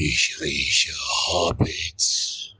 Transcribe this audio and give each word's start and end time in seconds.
Ich 0.00 0.40
rieche 0.40 0.92
Hobbits. 1.26 2.54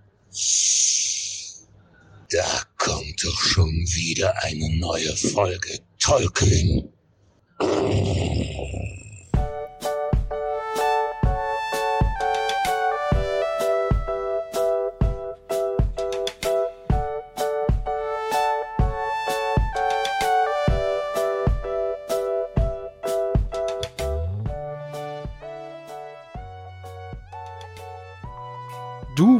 Da 2.30 2.62
kommt 2.76 3.24
doch 3.24 3.40
schon 3.40 3.70
wieder 3.70 4.42
eine 4.42 4.68
neue 4.76 5.16
Folge 5.16 5.78
Tolkien. 6.00 6.92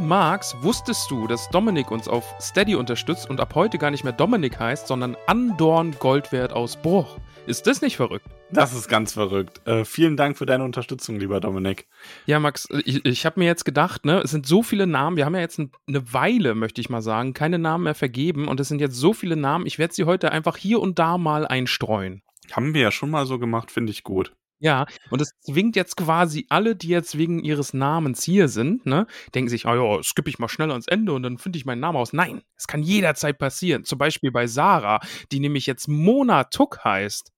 Max, 0.09 0.57
wusstest 0.63 1.11
du, 1.11 1.27
dass 1.27 1.51
Dominik 1.51 1.91
uns 1.91 2.09
auf 2.09 2.25
Steady 2.41 2.77
unterstützt 2.77 3.29
und 3.29 3.41
ab 3.41 3.55
heute 3.55 3.77
gar 3.77 3.91
nicht 3.91 4.05
mehr 4.05 4.13
Dominik 4.15 4.59
heißt, 4.59 4.87
sondern 4.87 5.19
Andorn 5.27 5.95
Goldwert 5.99 6.55
aus 6.55 6.77
Bruch? 6.81 7.19
Ist 7.47 7.67
das 7.67 7.83
nicht 7.83 7.99
verrückt? 7.99 8.25
Das 8.51 8.73
ist 8.73 8.89
ganz 8.89 9.13
verrückt. 9.13 9.61
Äh, 9.69 9.85
vielen 9.85 10.17
Dank 10.17 10.39
für 10.39 10.47
deine 10.47 10.65
Unterstützung, 10.65 11.21
lieber 11.21 11.41
Dominik. 11.41 11.89
Ja, 12.25 12.41
Max, 12.41 12.69
ich, 12.87 13.05
ich 13.05 13.27
habe 13.27 13.39
mir 13.39 13.45
jetzt 13.45 13.67
gedacht, 13.67 14.07
ne, 14.07 14.21
es 14.21 14.31
sind 14.31 14.47
so 14.47 14.63
viele 14.63 14.87
Namen, 14.87 15.19
wir 15.19 15.27
haben 15.27 15.35
ja 15.35 15.43
jetzt 15.43 15.59
ein, 15.59 15.73
eine 15.87 16.11
Weile, 16.15 16.55
möchte 16.55 16.81
ich 16.81 16.89
mal 16.89 17.03
sagen, 17.03 17.35
keine 17.35 17.59
Namen 17.59 17.85
mehr 17.85 17.95
vergeben 17.95 18.49
und 18.49 18.61
es 18.61 18.69
sind 18.69 18.81
jetzt 18.81 18.97
so 18.97 19.13
viele 19.13 19.37
Namen, 19.37 19.67
ich 19.67 19.79
werde 19.79 19.93
sie 19.93 20.05
heute 20.05 20.33
einfach 20.33 20.57
hier 20.57 20.81
und 20.81 20.99
da 20.99 21.19
mal 21.19 21.47
einstreuen. 21.47 22.23
Haben 22.53 22.73
wir 22.73 22.81
ja 22.81 22.93
schon 22.93 23.11
mal 23.11 23.27
so 23.27 23.39
gemacht, 23.39 23.71
finde 23.71 23.93
ich 23.93 24.05
gut. 24.05 24.33
Ja, 24.61 24.87
und 25.11 25.21
es 25.21 25.31
zwingt 25.41 25.77
jetzt 25.77 25.97
quasi 25.97 26.47
alle, 26.49 26.75
die 26.75 26.89
jetzt 26.89 27.17
wegen 27.17 27.45
ihres 27.45 27.75
Namens 27.75 28.25
hier 28.25 28.49
sind, 28.49 28.87
ne, 28.87 29.07
denken 29.35 29.49
sich, 29.49 29.67
oh 29.67 29.75
ja, 29.75 30.03
skippe 30.03 30.31
ich 30.31 30.41
mal 30.41 30.49
schnell 30.49 30.73
ans 30.73 30.89
Ende 30.89 31.13
und 31.13 31.23
dann 31.23 31.39
finde 31.39 31.59
ich 31.59 31.65
meinen 31.65 31.81
Namen 31.81 31.97
aus. 31.97 32.13
Nein, 32.13 32.43
es 32.57 32.67
kann 32.67 32.83
jederzeit 32.83 33.39
passieren. 33.39 33.85
Zum 33.85 33.99
Beispiel 33.99 34.33
bei 34.33 34.49
Sarah, 34.49 35.01
die 35.31 35.39
nämlich 35.39 35.67
jetzt 35.67 35.87
Mona 35.87 36.45
Tuck 36.45 36.85
heißt. 36.85 37.33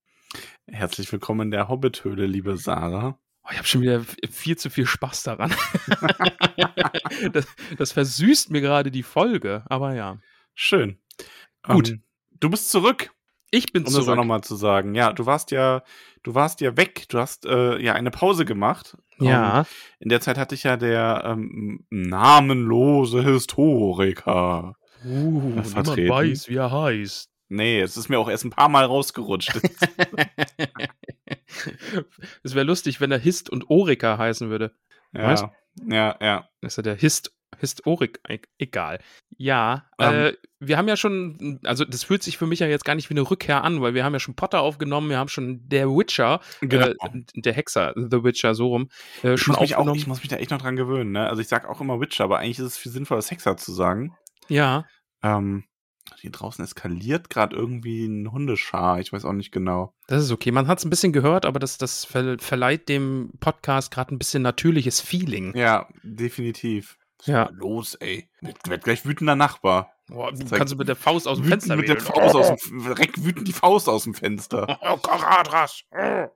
Herzlich 0.66 1.12
willkommen 1.12 1.48
in 1.48 1.50
der 1.50 1.68
Hobbithöhle, 1.68 2.26
liebe 2.26 2.56
Sarah. 2.56 3.18
Oh, 3.44 3.48
ich 3.50 3.58
habe 3.58 3.68
schon 3.68 3.82
wieder 3.82 4.02
viel 4.30 4.56
zu 4.56 4.70
viel 4.70 4.86
Spaß 4.86 5.24
daran. 5.24 5.54
das, 7.32 7.46
das, 7.76 7.92
versüßt 7.92 8.50
mir 8.50 8.60
gerade 8.60 8.90
die 8.90 9.02
Folge, 9.02 9.64
aber 9.68 9.94
ja. 9.94 10.18
Schön. 10.54 10.98
Gut. 11.62 11.90
Ähm, 11.90 12.02
du 12.38 12.48
bist 12.50 12.70
zurück. 12.70 13.10
Ich 13.50 13.72
bin 13.72 13.82
um 13.82 13.90
zurück. 13.90 14.02
Um 14.02 14.06
das 14.06 14.12
auch 14.12 14.16
nochmal 14.16 14.42
zu 14.42 14.54
sagen. 14.54 14.94
Ja, 14.94 15.12
du 15.12 15.26
warst 15.26 15.50
ja, 15.50 15.82
du 16.22 16.34
warst 16.34 16.60
ja 16.60 16.76
weg. 16.76 17.06
Du 17.08 17.18
hast 17.18 17.46
äh, 17.46 17.78
ja 17.78 17.94
eine 17.94 18.10
Pause 18.10 18.44
gemacht. 18.44 18.96
Ja. 19.18 19.60
Und 19.60 19.66
in 20.00 20.08
der 20.08 20.20
Zeit 20.20 20.38
hatte 20.38 20.54
ich 20.54 20.64
ja 20.64 20.76
der 20.76 21.22
ähm, 21.26 21.84
namenlose 21.90 23.22
Historiker. 23.22 24.76
Uh, 25.04 25.40
niemand 25.40 25.66
vertreten. 25.66 26.10
weiß, 26.10 26.48
wie 26.48 26.56
er 26.56 26.70
heißt. 26.70 27.30
Nee, 27.48 27.80
es 27.80 27.96
ist 27.96 28.08
mir 28.08 28.18
auch 28.18 28.30
erst 28.30 28.44
ein 28.44 28.50
paar 28.50 28.68
Mal 28.68 28.84
rausgerutscht. 28.84 29.60
Es 32.42 32.54
wäre 32.54 32.64
lustig, 32.64 33.00
wenn 33.00 33.10
er 33.10 33.18
Hist 33.18 33.50
und 33.50 33.68
Orica 33.70 34.16
heißen 34.16 34.50
würde. 34.50 34.72
Weißt? 35.12 35.44
ja, 35.88 35.96
ja, 35.96 36.16
ja. 36.20 36.48
Das 36.60 36.72
ist 36.72 36.76
ja 36.76 36.82
der 36.84 36.94
Hist, 36.94 37.32
Historik, 37.58 38.20
e- 38.28 38.38
egal. 38.58 39.00
Ja, 39.36 39.86
Ähm. 39.98 40.14
äh, 40.14 40.32
wir 40.60 40.76
haben 40.76 40.88
ja 40.88 40.96
schon, 40.96 41.58
also 41.64 41.84
das 41.84 42.04
fühlt 42.04 42.22
sich 42.22 42.36
für 42.38 42.46
mich 42.46 42.60
ja 42.60 42.66
jetzt 42.66 42.84
gar 42.84 42.94
nicht 42.94 43.08
wie 43.10 43.14
eine 43.14 43.28
Rückkehr 43.30 43.64
an, 43.64 43.80
weil 43.80 43.94
wir 43.94 44.04
haben 44.04 44.12
ja 44.12 44.20
schon 44.20 44.34
Potter 44.36 44.60
aufgenommen, 44.60 45.08
wir 45.10 45.18
haben 45.18 45.28
schon 45.28 45.66
der 45.68 45.88
Witcher, 45.88 46.40
Genau. 46.60 46.86
äh, 46.88 46.94
der 47.34 47.52
Hexer, 47.54 47.92
The 47.96 48.22
Witcher, 48.22 48.54
so 48.54 48.68
rum, 48.68 48.88
äh, 49.24 49.34
Ich 49.34 49.40
schon 49.40 49.52
muss, 49.54 49.60
mich 49.62 49.76
auch, 49.76 49.94
ich 49.94 50.06
muss 50.06 50.18
mich 50.20 50.28
da 50.28 50.36
echt 50.36 50.50
noch 50.50 50.60
dran 50.60 50.76
gewöhnen, 50.76 51.12
ne? 51.12 51.28
Also 51.28 51.40
ich 51.42 51.48
sag 51.48 51.66
auch 51.68 51.80
immer 51.80 52.00
Witcher, 52.00 52.24
aber 52.24 52.38
eigentlich 52.38 52.58
ist 52.58 52.66
es 52.66 52.78
viel 52.78 52.92
sinnvoller, 52.92 53.22
Sexer 53.22 53.56
zu 53.56 53.72
sagen. 53.72 54.14
ja, 54.48 54.84
Ähm, 55.22 55.64
hier 56.18 56.30
draußen 56.32 56.64
eskaliert 56.64 57.30
gerade 57.30 57.54
irgendwie 57.54 58.04
ein 58.06 58.32
Hundeschar. 58.32 58.98
Ich 59.00 59.12
weiß 59.12 59.24
auch 59.24 59.32
nicht 59.32 59.52
genau. 59.52 59.94
das 60.08 60.24
ist 60.24 60.32
okay. 60.32 60.50
Man 60.50 60.66
hat 60.66 60.78
es 60.78 60.84
ein 60.84 60.90
bisschen 60.90 61.12
gehört, 61.12 61.46
aber 61.46 61.58
das, 61.60 61.78
das 61.78 62.04
ver 62.04 62.36
verleiht 62.38 62.88
dem 62.88 63.30
Podcast 63.38 63.92
gerade 63.92 64.14
ein 64.14 64.18
bisschen 64.18 64.42
natürliches 64.42 65.00
Feeling. 65.00 65.56
Ja, 65.56 65.88
definitiv. 66.02 66.96
Ja. 67.24 67.50
Los, 67.52 67.94
ey. 67.96 68.28
Wird, 68.40 68.68
wird 68.68 68.84
gleich 68.84 69.04
wütender 69.04 69.36
Nachbar. 69.36 69.92
Boah, 70.08 70.32
kannst 70.50 70.72
du 70.72 70.76
mit 70.76 70.88
der 70.88 70.96
Faust 70.96 71.28
aus 71.28 71.38
dem 71.38 71.46
Wütend 71.46 71.62
Fenster 71.62 71.76
mit 71.76 71.88
der 71.88 71.96
wählen. 71.96 72.06
Faust 72.06 72.34
aus 72.34 72.56
dem, 72.68 72.82
direkt 72.82 73.24
wütend 73.24 73.46
die 73.46 73.52
Faust 73.52 73.88
aus 73.88 74.04
dem 74.04 74.14
Fenster. 74.14 74.66
Oh, 74.82 74.96
Karadras. 74.96 75.82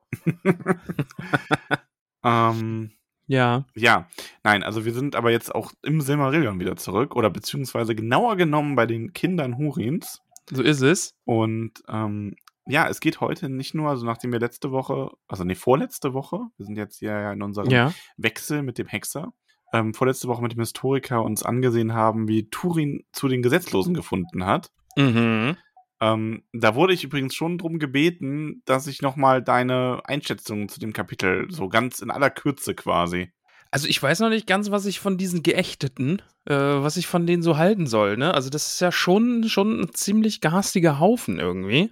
ähm, 2.24 2.92
Ja, 3.26 3.64
ja, 3.74 4.08
nein, 4.42 4.62
also 4.62 4.84
wir 4.84 4.92
sind 4.92 5.16
aber 5.16 5.30
jetzt 5.30 5.54
auch 5.54 5.72
im 5.82 6.00
Silmarillion 6.00 6.60
wieder 6.60 6.76
zurück. 6.76 7.16
Oder 7.16 7.30
beziehungsweise 7.30 7.94
genauer 7.94 8.36
genommen 8.36 8.76
bei 8.76 8.86
den 8.86 9.12
Kindern 9.12 9.56
Hurins. 9.56 10.20
so 10.50 10.62
ist 10.62 10.82
es. 10.82 11.14
Und 11.24 11.72
ähm, 11.88 12.36
ja, 12.66 12.88
es 12.88 13.00
geht 13.00 13.20
heute 13.20 13.48
nicht 13.48 13.74
nur, 13.74 13.90
also 13.90 14.06
nachdem 14.06 14.32
wir 14.32 14.40
letzte 14.40 14.70
Woche, 14.72 15.10
also 15.26 15.44
nee, 15.44 15.54
vorletzte 15.54 16.14
Woche, 16.14 16.40
wir 16.56 16.66
sind 16.66 16.76
jetzt 16.76 17.00
ja 17.00 17.32
in 17.32 17.42
unserem 17.42 17.70
Ja. 17.70 17.92
Wechsel 18.16 18.62
mit 18.62 18.78
dem 18.78 18.86
Hexer, 18.86 19.32
ähm, 19.74 19.92
vorletzte 19.92 20.28
Woche 20.28 20.40
mit 20.40 20.52
dem 20.52 20.60
Historiker 20.60 21.22
uns 21.22 21.42
angesehen 21.42 21.92
haben, 21.92 22.28
wie 22.28 22.48
Turin 22.48 23.02
zu 23.12 23.26
den 23.28 23.42
Gesetzlosen 23.42 23.92
gefunden 23.92 24.46
hat. 24.46 24.70
Mhm. 24.96 25.56
Ähm, 26.00 26.42
da 26.52 26.76
wurde 26.76 26.94
ich 26.94 27.02
übrigens 27.02 27.34
schon 27.34 27.58
drum 27.58 27.78
gebeten, 27.78 28.62
dass 28.66 28.86
ich 28.86 29.02
nochmal 29.02 29.42
deine 29.42 30.00
Einschätzung 30.04 30.68
zu 30.68 30.78
dem 30.78 30.92
Kapitel, 30.92 31.50
so 31.50 31.68
ganz 31.68 31.98
in 32.00 32.10
aller 32.10 32.30
Kürze 32.30 32.74
quasi. 32.74 33.32
Also 33.72 33.88
ich 33.88 34.00
weiß 34.00 34.20
noch 34.20 34.28
nicht 34.28 34.46
ganz, 34.46 34.70
was 34.70 34.86
ich 34.86 35.00
von 35.00 35.18
diesen 35.18 35.42
Geächteten, 35.42 36.22
äh, 36.44 36.54
was 36.54 36.96
ich 36.96 37.08
von 37.08 37.26
denen 37.26 37.42
so 37.42 37.56
halten 37.56 37.88
soll, 37.88 38.16
ne? 38.16 38.32
Also 38.32 38.48
das 38.48 38.74
ist 38.74 38.80
ja 38.80 38.92
schon, 38.92 39.48
schon 39.48 39.80
ein 39.80 39.92
ziemlich 39.92 40.40
garstiger 40.40 41.00
Haufen 41.00 41.40
irgendwie. 41.40 41.90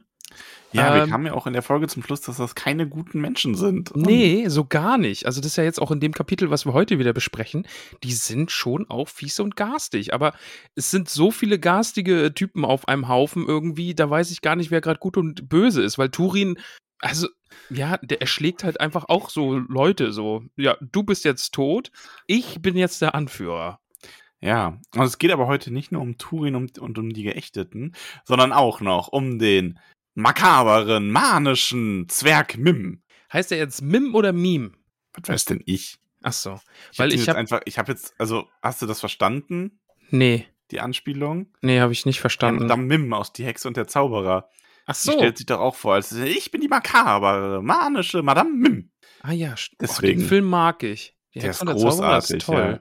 Ja, 0.72 0.94
wir 0.94 1.02
Ähm, 1.02 1.10
kamen 1.10 1.26
ja 1.26 1.34
auch 1.34 1.46
in 1.46 1.52
der 1.52 1.62
Folge 1.62 1.86
zum 1.86 2.02
Schluss, 2.02 2.22
dass 2.22 2.38
das 2.38 2.54
keine 2.54 2.88
guten 2.88 3.20
Menschen 3.20 3.54
sind. 3.54 3.94
Nee, 3.94 4.48
so 4.48 4.64
gar 4.64 4.96
nicht. 4.96 5.26
Also 5.26 5.40
das 5.40 5.52
ist 5.52 5.56
ja 5.56 5.64
jetzt 5.64 5.80
auch 5.80 5.90
in 5.90 6.00
dem 6.00 6.12
Kapitel, 6.12 6.50
was 6.50 6.64
wir 6.64 6.72
heute 6.72 6.98
wieder 6.98 7.12
besprechen, 7.12 7.66
die 8.02 8.12
sind 8.12 8.50
schon 8.50 8.88
auch 8.88 9.08
fies 9.08 9.38
und 9.40 9.56
garstig. 9.56 10.14
Aber 10.14 10.32
es 10.74 10.90
sind 10.90 11.10
so 11.10 11.30
viele 11.30 11.58
garstige 11.58 12.32
Typen 12.34 12.64
auf 12.64 12.88
einem 12.88 13.08
Haufen 13.08 13.46
irgendwie, 13.46 13.94
da 13.94 14.08
weiß 14.08 14.30
ich 14.30 14.40
gar 14.40 14.56
nicht, 14.56 14.70
wer 14.70 14.80
gerade 14.80 14.98
gut 14.98 15.16
und 15.16 15.48
böse 15.48 15.82
ist, 15.82 15.98
weil 15.98 16.08
Turin, 16.08 16.58
also 17.00 17.28
ja, 17.68 17.98
der 17.98 18.20
erschlägt 18.20 18.64
halt 18.64 18.80
einfach 18.80 19.04
auch 19.08 19.28
so 19.28 19.58
Leute 19.58 20.12
so, 20.12 20.44
ja, 20.56 20.76
du 20.80 21.02
bist 21.02 21.24
jetzt 21.24 21.52
tot, 21.52 21.90
ich 22.26 22.62
bin 22.62 22.76
jetzt 22.76 23.02
der 23.02 23.14
Anführer. 23.14 23.78
Ja, 24.40 24.80
und 24.96 25.02
es 25.02 25.18
geht 25.18 25.30
aber 25.30 25.46
heute 25.46 25.72
nicht 25.72 25.92
nur 25.92 26.02
um 26.02 26.18
Turin 26.18 26.56
und, 26.56 26.78
und 26.78 26.98
um 26.98 27.12
die 27.12 27.22
Geächteten, 27.22 27.94
sondern 28.24 28.52
auch 28.52 28.80
noch 28.80 29.08
um 29.08 29.38
den 29.38 29.78
makaberen, 30.14 31.10
manischen 31.10 32.08
Zwerg 32.08 32.56
Mim. 32.58 33.02
Heißt 33.32 33.52
er 33.52 33.58
jetzt 33.58 33.82
Mim 33.82 34.14
oder 34.14 34.32
Meme? 34.32 34.72
Was 35.14 35.28
weiß 35.28 35.44
denn 35.46 35.62
ich? 35.66 35.98
Ach 36.22 36.32
so, 36.32 36.60
Ich 36.92 36.98
weil 36.98 37.10
hab 37.10 37.14
ich 37.18 37.28
habe 37.28 37.38
einfach, 37.38 37.60
ich 37.64 37.78
habe 37.78 37.90
jetzt, 37.92 38.14
also 38.18 38.46
hast 38.62 38.80
du 38.82 38.86
das 38.86 39.00
verstanden? 39.00 39.80
nee, 40.10 40.46
Die 40.70 40.80
Anspielung? 40.80 41.52
nee, 41.62 41.80
habe 41.80 41.92
ich 41.92 42.06
nicht 42.06 42.20
verstanden. 42.20 42.62
Madame 42.62 42.84
Mim 42.84 43.12
aus 43.12 43.32
Die 43.32 43.44
Hexe 43.44 43.66
und 43.68 43.76
der 43.76 43.88
Zauberer. 43.88 44.48
Ach 44.86 44.94
so. 44.94 45.12
stellt 45.12 45.38
sich 45.38 45.46
doch 45.46 45.60
auch 45.60 45.74
vor, 45.76 45.94
als 45.94 46.12
ich 46.12 46.50
bin 46.50 46.60
die 46.60 46.68
makabere, 46.68 47.62
manische 47.62 48.22
Madame 48.22 48.50
Mim. 48.50 48.90
Ah 49.22 49.32
ja, 49.32 49.54
oh, 49.56 49.76
Deswegen. 49.80 50.20
den 50.20 50.28
Film 50.28 50.44
mag 50.46 50.82
ich. 50.82 51.16
Die 51.34 51.38
Der 51.40 51.48
Hexe 51.48 51.56
ist 51.56 51.60
und 51.62 51.66
der 51.68 51.76
Zauberer 51.76 52.18
ist 52.18 52.28
großartig, 52.28 52.44
toll. 52.44 52.80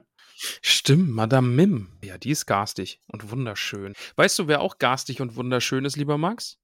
Stimmt, 0.60 1.10
Madame 1.10 1.48
Mim. 1.48 1.88
Ja, 2.02 2.18
die 2.18 2.30
ist 2.30 2.46
garstig 2.46 3.00
und 3.06 3.30
wunderschön. 3.30 3.94
Weißt 4.16 4.38
du, 4.38 4.48
wer 4.48 4.60
auch 4.60 4.78
garstig 4.78 5.20
und 5.20 5.36
wunderschön 5.36 5.84
ist, 5.84 5.96
lieber 5.96 6.18
Max? 6.18 6.58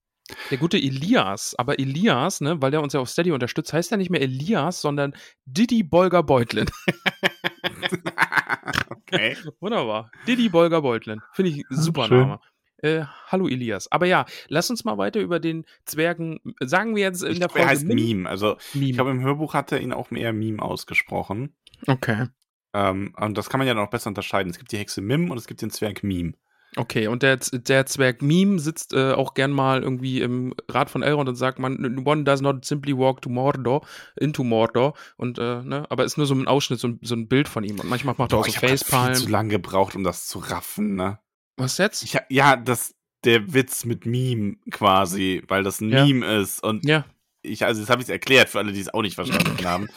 Der 0.51 0.59
gute 0.59 0.77
Elias. 0.77 1.55
Aber 1.57 1.79
Elias, 1.79 2.41
ne, 2.41 2.61
weil 2.61 2.71
der 2.71 2.83
uns 2.83 2.93
ja 2.93 3.01
auf 3.01 3.09
Steady 3.09 3.33
unterstützt, 3.33 3.73
heißt 3.73 3.93
er 3.93 3.99
nicht 3.99 4.11
mehr 4.11 4.21
Elias, 4.21 4.81
sondern 4.81 5.15
Didi 5.47 5.83
Bolger 5.83 6.23
Beutlin. 6.23 6.67
okay. 8.91 9.37
Wunderbar. 9.61 10.11
Didi 10.27 10.49
Bolger 10.49 10.83
Beutlin. 10.83 11.21
Finde 11.33 11.53
ich 11.53 11.65
super 11.71 12.07
schön. 12.07 12.21
Name. 12.21 12.41
Äh, 12.81 13.05
hallo 13.27 13.49
Elias. 13.49 13.91
Aber 13.91 14.07
ja, 14.07 14.25
lass 14.49 14.71
uns 14.71 14.85
mal 14.85 14.99
weiter 14.99 15.21
über 15.21 15.41
den 15.41 15.65
Zwergen, 15.85 16.39
sagen 16.61 16.95
wir 16.95 17.03
jetzt 17.03 17.23
in 17.23 17.33
Ich 17.33 17.39
der 17.39 17.49
glaube, 17.49 17.61
er 17.61 17.67
Folge 17.67 17.81
heißt 17.81 17.87
Meme. 17.87 18.29
Also, 18.29 18.57
Meme. 18.73 18.87
ich 18.87 18.95
glaube, 18.95 19.11
im 19.11 19.21
Hörbuch 19.21 19.55
hat 19.55 19.73
er 19.73 19.81
ihn 19.81 19.93
auch 19.93 20.11
mehr 20.11 20.33
Meme 20.33 20.63
ausgesprochen. 20.63 21.57
Okay. 21.87 22.27
Ähm, 22.75 23.15
und 23.17 23.37
das 23.37 23.51
kann 23.51 23.59
man 23.59 23.67
ja 23.67 23.75
noch 23.75 23.91
besser 23.91 24.09
unterscheiden. 24.09 24.51
Es 24.51 24.59
gibt 24.59 24.71
die 24.71 24.79
Hexe 24.79 25.01
Mim 25.01 25.31
und 25.31 25.39
es 25.39 25.47
gibt 25.47 25.63
den 25.63 25.71
Zwerg 25.71 26.05
Meme. 26.05 26.35
Okay, 26.77 27.09
und 27.09 27.23
der, 27.23 27.37
der 27.39 27.87
Zwerg 27.87 28.23
Meme 28.23 28.59
sitzt 28.59 28.93
äh, 28.93 29.13
auch 29.13 29.35
gern 29.35 29.51
mal 29.53 29.83
irgendwie 29.83 30.21
im 30.21 30.55
Rat 30.69 30.91
von 30.91 31.03
Elrond 31.03 31.29
und 31.29 31.35
sagt 31.35 31.59
man, 31.59 32.05
one 32.07 32.25
does 32.25 32.41
not 32.41 32.65
simply 32.65 32.97
walk 32.97 33.23
to 33.23 33.31
Mordor, 33.31 33.87
into 34.21 34.45
Mordor. 34.45 34.95
Und, 35.17 35.39
äh, 35.39 35.63
ne, 35.63 35.87
aber 35.89 36.05
ist 36.05 36.19
nur 36.19 36.27
so 36.27 36.35
ein 36.35 36.47
Ausschnitt, 36.47 36.79
so 36.79 36.89
ein, 36.89 37.01
so 37.03 37.15
ein 37.15 37.27
Bild 37.27 37.49
von 37.49 37.65
ihm. 37.65 37.81
Und 37.81 37.89
manchmal 37.89 38.15
macht 38.19 38.33
er 38.33 38.39
auch 38.39 38.45
so 38.45 38.51
ich 38.51 38.57
habe 38.59 38.69
viel 38.69 38.79
zu 38.79 38.85
Facepalm. 38.85 39.31
lange 39.33 39.49
gebraucht, 39.51 39.97
um 39.97 40.05
das 40.05 40.27
zu 40.29 40.39
raffen, 40.39 40.95
ne? 40.95 41.19
Was 41.57 41.79
jetzt? 41.79 42.05
Ich, 42.05 42.17
ja, 42.29 42.55
das, 42.57 42.95
der 43.25 43.53
Witz 43.55 43.85
mit 43.85 44.07
Meme 44.07 44.57
quasi, 44.71 45.43
weil 45.49 45.63
das 45.65 45.81
ein 45.81 45.91
Ja. 45.91 46.05
Meme 46.05 46.37
ist. 46.41 46.63
Und 46.63 46.85
Ja, 46.87 47.05
ich, 47.43 47.65
also 47.65 47.81
das 47.81 47.91
habe 47.91 48.03
ich 48.03 48.09
erklärt 48.09 48.49
für 48.49 48.59
alle, 48.59 48.73
die 48.73 48.81
es 48.81 48.93
auch 48.93 49.03
nicht 49.03 49.15
verstanden 49.15 49.57
haben. 49.65 49.89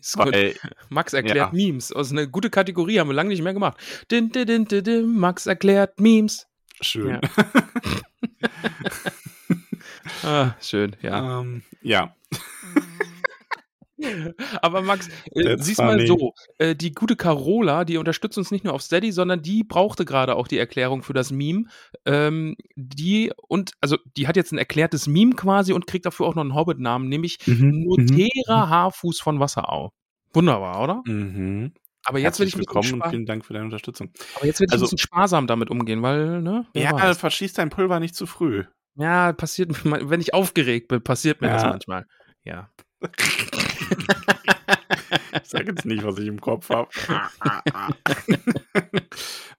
ist 0.00 0.16
gut. 0.16 0.32
weil, 0.32 0.54
Max 0.88 1.12
erklärt 1.12 1.36
Ja. 1.36 1.50
Memes. 1.52 1.88
Das 1.88 2.08
ist 2.08 2.12
eine 2.12 2.28
gute 2.28 2.50
Kategorie, 2.50 2.98
haben 3.00 3.08
wir 3.08 3.14
lange 3.14 3.28
nicht 3.30 3.42
mehr 3.42 3.54
gemacht. 3.54 3.76
Din, 4.10 4.30
din, 4.30 4.46
din, 4.46 4.64
din, 4.64 4.84
din, 4.84 5.18
Max 5.18 5.46
erklärt 5.46 6.00
Memes. 6.00 6.46
schön. 6.80 7.20
Ah, 10.24 10.54
schön, 10.60 10.96
ja. 11.02 11.40
Ähm, 11.40 11.62
ja. 11.82 12.14
Aber 14.62 14.82
Max, 14.82 15.08
äh, 15.32 15.56
siehst 15.58 15.78
mal 15.80 16.06
so, 16.06 16.32
äh, 16.58 16.74
die 16.74 16.92
gute 16.92 17.16
Carola, 17.16 17.84
die 17.84 17.96
unterstützt 17.96 18.38
uns 18.38 18.50
nicht 18.50 18.64
nur 18.64 18.74
auf 18.74 18.82
Steady, 18.82 19.12
sondern 19.12 19.42
die 19.42 19.64
brauchte 19.64 20.04
gerade 20.04 20.36
auch 20.36 20.46
die 20.48 20.58
Erklärung 20.58 21.02
für 21.02 21.12
das 21.14 21.30
Meme. 21.30 21.64
Ähm, 22.04 22.56
die 22.76 23.32
und, 23.48 23.72
also 23.80 23.96
die 24.16 24.28
hat 24.28 24.36
jetzt 24.36 24.52
ein 24.52 24.58
erklärtes 24.58 25.06
Meme 25.06 25.34
quasi 25.34 25.72
und 25.72 25.86
kriegt 25.86 26.06
dafür 26.06 26.26
auch 26.26 26.34
noch 26.34 26.42
einen 26.42 26.54
Hobbit-Namen, 26.54 27.08
nämlich 27.08 27.38
Mhm, 27.46 27.84
Notera 27.86 28.68
Haarfuß 28.68 29.20
von 29.20 29.40
Wasserau. 29.40 29.90
Wunderbar, 30.32 30.82
oder? 30.82 31.02
Mhm. 31.06 31.72
Aber 32.04 32.18
jetzt 32.18 32.38
will 32.38 32.46
ich 32.46 32.54
Herzlich 32.54 32.54
ein 32.54 32.80
bisschen, 32.80 32.92
willkommen 32.92 33.02
und 33.02 33.10
vielen 33.10 33.26
Dank 33.26 33.44
für 33.44 33.52
deine 33.52 33.64
Unterstützung. 33.66 34.10
aber 34.36 34.46
jetzt 34.46 34.60
will 34.60 34.66
ich 34.68 34.72
Also- 34.72 34.84
ein 34.84 34.86
bisschen 34.86 34.98
sparsam 34.98 35.46
damit 35.46 35.70
umgehen, 35.70 36.00
weil, 36.02 36.40
ne? 36.40 36.66
Ja, 36.74 36.92
weiß. 36.92 37.18
verschieß 37.18 37.52
dein 37.54 37.70
Pulver 37.70 38.00
nicht 38.00 38.14
zu 38.14 38.26
früh. 38.26 38.64
Ja, 38.94 39.32
passiert, 39.32 39.70
wenn 40.10 40.20
ich 40.20 40.34
aufgeregt 40.34 40.88
bin, 40.88 41.02
passiert 41.02 41.40
mir 41.40 41.48
das 41.48 41.62
Ja. 41.62 41.68
manchmal. 41.70 42.06
Ja. 42.44 42.70
Ich 45.42 45.50
sage 45.50 45.66
jetzt 45.70 45.84
nicht, 45.84 46.04
was 46.04 46.18
ich 46.18 46.26
im 46.26 46.40
Kopf 46.40 46.68
habe. 46.70 46.88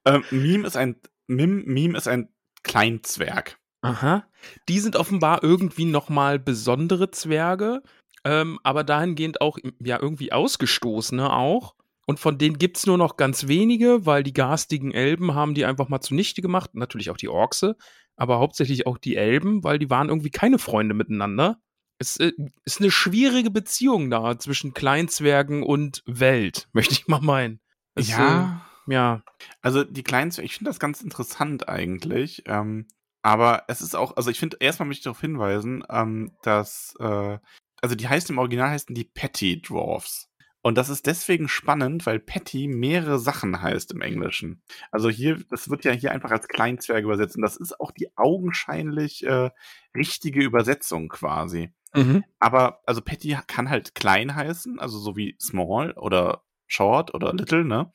ähm, 0.05 0.23
Meme 0.31 0.67
ist 0.67 0.77
ein 0.77 0.95
Mim, 1.27 1.63
Meme 1.65 1.97
ist 1.97 2.07
ein 2.07 2.29
Kleinzwerg. 2.63 3.57
Aha. 3.81 4.25
Die 4.67 4.79
sind 4.79 4.95
offenbar 4.95 5.43
irgendwie 5.43 5.85
nochmal 5.85 6.39
besondere 6.39 7.11
Zwerge, 7.11 7.81
ähm, 8.25 8.59
aber 8.63 8.83
dahingehend 8.83 9.41
auch 9.41 9.57
ja 9.79 9.99
irgendwie 10.01 10.31
ausgestoßene 10.33 11.31
auch. 11.31 11.75
Und 12.05 12.19
von 12.19 12.39
denen 12.39 12.57
gibt's 12.57 12.87
nur 12.87 12.97
noch 12.97 13.17
ganz 13.17 13.47
wenige, 13.47 14.05
weil 14.05 14.23
die 14.23 14.33
garstigen 14.33 14.91
Elben 14.91 15.35
haben 15.35 15.53
die 15.53 15.65
einfach 15.65 15.89
mal 15.89 16.01
zunichte 16.01 16.41
gemacht. 16.41 16.71
Natürlich 16.73 17.11
auch 17.11 17.17
die 17.17 17.29
Orkse, 17.29 17.77
aber 18.15 18.39
hauptsächlich 18.39 18.87
auch 18.87 18.97
die 18.97 19.15
Elben, 19.15 19.63
weil 19.63 19.77
die 19.77 19.91
waren 19.91 20.09
irgendwie 20.09 20.31
keine 20.31 20.57
Freunde 20.57 20.95
miteinander. 20.95 21.61
Es 21.99 22.17
äh, 22.17 22.31
ist 22.65 22.79
eine 22.79 22.91
schwierige 22.91 23.51
Beziehung 23.51 24.09
da 24.09 24.39
zwischen 24.39 24.73
Kleinzwergen 24.73 25.63
und 25.63 26.03
Welt, 26.05 26.67
möchte 26.73 26.93
ich 26.93 27.07
mal 27.07 27.21
meinen. 27.21 27.59
Es, 27.95 28.07
ja, 28.07 28.65
ja. 28.87 29.21
also 29.61 29.83
die 29.83 30.03
Kleinzwerge, 30.03 30.45
ich 30.45 30.55
finde 30.55 30.69
das 30.69 30.79
ganz 30.79 31.01
interessant 31.01 31.69
eigentlich. 31.69 32.43
Ähm, 32.45 32.87
aber 33.21 33.63
es 33.67 33.81
ist 33.81 33.95
auch, 33.95 34.15
also 34.15 34.31
ich 34.31 34.39
finde, 34.39 34.57
erstmal 34.59 34.87
möchte 34.87 35.01
ich 35.01 35.03
darauf 35.03 35.21
hinweisen, 35.21 35.83
ähm, 35.89 36.31
dass, 36.41 36.95
äh, 36.99 37.37
also 37.81 37.95
die 37.95 38.07
heißen 38.07 38.33
im 38.33 38.39
Original 38.39 38.69
heißen 38.69 38.95
die 38.95 39.03
Petty 39.05 39.61
Dwarfs. 39.61 40.29
Und 40.61 40.77
das 40.77 40.89
ist 40.89 41.05
deswegen 41.05 41.47
spannend, 41.47 42.05
weil 42.05 42.19
Petty 42.19 42.67
mehrere 42.67 43.17
Sachen 43.17 43.61
heißt 43.61 43.91
im 43.93 44.01
Englischen. 44.01 44.61
Also 44.91 45.09
hier, 45.09 45.41
das 45.49 45.69
wird 45.69 45.85
ja 45.85 45.91
hier 45.91 46.11
einfach 46.11 46.31
als 46.31 46.49
Kleinzwerg 46.49 47.03
übersetzt. 47.03 47.37
Und 47.37 47.43
das 47.43 47.55
ist 47.55 47.79
auch 47.79 47.91
die 47.91 48.09
augenscheinlich 48.17 49.25
äh, 49.25 49.51
richtige 49.95 50.41
Übersetzung 50.43 51.07
quasi. 51.07 51.71
Mhm. 51.93 52.23
Aber, 52.39 52.81
also 52.85 53.01
Petty 53.01 53.37
kann 53.47 53.69
halt 53.69 53.95
klein 53.95 54.35
heißen, 54.35 54.79
also 54.79 54.99
so 54.99 55.15
wie 55.15 55.35
small 55.39 55.91
oder 55.93 56.43
short 56.67 57.13
oder 57.13 57.33
little, 57.33 57.65
ne? 57.65 57.91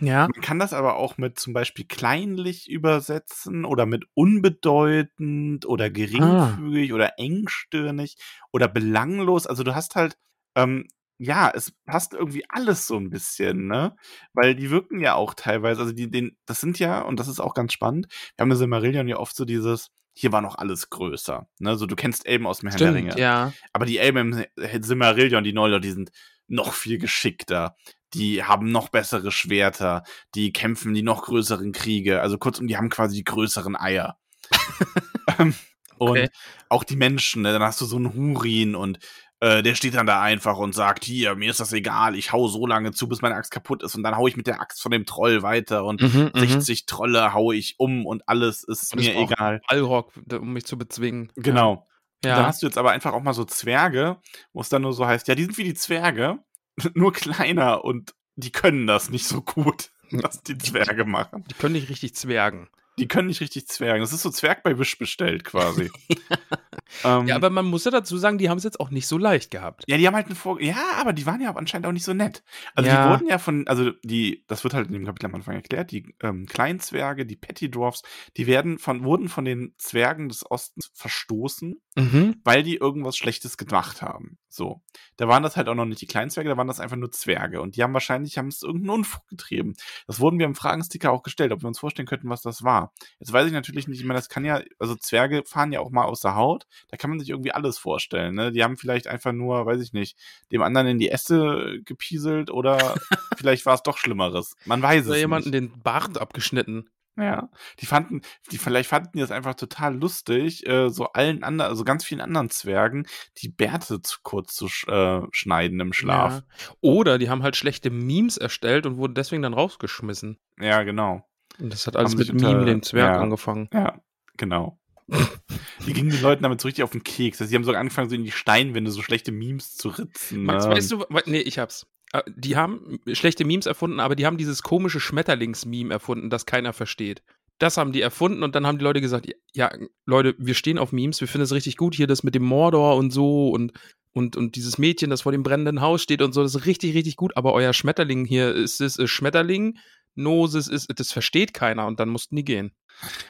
Ja. 0.00 0.28
Man 0.32 0.42
kann 0.42 0.58
das 0.58 0.72
aber 0.72 0.96
auch 0.96 1.16
mit 1.16 1.38
zum 1.38 1.52
Beispiel 1.52 1.84
kleinlich 1.86 2.68
übersetzen 2.68 3.64
oder 3.64 3.86
mit 3.86 4.04
unbedeutend 4.14 5.64
oder 5.66 5.90
geringfügig 5.90 6.92
oder 6.92 7.18
engstirnig 7.18 8.16
oder 8.52 8.68
belanglos. 8.68 9.46
Also 9.46 9.62
du 9.62 9.74
hast 9.74 9.94
halt, 9.94 10.16
ähm, 10.56 10.88
ja, 11.18 11.52
es 11.54 11.72
passt 11.86 12.14
irgendwie 12.14 12.44
alles 12.48 12.88
so 12.88 12.96
ein 12.96 13.10
bisschen, 13.10 13.68
ne? 13.68 13.94
Weil 14.32 14.56
die 14.56 14.70
wirken 14.70 14.98
ja 14.98 15.14
auch 15.14 15.34
teilweise, 15.34 15.82
also 15.82 15.92
die, 15.92 16.10
den, 16.10 16.36
das 16.46 16.60
sind 16.60 16.80
ja, 16.80 17.00
und 17.02 17.20
das 17.20 17.28
ist 17.28 17.38
auch 17.38 17.54
ganz 17.54 17.72
spannend, 17.72 18.08
wir 18.36 18.42
haben 18.42 18.50
in 18.50 18.56
Silmarillion 18.56 19.06
ja 19.06 19.18
oft 19.18 19.36
so 19.36 19.44
dieses, 19.44 19.90
hier 20.14 20.32
war 20.32 20.40
noch 20.42 20.56
alles 20.56 20.90
größer, 20.90 21.46
ne? 21.58 21.76
So, 21.76 21.86
du 21.86 21.96
kennst 21.96 22.26
Elben 22.26 22.46
aus 22.46 22.58
dem 22.58 22.68
Herrn 22.68 22.78
der 22.78 22.94
Ringe. 22.94 23.18
ja. 23.18 23.52
Aber 23.72 23.86
die 23.86 23.98
Elben 23.98 24.44
im 24.56 24.82
Silmarillion, 24.82 25.44
die 25.44 25.52
Noldor, 25.52 25.80
die 25.80 25.92
sind 25.92 26.10
noch 26.48 26.74
viel 26.74 26.98
geschickter. 26.98 27.76
Die 28.14 28.44
haben 28.44 28.70
noch 28.70 28.90
bessere 28.90 29.32
Schwerter. 29.32 30.02
Die 30.34 30.52
kämpfen 30.52 30.92
die 30.92 31.02
noch 31.02 31.22
größeren 31.22 31.72
Kriege. 31.72 32.20
Also 32.20 32.36
kurzum, 32.36 32.66
die 32.66 32.76
haben 32.76 32.90
quasi 32.90 33.16
die 33.16 33.24
größeren 33.24 33.76
Eier. 33.76 34.18
Ähm, 35.38 35.54
Okay. 35.98 36.22
Und 36.22 36.30
auch 36.68 36.84
die 36.84 36.96
Menschen, 36.96 37.42
ne? 37.42 37.52
dann 37.52 37.62
hast 37.62 37.80
du 37.80 37.84
so 37.84 37.96
einen 37.96 38.14
Hurin 38.14 38.74
und 38.74 38.98
äh, 39.42 39.60
der 39.60 39.74
steht 39.74 39.96
dann 39.96 40.06
da 40.06 40.22
einfach 40.22 40.56
und 40.56 40.72
sagt, 40.72 41.04
hier, 41.04 41.34
mir 41.34 41.50
ist 41.50 41.58
das 41.58 41.72
egal, 41.72 42.14
ich 42.14 42.32
hau 42.32 42.46
so 42.46 42.64
lange 42.64 42.92
zu, 42.92 43.08
bis 43.08 43.22
meine 43.22 43.34
Axt 43.34 43.50
kaputt 43.50 43.82
ist 43.82 43.96
und 43.96 44.04
dann 44.04 44.16
hau 44.16 44.28
ich 44.28 44.36
mit 44.36 44.46
der 44.46 44.60
Axt 44.60 44.80
von 44.80 44.92
dem 44.92 45.04
Troll 45.04 45.42
weiter 45.42 45.84
und 45.84 46.00
Mhm, 46.00 46.30
mhm. 46.32 46.38
60 46.38 46.86
Trolle 46.86 47.34
hau 47.34 47.50
ich 47.50 47.74
um 47.78 48.06
und 48.06 48.22
alles 48.28 48.62
ist 48.62 48.92
Und 48.94 49.00
mir 49.00 49.16
egal. 49.16 49.60
Allrock, 49.66 50.12
um 50.30 50.52
mich 50.52 50.64
zu 50.64 50.78
bezwingen. 50.78 51.32
Genau. 51.34 51.88
Ja. 52.24 52.36
Dann 52.36 52.46
hast 52.46 52.62
du 52.62 52.66
jetzt 52.66 52.78
aber 52.78 52.92
einfach 52.92 53.12
auch 53.14 53.22
mal 53.22 53.34
so 53.34 53.44
Zwerge, 53.44 54.18
wo 54.52 54.60
es 54.60 54.68
dann 54.68 54.82
nur 54.82 54.92
so 54.92 55.08
heißt, 55.08 55.26
ja, 55.26 55.34
die 55.34 55.42
sind 55.42 55.58
wie 55.58 55.64
die 55.64 55.74
Zwerge, 55.74 56.38
nur 56.94 57.12
kleiner 57.12 57.84
und 57.84 58.14
die 58.36 58.52
können 58.52 58.86
das 58.86 59.10
nicht 59.10 59.26
so 59.26 59.42
gut, 59.42 59.90
was 60.12 60.40
die 60.44 60.56
Zwerge 60.56 61.04
machen. 61.04 61.42
Die 61.50 61.54
können 61.54 61.72
nicht 61.72 61.88
richtig 61.88 62.14
zwergen. 62.14 62.68
Die 62.98 63.08
können 63.08 63.28
nicht 63.28 63.40
richtig 63.40 63.66
zwergen. 63.68 64.00
Das 64.02 64.12
ist 64.12 64.22
so 64.22 64.30
Zwerg 64.30 64.62
bei 64.62 64.78
Wisch 64.78 64.98
bestellt 64.98 65.44
quasi. 65.44 65.90
ähm, 67.04 67.26
Ja, 67.26 67.36
aber 67.36 67.50
man 67.50 67.64
muss 67.66 67.84
ja 67.84 67.90
dazu 67.90 68.16
sagen, 68.18 68.38
die 68.38 68.50
haben 68.50 68.58
es 68.58 68.64
jetzt 68.64 68.80
auch 68.80 68.90
nicht 68.90 69.06
so 69.06 69.16
leicht 69.18 69.50
gehabt. 69.50 69.84
ja, 69.86 69.96
die 69.96 70.06
haben 70.06 70.14
halt 70.14 70.26
eine 70.26 70.34
Vor 70.34 70.60
Ja, 70.60 70.92
aber 70.98 71.12
die 71.12 71.24
waren 71.26 71.40
ja 71.40 71.54
anscheinend 71.54 71.86
auch 71.86 71.92
nicht 71.92 72.04
so 72.04 72.12
nett. 72.12 72.42
Also 72.74 72.90
Ja. 72.90 73.04
die 73.06 73.10
wurden 73.12 73.28
ja 73.28 73.38
von, 73.38 73.66
also 73.66 73.90
die, 74.04 74.44
das 74.46 74.62
wird 74.64 74.74
halt 74.74 74.88
in 74.88 74.92
dem 74.94 75.04
Kapitel 75.06 75.26
am 75.26 75.34
Anfang 75.34 75.54
erklärt, 75.54 75.90
die 75.90 76.14
ähm, 76.22 76.46
Kleinzwerge, 76.46 77.24
die 77.26 77.36
Petty 77.36 77.70
Dwarfs, 77.70 78.02
die 78.36 78.46
werden 78.46 78.78
von, 78.78 79.04
wurden 79.04 79.28
von 79.28 79.44
den 79.44 79.74
Zwergen 79.78 80.28
des 80.28 80.48
Ostens 80.50 80.90
verstoßen 80.94 81.80
Mhm. 81.94 82.36
weil 82.42 82.62
die 82.62 82.76
irgendwas 82.76 83.18
Schlechtes 83.18 83.58
gemacht 83.58 84.00
haben. 84.00 84.38
So. 84.48 84.80
Da 85.18 85.28
waren 85.28 85.42
das 85.42 85.58
halt 85.58 85.68
auch 85.68 85.74
noch 85.74 85.84
nicht 85.84 86.00
die 86.00 86.06
Kleinzwerge, 86.06 86.48
da 86.48 86.56
waren 86.56 86.66
das 86.66 86.80
einfach 86.80 86.96
nur 86.96 87.10
Zwerge. 87.12 87.60
Und 87.60 87.76
die 87.76 87.82
haben 87.82 87.92
wahrscheinlich, 87.92 88.38
haben 88.38 88.48
es 88.48 88.62
irgendeinen 88.62 89.00
Unfug 89.00 89.28
getrieben. 89.28 89.74
Das 90.06 90.18
wurden 90.18 90.38
wir 90.38 90.46
im 90.46 90.54
Fragensticker 90.54 91.12
auch 91.12 91.22
gestellt, 91.22 91.52
ob 91.52 91.62
wir 91.62 91.68
uns 91.68 91.78
vorstellen 91.78 92.06
könnten, 92.08 92.30
was 92.30 92.40
das 92.40 92.62
war. 92.62 92.81
Jetzt 93.18 93.32
weiß 93.32 93.46
ich 93.46 93.52
natürlich 93.52 93.88
nicht, 93.88 94.00
ich 94.00 94.06
meine, 94.06 94.18
das 94.18 94.28
kann 94.28 94.44
ja, 94.44 94.62
also 94.78 94.94
Zwerge 94.94 95.42
fahren 95.46 95.72
ja 95.72 95.80
auch 95.80 95.90
mal 95.90 96.04
aus 96.04 96.20
der 96.20 96.34
Haut. 96.34 96.66
Da 96.88 96.96
kann 96.96 97.10
man 97.10 97.20
sich 97.20 97.30
irgendwie 97.30 97.52
alles 97.52 97.78
vorstellen. 97.78 98.34
Ne? 98.34 98.52
Die 98.52 98.62
haben 98.64 98.76
vielleicht 98.76 99.06
einfach 99.06 99.32
nur, 99.32 99.66
weiß 99.66 99.80
ich 99.80 99.92
nicht, 99.92 100.18
dem 100.50 100.62
anderen 100.62 100.86
in 100.86 100.98
die 100.98 101.10
Äste 101.10 101.80
gepieselt 101.84 102.50
oder 102.50 102.94
vielleicht 103.36 103.66
war 103.66 103.74
es 103.74 103.82
doch 103.82 103.98
Schlimmeres. 103.98 104.56
Man 104.64 104.82
weiß 104.82 105.06
Oder 105.06 105.14
es 105.14 105.20
jemanden 105.20 105.50
nicht. 105.50 105.74
den 105.74 105.82
Bart 105.82 106.18
abgeschnitten. 106.18 106.88
Ja, 107.16 107.50
die 107.78 107.84
fanden, 107.84 108.22
die 108.50 108.58
vielleicht 108.58 108.88
fanden 108.88 109.10
die 109.14 109.20
das 109.20 109.30
einfach 109.30 109.54
total 109.54 109.94
lustig, 109.94 110.66
äh, 110.66 110.88
so 110.88 111.08
allen 111.08 111.42
anderen, 111.42 111.70
also 111.70 111.84
ganz 111.84 112.06
vielen 112.06 112.22
anderen 112.22 112.48
Zwergen, 112.48 113.06
die 113.36 113.50
Bärte 113.50 114.00
zu 114.00 114.20
kurz 114.22 114.54
zu 114.54 114.66
sch 114.68 114.88
äh, 114.88 115.20
schneiden 115.30 115.78
im 115.80 115.92
Schlaf. 115.92 116.36
Ja. 116.36 116.74
Oder 116.80 117.18
die 117.18 117.28
haben 117.28 117.42
halt 117.42 117.56
schlechte 117.56 117.90
Memes 117.90 118.38
erstellt 118.38 118.86
und 118.86 118.96
wurden 118.96 119.14
deswegen 119.14 119.42
dann 119.42 119.52
rausgeschmissen. 119.52 120.38
Ja, 120.58 120.84
genau. 120.84 121.22
Und 121.58 121.72
das 121.72 121.86
hat 121.86 121.96
alles 121.96 122.16
mit 122.16 122.30
unter- 122.30 122.52
Meme, 122.52 122.64
dem 122.66 122.82
Zwerg, 122.82 123.14
ja. 123.16 123.20
angefangen. 123.20 123.68
Ja, 123.72 124.00
genau. 124.36 124.78
die 125.86 125.92
gingen 125.92 126.10
den 126.10 126.22
Leuten 126.22 126.42
damit 126.42 126.60
so 126.60 126.68
richtig 126.68 126.84
auf 126.84 126.90
den 126.92 127.02
Keks. 127.04 127.40
Also, 127.40 127.50
die 127.50 127.56
haben 127.56 127.64
so 127.64 127.72
angefangen, 127.72 128.08
so 128.08 128.14
in 128.14 128.24
die 128.24 128.30
Steinwände 128.30 128.90
so 128.90 129.02
schlechte 129.02 129.32
Memes 129.32 129.76
zu 129.76 129.88
ritzen. 129.90 130.44
Max, 130.44 130.64
ne? 130.66 130.72
weißt 130.72 130.92
du, 130.92 131.00
we- 131.00 131.22
nee, 131.26 131.40
ich 131.40 131.58
hab's. 131.58 131.86
Äh, 132.12 132.22
Die 132.36 132.56
haben 132.56 132.98
schlechte 133.12 133.44
Memes 133.44 133.66
erfunden, 133.66 134.00
aber 134.00 134.14
die 134.16 134.26
haben 134.26 134.38
dieses 134.38 134.62
komische 134.62 135.00
Schmetterlings-Meme 135.00 135.92
erfunden, 135.92 136.30
das 136.30 136.46
keiner 136.46 136.72
versteht. 136.72 137.22
Das 137.58 137.76
haben 137.76 137.92
die 137.92 138.00
erfunden 138.00 138.42
und 138.42 138.54
dann 138.54 138.66
haben 138.66 138.78
die 138.78 138.84
Leute 138.84 139.00
gesagt, 139.00 139.28
ja, 139.52 139.70
Leute, 140.06 140.34
wir 140.38 140.54
stehen 140.54 140.78
auf 140.78 140.90
Memes, 140.92 141.20
wir 141.20 141.28
finden 141.28 141.44
es 141.44 141.52
richtig 141.52 141.76
gut 141.76 141.94
hier, 141.94 142.06
das 142.06 142.22
mit 142.22 142.34
dem 142.34 142.42
Mordor 142.44 142.96
und 142.96 143.10
so 143.12 143.50
und, 143.50 143.72
und, 144.12 144.36
und 144.36 144.56
dieses 144.56 144.78
Mädchen, 144.78 145.10
das 145.10 145.22
vor 145.22 145.32
dem 145.32 145.42
brennenden 145.42 145.80
Haus 145.80 146.02
steht 146.02 146.22
und 146.22 146.32
so, 146.32 146.42
das 146.42 146.54
ist 146.54 146.66
richtig, 146.66 146.94
richtig 146.94 147.16
gut, 147.16 147.36
aber 147.36 147.52
euer 147.52 147.72
Schmetterling 147.72 148.24
hier, 148.24 148.52
ist 148.54 148.80
es 148.80 148.98
Schmetterling? 149.08 149.78
Noses 150.14 150.68
ist, 150.68 150.88
das 150.96 151.12
versteht 151.12 151.54
keiner 151.54 151.86
und 151.86 152.00
dann 152.00 152.08
mussten 152.08 152.36
die 152.36 152.44
gehen. 152.44 152.72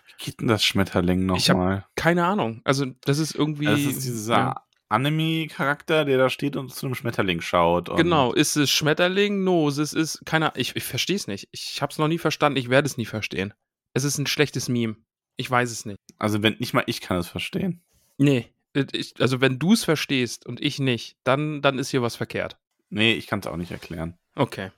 Wie 0.07 0.25
geht 0.25 0.41
denn 0.41 0.49
das 0.49 0.65
Schmetterling 0.65 1.27
nochmal? 1.27 1.87
Keine 1.97 2.25
Ahnung. 2.27 2.61
Also, 2.65 2.87
das 3.03 3.19
ist 3.19 3.35
irgendwie. 3.35 3.67
Das 3.67 3.81
ist 3.81 4.05
dieser 4.05 4.37
ja. 4.37 4.65
Anime-Charakter, 4.89 6.05
der 6.05 6.19
da 6.19 6.29
steht 6.29 6.57
und 6.57 6.73
zu 6.75 6.87
einem 6.87 6.95
Schmetterling 6.95 7.41
schaut. 7.41 7.95
Genau, 7.97 8.33
ist 8.33 8.57
es 8.57 8.71
Schmetterling? 8.71 9.45
Noses 9.45 9.93
ist 9.93 10.25
keiner. 10.27 10.53
Ich, 10.57 10.77
ich 10.77 10.85
verstehe 10.85 11.17
es 11.17 11.27
nicht. 11.27 11.49
Ich 11.53 11.81
habe 11.81 11.91
es 11.93 11.99
noch 11.99 12.09
nie 12.09 12.19
verstanden. 12.19 12.59
Ich 12.59 12.69
werde 12.71 12.87
es 12.87 12.97
nie 12.97 13.07
verstehen. 13.07 13.55
Es 13.95 14.05
ist 14.05 14.19
ein 14.19 14.27
schlechtes 14.27 14.69
Meme. 14.69 14.97
Ich 15.37 15.51
weiß 15.51 15.71
es 15.71 15.87
nicht. 15.87 15.99
Also 16.19 16.43
wenn 16.43 16.57
nicht 16.59 16.75
mal 16.75 16.85
ich 16.87 17.01
kann 17.01 17.17
es 17.17 17.29
verstehen. 17.29 17.83
Nee. 18.19 18.53
äh, 18.75 18.85
Ich, 18.93 19.15
also, 19.21 19.41
wenn 19.41 19.59
du 19.59 19.73
es 19.73 19.85
verstehst 19.85 20.47
und 20.47 20.61
ich 20.61 20.79
nicht, 20.79 21.17
dann, 21.25 21.62
dann 21.62 21.79
ist 21.79 21.91
hier 21.91 22.03
was 22.03 22.17
verkehrt. 22.17 22.59
Nee, 22.91 23.15
ich 23.15 23.27
kann 23.27 23.41
es 23.41 23.47
auch 23.47 23.57
nicht 23.57 23.71
erklären. 23.71 24.19
Okay. 24.35 24.71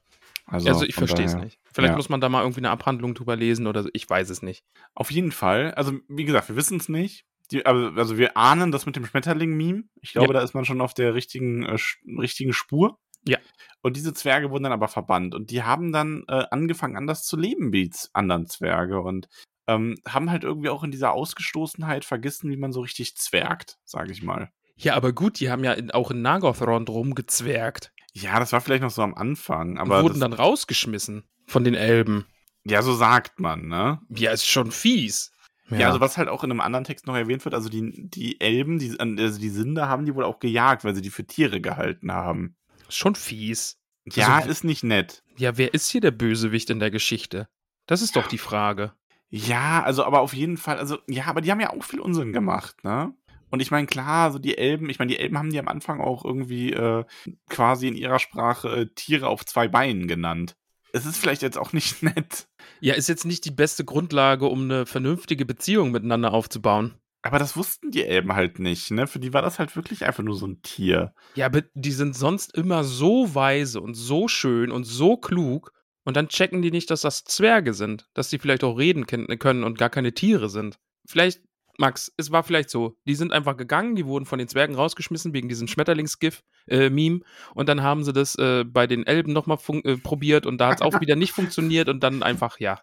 Also, 0.47 0.69
Also, 0.69 0.85
ich 0.85 0.95
verstehe 0.95 1.25
es 1.25 1.35
nicht. 1.35 1.59
Vielleicht 1.73 1.93
ja. 1.93 1.97
muss 1.97 2.09
man 2.09 2.21
da 2.21 2.29
mal 2.29 2.43
irgendwie 2.43 2.61
eine 2.61 2.71
Abhandlung 2.71 3.15
drüber 3.15 3.37
lesen 3.37 3.67
oder 3.67 3.83
so. 3.83 3.89
Ich 3.93 4.09
weiß 4.09 4.29
es 4.31 4.43
nicht. 4.43 4.65
Auf 4.95 5.11
jeden 5.11 5.33
Fall. 5.33 5.73
Also, 5.75 5.93
wie 6.09 6.25
gesagt, 6.25 6.49
wir 6.49 6.57
wissen 6.57 6.79
es 6.79 6.89
nicht. 6.89 7.25
Die, 7.51 7.65
also, 7.67 7.89
also, 7.99 8.19
wir 8.19 8.37
ahnen 8.37 8.71
das 8.73 8.87
mit 8.87 8.97
dem 8.97 9.07
Schmetterling-Meme. 9.07 9.85
Ich 10.01 10.13
glaube, 10.13 10.29
Ja. 10.35 10.41
da 10.41 10.45
ist 10.45 10.55
man 10.55 10.65
schon 10.65 10.81
auf 10.81 10.95
der 10.95 11.15
richtigen, 11.15 11.65
äh, 11.65 11.77
richtigen 12.19 12.53
Spur. 12.53 12.99
Ja. 13.27 13.39
Und 13.83 13.97
diese 13.97 14.13
Zwerge 14.13 14.51
wurden 14.51 14.65
dann 14.65 14.73
aber 14.73 14.89
verbannt. 14.89 15.35
Und 15.35 15.51
die 15.51 15.63
haben 15.63 15.93
dann 15.93 16.25
äh, 16.29 16.45
angefangen, 16.51 16.97
anders 16.97 17.25
zu 17.25 17.37
leben 17.37 17.73
wie 17.73 17.89
die 17.89 17.97
anderen 18.13 18.47
Zwerge. 18.47 19.01
Und 19.01 19.29
ähm, 19.67 19.97
haben 20.07 20.31
halt 20.31 20.45
irgendwie 20.45 20.69
auch 20.69 20.83
in 20.85 20.91
dieser 20.91 21.13
Ausgestoßenheit 21.13 22.05
vergessen, 22.05 22.51
wie 22.51 22.57
man 22.57 22.73
so 22.73 22.81
richtig 22.83 23.17
zwergt, 23.17 23.79
sage 23.85 24.13
ich 24.13 24.23
mal. 24.23 24.51
Ja, 24.77 24.95
aber 24.95 25.13
gut, 25.13 25.41
die 25.41 25.51
haben 25.51 25.65
ja 25.65 25.73
in, 25.73 25.91
auch 25.91 26.11
in 26.11 26.21
Nagothrond 26.21 26.91
rumgezwergt. 26.91 27.93
Ja, 28.15 28.39
das 28.39 28.53
war 28.53 28.61
vielleicht 28.61 28.83
noch 28.83 28.91
so 28.91 29.03
am 29.03 29.15
Anfang, 29.15 29.73
Und 29.73 29.79
aber 29.79 30.03
wurden 30.03 30.21
dann 30.21 30.33
rausgeschmissen 30.33 31.25
von 31.47 31.65
den 31.65 31.75
Elben. 31.75 32.27
ja, 32.65 32.81
so 32.83 32.95
sagt 32.95 33.41
man, 33.41 33.67
ne? 33.69 34.01
Ja, 34.09 34.31
ist 34.31 34.47
schon 34.47 34.71
fies. 34.71 35.31
Ja. 35.71 35.87
also 35.89 35.99
was 36.01 36.19
halt 36.19 36.29
auch 36.29 36.45
in 36.45 36.51
einem 36.51 36.61
anderen 36.61 36.85
Text 36.85 37.07
noch 37.07 37.17
erwähnt 37.17 37.45
wird, 37.47 37.55
also 37.55 37.69
die, 37.71 38.09
die 38.11 38.39
Elben, 38.41 38.79
die, 38.79 38.99
also 39.01 39.41
die 39.41 39.49
Sinde 39.49 39.89
haben 39.89 40.05
die 40.05 40.15
wohl 40.15 40.25
auch 40.25 40.39
gejagt, 40.39 40.85
weil 40.85 40.95
sie 40.95 41.01
die 41.03 41.11
für 41.11 41.27
Tiere 41.27 41.61
gehalten 41.61 42.13
haben. 42.13 42.55
ist 42.87 42.97
schon 42.99 43.15
fies. 43.15 43.79
Ja, 44.07 44.37
Also- 44.37 44.51
ist 44.51 44.63
nicht 44.65 44.85
nett. 44.85 45.23
Ja, 45.37 45.57
wer 45.57 45.73
ist 45.75 45.89
hier 45.89 46.03
der 46.03 46.11
Bösewicht 46.11 46.69
in 46.71 46.79
der 46.81 46.91
Geschichte? 46.91 47.49
Das 47.87 48.03
ist 48.03 48.15
doch 48.15 48.27
die 48.29 48.39
Frage. 48.39 48.93
Ja, 49.31 49.83
also 49.83 50.05
aber 50.05 50.21
auf 50.21 50.35
jeden 50.35 50.59
Fall, 50.59 50.79
also 50.79 50.99
ja, 51.09 51.25
aber 51.27 51.41
die 51.41 51.51
haben 51.51 51.61
ja 51.61 51.71
auch 51.71 51.83
viel 51.83 51.99
Unsinn 52.01 52.33
gemacht, 52.33 52.85
ne? 52.85 53.13
Und 53.55 53.61
ich 53.61 53.71
meine, 53.71 53.87
klar, 53.87 54.31
so 54.33 54.39
die 54.39 54.59
Elben, 54.59 54.91
ich 54.91 54.99
meine, 54.99 55.11
die 55.13 55.19
Elben 55.19 55.39
haben 55.39 55.51
die 55.51 55.59
am 55.59 55.69
Anfang 55.69 56.01
auch 56.01 56.25
irgendwie 56.25 56.73
äh, 56.73 57.05
quasi 57.49 57.89
in 57.89 57.97
ihrer 57.97 58.19
Sprache 58.19 58.69
äh, 58.69 58.87
Tiere 58.95 59.29
auf 59.29 59.47
zwei 59.47 59.69
Beinen 59.69 60.07
genannt. 60.09 60.57
Es 60.93 61.07
ist 61.07 61.17
vielleicht 61.17 61.43
jetzt 61.43 61.57
auch 61.59 61.73
nicht 61.73 62.03
nett, 62.03 62.47
Ja, 62.81 62.95
ist 62.95 63.09
jetzt 63.09 63.25
nicht 63.25 63.45
die 63.47 63.51
beste 63.51 63.85
Grundlage, 63.85 64.47
um 64.47 64.65
eine 64.65 64.85
vernünftige 64.87 65.47
Beziehung 65.47 65.91
miteinander 65.93 66.33
aufzubauen. 66.35 66.95
aber 67.23 67.39
das 67.39 67.57
wussten 67.57 67.91
die 67.91 68.05
Elben 68.05 68.35
halt 68.35 68.59
nicht, 68.59 68.91
ne? 68.91 69.07
Für 69.07 69.19
die 69.19 69.33
war 69.33 69.41
das 69.43 69.59
halt 69.59 69.75
wirklich 69.77 70.05
einfach 70.05 70.23
nur 70.23 70.37
so 70.37 70.47
ein 70.47 70.61
Tier. 70.63 71.15
Ja, 71.35 71.47
aber 71.47 71.63
die 71.75 71.93
sind 71.93 72.15
sonst 72.15 72.55
immer 72.57 72.85
so 72.85 73.35
weise 73.35 73.81
und 73.81 73.95
so 73.95 74.29
schön 74.29 74.71
und 74.71 74.85
so 74.85 75.17
klug. 75.17 75.73
Und 76.05 76.19
dann 76.19 76.29
checken 76.29 76.61
die 76.61 76.71
nicht, 76.71 76.91
dass 76.91 77.01
das 77.01 77.25
Zwerge 77.25 77.73
sind. 77.73 78.09
Dass 78.13 78.29
die 78.29 78.39
vielleicht 78.39 78.63
auch 78.63 78.77
reden 78.77 79.07
können 79.07 79.65
und 79.65 79.79
gar 79.79 79.89
keine 79.89 80.13
Tiere 80.13 80.51
sind. 80.51 80.77
Vielleicht, 81.09 81.41
Max, 81.79 82.13
es 82.17 82.31
war 82.31 82.43
vielleicht 82.43 82.71
so. 82.71 82.97
Die 83.07 83.15
sind 83.15 83.33
einfach 83.33 83.57
gegangen, 83.57 83.97
die 83.97 84.07
wurden 84.07 84.27
von 84.27 84.39
den 84.39 84.49
Zwergen 84.49 84.75
rausgeschmissen 84.75 85.33
wegen 85.33 85.49
diesem 85.49 85.69
Schmetterlingsgif-Meme. 85.69 87.21
und 87.55 87.69
dann 87.69 87.83
haben 87.83 88.05
sie 88.05 88.13
das 88.13 88.37
äh, 88.37 88.65
bei 88.65 88.87
den 88.87 89.07
Elben 89.07 89.33
nochmal 89.33 89.59
äh, 89.85 89.97
probiert 89.97 90.47
und 90.47 90.59
da 90.59 90.69
hat 90.69 90.77
es 90.77 90.83
auch 90.83 91.01
wieder 91.01 91.17
nicht 91.17 91.33
funktioniert 91.33 91.89
und 91.89 92.03
dann 92.03 92.23
einfach, 92.23 92.61
ja. 92.61 92.81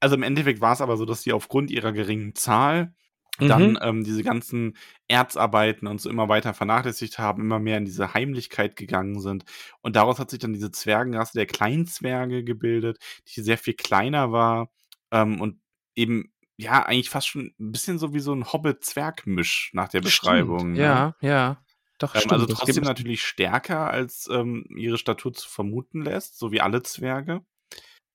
Also 0.00 0.16
im 0.16 0.22
Endeffekt 0.22 0.60
war 0.60 0.72
es 0.72 0.80
aber 0.80 0.96
so, 0.96 1.04
dass 1.04 1.22
die 1.22 1.32
aufgrund 1.32 1.70
ihrer 1.70 1.92
geringen 1.92 2.34
Zahl 2.34 2.94
Mhm. 3.40 3.48
dann 3.48 3.78
ähm, 3.82 4.04
diese 4.04 4.22
ganzen 4.22 4.76
Erzarbeiten 5.06 5.86
und 5.86 6.00
so 6.00 6.10
immer 6.10 6.28
weiter 6.28 6.54
vernachlässigt 6.54 7.18
haben, 7.18 7.42
immer 7.42 7.58
mehr 7.58 7.78
in 7.78 7.84
diese 7.84 8.14
Heimlichkeit 8.14 8.76
gegangen 8.76 9.20
sind. 9.20 9.44
Und 9.80 9.96
daraus 9.96 10.18
hat 10.18 10.30
sich 10.30 10.40
dann 10.40 10.52
diese 10.52 10.70
Zwergenrasse 10.70 11.32
der 11.34 11.46
Kleinzwerge 11.46 12.42
gebildet, 12.44 12.98
die 13.28 13.40
sehr 13.42 13.58
viel 13.58 13.74
kleiner 13.74 14.32
war 14.32 14.70
ähm, 15.12 15.40
und 15.40 15.60
eben 15.94 16.32
ja 16.58 16.84
eigentlich 16.84 17.08
fast 17.08 17.28
schon 17.28 17.54
ein 17.58 17.72
bisschen 17.72 17.98
so 17.98 18.12
wie 18.12 18.20
so 18.20 18.34
ein 18.34 18.52
Hobbit-Zwerg-Misch 18.52 19.70
nach 19.72 19.88
der 19.88 20.00
Beschreibung. 20.00 20.58
Stimmt. 20.58 20.76
ne? 20.76 20.82
Ja, 20.82 21.14
ja. 21.20 21.64
Doch, 21.98 22.14
Ähm, 22.14 22.20
stimmt. 22.20 22.32
also 22.32 22.46
das 22.46 22.58
trotzdem 22.58 22.84
natürlich 22.84 23.22
stärker, 23.22 23.90
als 23.90 24.28
ähm, 24.30 24.64
ihre 24.76 24.98
Statur 24.98 25.32
zu 25.32 25.48
vermuten 25.48 26.02
lässt, 26.02 26.38
so 26.38 26.52
wie 26.52 26.60
alle 26.60 26.82
Zwerge. 26.82 27.40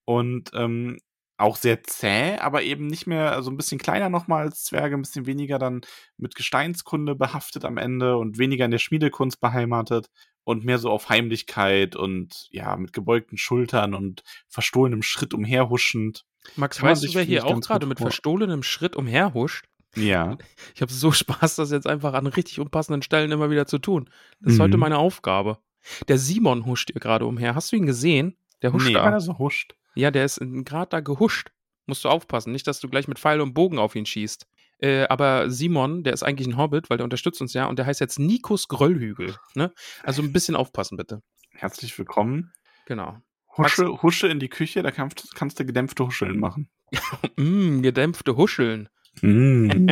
Und 0.05 0.51
ähm, 0.53 0.99
auch 1.37 1.55
sehr 1.55 1.83
zäh, 1.83 2.37
aber 2.37 2.63
eben 2.63 2.87
nicht 2.87 3.07
mehr, 3.07 3.31
also 3.31 3.49
ein 3.49 3.57
bisschen 3.57 3.79
kleiner 3.79 4.09
nochmal 4.09 4.43
als 4.43 4.63
Zwerge, 4.63 4.95
ein 4.95 5.01
bisschen 5.01 5.25
weniger 5.25 5.57
dann 5.57 5.81
mit 6.17 6.35
Gesteinskunde 6.35 7.15
behaftet 7.15 7.65
am 7.65 7.77
Ende 7.77 8.17
und 8.17 8.37
weniger 8.37 8.65
in 8.65 8.71
der 8.71 8.77
Schmiedekunst 8.77 9.39
beheimatet 9.41 10.09
und 10.43 10.65
mehr 10.65 10.77
so 10.77 10.89
auf 10.89 11.09
Heimlichkeit 11.09 11.95
und 11.95 12.47
ja, 12.51 12.75
mit 12.75 12.93
gebeugten 12.93 13.37
Schultern 13.37 13.93
und 13.93 14.23
verstohlenem 14.47 15.01
Schritt 15.03 15.33
umherhuschend. 15.33 16.25
Max, 16.55 16.77
kann 16.77 16.89
weißt 16.89 17.03
du, 17.03 17.13
wer 17.13 17.23
hier 17.23 17.45
auch 17.45 17.59
gerade 17.61 17.85
mit 17.85 17.99
verstohlenem 17.99 18.63
Schritt 18.63 18.95
umherhuscht? 18.95 19.65
Ja. 19.95 20.37
Ich 20.75 20.81
habe 20.81 20.91
so 20.91 21.11
Spaß, 21.11 21.55
das 21.55 21.71
jetzt 21.71 21.87
einfach 21.87 22.13
an 22.13 22.27
richtig 22.27 22.59
unpassenden 22.59 23.01
Stellen 23.03 23.31
immer 23.31 23.49
wieder 23.49 23.67
zu 23.67 23.77
tun. 23.77 24.09
Das 24.41 24.53
ist 24.53 24.59
Mhm. 24.59 24.63
heute 24.63 24.77
meine 24.77 24.97
Aufgabe. 24.97 25.59
Der 26.07 26.17
Simon 26.17 26.65
huscht 26.65 26.91
hier 26.91 26.99
gerade 27.01 27.25
umher. 27.25 27.55
Hast 27.55 27.71
du 27.71 27.75
ihn 27.75 27.85
gesehen? 27.85 28.35
Der 28.61 28.73
huscht 28.73 28.87
nee, 28.87 28.93
da. 28.93 29.03
weil 29.05 29.13
er 29.13 29.21
so 29.21 29.37
huscht. 29.37 29.75
Ja, 29.95 30.09
der 30.11 30.25
ist 30.25 30.39
gerade 30.41 30.89
da 30.89 30.99
gehuscht. 31.01 31.51
Musst 31.85 32.05
du 32.05 32.09
aufpassen, 32.09 32.53
nicht, 32.53 32.65
dass 32.65 32.79
du 32.79 32.87
gleich 32.89 33.07
mit 33.09 33.19
Pfeil 33.19 33.41
und 33.41 33.53
Bogen 33.53 33.77
auf 33.77 33.95
ihn 33.95 34.05
schießt. 34.05 34.47
Äh, 34.83 35.05
aber 35.07 35.49
Simon, 35.49 36.03
der 36.03 36.11
ist 36.11 36.23
eigentlich 36.23 36.45
ein 36.47 36.57
Hobbit, 36.57 36.89
weil 36.89 36.97
der 36.97 37.05
unterstützt 37.05 37.39
uns 37.39 37.53
ja 37.53 37.67
und 37.67 37.79
der 37.79 37.85
heißt 37.85 38.01
jetzt 38.01 38.19
Nikus 38.19 38.67
Gröllhügel. 38.67 39.33
Ne? 39.55 39.71
Also 40.03 40.21
ein 40.21 40.33
bisschen 40.33 40.57
aufpassen, 40.57 40.97
bitte. 40.97 41.21
Herzlich 41.53 41.97
willkommen. 41.97 42.51
Genau. 42.85 43.17
Husche, 43.57 44.01
Husche 44.01 44.27
in 44.27 44.39
die 44.41 44.49
Küche, 44.49 44.83
da 44.83 44.91
kannst, 44.91 45.33
kannst 45.35 45.57
du 45.59 45.65
gedämpfte 45.65 46.05
Huscheln 46.05 46.37
machen. 46.39 46.69
Mm, 47.37 47.81
gedämpfte 47.81 48.35
Huscheln. 48.35 48.89
Mm. 49.21 49.87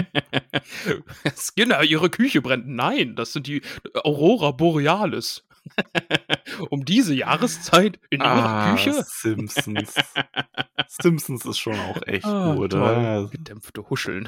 Skinner, 1.38 1.84
ihre 1.84 2.10
Küche 2.10 2.42
brennt. 2.42 2.68
Nein, 2.68 3.16
das 3.16 3.32
sind 3.34 3.48
die 3.48 3.62
Aurora 4.04 4.52
Borealis. 4.52 5.48
um 6.70 6.84
diese 6.86 7.14
Jahreszeit 7.14 8.00
in 8.10 8.20
ihrer 8.22 8.46
Ah, 8.46 8.72
Küche? 8.76 9.04
Simpsons. 9.08 9.94
Simpsons 10.88 11.46
ist 11.46 11.60
schon 11.60 11.80
auch 11.80 12.02
echt 12.08 12.26
Ah, 12.26 12.56
gut, 12.56 12.72
toll. 12.72 12.82
oder? 12.82 13.30
Gedämpfte 13.32 13.88
Huscheln. 13.90 14.28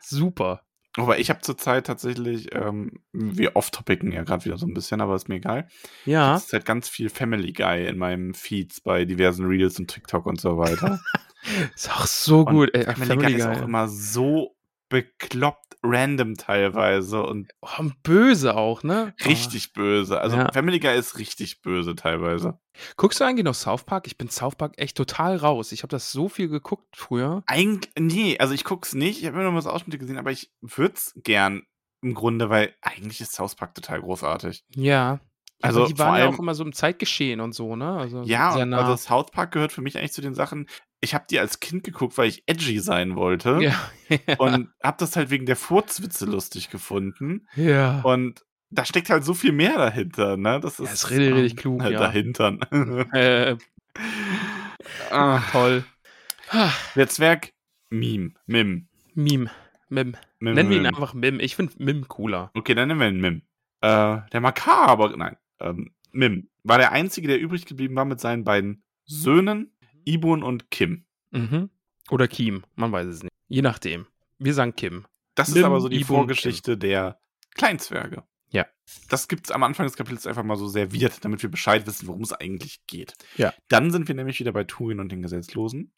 Super. 0.00 0.62
Aber 0.96 1.18
ich 1.18 1.28
habe 1.28 1.40
zurzeit 1.42 1.86
tatsächlich, 1.86 2.54
ähm, 2.54 3.00
wir 3.12 3.54
off-topicken 3.54 4.12
ja 4.12 4.22
gerade 4.22 4.44
wieder 4.46 4.56
so 4.56 4.66
ein 4.66 4.72
bisschen, 4.72 5.00
aber 5.02 5.14
ist 5.14 5.28
mir 5.28 5.36
egal. 5.36 5.68
Ja. 6.06 6.36
Es 6.36 6.46
ist 6.46 6.52
halt 6.54 6.64
ganz 6.64 6.88
viel 6.88 7.10
Family 7.10 7.52
Guy 7.52 7.86
in 7.86 7.98
meinem 7.98 8.32
Feeds 8.32 8.80
bei 8.80 9.04
diversen 9.04 9.44
Reels 9.46 9.78
und 9.78 9.88
TikTok 9.88 10.24
und 10.24 10.40
so 10.40 10.56
weiter. 10.58 11.00
Ist 11.76 11.90
auch 11.90 12.06
so 12.06 12.40
Und 12.40 12.46
gut. 12.46 12.74
Ey, 12.74 12.82
Family, 12.82 13.34
Guy 13.34 13.34
ist 13.34 13.46
auch 13.46 13.62
immer 13.62 13.86
so 13.86 14.56
bekloppt 14.88 15.65
random 15.86 16.34
teilweise 16.36 17.22
und 17.22 17.52
oh, 17.60 17.84
böse 18.02 18.56
auch, 18.56 18.82
ne? 18.82 19.14
richtig 19.24 19.72
böse. 19.72 20.20
Also 20.20 20.36
Ja. 20.36 20.52
Family 20.52 20.78
Guy 20.78 20.96
ist 20.96 21.18
richtig 21.18 21.62
böse 21.62 21.94
teilweise. 21.94 22.54
Oh. 22.54 22.78
Guckst 22.96 23.20
du 23.20 23.24
eigentlich 23.24 23.44
noch 23.44 23.54
South 23.54 23.84
Park? 23.84 24.06
Ich 24.06 24.18
bin 24.18 24.28
South 24.28 24.56
Park 24.56 24.74
echt 24.76 24.96
total 24.96 25.36
raus. 25.36 25.72
Ich 25.72 25.82
habe 25.82 25.90
das 25.90 26.12
so 26.12 26.28
viel 26.28 26.48
geguckt 26.48 26.96
früher. 26.96 27.42
Eigentlich, 27.46 27.90
nee, 27.98 28.38
also 28.38 28.54
ich 28.54 28.64
guck's 28.64 28.94
nicht, 28.94 29.20
ich 29.20 29.26
habe 29.26 29.36
immer 29.36 29.50
nur 29.50 29.54
was 29.58 29.66
Ausschnitte 29.66 29.98
gesehen, 29.98 30.18
aber 30.18 30.30
ich 30.30 30.50
würd's 30.60 31.12
gern 31.16 31.62
im 32.02 32.14
Grunde, 32.14 32.50
weil 32.50 32.74
eigentlich 32.82 33.20
ist 33.20 33.32
South 33.32 33.54
Park 33.54 33.74
total 33.74 34.00
großartig. 34.00 34.64
Ja. 34.74 35.20
Also 35.62 35.80
aber 35.80 35.88
die 35.88 35.98
waren 35.98 36.18
ja 36.18 36.28
auch 36.28 36.38
immer 36.38 36.54
so 36.54 36.64
im 36.64 36.74
Zeitgeschehen 36.74 37.40
und 37.40 37.54
so, 37.54 37.76
ne? 37.76 37.96
Also 37.96 38.22
Ja, 38.22 38.54
und 38.56 38.68
nah. 38.70 38.78
also 38.78 38.96
South 38.96 39.30
Park 39.30 39.52
gehört 39.52 39.72
für 39.72 39.80
mich 39.80 39.96
eigentlich 39.96 40.12
zu 40.12 40.20
den 40.20 40.34
Sachen, 40.34 40.68
ich 41.06 41.14
habe 41.14 41.24
die 41.30 41.38
als 41.38 41.60
Kind 41.60 41.84
geguckt, 41.84 42.18
weil 42.18 42.28
ich 42.28 42.42
edgy 42.46 42.80
sein 42.80 43.14
wollte 43.14 43.60
ja. 43.62 43.74
und 44.38 44.70
habe 44.82 44.96
das 44.98 45.14
halt 45.14 45.30
wegen 45.30 45.46
der 45.46 45.54
Furzwitze 45.54 46.26
lustig 46.26 46.68
gefunden 46.68 47.46
ja. 47.54 48.00
und 48.00 48.44
da 48.70 48.84
steckt 48.84 49.08
halt 49.08 49.24
so 49.24 49.32
viel 49.32 49.52
mehr 49.52 49.78
dahinter, 49.78 50.36
ne? 50.36 50.58
Das 50.60 50.80
ist, 50.80 50.86
Ja, 50.86 50.92
ist 50.92 51.10
richtig, 51.10 51.34
richtig 51.34 51.56
klug, 51.56 51.82
Halt 51.82 51.92
ja. 51.92 52.00
Dahintern. 52.00 52.60
Äh, 53.12 53.56
ah, 55.10 55.40
toll. 55.52 55.84
Ah, 56.50 56.72
der 56.96 57.08
Zwerg, 57.08 57.52
Meme, 57.88 58.32
Mim. 58.46 58.88
Mim. 59.14 59.48
Mim. 59.88 60.16
Mim, 60.40 60.54
Nennen 60.54 60.68
wir 60.68 60.76
ihn 60.78 60.86
einfach 60.86 61.14
Mim. 61.14 61.38
Ich 61.38 61.54
finde 61.54 61.74
Mim 61.78 62.08
cooler. 62.08 62.50
Okay, 62.54 62.74
dann 62.74 62.88
nennen 62.88 63.00
wir 63.00 63.08
ihn 63.08 63.20
Mim. 63.20 63.42
Äh, 63.82 64.18
der 64.32 64.40
Makaber, 64.40 65.16
nein. 65.16 65.36
Ähm, 65.60 65.92
Mim 66.10 66.48
war 66.64 66.78
der 66.78 66.90
Einzige, 66.90 67.28
der 67.28 67.38
übrig 67.38 67.66
geblieben 67.66 67.94
war 67.94 68.04
mit 68.04 68.18
seinen 68.18 68.42
beiden 68.42 68.82
Söhnen, 69.04 69.75
Ibun 70.06 70.42
und 70.42 70.70
Kim. 70.70 71.04
Mhm. 71.30 71.70
Oder 72.10 72.28
Kim, 72.28 72.64
man 72.74 72.92
weiß 72.92 73.06
es 73.06 73.22
nicht. 73.22 73.32
Je 73.48 73.62
nachdem. 73.62 74.06
Wir 74.38 74.54
sagen 74.54 74.74
Kim. 74.76 75.06
Das 75.34 75.48
ist 75.48 75.54
Mim, 75.54 75.64
aber 75.64 75.80
so 75.80 75.88
die 75.88 75.96
Ibun, 75.96 76.16
Vorgeschichte 76.16 76.78
der 76.78 77.18
Kleinzwerge. 77.54 78.24
Ja. 78.50 78.66
Das 79.08 79.28
gibt's 79.28 79.50
am 79.50 79.62
Anfang 79.62 79.86
des 79.86 79.96
Kapitels 79.96 80.26
einfach 80.26 80.44
mal 80.44 80.56
so 80.56 80.68
serviert, 80.68 81.24
damit 81.24 81.42
wir 81.42 81.50
Bescheid 81.50 81.86
wissen, 81.86 82.06
worum 82.06 82.22
es 82.22 82.32
eigentlich 82.32 82.86
geht. 82.86 83.14
Ja. 83.36 83.52
Dann 83.68 83.90
sind 83.90 84.08
wir 84.08 84.14
nämlich 84.14 84.38
wieder 84.40 84.52
bei 84.52 84.64
Turin 84.64 85.00
und 85.00 85.10
den 85.10 85.22
Gesetzlosen. 85.22 85.92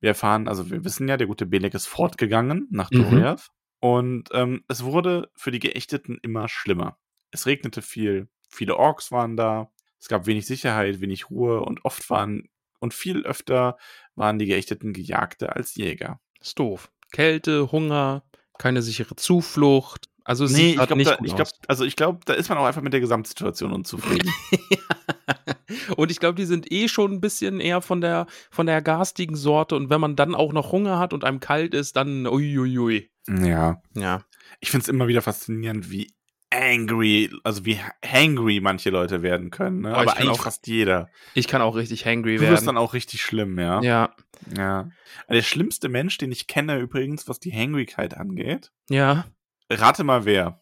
Wir 0.00 0.08
erfahren, 0.08 0.48
also 0.48 0.70
wir 0.70 0.84
wissen 0.84 1.08
ja, 1.08 1.16
der 1.16 1.28
gute 1.28 1.46
Belek 1.46 1.72
ist 1.74 1.86
fortgegangen 1.86 2.66
nach 2.70 2.90
Mhm. 2.90 3.02
Doriath. 3.02 3.50
Und 3.80 4.28
ähm, 4.32 4.64
es 4.68 4.82
wurde 4.82 5.30
für 5.34 5.50
die 5.50 5.60
Geächteten 5.60 6.18
immer 6.22 6.48
schlimmer. 6.48 6.98
Es 7.30 7.46
regnete 7.46 7.80
viel, 7.82 8.28
viele 8.48 8.76
Orks 8.76 9.12
waren 9.12 9.36
da, 9.36 9.70
es 10.00 10.08
gab 10.08 10.26
wenig 10.26 10.46
Sicherheit, 10.46 11.00
wenig 11.00 11.30
Ruhe 11.30 11.60
und 11.60 11.84
oft 11.84 12.08
waren 12.10 12.48
und 12.84 12.94
viel 12.94 13.24
öfter 13.24 13.76
waren 14.14 14.38
die 14.38 14.46
Geächteten 14.46 14.92
Gejagte 14.92 15.54
als 15.56 15.74
Jäger. 15.74 16.20
Ist 16.40 16.58
doof. 16.58 16.90
Kälte, 17.10 17.72
Hunger, 17.72 18.22
keine 18.58 18.82
sichere 18.82 19.16
Zuflucht. 19.16 20.08
Also 20.26 20.44
es 20.44 20.52
Nee, 20.52 20.58
sieht 20.58 20.70
ich 20.70 20.76
grad 20.76 20.88
glaube, 20.88 20.98
nicht 20.98 21.10
da, 21.10 21.16
gut 21.16 21.26
ich 21.26 21.34
glaub, 21.34 21.48
aus. 21.48 21.60
also 21.68 21.84
ich 21.84 21.96
glaube, 21.96 22.20
da 22.24 22.32
ist 22.34 22.48
man 22.48 22.56
auch 22.58 22.64
einfach 22.64 22.80
mit 22.82 22.92
der 22.92 23.00
Gesamtsituation 23.00 23.72
unzufrieden. 23.72 24.32
und 25.96 26.10
ich 26.10 26.18
glaube, 26.20 26.36
die 26.36 26.46
sind 26.46 26.70
eh 26.72 26.88
schon 26.88 27.12
ein 27.12 27.20
bisschen 27.20 27.60
eher 27.60 27.80
von 27.82 28.00
der, 28.00 28.26
von 28.50 28.66
der 28.66 28.80
garstigen 28.80 29.36
Sorte. 29.36 29.76
Und 29.76 29.90
wenn 29.90 30.00
man 30.00 30.16
dann 30.16 30.34
auch 30.34 30.52
noch 30.52 30.72
Hunger 30.72 30.98
hat 30.98 31.12
und 31.12 31.24
einem 31.24 31.40
kalt 31.40 31.74
ist, 31.74 31.96
dann 31.96 32.26
uiuiui. 32.26 33.10
ja. 33.28 33.82
Ja. 33.94 34.22
Ich 34.60 34.70
finde 34.70 34.84
es 34.84 34.88
immer 34.88 35.08
wieder 35.08 35.20
faszinierend, 35.22 35.90
wie 35.90 36.12
angry, 36.54 37.30
also 37.42 37.64
wie 37.64 37.78
hangry 38.04 38.60
manche 38.60 38.90
Leute 38.90 39.22
werden 39.22 39.50
können. 39.50 39.82
Ne? 39.82 39.92
Oh, 39.92 39.96
Aber 39.96 40.16
eigentlich 40.16 40.30
auch- 40.30 40.42
fast 40.44 40.66
jeder. 40.66 41.08
Ich 41.34 41.48
kann 41.48 41.60
auch 41.62 41.76
richtig 41.76 42.06
hangry 42.06 42.36
Du 42.36 42.42
wirst 42.42 42.52
werden. 42.52 42.66
dann 42.66 42.76
auch 42.78 42.94
richtig 42.94 43.22
schlimm, 43.22 43.58
ja. 43.58 43.82
Ja. 43.82 44.14
ja. 44.56 44.88
Der 45.28 45.42
schlimmste 45.42 45.88
Mensch, 45.88 46.18
den 46.18 46.32
ich 46.32 46.46
kenne 46.46 46.78
übrigens, 46.78 47.28
was 47.28 47.40
die 47.40 47.52
Hangrigkeit 47.52 48.16
angeht. 48.16 48.70
Ja. 48.88 49.26
Rate 49.70 50.04
mal 50.04 50.24
wer. 50.24 50.60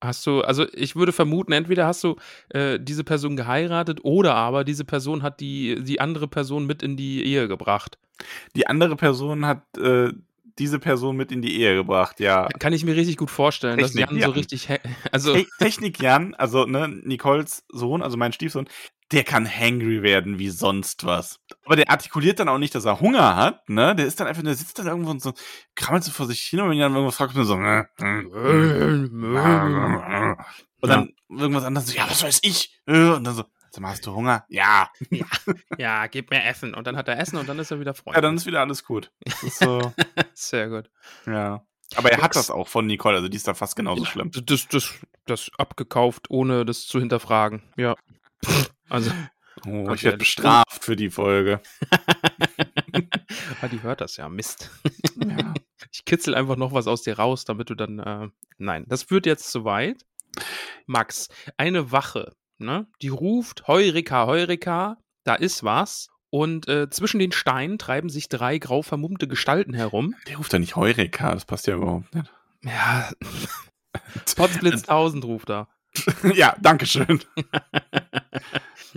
Hast 0.00 0.26
du, 0.26 0.40
also 0.40 0.66
ich 0.72 0.96
würde 0.96 1.12
vermuten, 1.12 1.52
entweder 1.52 1.86
hast 1.86 2.02
du 2.02 2.16
äh, 2.48 2.78
diese 2.80 3.04
Person 3.04 3.36
geheiratet 3.36 4.00
oder 4.02 4.34
aber 4.34 4.64
diese 4.64 4.84
Person 4.84 5.22
hat 5.22 5.38
die, 5.38 5.80
die 5.84 6.00
andere 6.00 6.26
Person 6.26 6.66
mit 6.66 6.82
in 6.82 6.96
die 6.96 7.24
Ehe 7.24 7.46
gebracht. 7.46 7.98
Die 8.56 8.66
andere 8.66 8.96
Person 8.96 9.46
hat 9.46 9.62
äh, 9.78 10.10
diese 10.58 10.78
Person 10.78 11.16
mit 11.16 11.32
in 11.32 11.42
die 11.42 11.60
Ehe 11.60 11.74
gebracht, 11.74 12.20
ja. 12.20 12.48
Kann 12.58 12.72
ich 12.72 12.84
mir 12.84 12.96
richtig 12.96 13.16
gut 13.16 13.30
vorstellen, 13.30 13.78
dass 13.78 13.92
Technik, 13.92 14.10
Jan 14.10 14.18
ja. 14.20 14.26
so 14.26 14.32
richtig, 14.32 14.68
also 15.12 15.34
Te 15.34 15.46
Technik 15.58 16.00
Jan, 16.00 16.34
also 16.34 16.64
ne, 16.66 16.88
Nicoles 16.88 17.64
Sohn, 17.68 18.02
also 18.02 18.16
mein 18.16 18.32
Stiefsohn, 18.32 18.68
der 19.12 19.24
kann 19.24 19.46
hangry 19.46 20.02
werden 20.02 20.38
wie 20.38 20.48
sonst 20.48 21.04
was. 21.04 21.38
Aber 21.64 21.76
der 21.76 21.90
artikuliert 21.90 22.40
dann 22.40 22.48
auch 22.48 22.58
nicht, 22.58 22.74
dass 22.74 22.86
er 22.86 23.00
Hunger 23.00 23.36
hat, 23.36 23.68
ne? 23.68 23.94
Der 23.94 24.06
ist 24.06 24.18
dann 24.18 24.26
einfach, 24.26 24.42
der 24.42 24.54
sitzt 24.54 24.78
dann 24.78 24.86
irgendwo 24.86 25.10
und 25.10 25.22
so, 25.22 25.34
krammelt 25.74 26.04
so 26.04 26.10
vor 26.10 26.26
sich 26.26 26.40
hin 26.40 26.60
und 26.60 26.70
wenn 26.70 26.78
dann 26.78 26.94
irgendwas 26.94 27.16
fragt, 27.16 27.36
er 27.36 27.44
so, 27.44 27.56
ne, 27.56 27.86
und 30.82 30.88
dann 30.88 31.10
irgendwas 31.28 31.64
anderes, 31.64 31.88
so, 31.88 31.96
ja, 31.96 32.08
was 32.08 32.22
weiß 32.22 32.40
ich? 32.42 32.80
Und 32.86 33.24
dann 33.24 33.34
so, 33.34 33.44
sag 33.72 33.82
mal, 33.82 33.90
hast 33.90 34.06
du 34.06 34.14
Hunger? 34.14 34.44
Ja. 34.48 34.90
ja, 35.78 36.06
gib 36.06 36.30
mir 36.30 36.44
Essen. 36.44 36.74
Und 36.74 36.86
dann 36.86 36.96
hat 36.96 37.08
er 37.08 37.18
Essen 37.18 37.36
und 37.38 37.48
dann 37.48 37.58
ist 37.58 37.70
er 37.70 37.80
wieder 37.80 37.94
Freund. 37.94 38.14
Ja, 38.16 38.20
dann 38.20 38.36
ist 38.36 38.46
wieder 38.46 38.60
alles 38.60 38.84
gut. 38.84 39.10
Das 39.24 39.58
so, 39.58 39.92
Sehr 40.34 40.68
gut. 40.68 40.90
ja. 41.26 41.64
Aber 41.94 42.10
er 42.10 42.22
hat 42.22 42.36
das 42.36 42.50
auch 42.50 42.68
von 42.68 42.86
Nicole, 42.86 43.16
also 43.16 43.28
die 43.28 43.36
ist 43.36 43.46
da 43.46 43.52
fast 43.52 43.76
genauso 43.76 44.06
schlimm. 44.06 44.30
Das, 44.46 44.66
das, 44.68 44.94
das 45.26 45.50
abgekauft, 45.58 46.30
ohne 46.30 46.64
das 46.64 46.86
zu 46.86 46.98
hinterfragen. 46.98 47.62
Ja. 47.76 47.96
Also, 48.88 49.10
Oh, 49.66 49.92
ich 49.92 50.02
werde 50.02 50.16
bestraft 50.16 50.82
für 50.82 50.96
die 50.96 51.10
Folge. 51.10 51.60
ah, 53.60 53.68
die 53.68 53.82
hört 53.82 54.00
das 54.00 54.16
ja. 54.16 54.28
Mist. 54.28 54.70
Ja. 55.16 55.54
Ich 55.94 56.06
kitzel 56.06 56.34
einfach 56.34 56.56
noch 56.56 56.72
was 56.72 56.86
aus 56.86 57.02
dir 57.02 57.18
raus, 57.18 57.44
damit 57.44 57.68
du 57.68 57.74
dann. 57.74 57.98
Äh, 57.98 58.28
nein, 58.56 58.86
das 58.88 59.02
führt 59.02 59.26
jetzt 59.26 59.50
zu 59.50 59.64
weit. 59.64 60.06
Max, 60.86 61.28
eine 61.58 61.92
Wache, 61.92 62.34
ne? 62.62 62.86
Die 63.02 63.08
ruft 63.08 63.68
Heureka, 63.68 64.26
Heureka, 64.26 64.98
da 65.24 65.34
ist 65.34 65.64
was. 65.64 66.08
Und 66.30 66.66
äh, 66.66 66.88
zwischen 66.88 67.18
den 67.18 67.32
Steinen 67.32 67.76
treiben 67.76 68.08
sich 68.08 68.28
drei 68.28 68.56
grau 68.58 68.80
vermummte 68.80 69.28
Gestalten 69.28 69.74
herum. 69.74 70.14
Der 70.28 70.38
ruft 70.38 70.52
da 70.52 70.58
nicht 70.58 70.76
Heureka, 70.76 71.34
das 71.34 71.44
passt 71.44 71.66
ja 71.66 71.74
überhaupt 71.74 72.14
nicht. 72.14 72.32
Ja. 72.64 73.10
Potzblitz 74.36 74.88
1000 74.88 75.24
ruft 75.24 75.50
da. 75.50 75.68
ja, 76.34 76.56
danke 76.60 76.86
schön. 76.86 77.20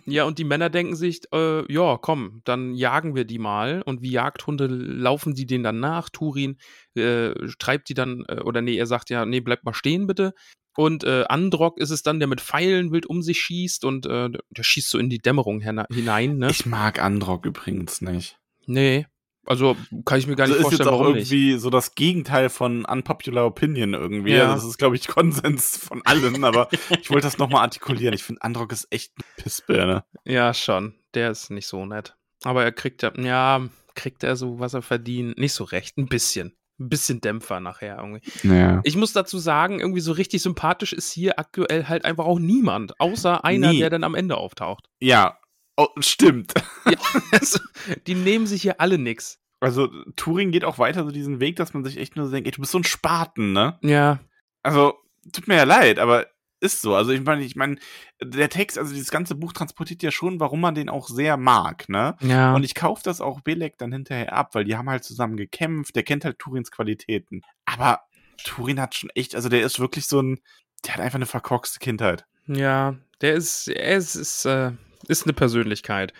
Ja, 0.05 0.25
und 0.25 0.37
die 0.39 0.43
Männer 0.43 0.69
denken 0.69 0.95
sich, 0.95 1.21
äh, 1.33 1.71
ja, 1.71 1.97
komm, 1.97 2.41
dann 2.43 2.75
jagen 2.75 3.15
wir 3.15 3.25
die 3.25 3.39
mal. 3.39 3.81
Und 3.81 4.01
wie 4.01 4.11
Jagdhunde 4.11 4.67
laufen 4.67 5.33
die 5.33 5.45
denen 5.45 5.63
dann 5.63 5.79
nach. 5.79 6.09
Turin 6.09 6.57
äh, 6.95 7.33
treibt 7.59 7.89
die 7.89 7.93
dann, 7.93 8.23
äh, 8.27 8.41
oder 8.41 8.61
nee, 8.61 8.75
er 8.77 8.85
sagt 8.85 9.09
ja, 9.09 9.25
nee, 9.25 9.39
bleib 9.39 9.63
mal 9.63 9.73
stehen 9.73 10.05
bitte. 10.05 10.33
Und 10.75 11.05
äh, 11.05 11.23
Androck 11.29 11.77
ist 11.79 11.89
es 11.89 12.03
dann, 12.03 12.19
der 12.19 12.27
mit 12.27 12.41
Pfeilen 12.41 12.91
wild 12.91 13.05
um 13.05 13.21
sich 13.21 13.39
schießt 13.39 13.85
und 13.85 14.05
äh, 14.05 14.29
der 14.49 14.63
schießt 14.63 14.89
so 14.89 14.99
in 14.99 15.09
die 15.09 15.19
Dämmerung 15.19 15.61
hinein, 15.61 16.37
ne? 16.37 16.49
Ich 16.49 16.65
mag 16.65 17.01
Androck 17.01 17.45
übrigens 17.45 18.01
nicht. 18.01 18.37
nee. 18.65 19.05
Also 19.45 19.75
kann 20.05 20.19
ich 20.19 20.27
mir 20.27 20.35
gar 20.35 20.45
Also 20.47 20.55
nicht 20.57 20.65
ist 20.65 20.71
jetzt 20.71 20.77
vorstellen, 20.77 20.89
auch 20.89 20.99
warum 21.01 21.13
nicht. 21.15 21.31
irgendwie 21.31 21.57
so 21.59 21.69
das 21.69 21.95
Gegenteil 21.95 22.49
von 22.49 22.85
unpopular 22.85 23.45
opinion 23.45 23.93
irgendwie. 23.93 24.31
Ja. 24.33 24.43
Also 24.51 24.55
das 24.55 24.65
ist, 24.65 24.77
glaube 24.77 24.95
ich, 24.95 25.07
Konsens 25.07 25.77
von 25.77 26.01
allen, 26.05 26.43
aber 26.43 26.69
ich 26.99 27.09
wollte 27.09 27.27
das 27.27 27.37
nochmal 27.37 27.61
artikulieren. 27.61 28.13
Ich 28.13 28.23
finde, 28.23 28.41
Androck 28.41 28.71
ist 28.71 28.87
echt 28.91 29.13
eine 29.17 29.43
Pissbirne. 29.43 30.03
Ja, 30.23 30.53
schon. 30.53 30.95
Der 31.13 31.31
ist 31.31 31.49
nicht 31.51 31.67
so 31.67 31.85
nett. 31.85 32.15
Aber 32.43 32.63
er 32.63 32.71
kriegt 32.71 33.01
ja, 33.03 33.11
ja, 33.17 33.67
kriegt 33.95 34.23
er 34.23 34.35
so, 34.35 34.59
was 34.59 34.73
er 34.73 34.81
verdient. 34.81 35.37
Nicht 35.37 35.53
so 35.53 35.63
recht, 35.63 35.97
ein 35.97 36.07
bisschen. 36.07 36.55
Ein 36.77 36.89
bisschen 36.89 37.21
Dämpfer 37.21 37.61
nachher 37.61 37.97
irgendwie. 37.99 38.21
Ja. 38.43 38.81
Ich 38.83 38.97
muss 38.97 39.13
dazu 39.13 39.37
sagen, 39.37 39.79
irgendwie 39.79 40.01
so 40.01 40.11
richtig 40.11 40.41
sympathisch 40.41 40.91
ist 40.91 41.09
hier 41.09 41.39
aktuell 41.39 41.87
halt 41.87 42.03
einfach 42.03 42.25
auch 42.25 42.37
niemand, 42.39 42.99
außer 42.99 43.45
einer, 43.45 43.71
Nee. 43.71 43.79
der 43.79 43.89
dann 43.89 44.03
am 44.03 44.13
Ende 44.13 44.35
auftaucht. 44.35 44.89
Ja, 44.99 45.37
oh, 45.77 45.87
stimmt. 45.99 46.53
Ja, 46.85 46.97
also, 47.31 47.59
die 48.07 48.15
nehmen 48.15 48.47
sich 48.47 48.61
hier 48.61 48.79
alle 48.81 48.97
nix. 48.97 49.39
Also 49.59 49.87
Turing 50.15 50.51
geht 50.51 50.65
auch 50.65 50.79
weiter 50.79 51.03
so 51.03 51.11
diesen 51.11 51.39
Weg, 51.39 51.55
dass 51.55 51.73
man 51.73 51.83
sich 51.83 51.97
echt 51.97 52.15
nur 52.15 52.25
so 52.25 52.31
denkt, 52.31 52.47
ey, 52.47 52.51
du 52.51 52.61
bist 52.61 52.71
so 52.71 52.79
ein 52.79 52.83
Spaten, 52.83 53.53
ne? 53.53 53.79
Ja, 53.81 54.19
Also, 54.63 54.93
tut 55.33 55.47
mir 55.47 55.55
ja 55.55 55.63
leid, 55.63 55.97
aber 55.97 56.27
ist 56.59 56.81
so. 56.81 56.95
Also 56.95 57.11
ich 57.11 57.21
meine, 57.23 57.43
ich 57.43 57.55
meine, 57.55 57.77
der 58.23 58.49
Text, 58.49 58.77
also 58.77 58.93
dieses 58.93 59.11
ganze 59.11 59.35
Buch 59.35 59.53
transportiert 59.53 60.03
ja 60.03 60.11
schon, 60.11 60.39
warum 60.39 60.61
man 60.61 60.75
den 60.75 60.89
auch 60.89 61.07
sehr 61.07 61.37
mag, 61.37 61.89
ne? 61.89 62.15
ja. 62.21 62.53
Und 62.55 62.63
ich 62.63 62.75
kaufe 62.75 63.01
das 63.03 63.21
auch 63.21 63.41
Belek 63.41 63.77
dann 63.77 63.91
hinterher 63.91 64.33
ab, 64.33 64.55
weil 64.55 64.63
die 64.65 64.75
haben 64.75 64.89
halt 64.89 65.03
zusammen 65.03 65.37
gekämpft, 65.37 65.95
der 65.95 66.03
kennt 66.03 66.25
halt 66.25 66.39
Turins 66.39 66.71
Qualitäten. 66.71 67.41
Aber 67.65 68.01
Turin 68.43 68.79
hat 68.79 68.95
schon 68.95 69.09
echt, 69.15 69.35
also 69.35 69.49
der 69.49 69.63
ist 69.63 69.79
wirklich 69.79 70.07
so 70.07 70.21
ein, 70.21 70.39
der 70.85 70.95
hat 70.95 71.01
einfach 71.01 71.15
eine 71.17 71.25
verkorkste 71.25 71.79
Kindheit. 71.79 72.25
ja, 72.47 72.95
der 73.21 73.33
ist, 73.35 73.67
er 73.69 73.95
ist, 73.97 74.15
ist, 74.15 74.45
äh, 74.45 74.71
ist 75.07 75.23
eine 75.23 75.33
Persönlichkeit. 75.33 76.13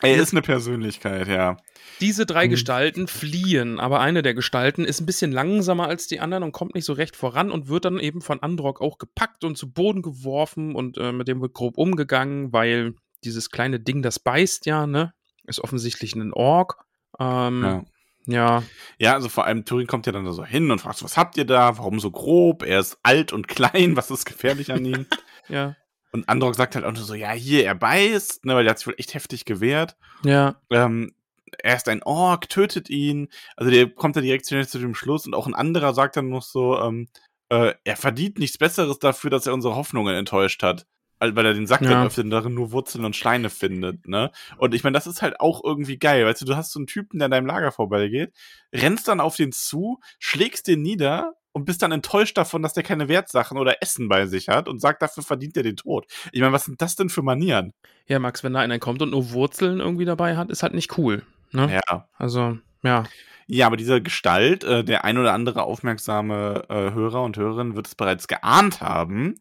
Er 0.00 0.16
ist 0.16 0.32
eine 0.32 0.42
Persönlichkeit, 0.42 1.28
ja. 1.28 1.56
Diese 2.00 2.26
drei 2.26 2.46
Mhm. 2.46 2.50
Gestalten 2.50 3.06
fliehen, 3.06 3.78
aber 3.78 4.00
eine 4.00 4.22
der 4.22 4.34
Gestalten 4.34 4.84
ist 4.84 5.00
ein 5.00 5.06
bisschen 5.06 5.30
langsamer 5.30 5.86
als 5.86 6.08
die 6.08 6.18
anderen 6.18 6.42
und 6.42 6.52
kommt 6.52 6.74
nicht 6.74 6.86
so 6.86 6.92
recht 6.92 7.14
voran 7.14 7.50
und 7.52 7.68
wird 7.68 7.84
dann 7.84 8.00
eben 8.00 8.20
von 8.20 8.40
Androck 8.40 8.80
auch 8.80 8.98
gepackt 8.98 9.44
und 9.44 9.56
zu 9.56 9.70
Boden 9.70 10.02
geworfen 10.02 10.74
und 10.74 10.98
äh, 10.98 11.12
mit 11.12 11.28
dem 11.28 11.40
wird 11.40 11.54
grob 11.54 11.78
umgegangen, 11.78 12.52
weil 12.52 12.94
dieses 13.22 13.50
kleine 13.50 13.78
Ding, 13.78 14.02
das 14.02 14.18
beißt 14.18 14.66
ja, 14.66 14.86
ne? 14.86 15.12
Ist 15.46 15.60
offensichtlich 15.60 16.16
ein 16.16 16.32
Ork. 16.32 16.78
Ähm, 17.20 17.62
ja. 17.62 17.84
ja. 18.26 18.62
Ja, 18.98 19.12
also 19.14 19.28
vor 19.28 19.44
allem 19.44 19.64
Turin 19.64 19.86
kommt 19.86 20.06
ja 20.06 20.12
dann 20.12 20.24
da 20.24 20.32
so 20.32 20.44
hin 20.44 20.70
und 20.72 20.80
fragt, 20.80 21.04
was 21.04 21.16
habt 21.16 21.36
ihr 21.36 21.44
da? 21.44 21.78
Warum 21.78 22.00
so 22.00 22.10
grob? 22.10 22.64
Er 22.64 22.80
ist 22.80 22.98
alt 23.04 23.32
und 23.32 23.46
klein, 23.48 23.96
was 23.96 24.10
ist 24.10 24.24
gefährlich 24.24 24.72
an 24.72 24.84
ihm? 24.84 25.06
ja, 25.48 25.76
und 26.12 26.28
Androck 26.28 26.54
sagt 26.54 26.74
halt 26.74 26.84
auch 26.84 26.92
nur 26.92 27.04
so, 27.04 27.14
ja, 27.14 27.32
hier, 27.32 27.64
er 27.64 27.74
beißt, 27.74 28.44
ne, 28.44 28.54
weil 28.54 28.64
der 28.64 28.72
hat 28.72 28.78
sich 28.78 28.86
wohl 28.86 28.94
echt 28.98 29.14
heftig 29.14 29.44
gewehrt. 29.44 29.96
ja, 30.24 30.60
ähm, 30.70 31.14
er 31.58 31.76
ist 31.76 31.88
ein 31.88 32.02
Ork, 32.02 32.48
tötet 32.48 32.88
ihn. 32.88 33.28
Also 33.56 33.70
der 33.70 33.88
kommt 33.90 34.16
da 34.16 34.20
direkt 34.20 34.48
schnell 34.48 34.66
zu 34.66 34.78
dem 34.78 34.94
Schluss 34.94 35.26
und 35.26 35.34
auch 35.34 35.46
ein 35.46 35.54
anderer 35.54 35.94
sagt 35.94 36.16
dann 36.16 36.28
noch 36.28 36.42
so, 36.42 36.78
ähm, 36.80 37.08
äh, 37.50 37.74
er 37.84 37.96
verdient 37.96 38.38
nichts 38.38 38.58
Besseres 38.58 38.98
dafür, 38.98 39.30
dass 39.30 39.46
er 39.46 39.54
unsere 39.54 39.76
Hoffnungen 39.76 40.14
enttäuscht 40.14 40.62
hat. 40.62 40.86
Weil 41.22 41.46
er 41.46 41.54
den 41.54 41.66
Sack 41.66 41.82
Ja. 41.82 41.90
dann 41.90 42.06
öffnet 42.06 42.24
und 42.24 42.30
darin 42.30 42.54
nur 42.54 42.72
Wurzeln 42.72 43.04
und 43.04 43.16
Steine 43.16 43.48
findet, 43.50 44.06
ne? 44.08 44.30
Und 44.58 44.74
ich 44.74 44.82
meine, 44.84 44.94
das 44.94 45.06
ist 45.06 45.22
halt 45.22 45.40
auch 45.40 45.62
irgendwie 45.64 45.98
geil. 45.98 46.26
Weißt 46.26 46.40
du, 46.42 46.44
du 46.44 46.56
hast 46.56 46.72
so 46.72 46.78
einen 46.80 46.86
Typen, 46.86 47.18
der 47.18 47.26
an 47.26 47.30
deinem 47.30 47.46
Lager 47.46 47.72
vorbeigeht, 47.72 48.32
rennst 48.74 49.08
dann 49.08 49.20
auf 49.20 49.36
den 49.36 49.52
zu, 49.52 50.00
schlägst 50.18 50.66
den 50.66 50.82
nieder 50.82 51.34
und 51.52 51.64
bist 51.66 51.82
dann 51.82 51.92
enttäuscht 51.92 52.36
davon, 52.38 52.62
dass 52.62 52.72
der 52.72 52.82
keine 52.82 53.08
Wertsachen 53.08 53.58
oder 53.58 53.76
Essen 53.82 54.08
bei 54.08 54.26
sich 54.26 54.48
hat 54.48 54.68
und 54.68 54.80
sagt, 54.80 55.02
dafür 55.02 55.22
verdient 55.22 55.56
er 55.56 55.62
den 55.62 55.76
Tod. 55.76 56.06
Ich 56.32 56.40
meine, 56.40 56.52
was 56.52 56.64
sind 56.64 56.80
das 56.82 56.96
denn 56.96 57.08
für 57.10 57.22
Manieren? 57.22 57.72
ja, 58.08 58.18
Max, 58.18 58.42
wenn 58.42 58.52
da 58.54 58.60
einer 58.60 58.78
kommt 58.78 59.00
und 59.00 59.10
nur 59.10 59.30
Wurzeln 59.32 59.78
irgendwie 59.80 60.04
dabei 60.04 60.36
hat, 60.36 60.50
ist 60.50 60.62
halt 60.62 60.74
nicht 60.74 60.98
cool. 60.98 61.22
Ne? 61.52 61.80
Ja. 61.88 62.08
Also, 62.16 62.58
ja. 62.82 63.04
Ja, 63.46 63.66
aber 63.66 63.76
diese 63.76 64.00
Gestalt, 64.02 64.64
äh, 64.64 64.82
der 64.84 65.04
ein 65.04 65.18
oder 65.18 65.34
andere 65.34 65.62
aufmerksame 65.64 66.64
äh, 66.68 66.92
Hörer 66.92 67.22
und 67.22 67.36
Hörerin 67.36 67.74
wird 67.76 67.86
es 67.86 67.94
bereits 67.94 68.28
geahnt 68.28 68.80
haben. 68.80 69.34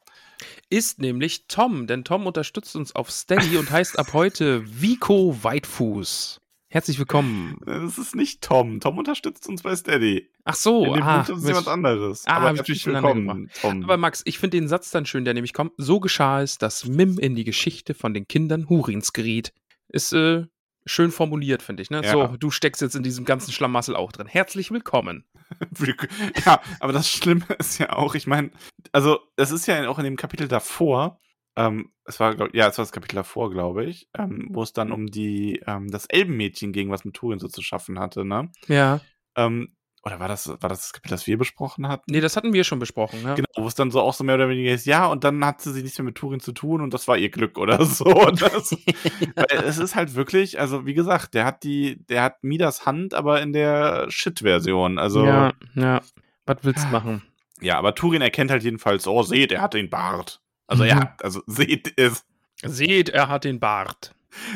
Ist 0.69 0.99
nämlich 0.99 1.47
Tom, 1.47 1.87
denn 1.87 2.03
Tom 2.03 2.27
unterstützt 2.27 2.75
uns 2.75 2.95
auf 2.95 3.11
Steady 3.11 3.57
und 3.57 3.71
heißt 3.71 3.99
ab 3.99 4.13
heute 4.13 4.63
Vico 4.81 5.37
Weitfuß. 5.41 6.41
Herzlich 6.69 6.97
willkommen. 6.99 7.59
Das 7.65 7.97
ist 7.97 8.15
nicht 8.15 8.41
Tom. 8.41 8.79
Tom 8.79 8.97
unterstützt 8.97 9.47
uns 9.49 9.61
bei 9.61 9.75
Steady. 9.75 10.29
Ach 10.45 10.55
so, 10.55 10.85
In 10.85 10.93
dem 10.93 11.03
ah, 11.03 11.21
ist 11.21 11.45
jemand 11.45 11.67
anderes. 11.67 12.25
Ah, 12.25 12.37
Aber 12.37 12.55
herzlich 12.55 12.85
willkommen, 12.85 13.49
Tom. 13.59 13.83
Aber 13.83 13.97
Max, 13.97 14.21
ich 14.23 14.39
finde 14.39 14.57
den 14.57 14.69
Satz 14.69 14.89
dann 14.89 15.05
schön, 15.05 15.25
der 15.25 15.33
nämlich 15.33 15.51
kommt. 15.51 15.73
So 15.75 15.99
geschah 15.99 16.41
es, 16.41 16.57
dass 16.57 16.85
Mim 16.85 17.19
in 17.19 17.35
die 17.35 17.43
Geschichte 17.43 17.93
von 17.93 18.13
den 18.13 18.25
Kindern 18.25 18.69
Hurins 18.69 19.11
geriet. 19.11 19.51
Ist 19.89 20.13
äh, 20.13 20.45
schön 20.85 21.11
formuliert, 21.11 21.61
finde 21.61 21.83
ich. 21.83 21.89
Ne? 21.89 22.01
Ja. 22.03 22.11
So, 22.11 22.37
du 22.37 22.51
steckst 22.51 22.81
jetzt 22.81 22.95
in 22.95 23.03
diesem 23.03 23.25
ganzen 23.25 23.51
Schlamassel 23.51 23.95
auch 23.95 24.11
drin. 24.11 24.27
Herzlich 24.27 24.71
willkommen. 24.71 25.25
ja, 26.45 26.61
aber 26.79 26.93
das 26.93 27.09
Schlimme 27.09 27.45
ist 27.59 27.77
ja 27.79 27.93
auch, 27.93 28.15
ich 28.15 28.27
meine, 28.27 28.51
also 28.91 29.19
es 29.37 29.51
ist 29.51 29.67
ja 29.67 29.87
auch 29.89 29.99
in 29.99 30.05
dem 30.05 30.17
Kapitel 30.17 30.47
davor, 30.47 31.19
ähm, 31.55 31.91
es 32.05 32.19
war, 32.19 32.35
glaub, 32.35 32.53
ja, 32.53 32.67
es 32.67 32.77
war 32.77 32.83
das 32.83 32.91
Kapitel 32.91 33.15
davor, 33.15 33.51
glaube 33.51 33.85
ich, 33.85 34.07
ähm, 34.17 34.47
wo 34.51 34.63
es 34.63 34.73
dann 34.73 34.91
um 34.91 35.07
die, 35.07 35.61
ähm, 35.67 35.89
das 35.89 36.05
Elbenmädchen 36.05 36.71
ging, 36.71 36.89
was 36.89 37.05
mit 37.05 37.13
Turin 37.13 37.39
so 37.39 37.47
zu 37.47 37.61
schaffen 37.61 37.99
hatte, 37.99 38.23
ne? 38.25 38.51
Ja. 38.67 39.01
Ähm, 39.35 39.75
oder 40.03 40.19
war 40.19 40.27
das, 40.27 40.47
war 40.47 40.69
das 40.69 40.79
das 40.81 40.93
Kapitel, 40.93 41.11
das 41.15 41.27
wir 41.27 41.37
besprochen 41.37 41.87
hatten? 41.87 42.05
Nee, 42.09 42.21
das 42.21 42.35
hatten 42.35 42.53
wir 42.53 42.63
schon 42.63 42.79
besprochen. 42.79 43.21
Ne? 43.21 43.35
Genau, 43.35 43.47
wo 43.55 43.67
es 43.67 43.75
dann 43.75 43.91
so 43.91 44.01
auch 44.01 44.13
so 44.13 44.23
mehr 44.23 44.35
oder 44.35 44.49
weniger 44.49 44.71
ist, 44.71 44.85
ja, 44.85 45.05
und 45.05 45.23
dann 45.23 45.43
hatte 45.45 45.71
sie 45.71 45.83
nichts 45.83 45.97
mehr 45.99 46.05
mit 46.05 46.15
Turin 46.15 46.39
zu 46.39 46.51
tun 46.53 46.81
und 46.81 46.93
das 46.93 47.07
war 47.07 47.17
ihr 47.17 47.29
Glück 47.29 47.57
oder 47.57 47.85
so. 47.85 48.05
Und 48.05 48.41
das, 48.41 48.71
weil 49.35 49.63
es 49.65 49.77
ist 49.77 49.95
halt 49.95 50.15
wirklich, 50.15 50.59
also 50.59 50.85
wie 50.85 50.93
gesagt, 50.93 51.33
der 51.33 51.45
hat 51.45 51.63
die, 51.63 52.03
der 52.07 52.23
hat 52.23 52.43
Midas 52.43 52.85
Hand, 52.85 53.13
aber 53.13 53.41
in 53.41 53.53
der 53.53 54.07
Shit-Version. 54.09 54.97
Also 54.97 55.25
ja, 55.25 55.51
ja. 55.75 56.01
Was 56.45 56.57
willst 56.63 56.85
du 56.85 56.89
machen? 56.89 57.21
Ja, 57.61 57.77
aber 57.77 57.93
Turin 57.93 58.21
erkennt 58.23 58.49
halt 58.49 58.63
jedenfalls, 58.63 59.05
oh, 59.07 59.21
seht, 59.21 59.51
er 59.51 59.61
hat 59.61 59.75
den 59.75 59.89
Bart. 59.89 60.41
Also 60.65 60.83
Mhm. 60.83 60.89
ja, 60.89 61.15
also 61.21 61.41
seht 61.45 61.93
es, 61.99 62.25
Seht, 62.63 63.09
er 63.09 63.27
hat 63.27 63.43
den 63.43 63.59
Bart. 63.59 64.13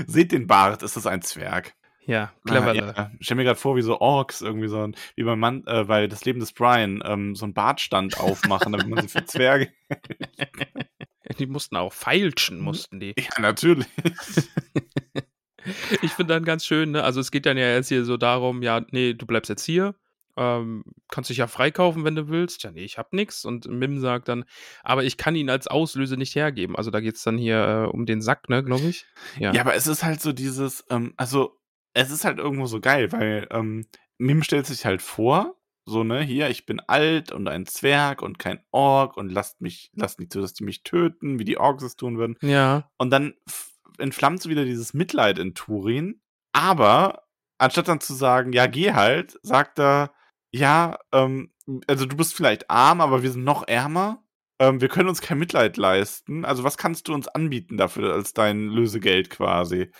seht 0.08 0.32
den 0.32 0.48
Bart, 0.48 0.82
ist 0.84 0.96
das 0.96 1.06
ein 1.08 1.22
Zwerg. 1.22 1.74
Ja, 2.06 2.32
clever. 2.46 2.72
Ah, 2.72 2.74
ja. 2.74 3.12
Ich 3.20 3.26
stell 3.26 3.38
mir 3.38 3.44
gerade 3.44 3.60
vor, 3.60 3.76
wie 3.76 3.82
so 3.82 4.00
Orks 4.00 4.41
irgendwie 4.41 4.68
so 4.68 4.82
ein, 4.82 4.96
wie 5.15 5.24
beim 5.24 5.39
Mann, 5.39 5.65
äh, 5.65 5.88
weil 5.88 6.08
das 6.08 6.24
Leben 6.26 6.39
des 6.39 6.54
Brian, 6.54 7.02
ähm, 7.06 7.36
so 7.36 7.46
ein 7.46 7.54
Bartstand 7.54 8.20
aufmachen, 8.20 8.72
damit 8.72 8.88
man 8.88 9.02
so 9.02 9.08
für 9.08 9.26
Zwerge. 9.26 9.72
Die 11.39 11.48
mussten 11.48 11.76
auch 11.76 11.91
feilschen, 11.91 12.60
mussten 12.60 13.00
die. 13.00 13.15
Ja, 13.18 13.41
natürlich. 13.41 13.88
Ich 16.04 16.12
finde 16.12 16.36
dann 16.36 16.46
ganz 16.46 16.63
schön, 16.63 16.91
ne? 16.91 17.04
Also 17.04 17.20
es 17.20 17.32
geht 17.32 17.48
dann 17.48 17.58
ja 17.58 17.74
jetzt 17.74 17.88
hier 17.88 18.06
so 18.06 18.18
darum, 18.18 18.62
ja, 18.62 18.86
nee, 18.91 19.15
du 19.15 19.26
bleibst 19.26 19.50
jetzt 19.50 19.65
hier. 19.65 19.96
Ähm, 20.38 20.84
kannst 21.10 21.30
dich 21.30 21.38
ja 21.38 21.48
freikaufen, 21.48 22.04
wenn 22.04 22.13
du 22.13 22.28
willst. 22.28 22.63
Ja, 22.63 22.72
nee, 22.72 22.84
ich 22.84 22.98
hab 22.98 23.13
nix. 23.13 23.46
Und 23.46 23.65
Mim 23.68 24.00
sagt 24.00 24.28
dann, 24.28 24.46
aber 24.84 25.06
ich 25.06 25.18
kann 25.18 25.36
ihn 25.36 25.50
als 25.50 25.68
Auslöse 25.68 26.18
nicht 26.18 26.36
hergeben. 26.36 26.76
Also 26.76 26.91
da 26.91 27.00
geht's 27.00 27.24
dann 27.24 27.38
hier 27.38 27.88
äh, 27.88 27.89
um 27.89 28.06
den 28.06 28.22
Sack, 28.22 28.50
ne, 28.50 28.63
glaube 28.63 28.86
ich. 28.86 29.06
Ja. 29.39 29.54
Ja, 29.54 29.62
aber 29.62 29.76
es 29.76 29.88
ist 29.88 30.04
halt 30.04 30.22
so 30.22 30.34
dieses, 30.34 30.86
ähm, 30.89 31.13
also 31.18 31.58
es 31.96 32.12
ist 32.12 32.26
halt 32.26 32.38
irgendwo 32.38 32.68
so 32.68 32.80
geil, 32.80 33.12
weil 33.12 33.48
ähm, 33.52 33.88
Mim 34.18 34.44
stellt 34.44 34.68
sich 34.68 34.86
halt 34.86 35.02
vor, 35.02 35.56
so, 35.88 36.04
ne, 36.04 36.22
hier, 36.22 36.50
ich 36.50 36.66
bin 36.66 36.80
alt 36.80 37.32
und 37.32 37.48
ein 37.48 37.66
Zwerg 37.66 38.22
und 38.22 38.40
kein 38.40 38.60
Ork 38.72 39.18
und 39.18 39.32
lasst 39.32 39.62
mich, 39.62 39.92
lasst 39.94 40.20
nicht 40.20 40.34
so, 40.34 40.42
dass 40.42 40.54
die 40.54 40.64
mich 40.64 40.84
töten, 40.84 41.40
wie 41.40 41.46
die 41.46 41.58
Orks 41.58 41.84
es 41.84 41.96
tun 41.96 42.18
würden. 42.18 42.38
ja. 42.42 42.90
Und 42.98 43.12
dann 43.12 43.34
entflammt 43.98 44.42
so 44.42 44.50
wieder 44.50 44.66
dieses 44.66 44.94
Mitleid 44.94 45.40
in 45.40 45.54
Turin. 45.54 46.22
Aber 46.54 47.24
anstatt 47.58 47.88
dann 47.88 48.02
zu 48.02 48.14
sagen, 48.14 48.52
ja, 48.52 48.68
geh 48.68 48.94
halt, 48.94 49.40
sagt 49.42 49.80
er, 49.80 50.12
ja, 50.52 50.98
ähm, 51.14 51.54
also 51.88 52.06
du 52.06 52.18
bist 52.18 52.36
vielleicht 52.36 52.70
arm, 52.70 53.00
aber 53.00 53.24
wir 53.24 53.32
sind 53.32 53.44
noch 53.44 53.68
ärmer. 53.68 54.24
Ähm, 54.60 54.82
wir 54.82 54.88
können 54.90 55.10
uns 55.10 55.22
kein 55.22 55.38
Mitleid 55.38 55.78
leisten. 55.78 56.46
Also 56.46 56.64
was 56.64 56.78
kannst 56.78 57.08
du 57.08 57.14
uns 57.14 57.28
anbieten 57.28 57.78
dafür 57.78 58.14
als 58.14 58.34
dein 58.34 58.68
Lösegeld 58.68 59.30
quasi? 59.30 59.92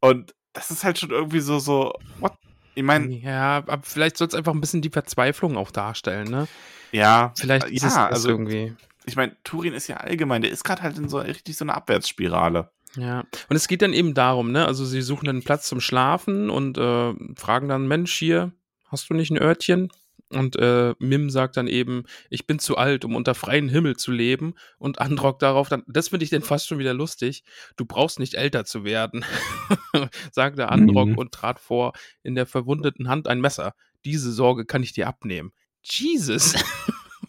Und 0.00 0.34
das 0.54 0.70
ist 0.70 0.82
halt 0.84 0.98
schon 0.98 1.10
irgendwie 1.10 1.40
so, 1.40 1.58
so, 1.58 1.92
what? 2.20 2.32
Ich 2.74 2.82
meine, 2.82 3.12
Ja, 3.14 3.58
aber 3.58 3.80
vielleicht 3.82 4.16
soll 4.16 4.28
es 4.28 4.34
einfach 4.34 4.52
ein 4.52 4.60
bisschen 4.60 4.82
die 4.82 4.90
Verzweiflung 4.90 5.56
auch 5.56 5.70
darstellen, 5.70 6.28
ne? 6.30 6.48
ja, 6.92 7.32
Vielleicht 7.36 7.66
äh, 7.66 7.74
ist 7.74 7.82
ja, 7.82 7.88
es 7.88 7.96
also 7.96 8.28
irgendwie. 8.30 8.74
ich 9.04 9.16
meine, 9.16 9.36
Turin 9.44 9.74
ist 9.74 9.86
ja 9.88 9.98
allgemein, 9.98 10.42
der 10.42 10.50
ist 10.50 10.64
gerade 10.64 10.82
halt 10.82 10.96
in 10.96 11.08
so 11.08 11.18
richtig 11.18 11.56
so 11.56 11.64
einer 11.64 11.74
Abwärtsspirale. 11.74 12.70
Ja, 12.96 13.24
und 13.48 13.56
es 13.56 13.66
geht 13.68 13.82
dann 13.82 13.92
eben 13.92 14.14
darum, 14.14 14.52
ne? 14.52 14.66
Also 14.66 14.84
sie 14.84 15.02
suchen 15.02 15.28
einen 15.28 15.42
Platz 15.42 15.66
zum 15.66 15.80
Schlafen 15.80 16.48
und 16.50 16.78
äh, 16.78 17.12
fragen 17.36 17.68
dann, 17.68 17.88
Mensch, 17.88 18.14
hier, 18.14 18.52
hast 18.86 19.10
du 19.10 19.14
nicht 19.14 19.30
ein 19.32 19.38
Örtchen? 19.42 19.90
Und 20.34 20.56
äh, 20.56 20.94
Mim 20.98 21.30
sagt 21.30 21.56
dann 21.56 21.66
eben, 21.68 22.04
ich 22.30 22.46
bin 22.46 22.58
zu 22.58 22.76
alt, 22.76 23.04
um 23.04 23.14
unter 23.16 23.34
freiem 23.34 23.68
Himmel 23.68 23.96
zu 23.96 24.10
leben. 24.12 24.54
Und 24.78 25.00
Androck 25.00 25.38
darauf 25.38 25.68
dann, 25.68 25.82
das 25.86 26.08
finde 26.08 26.24
ich 26.24 26.30
denn 26.30 26.42
fast 26.42 26.66
schon 26.66 26.78
wieder 26.78 26.92
lustig, 26.94 27.44
du 27.76 27.84
brauchst 27.86 28.18
nicht 28.18 28.34
älter 28.34 28.64
zu 28.64 28.84
werden, 28.84 29.24
sagte 30.32 30.68
Androck 30.68 31.08
Mhm. 31.10 31.18
und 31.18 31.32
trat 31.32 31.60
vor, 31.60 31.92
in 32.22 32.34
der 32.34 32.46
verwundeten 32.46 33.08
Hand 33.08 33.28
ein 33.28 33.40
Messer. 33.40 33.74
Diese 34.04 34.32
Sorge 34.32 34.64
kann 34.66 34.82
ich 34.82 34.92
dir 34.92 35.06
abnehmen. 35.08 35.52
Jesus, 35.82 36.54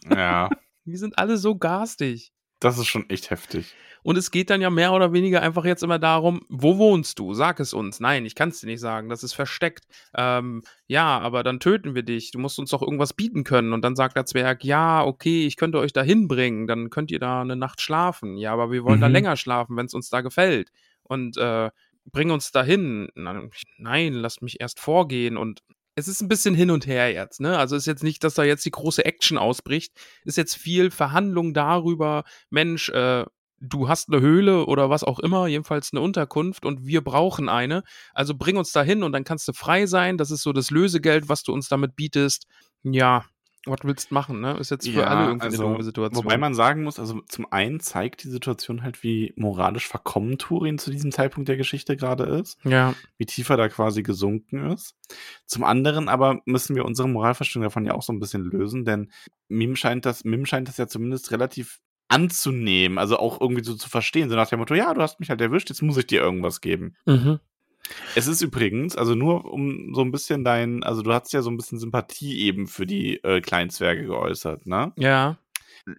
Ja, 0.09 0.49
die 0.85 0.97
sind 0.97 1.17
alle 1.17 1.37
so 1.37 1.55
garstig. 1.57 2.31
Das 2.59 2.77
ist 2.77 2.87
schon 2.87 3.09
echt 3.09 3.29
heftig. 3.29 3.73
Und 4.03 4.17
es 4.19 4.29
geht 4.29 4.51
dann 4.51 4.61
ja 4.61 4.69
mehr 4.69 4.93
oder 4.93 5.13
weniger 5.13 5.41
einfach 5.41 5.65
jetzt 5.65 5.81
immer 5.81 5.97
darum, 5.97 6.41
wo 6.47 6.77
wohnst 6.77 7.17
du? 7.17 7.33
Sag 7.33 7.59
es 7.59 7.73
uns. 7.73 7.99
Nein, 7.99 8.23
ich 8.27 8.35
kann 8.35 8.49
es 8.49 8.59
dir 8.59 8.67
nicht 8.67 8.79
sagen, 8.79 9.09
das 9.09 9.23
ist 9.23 9.33
versteckt. 9.33 9.85
Ähm, 10.15 10.61
ja, 10.85 11.17
aber 11.19 11.41
dann 11.41 11.59
töten 11.59 11.95
wir 11.95 12.03
dich. 12.03 12.29
Du 12.29 12.37
musst 12.37 12.59
uns 12.59 12.69
doch 12.69 12.83
irgendwas 12.83 13.13
bieten 13.13 13.43
können. 13.43 13.73
Und 13.73 13.81
dann 13.83 13.95
sagt 13.95 14.15
der 14.15 14.27
Zwerg, 14.27 14.63
ja, 14.63 15.03
okay, 15.03 15.47
ich 15.47 15.57
könnte 15.57 15.79
euch 15.79 15.91
da 15.91 16.03
hinbringen. 16.03 16.67
Dann 16.67 16.91
könnt 16.91 17.09
ihr 17.09 17.17
da 17.17 17.41
eine 17.41 17.55
Nacht 17.55 17.81
schlafen. 17.81 18.37
Ja, 18.37 18.53
aber 18.53 18.71
wir 18.71 18.83
wollen 18.83 19.01
da 19.01 19.07
Mhm. 19.07 19.13
länger 19.13 19.37
schlafen, 19.37 19.75
wenn 19.75 19.87
es 19.87 19.95
uns 19.95 20.11
da 20.11 20.21
gefällt. 20.21 20.69
Und 21.01 21.37
äh, 21.37 21.71
bring 22.11 22.29
uns 22.29 22.51
dahin. 22.51 23.07
Nein, 23.15 24.13
lasst 24.13 24.43
mich 24.43 24.61
erst 24.61 24.79
vorgehen. 24.79 25.35
Und 25.35 25.61
es 25.95 26.07
ist 26.07 26.21
ein 26.21 26.27
bisschen 26.27 26.55
hin 26.55 26.71
und 26.71 26.87
her 26.87 27.11
jetzt, 27.11 27.39
ne? 27.39 27.57
Also 27.57 27.75
ist 27.75 27.87
jetzt 27.87 28.03
nicht, 28.03 28.23
dass 28.23 28.33
da 28.35 28.43
jetzt 28.43 28.65
die 28.65 28.71
große 28.71 29.05
Action 29.05 29.37
ausbricht. 29.37 29.93
Ist 30.25 30.37
jetzt 30.37 30.55
viel 30.55 30.91
Verhandlung 30.91 31.53
darüber, 31.53 32.23
Mensch, 32.49 32.89
äh, 32.89 33.25
du 33.59 33.87
hast 33.87 34.09
eine 34.09 34.21
Höhle 34.21 34.65
oder 34.65 34.89
was 34.89 35.03
auch 35.03 35.19
immer, 35.19 35.47
jedenfalls 35.47 35.91
eine 35.93 36.01
Unterkunft 36.01 36.65
und 36.65 36.85
wir 36.85 37.01
brauchen 37.01 37.49
eine. 37.49 37.83
Also 38.13 38.35
bring 38.35 38.57
uns 38.57 38.71
dahin 38.71 39.03
und 39.03 39.13
dann 39.13 39.23
kannst 39.23 39.47
du 39.47 39.53
frei 39.53 39.85
sein. 39.85 40.17
Das 40.17 40.31
ist 40.31 40.43
so 40.43 40.53
das 40.53 40.71
Lösegeld, 40.71 41.29
was 41.29 41.43
du 41.43 41.53
uns 41.53 41.69
damit 41.69 41.95
bietest. 41.95 42.45
Ja, 42.83 43.25
was 43.65 43.79
willst 43.83 44.11
du 44.11 44.13
machen, 44.13 44.41
ne? 44.41 44.57
Ist 44.57 44.71
jetzt 44.71 44.87
für 44.87 44.99
Ja, 45.01 45.07
alle 45.07 45.27
irgendwie 45.27 45.45
also, 45.45 45.63
eine 45.63 45.71
doofe 45.73 45.83
Situation. 45.83 46.23
Wobei 46.23 46.37
man 46.37 46.53
sagen 46.53 46.83
muss, 46.83 46.99
also 46.99 47.21
zum 47.27 47.51
einen 47.51 47.79
zeigt 47.79 48.23
die 48.23 48.29
Situation 48.29 48.83
halt, 48.83 49.03
wie 49.03 49.33
moralisch 49.35 49.87
verkommen 49.87 50.37
Turin 50.37 50.77
zu 50.77 50.91
diesem 50.91 51.11
Zeitpunkt 51.11 51.49
der 51.49 51.57
Geschichte 51.57 51.95
gerade 51.97 52.23
ist, 52.23 52.57
ja, 52.63 52.93
wie 53.17 53.25
tief 53.25 53.49
er 53.49 53.57
da 53.57 53.69
quasi 53.69 54.03
gesunken 54.03 54.71
ist. 54.71 54.95
Zum 55.45 55.63
anderen 55.63 56.09
aber 56.09 56.39
müssen 56.45 56.75
wir 56.75 56.85
unsere 56.85 57.09
Moralverstellung 57.09 57.63
davon 57.63 57.85
ja 57.85 57.93
auch 57.93 58.03
so 58.03 58.13
ein 58.13 58.19
bisschen 58.19 58.43
lösen, 58.43 58.85
denn 58.85 59.11
Mim 59.47 59.75
scheint 59.75 60.05
das, 60.05 60.23
Mim 60.23 60.45
scheint 60.45 60.67
das 60.67 60.77
ja 60.77 60.87
zumindest 60.87 61.31
relativ 61.31 61.79
anzunehmen, 62.07 62.97
also 62.97 63.17
auch 63.17 63.41
irgendwie 63.41 63.63
so 63.63 63.75
zu 63.75 63.89
verstehen, 63.89 64.29
so 64.29 64.35
nach 64.35 64.49
dem 64.49 64.59
Motto, 64.59 64.75
ja, 64.75 64.93
du 64.93 65.01
hast 65.01 65.19
mich 65.19 65.29
halt 65.29 65.41
erwischt, 65.41 65.69
jetzt 65.69 65.81
muss 65.81 65.97
ich 65.97 66.07
dir 66.07 66.21
irgendwas 66.21 66.61
geben. 66.61 66.95
mhm. 67.05 67.39
Es 68.15 68.27
ist 68.27 68.41
übrigens, 68.41 68.95
also 68.95 69.15
nur 69.15 69.45
um 69.51 69.93
so 69.93 70.01
ein 70.01 70.11
bisschen 70.11 70.43
dein, 70.43 70.83
also 70.83 71.01
du 71.01 71.13
hast 71.13 71.33
ja 71.33 71.41
so 71.41 71.49
ein 71.51 71.57
bisschen 71.57 71.79
Sympathie 71.79 72.39
eben 72.41 72.67
für 72.67 72.85
die 72.85 73.23
äh, 73.23 73.41
Kleinzwerge 73.41 74.05
geäußert, 74.05 74.65
ne? 74.65 74.93
ja, 74.95 75.37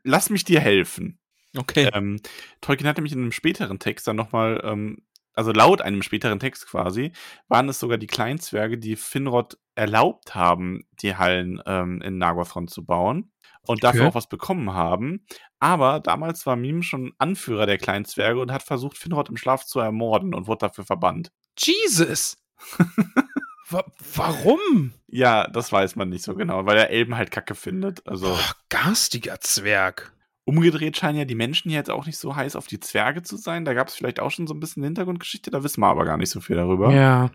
Lass 0.05 0.31
mich 0.31 0.45
dir 0.45 0.61
helfen. 0.61 1.19
okay. 1.57 1.89
Ähm, 1.93 2.21
Tolkien 2.61 2.89
hat 2.89 2.97
nämlich 2.97 3.13
in 3.13 3.21
einem 3.21 3.33
späteren 3.33 3.79
Text 3.79 4.07
dann 4.09 4.17
nochmal, 4.17 4.61
ähm, 4.65 4.99
also 5.35 5.53
laut 5.53 5.83
einem 5.83 6.03
späteren 6.03 6.41
Text 6.41 6.67
quasi, 6.69 7.13
waren 7.49 7.69
es 7.69 7.79
sogar 7.81 7.99
die 7.99 8.07
Kleinzwerge, 8.07 8.79
die 8.79 8.97
Finrod 8.97 9.59
erlaubt 9.75 10.35
haben, 10.35 10.85
die 11.03 11.17
Hallen 11.17 11.63
ähm, 11.67 12.01
in 12.03 12.19
Nargothrond 12.19 12.71
zu 12.71 12.85
bauen 12.85 13.33
und 13.67 13.85
dafür 13.85 14.01
Okay. 14.01 14.09
auch 14.09 14.15
was 14.15 14.29
bekommen 14.29 14.73
haben. 14.73 15.27
Aber 15.61 16.01
damals 16.01 16.47
war 16.47 16.57
Mim 16.57 16.83
schon 16.83 17.13
Anführer 17.19 17.67
der 17.67 17.79
Kleinzwerge 17.79 18.41
und 18.41 18.53
hat 18.53 18.63
versucht, 18.63 18.99
Finrod 18.99 19.29
im 19.29 19.37
Schlaf 19.37 19.65
zu 19.67 19.81
ermorden 19.81 20.35
und 20.35 20.47
wurde 20.47 20.67
dafür 20.69 20.85
verbannt. 20.85 21.33
Jesus! 21.59 22.37
Wa 23.71 23.85
warum? 24.15 24.93
Ja, 25.09 25.49
das 25.49 25.73
weiß 25.73 25.97
man 25.97 26.09
nicht 26.09 26.23
so 26.23 26.35
genau, 26.37 26.67
weil 26.67 26.77
er 26.79 26.91
Elben 26.91 27.17
halt 27.17 27.31
kacke 27.33 27.55
findet. 27.57 28.07
Also 28.07 28.27
Boah, 28.29 28.55
garstiger 28.69 29.41
Zwerg. 29.41 30.13
umgedreht 30.45 30.97
scheinen 30.97 31.19
ja 31.19 31.25
die 31.25 31.35
Menschen 31.35 31.71
hier 31.71 31.79
jetzt 31.79 31.91
auch 31.91 32.07
nicht 32.07 32.19
so 32.19 32.37
heiß 32.37 32.55
auf 32.55 32.69
die 32.69 32.79
Zwerge 32.79 33.23
zu 33.23 33.37
sein. 33.37 33.65
Da 33.65 33.75
gab 33.75 33.89
es 33.89 33.95
vielleicht 33.97 34.21
auch 34.21 34.31
schon 34.31 34.47
so 34.47 34.55
ein 34.55 34.61
bisschen 34.61 34.85
Hintergrundgeschichte, 34.85 35.51
da 35.51 35.65
wissen 35.65 35.81
wir 35.81 35.89
aber 35.89 36.05
gar 36.05 36.17
nicht 36.17 36.31
so 36.31 36.41
viel 36.41 36.55
darüber. 36.57 36.93
Ja. 36.93 37.31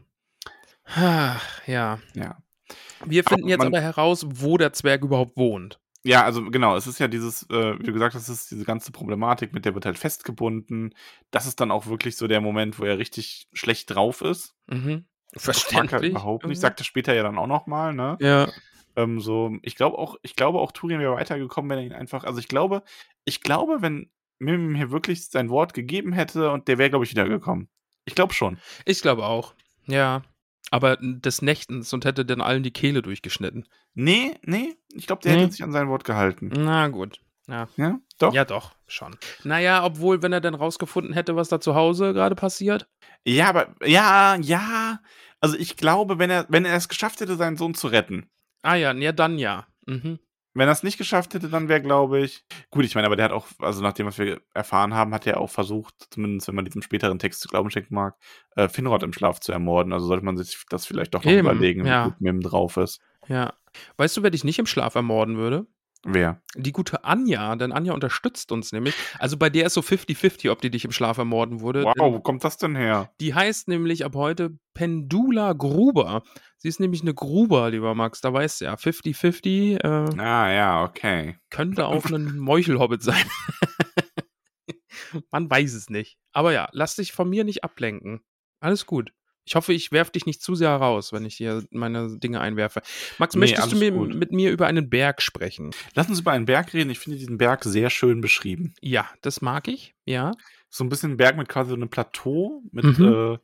Ah, 0.86 1.36
Ja. 1.66 2.00
Ja. 2.14 2.38
Wir 3.06 3.26
finden 3.26 3.50
jetzt 3.50 3.58
man- 3.60 3.68
aber 3.68 3.82
heraus, 3.82 4.26
wo 4.30 4.58
der 4.58 4.72
Zwerg 4.72 5.04
überhaupt 5.04 5.36
wohnt. 5.36 5.81
Ja, 6.04 6.24
also 6.24 6.50
genau, 6.50 6.76
es 6.76 6.88
ist 6.88 7.00
ja 7.00 7.08
dieses, 7.08 7.44
äh, 7.50 7.78
wie 7.80 7.84
du 7.84 7.94
gesagt 7.94 8.16
hast, 8.16 8.28
es 8.28 8.42
ist 8.42 8.52
diese 8.52 8.66
ganze 8.66 8.92
Problematik, 8.92 9.54
mit 9.54 9.66
der 9.66 9.76
wird 9.76 9.86
halt 9.86 10.00
festgebunden. 10.00 10.96
Das 11.30 11.46
ist 11.46 11.60
dann 11.60 11.70
auch 11.70 11.86
wirklich 11.86 12.18
so 12.18 12.28
der 12.28 12.42
Moment, 12.42 12.80
wo 12.80 12.86
er 12.86 12.98
richtig 12.98 13.48
schlecht 13.54 13.94
drauf 13.94 14.22
ist. 14.22 14.56
Mhm. 14.68 15.06
Er 15.34 15.40
Verständlich. 15.40 16.12
überhaupt 16.12 16.46
nicht. 16.46 16.60
Sagt 16.60 16.82
er 16.82 16.86
später 16.86 17.14
ja 17.14 17.24
dann 17.24 17.38
auch 17.38 17.48
nochmal, 17.48 17.94
ne? 17.94 18.18
Ja. 18.20 18.50
Ähm, 18.96 19.20
so, 19.20 19.58
ich 19.62 19.76
glaube 19.76 19.98
auch, 19.98 20.18
ich 20.24 20.36
glaube 20.36 20.60
auch, 20.60 20.72
Turin 20.72 21.00
wäre 21.00 21.16
weitergekommen, 21.16 21.70
wenn 21.70 21.78
er 21.78 21.86
ihn 21.86 21.94
einfach, 21.94 22.24
also 22.24 22.40
ich 22.40 22.48
glaube, 22.48 22.84
ich 23.24 23.42
glaube, 23.42 23.82
wenn 23.82 24.10
Mim 24.40 24.76
hier 24.76 24.92
wirklich 24.92 25.30
sein 25.30 25.50
Wort 25.50 25.74
gegeben 25.74 26.14
hätte 26.14 26.52
und 26.52 26.68
der 26.68 26.78
wäre, 26.78 26.90
glaube 26.90 27.06
ich, 27.06 27.12
wiedergekommen. 27.12 27.70
Ich 28.06 28.16
glaube 28.16 28.34
schon. 28.34 28.58
Ich 28.86 29.02
glaube 29.02 29.24
auch. 29.26 29.54
Ja. 29.86 30.24
Aber 30.69 30.97
des 30.97 31.41
Nächtens 31.41 31.91
und 31.93 32.06
hätte 32.06 32.24
dann 32.26 32.39
allen 32.41 32.63
die 32.63 32.71
Kehle 32.71 33.02
durchgeschnitten. 33.02 33.67
Nee, 33.93 34.36
nee, 34.43 34.76
ich 34.93 35.08
glaube, 35.08 35.21
der 35.24 35.34
Nee. 35.36 35.41
hätte 35.41 35.52
sich 35.54 35.63
an 35.63 35.71
sein 35.71 35.89
Wort 35.89 36.04
gehalten. 36.06 36.52
Na 36.56 36.88
gut. 36.88 37.19
Ja. 37.47 37.67
Ja, 37.76 38.00
doch. 38.19 38.34
Ja, 38.34 38.45
doch, 38.45 38.74
schon. 38.88 39.17
Naja, 39.43 39.84
obwohl, 39.84 40.21
wenn 40.21 40.32
er 40.32 40.39
dann 40.39 40.54
rausgefunden 40.56 41.13
hätte, 41.13 41.36
was 41.36 41.50
da 41.50 41.60
zu 41.60 41.76
Hause 41.76 42.13
gerade 42.13 42.36
passiert. 42.36 42.88
Ja, 43.26 43.50
aber 43.50 43.76
ja, 43.86 44.36
ja. 44.36 45.00
Also 45.41 45.58
ich 45.58 45.76
glaube, 45.76 46.19
wenn 46.19 46.30
er, 46.30 46.45
wenn 46.50 46.63
er 46.65 46.76
es 46.76 46.88
geschafft 46.88 47.19
hätte, 47.19 47.36
seinen 47.36 47.58
Sohn 47.58 47.74
zu 47.74 47.88
retten, 47.88 48.30
Ah 48.62 48.76
ja, 48.76 48.93
ja, 48.93 49.12
dann 49.12 49.39
ja. 49.39 49.65
Mhm. 49.88 50.19
Wenn 50.54 50.68
er 50.68 50.74
es 50.74 50.84
nicht 50.84 50.98
geschafft 50.98 51.34
hätte, 51.34 51.50
dann 51.50 51.70
wäre, 51.70 51.82
glaube 51.82 52.20
ich. 52.20 52.44
Gut, 52.70 52.86
ich 52.86 52.96
meine, 52.96 53.08
aber 53.08 53.16
der 53.16 53.26
hat 53.26 53.32
auch, 53.32 53.48
also 53.60 53.82
nach 53.82 53.94
dem, 53.94 54.08
was 54.08 54.18
wir 54.18 54.42
erfahren 54.54 54.94
haben, 54.94 55.14
hat 55.14 55.26
er 55.26 55.40
auch 55.40 55.50
versucht, 55.50 56.08
zumindest 56.10 56.48
wenn 56.48 56.56
man 56.56 56.66
diesem 56.66 56.82
späteren 56.82 57.20
Text 57.20 57.42
zu 57.42 57.48
glauben 57.48 57.70
schenken 57.70 57.96
mag, 57.96 58.16
äh, 58.56 58.68
Finrod 58.68 59.04
im 59.04 59.14
Schlaf 59.14 59.40
zu 59.40 59.52
ermorden. 59.52 59.94
Also 59.94 60.08
sollte 60.08 60.26
man 60.26 60.38
sich 60.38 60.64
das 60.70 60.86
vielleicht 60.86 61.14
doch 61.14 61.24
noch 61.24 61.32
Eben, 61.32 61.48
überlegen, 61.48 61.86
ja. 61.86 62.06
wie 62.06 62.10
gut 62.10 62.22
Mim 62.22 62.42
drauf 62.42 62.78
ist. 62.78 63.00
Ja. 63.28 63.54
Weißt 63.98 64.18
du, 64.18 64.24
wer 64.24 64.32
dich 64.32 64.44
nicht 64.44 64.60
im 64.60 64.66
Schlaf 64.66 64.96
ermorden 64.96 65.38
würde? 65.38 65.68
Wer? 66.04 66.42
Die 66.56 66.72
gute 66.72 67.04
Anja, 67.04 67.56
denn 67.56 67.72
Anja 67.72 67.94
unterstützt 67.94 68.52
uns 68.52 68.72
nämlich. 68.72 68.96
Also 69.20 69.38
bei 69.38 69.52
der 69.52 69.68
ist 69.68 69.76
so 69.76 69.82
50-50, 69.82 70.50
ob 70.50 70.60
die 70.60 70.72
dich 70.72 70.84
im 70.84 70.92
Schlaf 70.92 71.20
ermorden 71.20 71.62
würde. 71.62 71.84
Wow, 71.84 71.94
Denn 71.96 72.14
wo 72.14 72.20
kommt 72.20 72.44
das 72.44 72.58
denn 72.58 72.76
her? 72.76 73.12
Die 73.20 73.36
heißt 73.36 73.68
nämlich 73.68 74.04
ab 74.04 74.16
heute 74.16 74.58
Pendula 74.74 75.54
Gruber. 75.54 76.24
Sie 76.58 76.68
ist 76.68 76.80
nämlich 76.80 77.02
eine 77.02 77.14
Gruber, 77.14 77.70
lieber 77.70 77.94
Max. 77.94 78.20
Da 78.22 78.34
weißt 78.34 78.62
du 78.62 78.66
ja, 78.66 78.74
50-50 78.74 79.78
äh, 79.84 80.20
Ah, 80.20 80.52
ja, 80.52 80.84
okay. 80.84 81.38
könnte 81.52 81.86
auch 81.86 82.06
ein 82.10 82.40
Meuchelhobbit 82.40 83.04
sein. 83.04 83.24
Man 85.32 85.50
weiß 85.50 85.74
es 85.74 85.90
nicht. 85.90 86.18
Aber 86.34 86.52
ja, 86.52 86.70
lass 86.72 86.96
dich 86.96 87.12
von 87.12 87.30
mir 87.30 87.44
nicht 87.44 87.64
ablenken. 87.64 88.22
Alles 88.60 88.86
gut. 88.86 89.12
Ich 89.43 89.56
hoffe, 89.56 89.73
ich 89.73 89.91
werfe 89.91 90.12
dich 90.12 90.25
nicht 90.25 90.41
zu 90.41 90.54
sehr 90.56 90.69
raus, 90.69 91.12
wenn 91.13 91.25
ich 91.25 91.36
hier 91.36 91.63
meine 91.71 92.17
Dinge 92.19 92.39
einwerfe. 92.41 92.82
Max, 93.17 93.34
Nee, 93.36 93.39
möchtest 93.41 93.71
du 93.71 93.77
mir, 93.77 93.91
gut. 93.91 94.13
mit 94.13 94.32
mir 94.32 94.51
über 94.51 94.67
einen 94.67 94.89
Berg 94.89 95.21
sprechen? 95.21 95.71
Lass 95.95 96.10
uns 96.10 96.19
über 96.19 96.32
einen 96.32 96.45
Berg 96.45 96.73
reden. 96.73 96.89
Ich 96.91 96.99
finde 96.99 97.17
diesen 97.17 97.38
Berg 97.38 97.63
sehr 97.63 97.89
schön 97.89 98.21
beschrieben. 98.21 98.73
Ja, 98.82 99.10
das 99.21 99.41
mag 99.41 99.67
ich. 99.67 99.95
Ja. 100.06 100.34
So 100.69 100.84
ein 100.84 100.89
bisschen 100.89 101.12
ein 101.13 101.17
Berg 101.17 101.38
mit 101.38 101.49
quasi 101.49 101.69
so 101.71 101.75
einem 101.75 101.89
Plateau 101.89 102.62
mit 102.71 102.86
Mhm. 102.99 103.06
äh, 103.06 103.38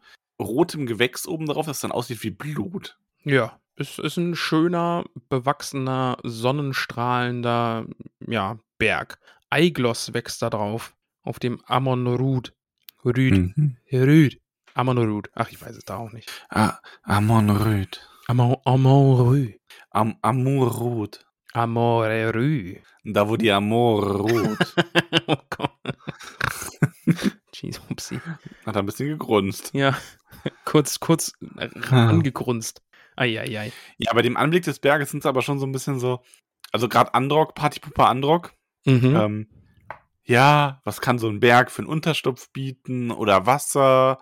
rotem 0.44 0.86
Gewächs 0.86 1.28
oben 1.28 1.48
drauf, 1.48 1.66
das 1.66 1.80
dann 1.82 1.92
aussieht 1.92 2.22
wie 2.24 2.30
Blut. 2.30 2.98
Ja, 3.24 3.60
es 3.76 3.98
ist 4.00 4.18
ein 4.18 4.36
schöner, 4.36 5.04
bewachsener, 5.30 6.18
sonnenstrahlender 6.24 7.86
ja, 8.26 8.60
Berg. 8.78 9.20
Eigloss 9.50 10.14
wächst 10.14 10.42
da 10.42 10.50
drauf. 10.50 10.94
Auf 11.24 11.40
dem 11.40 11.62
Amon-Rud. 11.66 12.54
Rüd. 13.04 13.34
Mhm. 13.58 13.78
Rüd. 13.92 14.40
Amon-Rud. 14.78 15.30
Ach, 15.36 15.50
ich 15.50 15.62
weiß 15.62 15.76
es 15.76 15.86
da 15.86 15.98
auch 15.98 16.12
nicht. 16.12 16.30
Ah, 16.50 16.78
Amon-Rüd. 17.04 18.08
Amon- 18.28 18.58
Amon-Rud. 18.66 19.54
Am 19.90 20.18
Amur-Rud. 20.22 21.26
Amore-Rü. 21.54 22.78
Da, 23.06 23.28
wo 23.30 23.38
die 23.38 23.52
Amor 23.52 24.06
ruht. 24.18 24.76
oh 25.28 25.38
Gott. 25.50 25.72
Jeez, 27.54 27.80
upsie. 27.90 28.20
Hat 28.66 28.76
er 28.76 28.84
ein 28.84 28.86
bisschen 28.86 29.08
gegrunzt. 29.10 29.72
Ja, 29.74 29.98
kurz, 30.66 31.00
kurz 31.00 31.32
äh, 31.58 31.70
angegrunzt. 31.90 32.82
Eieiei. 33.16 33.72
Ja, 33.98 34.14
bei 34.14 34.22
dem 34.22 34.38
Anblick 34.38 34.64
des 34.66 34.80
Berges 34.80 35.10
sind 35.10 35.22
es 35.22 35.26
aber 35.26 35.42
schon 35.42 35.58
so 35.58 35.66
ein 35.66 35.72
bisschen 35.72 36.00
so, 36.00 36.22
also 36.72 36.88
gerade 36.88 37.14
Androck, 37.16 37.56
Partypuppe 37.56 38.06
Androck. 38.06 38.54
Mhm. 38.86 39.16
Ähm, 39.16 39.48
ja, 40.24 40.82
was 40.84 41.02
kann 41.02 41.18
so 41.18 41.28
ein 41.30 41.40
Berg 41.40 41.72
für 41.72 41.82
einen 41.82 41.90
Unterstupf 41.90 42.52
bieten 42.52 43.10
oder 43.10 43.46
Wasser? 43.46 44.20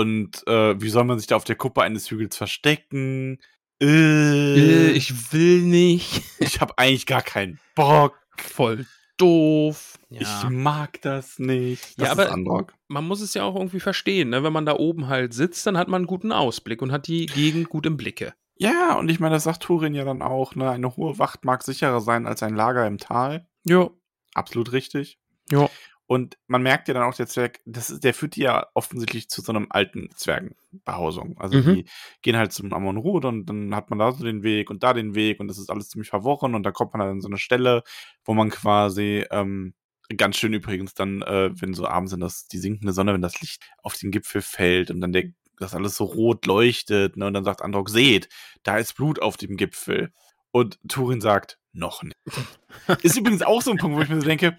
Und 0.00 0.46
äh, 0.46 0.80
wie 0.80 0.88
soll 0.88 1.04
man 1.04 1.18
sich 1.18 1.26
da 1.26 1.36
auf 1.36 1.44
der 1.44 1.56
Kuppe 1.56 1.82
eines 1.82 2.10
Hügels 2.10 2.36
verstecken? 2.36 3.38
Äh, 3.80 3.86
Äh, 3.86 4.90
ich 4.92 5.10
ich 5.10 5.32
will 5.32 5.62
nicht. 5.62 6.22
ich 6.38 6.60
habe 6.60 6.78
eigentlich 6.78 7.06
gar 7.06 7.22
keinen 7.22 7.58
Bock. 7.74 8.14
Voll 8.36 8.86
doof. 9.18 9.98
Ich 10.10 10.20
Ja. 10.20 10.50
mag 10.50 11.00
das 11.02 11.38
nicht. 11.38 11.98
Das 11.98 12.06
Ja, 12.08 12.12
ist 12.12 12.18
aber- 12.18 12.32
Androck. 12.32 12.74
Man 12.88 13.04
muss 13.06 13.20
es 13.20 13.34
ja 13.34 13.44
auch 13.44 13.54
irgendwie 13.56 13.80
verstehen, 13.80 14.30
ne? 14.30 14.42
Wenn 14.42 14.52
man 14.52 14.66
da 14.66 14.74
oben 14.76 15.08
halt 15.08 15.32
sitzt, 15.34 15.66
dann 15.66 15.76
hat 15.78 15.88
man 15.88 16.00
einen 16.00 16.06
guten 16.06 16.32
Ausblick 16.32 16.82
und 16.82 16.92
hat 16.92 17.06
die 17.06 17.26
Gegend 17.26 17.68
gut 17.68 17.86
im 17.86 17.96
Blicke. 17.96 18.34
Ja, 18.58 18.96
und 18.98 19.10
ich 19.10 19.18
meine, 19.20 19.34
das 19.36 19.44
sagt 19.44 19.62
Turin 19.62 19.94
ja 19.94 20.04
dann 20.04 20.22
auch, 20.22 20.54
ne? 20.54 20.70
Eine 20.70 20.96
hohe 20.96 21.18
Wacht 21.18 21.44
mag 21.44 21.62
sicherer 21.62 22.00
sein 22.00 22.26
als 22.26 22.42
ein 22.42 22.54
Lager 22.54 22.86
im 22.86 22.98
Tal. 22.98 23.46
Ja. 23.64 23.90
Absolut 24.34 24.72
richtig. 24.72 25.18
Ja. 25.50 25.68
Und 26.12 26.36
man 26.46 26.62
merkt 26.62 26.88
ja 26.88 26.94
dann 26.94 27.04
auch, 27.04 27.14
der 27.14 27.26
Zwerg, 27.26 27.60
das 27.64 27.88
ist, 27.88 28.04
der 28.04 28.12
führt 28.12 28.36
die 28.36 28.42
ja 28.42 28.66
offensichtlich 28.74 29.30
zu 29.30 29.40
so 29.40 29.50
einem 29.50 29.68
alten 29.70 30.10
Zwergenbehausung. 30.14 31.38
Also 31.38 31.56
Mhm. 31.56 31.74
die 31.74 31.84
gehen 32.20 32.36
halt 32.36 32.52
zum 32.52 32.70
Amon 32.74 32.98
Rud 32.98 33.24
und 33.24 33.46
dann 33.46 33.74
hat 33.74 33.88
man 33.88 33.98
da 33.98 34.12
so 34.12 34.22
den 34.22 34.42
Weg 34.42 34.68
und 34.68 34.82
da 34.82 34.92
den 34.92 35.14
Weg 35.14 35.40
und 35.40 35.48
das 35.48 35.56
ist 35.56 35.70
alles 35.70 35.88
ziemlich 35.88 36.10
verworren 36.10 36.54
und 36.54 36.64
da 36.64 36.70
kommt 36.70 36.92
man 36.92 37.00
dann 37.00 37.08
an 37.12 37.20
so 37.22 37.28
eine 37.28 37.38
Stelle, 37.38 37.82
wo 38.26 38.34
man 38.34 38.50
quasi 38.50 39.24
ähm, 39.30 39.72
ganz 40.14 40.36
schön 40.36 40.52
übrigens 40.52 40.92
dann, 40.92 41.22
äh, 41.22 41.48
wenn 41.58 41.72
so 41.72 41.86
abends 41.86 42.12
in 42.12 42.20
das, 42.20 42.46
die 42.46 42.58
sinkende 42.58 42.92
Sonne, 42.92 43.14
wenn 43.14 43.22
das 43.22 43.40
Licht 43.40 43.62
auf 43.82 43.96
den 43.96 44.10
Gipfel 44.10 44.42
fällt 44.42 44.90
und 44.90 45.00
dann 45.00 45.14
der, 45.14 45.30
das 45.60 45.74
alles 45.74 45.96
so 45.96 46.04
rot 46.04 46.44
leuchtet, 46.44 47.16
ne, 47.16 47.26
und 47.26 47.32
dann 47.32 47.44
sagt 47.44 47.62
Androck, 47.62 47.88
seht, 47.88 48.28
da 48.64 48.76
ist 48.76 48.96
Blut 48.96 49.18
auf 49.22 49.38
dem 49.38 49.56
Gipfel. 49.56 50.12
Und 50.50 50.78
Turin 50.86 51.22
sagt, 51.22 51.58
noch 51.72 52.02
nicht. 52.02 52.16
Ist 53.02 53.16
übrigens 53.16 53.40
auch 53.40 53.62
so 53.62 53.70
ein 53.70 53.78
Punkt, 53.78 53.96
wo 53.96 54.02
ich 54.02 54.10
mir 54.10 54.20
so 54.20 54.26
denke, 54.26 54.58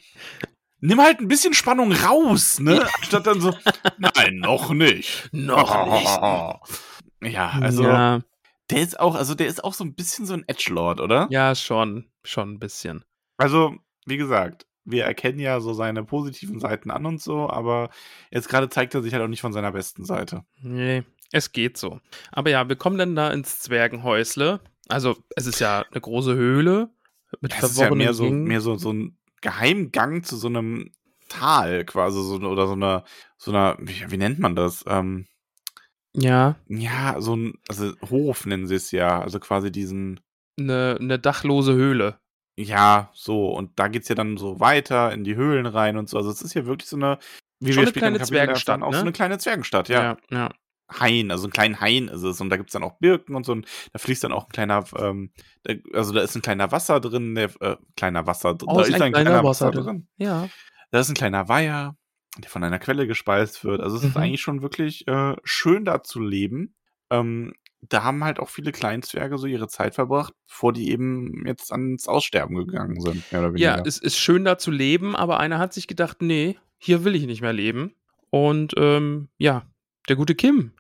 nimm 0.83 1.01
halt 1.01 1.19
ein 1.19 1.27
bisschen 1.27 1.53
Spannung 1.53 1.91
raus, 1.91 2.59
ne? 2.59 2.85
Statt 3.01 3.25
dann 3.25 3.41
so, 3.41 3.53
nein, 3.97 4.35
noch 4.35 4.71
nicht. 4.71 5.29
Noch 5.31 6.61
Ja, 7.23 7.51
also 7.61 7.83
ja, 7.83 8.19
der 8.69 8.81
ist 8.81 8.99
auch, 8.99 9.15
also 9.15 9.33
der 9.33 9.47
ist 9.47 9.63
auch 9.63 9.73
so 9.73 9.85
ein 9.85 9.95
bisschen 9.95 10.25
so 10.25 10.33
ein 10.33 10.43
Edgelord, 10.45 10.99
oder? 10.99 11.27
ja, 11.31 11.55
schon. 11.55 12.09
Schon 12.25 12.53
ein 12.53 12.59
bisschen. 12.59 13.03
Also, 13.37 13.75
wie 14.05 14.17
gesagt, 14.17 14.65
wir 14.83 15.05
erkennen 15.05 15.39
ja 15.39 15.61
so 15.61 15.73
seine 15.73 16.03
positiven 16.03 16.59
Seiten 16.59 16.91
an 16.91 17.05
und 17.05 17.21
so, 17.21 17.49
aber 17.49 17.89
jetzt 18.31 18.49
gerade 18.49 18.69
zeigt 18.69 18.93
er 18.93 19.01
sich 19.01 19.13
halt 19.13 19.23
auch 19.23 19.27
nicht 19.27 19.41
von 19.41 19.53
seiner 19.53 19.71
besten 19.71 20.05
Seite. 20.05 20.43
Nee, 20.61 21.03
es 21.31 21.53
geht 21.53 21.77
so. 21.77 21.99
Aber 22.31 22.49
ja, 22.49 22.67
wir 22.67 22.75
kommen 22.75 22.97
dann 22.97 23.15
da 23.15 23.31
ins 23.31 23.59
Zwergenhäusle. 23.59 24.59
Also, 24.89 25.15
es 25.35 25.47
ist 25.47 25.59
ja 25.59 25.85
eine 25.89 26.01
große 26.01 26.35
Höhle 26.35 26.89
mit 27.39 27.53
Das 27.53 27.71
ist 27.71 27.79
ja 27.79 27.93
mehr 27.93 28.13
so, 28.13 28.29
mehr 28.29 28.61
so, 28.61 28.75
so 28.75 28.91
ein 28.91 29.17
Geheimgang 29.43 30.23
zu 30.23 30.37
so 30.37 30.47
einem 30.47 30.91
Tal 31.29 31.85
quasi, 31.85 32.21
so, 32.23 32.35
oder 32.37 32.65
so 32.67 32.73
einer, 32.73 33.03
so 33.37 33.51
einer, 33.51 33.77
wie, 33.79 34.09
wie 34.09 34.17
nennt 34.17 34.39
man 34.39 34.55
das? 34.55 34.83
Ähm, 34.87 35.27
Ja, 36.15 36.55
ja, 36.67 37.19
so 37.19 37.35
ein, 37.35 37.53
also 37.67 37.93
Hof 38.09 38.45
nennen 38.45 38.67
sie 38.67 38.75
es 38.75 38.91
ja, 38.91 39.21
also 39.21 39.39
quasi 39.39 39.71
diesen, 39.71 40.19
eine, 40.59 40.97
eine 40.99 41.19
dachlose 41.19 41.73
Höhle. 41.73 42.19
ja, 42.57 43.09
so, 43.13 43.49
und 43.49 43.79
da 43.79 43.87
geht's 43.87 44.09
ja 44.09 44.15
dann 44.15 44.37
so 44.37 44.59
weiter 44.59 45.11
in 45.11 45.23
die 45.23 45.35
Höhlen 45.35 45.65
rein 45.65 45.97
und 45.97 46.07
so, 46.07 46.17
also 46.17 46.29
es 46.29 46.41
ist 46.41 46.53
ja 46.53 46.65
wirklich 46.65 46.89
so 46.89 46.97
eine, 46.97 47.17
wie 47.59 47.73
Schon 47.73 47.83
eine 47.83 47.89
später 47.91 48.07
im 48.07 48.13
kleine 48.13 48.25
Zwergenstadt, 48.25 48.75
erfahren, 48.75 48.87
auch 48.87 48.91
ne? 48.91 48.97
so 48.97 49.03
eine 49.03 49.11
kleine 49.11 49.37
Zwergenstadt, 49.39 49.89
ja. 49.89 50.03
ja. 50.03 50.17
ja. 50.29 50.49
Hain, 50.99 51.31
also 51.31 51.47
ein 51.47 51.51
kleinen 51.51 51.79
Hain 51.81 52.07
ist 52.07 52.23
es. 52.23 52.39
Und 52.41 52.49
da 52.49 52.57
gibt's 52.57 52.73
dann 52.73 52.83
auch 52.83 52.97
Birken 52.99 53.35
und 53.35 53.45
so. 53.45 53.51
Und 53.51 53.65
da 53.91 53.99
fließt 53.99 54.23
dann 54.23 54.31
auch 54.31 54.45
ein 54.45 54.51
kleiner, 54.51 54.83
ähm, 54.97 55.31
also 55.93 56.13
da 56.13 56.21
ist 56.21 56.35
ein 56.35 56.41
kleiner 56.41 56.71
Wasser 56.71 56.99
drin, 56.99 57.35
der, 57.35 57.49
äh, 57.61 57.77
kleiner 57.95 58.25
Wasser 58.27 58.55
drin. 58.55 58.69
Oh, 58.71 58.77
da 58.79 58.85
ist 58.85 59.01
ein 59.01 59.13
kleiner 59.13 59.43
Wasser 59.43 59.71
drin. 59.71 60.07
Ja. 60.17 60.49
Da 60.91 60.99
ist 60.99 61.09
ein 61.09 61.15
kleiner 61.15 61.47
Weiher, 61.49 61.95
der 62.37 62.49
von 62.49 62.63
einer 62.63 62.79
Quelle 62.79 63.07
gespeist 63.07 63.63
wird. 63.63 63.81
Also 63.81 63.97
es 63.97 64.03
ist 64.03 64.15
Mhm. 64.15 64.21
eigentlich 64.21 64.41
schon 64.41 64.61
wirklich 64.61 65.07
äh, 65.07 65.35
schön 65.43 65.85
da 65.85 66.03
zu 66.03 66.19
leben. 66.19 66.75
Ähm, 67.09 67.53
da 67.89 68.03
haben 68.03 68.23
halt 68.23 68.39
auch 68.39 68.49
viele 68.49 68.71
Kleinzwerge 68.71 69.37
so 69.37 69.45
ihre 69.45 69.67
Zeit 69.67 69.95
verbracht, 69.95 70.33
bevor 70.47 70.71
die 70.71 70.89
eben 70.89 71.45
jetzt 71.45 71.71
ans 71.71 72.07
Aussterben 72.07 72.55
gegangen 72.55 73.01
sind, 73.01 73.23
Ja, 73.57 73.81
es 73.85 73.97
ist 73.97 74.17
schön 74.17 74.45
da 74.45 74.57
zu 74.57 74.71
leben, 74.71 75.15
aber 75.17 75.39
einer 75.39 75.59
hat 75.59 75.73
sich 75.73 75.87
gedacht, 75.87 76.21
nee, 76.21 76.57
hier 76.77 77.03
will 77.03 77.13
ich 77.15 77.25
nicht 77.25 77.41
mehr 77.41 77.51
leben. 77.53 77.93
Und 78.29 78.73
ähm, 78.77 79.27
ja, 79.37 79.63
der 80.09 80.15
gute 80.15 80.35
Kim, 80.35 80.73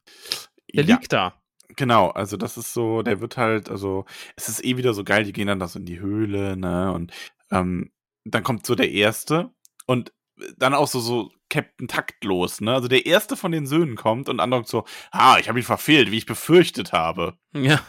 der 0.73 0.83
ja, 0.85 0.95
liegt 0.97 1.13
da. 1.13 1.41
Genau, 1.75 2.09
also 2.09 2.37
das 2.37 2.57
ist 2.57 2.73
so, 2.73 3.01
der 3.01 3.19
wird 3.21 3.37
halt, 3.37 3.69
also 3.69 4.05
es 4.35 4.47
ist 4.49 4.63
eh 4.63 4.77
wieder 4.77 4.93
so 4.93 5.03
geil, 5.03 5.23
die 5.23 5.33
gehen 5.33 5.47
dann 5.47 5.59
da 5.59 5.67
so 5.67 5.79
in 5.79 5.85
die 5.85 5.99
Höhle, 5.99 6.55
ne? 6.55 6.91
Und 6.93 7.11
ähm, 7.51 7.91
dann 8.25 8.43
kommt 8.43 8.65
so 8.65 8.75
der 8.75 8.91
Erste 8.91 9.51
und 9.87 10.13
dann 10.57 10.73
auch 10.73 10.87
so, 10.87 10.99
so 10.99 11.31
Captain 11.49 11.87
Taktlos, 11.87 12.61
ne? 12.61 12.73
Also 12.73 12.87
der 12.87 13.05
Erste 13.05 13.35
von 13.35 13.51
den 13.51 13.65
Söhnen 13.67 13.95
kommt 13.95 14.29
und 14.29 14.39
andere 14.39 14.63
so, 14.65 14.85
ah, 15.11 15.37
ich 15.39 15.49
habe 15.49 15.59
ihn 15.59 15.65
verfehlt, 15.65 16.11
wie 16.11 16.17
ich 16.17 16.25
befürchtet 16.25 16.91
habe. 16.93 17.37
Ja. 17.55 17.81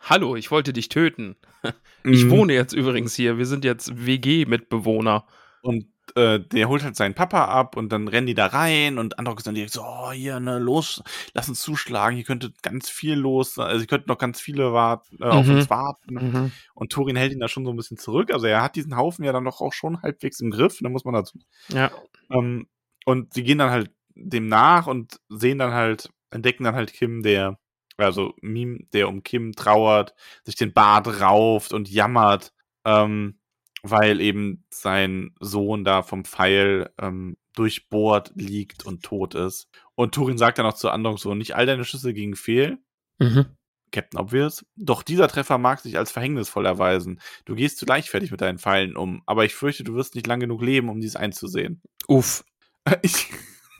Hallo, 0.00 0.34
ich 0.34 0.50
wollte 0.50 0.72
dich 0.72 0.88
töten. 0.88 1.36
Ich 2.04 2.24
Mhm. 2.24 2.30
wohne 2.30 2.54
jetzt 2.54 2.72
übrigens 2.72 3.14
hier. 3.14 3.38
Wir 3.38 3.46
sind 3.46 3.64
jetzt 3.64 4.06
WG-Mitbewohner. 4.06 5.24
Und 5.60 5.91
äh, 6.16 6.40
der 6.40 6.68
holt 6.68 6.82
halt 6.84 6.96
seinen 6.96 7.14
Papa 7.14 7.46
ab 7.46 7.76
und 7.76 7.90
dann 7.90 8.08
rennen 8.08 8.26
die 8.26 8.34
da 8.34 8.46
rein 8.46 8.98
und 8.98 9.18
Androck 9.18 9.38
ist 9.38 9.46
dann 9.46 9.54
direkt 9.54 9.72
so, 9.72 9.82
oh, 9.82 10.12
hier, 10.12 10.40
ne, 10.40 10.58
los, 10.58 11.02
lass 11.34 11.48
uns 11.48 11.60
zuschlagen, 11.62 12.16
hier 12.16 12.24
könnte 12.24 12.52
ganz 12.62 12.90
viel 12.90 13.14
los, 13.14 13.58
also 13.58 13.78
hier 13.78 13.86
könnten 13.86 14.08
noch 14.08 14.18
ganz 14.18 14.40
viele 14.40 14.72
warten, 14.72 15.18
äh, 15.20 15.24
auf 15.26 15.46
Mhm. 15.46 15.56
uns 15.56 15.70
warten. 15.70 16.14
Mhm. 16.14 16.52
Und 16.74 16.92
Thorin 16.92 17.16
hält 17.16 17.32
ihn 17.32 17.40
da 17.40 17.48
schon 17.48 17.64
so 17.64 17.70
ein 17.72 17.76
bisschen 17.76 17.98
zurück. 17.98 18.32
Also 18.32 18.46
er 18.46 18.62
hat 18.62 18.76
diesen 18.76 18.96
Haufen 18.96 19.24
ja 19.24 19.32
dann 19.32 19.44
doch 19.44 19.60
auch 19.60 19.72
schon 19.72 20.02
halbwegs 20.02 20.40
im 20.40 20.50
Griff, 20.50 20.78
da 20.80 20.88
muss 20.88 21.04
man 21.04 21.14
dazu. 21.14 21.38
Ja. 21.68 21.90
Ähm, 22.30 22.66
und 23.04 23.32
sie 23.34 23.42
gehen 23.42 23.58
dann 23.58 23.70
halt 23.70 23.90
dem 24.14 24.48
nach 24.48 24.86
und 24.86 25.18
sehen 25.28 25.58
dann 25.58 25.72
halt, 25.72 26.10
entdecken 26.30 26.64
dann 26.64 26.74
halt 26.74 26.92
Kim, 26.92 27.22
der, 27.22 27.58
also 27.96 28.34
Mime, 28.40 28.80
der 28.92 29.08
um 29.08 29.22
Kim 29.22 29.52
trauert, 29.52 30.14
sich 30.44 30.56
den 30.56 30.72
Bart 30.72 31.20
rauft 31.20 31.72
und 31.72 31.90
jammert, 31.90 32.52
ähm, 32.84 33.38
weil 33.82 34.20
eben 34.20 34.64
sein 34.70 35.34
Sohn 35.40 35.84
da 35.84 36.02
vom 36.02 36.24
Pfeil 36.24 36.90
ähm, 37.00 37.36
durchbohrt 37.54 38.32
liegt 38.34 38.86
und 38.86 39.02
tot 39.02 39.34
ist. 39.34 39.68
Und 39.94 40.14
Turin 40.14 40.38
sagt 40.38 40.58
dann 40.58 40.66
auch 40.66 40.74
zu 40.74 40.90
Andong 40.90 41.18
so, 41.18 41.34
nicht 41.34 41.54
all 41.56 41.66
deine 41.66 41.84
Schüsse 41.84 42.14
gingen 42.14 42.36
fehl, 42.36 42.78
Mhm. 43.18 43.46
Captain 43.92 44.18
Obvious. 44.18 44.64
Doch 44.74 45.02
dieser 45.02 45.28
Treffer 45.28 45.58
mag 45.58 45.80
sich 45.80 45.98
als 45.98 46.10
verhängnisvoll 46.10 46.64
erweisen. 46.64 47.20
Du 47.44 47.54
gehst 47.54 47.76
zu 47.76 47.84
leichtfertig 47.84 48.30
mit 48.30 48.40
deinen 48.40 48.58
Pfeilen 48.58 48.96
um, 48.96 49.22
aber 49.26 49.44
ich 49.44 49.54
fürchte, 49.54 49.84
du 49.84 49.94
wirst 49.94 50.14
nicht 50.14 50.26
lang 50.26 50.40
genug 50.40 50.62
leben, 50.62 50.88
um 50.88 51.00
dies 51.00 51.14
einzusehen. 51.16 51.82
Uff. 52.08 52.44
Ich, 53.02 53.28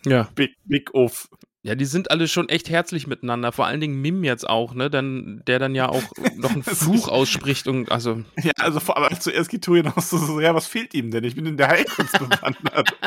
Ja. 0.05 0.29
big, 0.35 0.55
big 0.65 0.95
uff. 0.95 1.29
Ja, 1.65 1.77
die 1.77 1.85
sind 1.85 2.11
alle 2.11 2.27
schon 2.27 2.49
echt 2.49 2.69
herzlich 2.71 3.07
miteinander. 3.07 3.53
Vor 3.53 3.67
allen 3.67 3.81
Dingen 3.81 4.01
Mim 4.01 4.25
jetzt 4.25 4.49
auch, 4.49 4.75
ne? 4.75 4.91
Dann, 4.91 5.43
der 5.47 5.61
dann 5.61 5.77
ja 5.77 5.89
auch 5.89 6.03
noch 6.37 6.51
einen 6.51 6.63
Fluch 6.65 7.07
ausspricht 7.07 7.69
und 7.69 7.93
also. 7.93 8.25
Ja, 8.43 8.51
also 8.59 8.81
vor 8.81 8.97
allem 8.97 9.21
zuerst 9.21 9.49
geht 9.49 9.63
Turin 9.63 9.87
auch 9.87 10.03
so, 10.03 10.19
so, 10.19 10.41
ja, 10.41 10.57
was 10.57 10.67
fehlt 10.67 10.93
ihm 10.93 11.13
denn? 11.13 11.23
Ich 11.23 11.37
bin 11.37 11.47
in 11.47 11.57
der 11.57 11.69
Heilkunst 11.69 12.19
bewandert. 12.19 12.97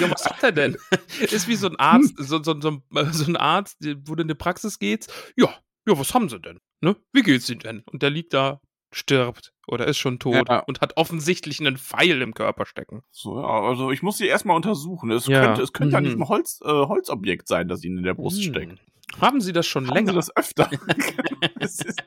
Ja, 0.00 0.08
was 0.10 0.24
hat 0.26 0.42
er 0.44 0.52
denn? 0.52 0.76
Ist 1.20 1.48
wie 1.48 1.56
so 1.56 1.68
ein 1.68 1.76
Arzt, 1.76 2.14
so, 2.18 2.40
so, 2.42 2.60
so, 2.60 2.70
ein- 2.70 3.12
so 3.12 3.24
ein 3.24 3.36
Arzt, 3.36 3.78
wo 4.06 4.14
du 4.14 4.22
in 4.22 4.28
die 4.28 4.34
Praxis 4.34 4.78
gehst. 4.78 5.12
Ja, 5.36 5.48
ja, 5.88 5.98
was 5.98 6.14
haben 6.14 6.28
sie 6.28 6.38
denn? 6.40 6.60
Ne? 6.80 6.94
Wie 7.12 7.22
geht's 7.22 7.48
ihnen 7.50 7.60
denn? 7.60 7.82
Und 7.90 8.02
der 8.02 8.10
liegt 8.10 8.32
da, 8.32 8.60
stirbt 8.92 9.52
oder 9.68 9.86
ist 9.86 9.98
schon 9.98 10.18
tot 10.18 10.48
Ja. 10.48 10.60
und 10.60 10.80
hat 10.80 10.96
offensichtlich 10.96 11.60
einen 11.60 11.76
Pfeil 11.76 12.20
im 12.22 12.34
Körper 12.34 12.66
stecken. 12.66 13.02
So, 13.10 13.40
ja, 13.40 13.46
also 13.46 13.90
ich 13.90 14.02
muss 14.02 14.18
sie 14.18 14.26
erstmal 14.26 14.56
untersuchen. 14.56 15.10
Es 15.10 15.26
Ja. 15.26 15.44
könnte, 15.46 15.62
es 15.62 15.72
könnte 15.72 15.96
an 15.96 16.02
Mhm. 16.04 16.08
diesem 16.08 16.28
Holz, 16.28 16.60
äh, 16.64 16.68
Holzobjekt 16.68 17.48
sein, 17.48 17.68
das 17.68 17.84
ihnen 17.84 17.98
in 17.98 18.04
der 18.04 18.14
Brust 18.14 18.42
Hm. 18.44 18.52
steckt. 18.52 18.78
Haben 19.22 19.40
sie 19.40 19.52
das 19.54 19.66
schon 19.66 19.86
Haben 19.88 19.94
länger? 19.94 20.10
Sie 20.12 20.16
das 20.16 20.36
öfter? 20.36 20.68
es, 21.60 21.80
ist, 21.80 22.02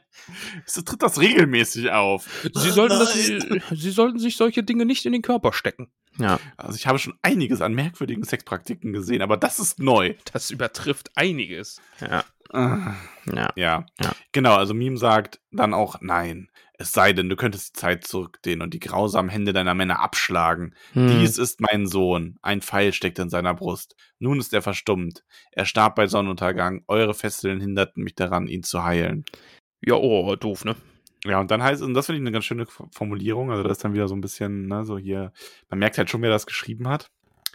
es 0.67 0.73
tritt 0.85 1.01
das 1.01 1.19
regelmäßig 1.19 1.89
auf. 1.91 2.27
Sie 2.53 2.69
sollten, 2.69 2.99
das, 2.99 3.13
sie 3.13 3.89
sollten 3.89 4.19
sich 4.19 4.37
solche 4.37 4.61
Dinge 4.63 4.85
nicht 4.85 5.05
in 5.07 5.11
den 5.11 5.23
Körper 5.23 5.51
stecken. 5.51 5.91
Ja. 6.19 6.39
Also 6.57 6.75
ich 6.75 6.85
habe 6.85 6.99
schon 6.99 7.15
einiges 7.23 7.61
an 7.61 7.73
merkwürdigen 7.73 8.23
Sexpraktiken 8.23 8.93
gesehen, 8.93 9.23
aber 9.23 9.35
das 9.37 9.57
ist 9.59 9.79
neu. 9.79 10.13
Das 10.31 10.51
übertrifft 10.51 11.09
einiges. 11.15 11.81
Ja. 12.01 12.23
Ah. 12.53 12.93
Ja. 13.33 13.49
Ja. 13.55 13.85
Ja. 13.99 14.11
Genau, 14.31 14.55
also 14.55 14.73
Meme 14.75 14.97
sagt 14.97 15.39
dann 15.51 15.73
auch 15.73 15.95
nein. 16.01 16.49
Es 16.81 16.93
sei 16.93 17.13
denn, 17.13 17.29
du 17.29 17.35
könntest 17.35 17.75
die 17.75 17.79
Zeit 17.79 18.07
zurückdehnen 18.07 18.63
und 18.63 18.73
die 18.73 18.79
grausamen 18.79 19.29
Hände 19.29 19.53
deiner 19.53 19.75
Männer 19.75 19.99
abschlagen. 19.99 20.73
Hm. 20.93 21.09
Dies 21.09 21.37
ist 21.37 21.61
mein 21.61 21.85
Sohn. 21.85 22.39
Ein 22.41 22.63
Pfeil 22.63 22.91
steckt 22.91 23.19
in 23.19 23.29
seiner 23.29 23.53
Brust. 23.53 23.95
Nun 24.17 24.39
ist 24.39 24.51
er 24.51 24.63
verstummt. 24.63 25.23
Er 25.51 25.65
starb 25.65 25.93
bei 25.93 26.07
Sonnenuntergang. 26.07 26.83
Eure 26.87 27.13
Fesseln 27.13 27.61
hinderten 27.61 28.03
mich 28.03 28.15
daran, 28.15 28.47
ihn 28.47 28.63
zu 28.63 28.83
heilen. 28.83 29.25
Ja, 29.85 29.93
oh, 29.93 30.35
doof, 30.35 30.65
ne? 30.65 30.75
Ja, 31.23 31.39
und 31.39 31.51
dann 31.51 31.61
heißt, 31.61 31.83
und 31.83 31.93
das 31.93 32.07
finde 32.07 32.17
ich 32.17 32.23
eine 32.23 32.31
ganz 32.31 32.45
schöne 32.45 32.65
Formulierung. 32.65 33.51
Also, 33.51 33.61
das 33.61 33.73
ist 33.73 33.83
dann 33.83 33.93
wieder 33.93 34.07
so 34.07 34.15
ein 34.15 34.21
bisschen, 34.21 34.65
ne, 34.65 34.83
so 34.83 34.97
hier, 34.97 35.33
man 35.69 35.77
merkt 35.77 35.99
halt 35.99 36.09
schon, 36.09 36.23
wer 36.23 36.31
das 36.31 36.47
geschrieben 36.47 36.87
hat. 36.87 37.11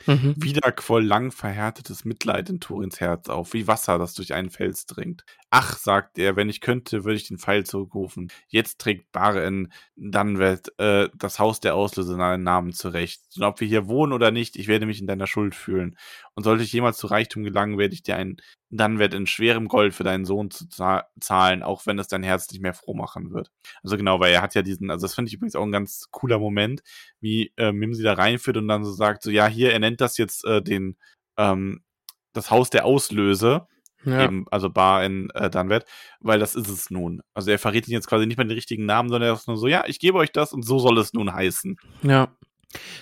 Mhm. 0.07 0.35
Wieder 0.37 0.71
quoll 0.71 1.05
lang 1.05 1.33
verhärtetes 1.33 2.05
Mitleid 2.05 2.49
in 2.49 2.61
Turins 2.61 3.01
Herz 3.01 3.29
auf, 3.29 3.55
wie 3.55 3.67
Wasser, 3.67 3.99
das 3.99 4.15
durch 4.15 4.35
einen 4.35 4.51
Fels 4.51 4.87
dringt. 4.87 5.25
Ach, 5.51 5.79
sagt 5.79 6.19
er, 6.19 6.35
wenn 6.35 6.49
ich 6.49 6.61
könnte, 6.61 7.05
würde 7.05 7.17
ich 7.17 7.29
den 7.29 7.39
Pfeil 7.39 7.65
zurückrufen. 7.65 8.31
Jetzt 8.49 8.81
trägt 8.81 9.13
Baren 9.13 9.73
Dunwelt 9.95 10.73
äh, 10.79 11.09
das 11.15 11.39
Haus 11.39 11.61
der 11.61 11.77
Auslöser 11.77 12.17
seinen 12.17 12.43
Namen 12.43 12.73
zurecht. 12.73 13.23
Und 13.37 13.45
ob 13.45 13.61
wir 13.61 13.69
hier 13.69 13.87
wohnen 13.87 14.13
oder 14.13 14.33
nicht, 14.33 14.57
ich 14.57 14.67
werde 14.67 14.87
mich 14.87 15.01
in 15.01 15.07
deiner 15.07 15.29
Schuld 15.29 15.55
fühlen. 15.55 15.97
Und 16.35 16.43
sollte 16.43 16.65
ich 16.65 16.73
jemals 16.73 16.99
zu 16.99 17.07
Reichtum 17.07 17.45
gelangen, 17.45 17.79
werde 17.79 17.95
ich 17.95 18.03
dir 18.03 18.17
ein 18.17 18.39
Dunwelt 18.71 19.15
in 19.15 19.29
schwerem 19.29 19.69
Gold 19.69 19.95
für 19.95 20.03
deinen 20.03 20.25
Sohn 20.25 20.51
zu 20.51 20.67
za- 20.69 21.07
zahlen, 21.21 21.63
auch 21.63 21.87
wenn 21.87 22.01
es 22.01 22.09
dein 22.09 22.25
Herz 22.25 22.51
nicht 22.51 22.61
mehr 22.61 22.75
froh 22.75 22.95
machen 22.95 23.31
wird. 23.33 23.53
Also 23.85 23.97
genau, 23.97 24.19
weil 24.19 24.33
er 24.33 24.43
hat 24.43 24.57
ja 24.57 24.63
diesen, 24.63 24.91
also 24.91 25.07
das 25.07 25.15
finde 25.15 25.29
ich 25.29 25.35
übrigens 25.35 25.55
auch 25.55 25.65
ein 25.65 25.73
ganz 25.73 26.09
cooler 26.11 26.41
Moment, 26.41 26.83
wie 27.21 27.53
äh, 27.57 27.71
Mim 27.71 27.95
sie 27.95 28.03
da 28.03 28.15
reinführt 28.15 28.57
und 28.57 28.67
dann 28.67 28.85
so 28.85 28.93
sagt, 28.93 29.23
so 29.23 29.31
ja, 29.31 29.47
hier, 29.47 29.73
er 29.73 29.79
nennt 29.79 30.01
das 30.01 30.19
jetzt 30.19 30.45
äh, 30.45 30.61
den, 30.61 30.99
ähm, 31.39 31.85
das 32.33 32.51
Haus 32.51 32.69
der 32.69 32.85
Auslöse, 32.85 33.69
Ja. 34.05 34.25
eben, 34.25 34.47
also 34.51 34.71
Bar 34.71 35.05
in 35.05 35.31
äh, 35.31 35.51
Dunwet, 35.51 35.85
weil 36.21 36.39
das 36.39 36.55
ist 36.55 36.69
es 36.69 36.91
nun. 36.91 37.23
Also 37.35 37.51
er 37.51 37.59
verrät 37.59 37.89
ihn 37.89 37.95
jetzt 37.95 38.07
quasi 38.07 38.27
nicht 38.27 38.37
mehr 38.37 38.47
den 38.47 38.55
richtigen 38.55 38.87
Namen, 38.87 39.09
sondern 39.09 39.31
er 39.31 39.35
ist 39.35 39.49
nur 39.49 39.57
so, 39.57 39.67
ja, 39.67 39.85
ich 39.87 39.99
gebe 39.99 40.19
euch 40.19 40.31
das 40.31 40.53
und 40.53 40.63
so 40.65 40.79
soll 40.79 40.99
es 40.99 41.13
nun 41.13 41.33
heißen. 41.33 41.77
Ja. 42.03 42.29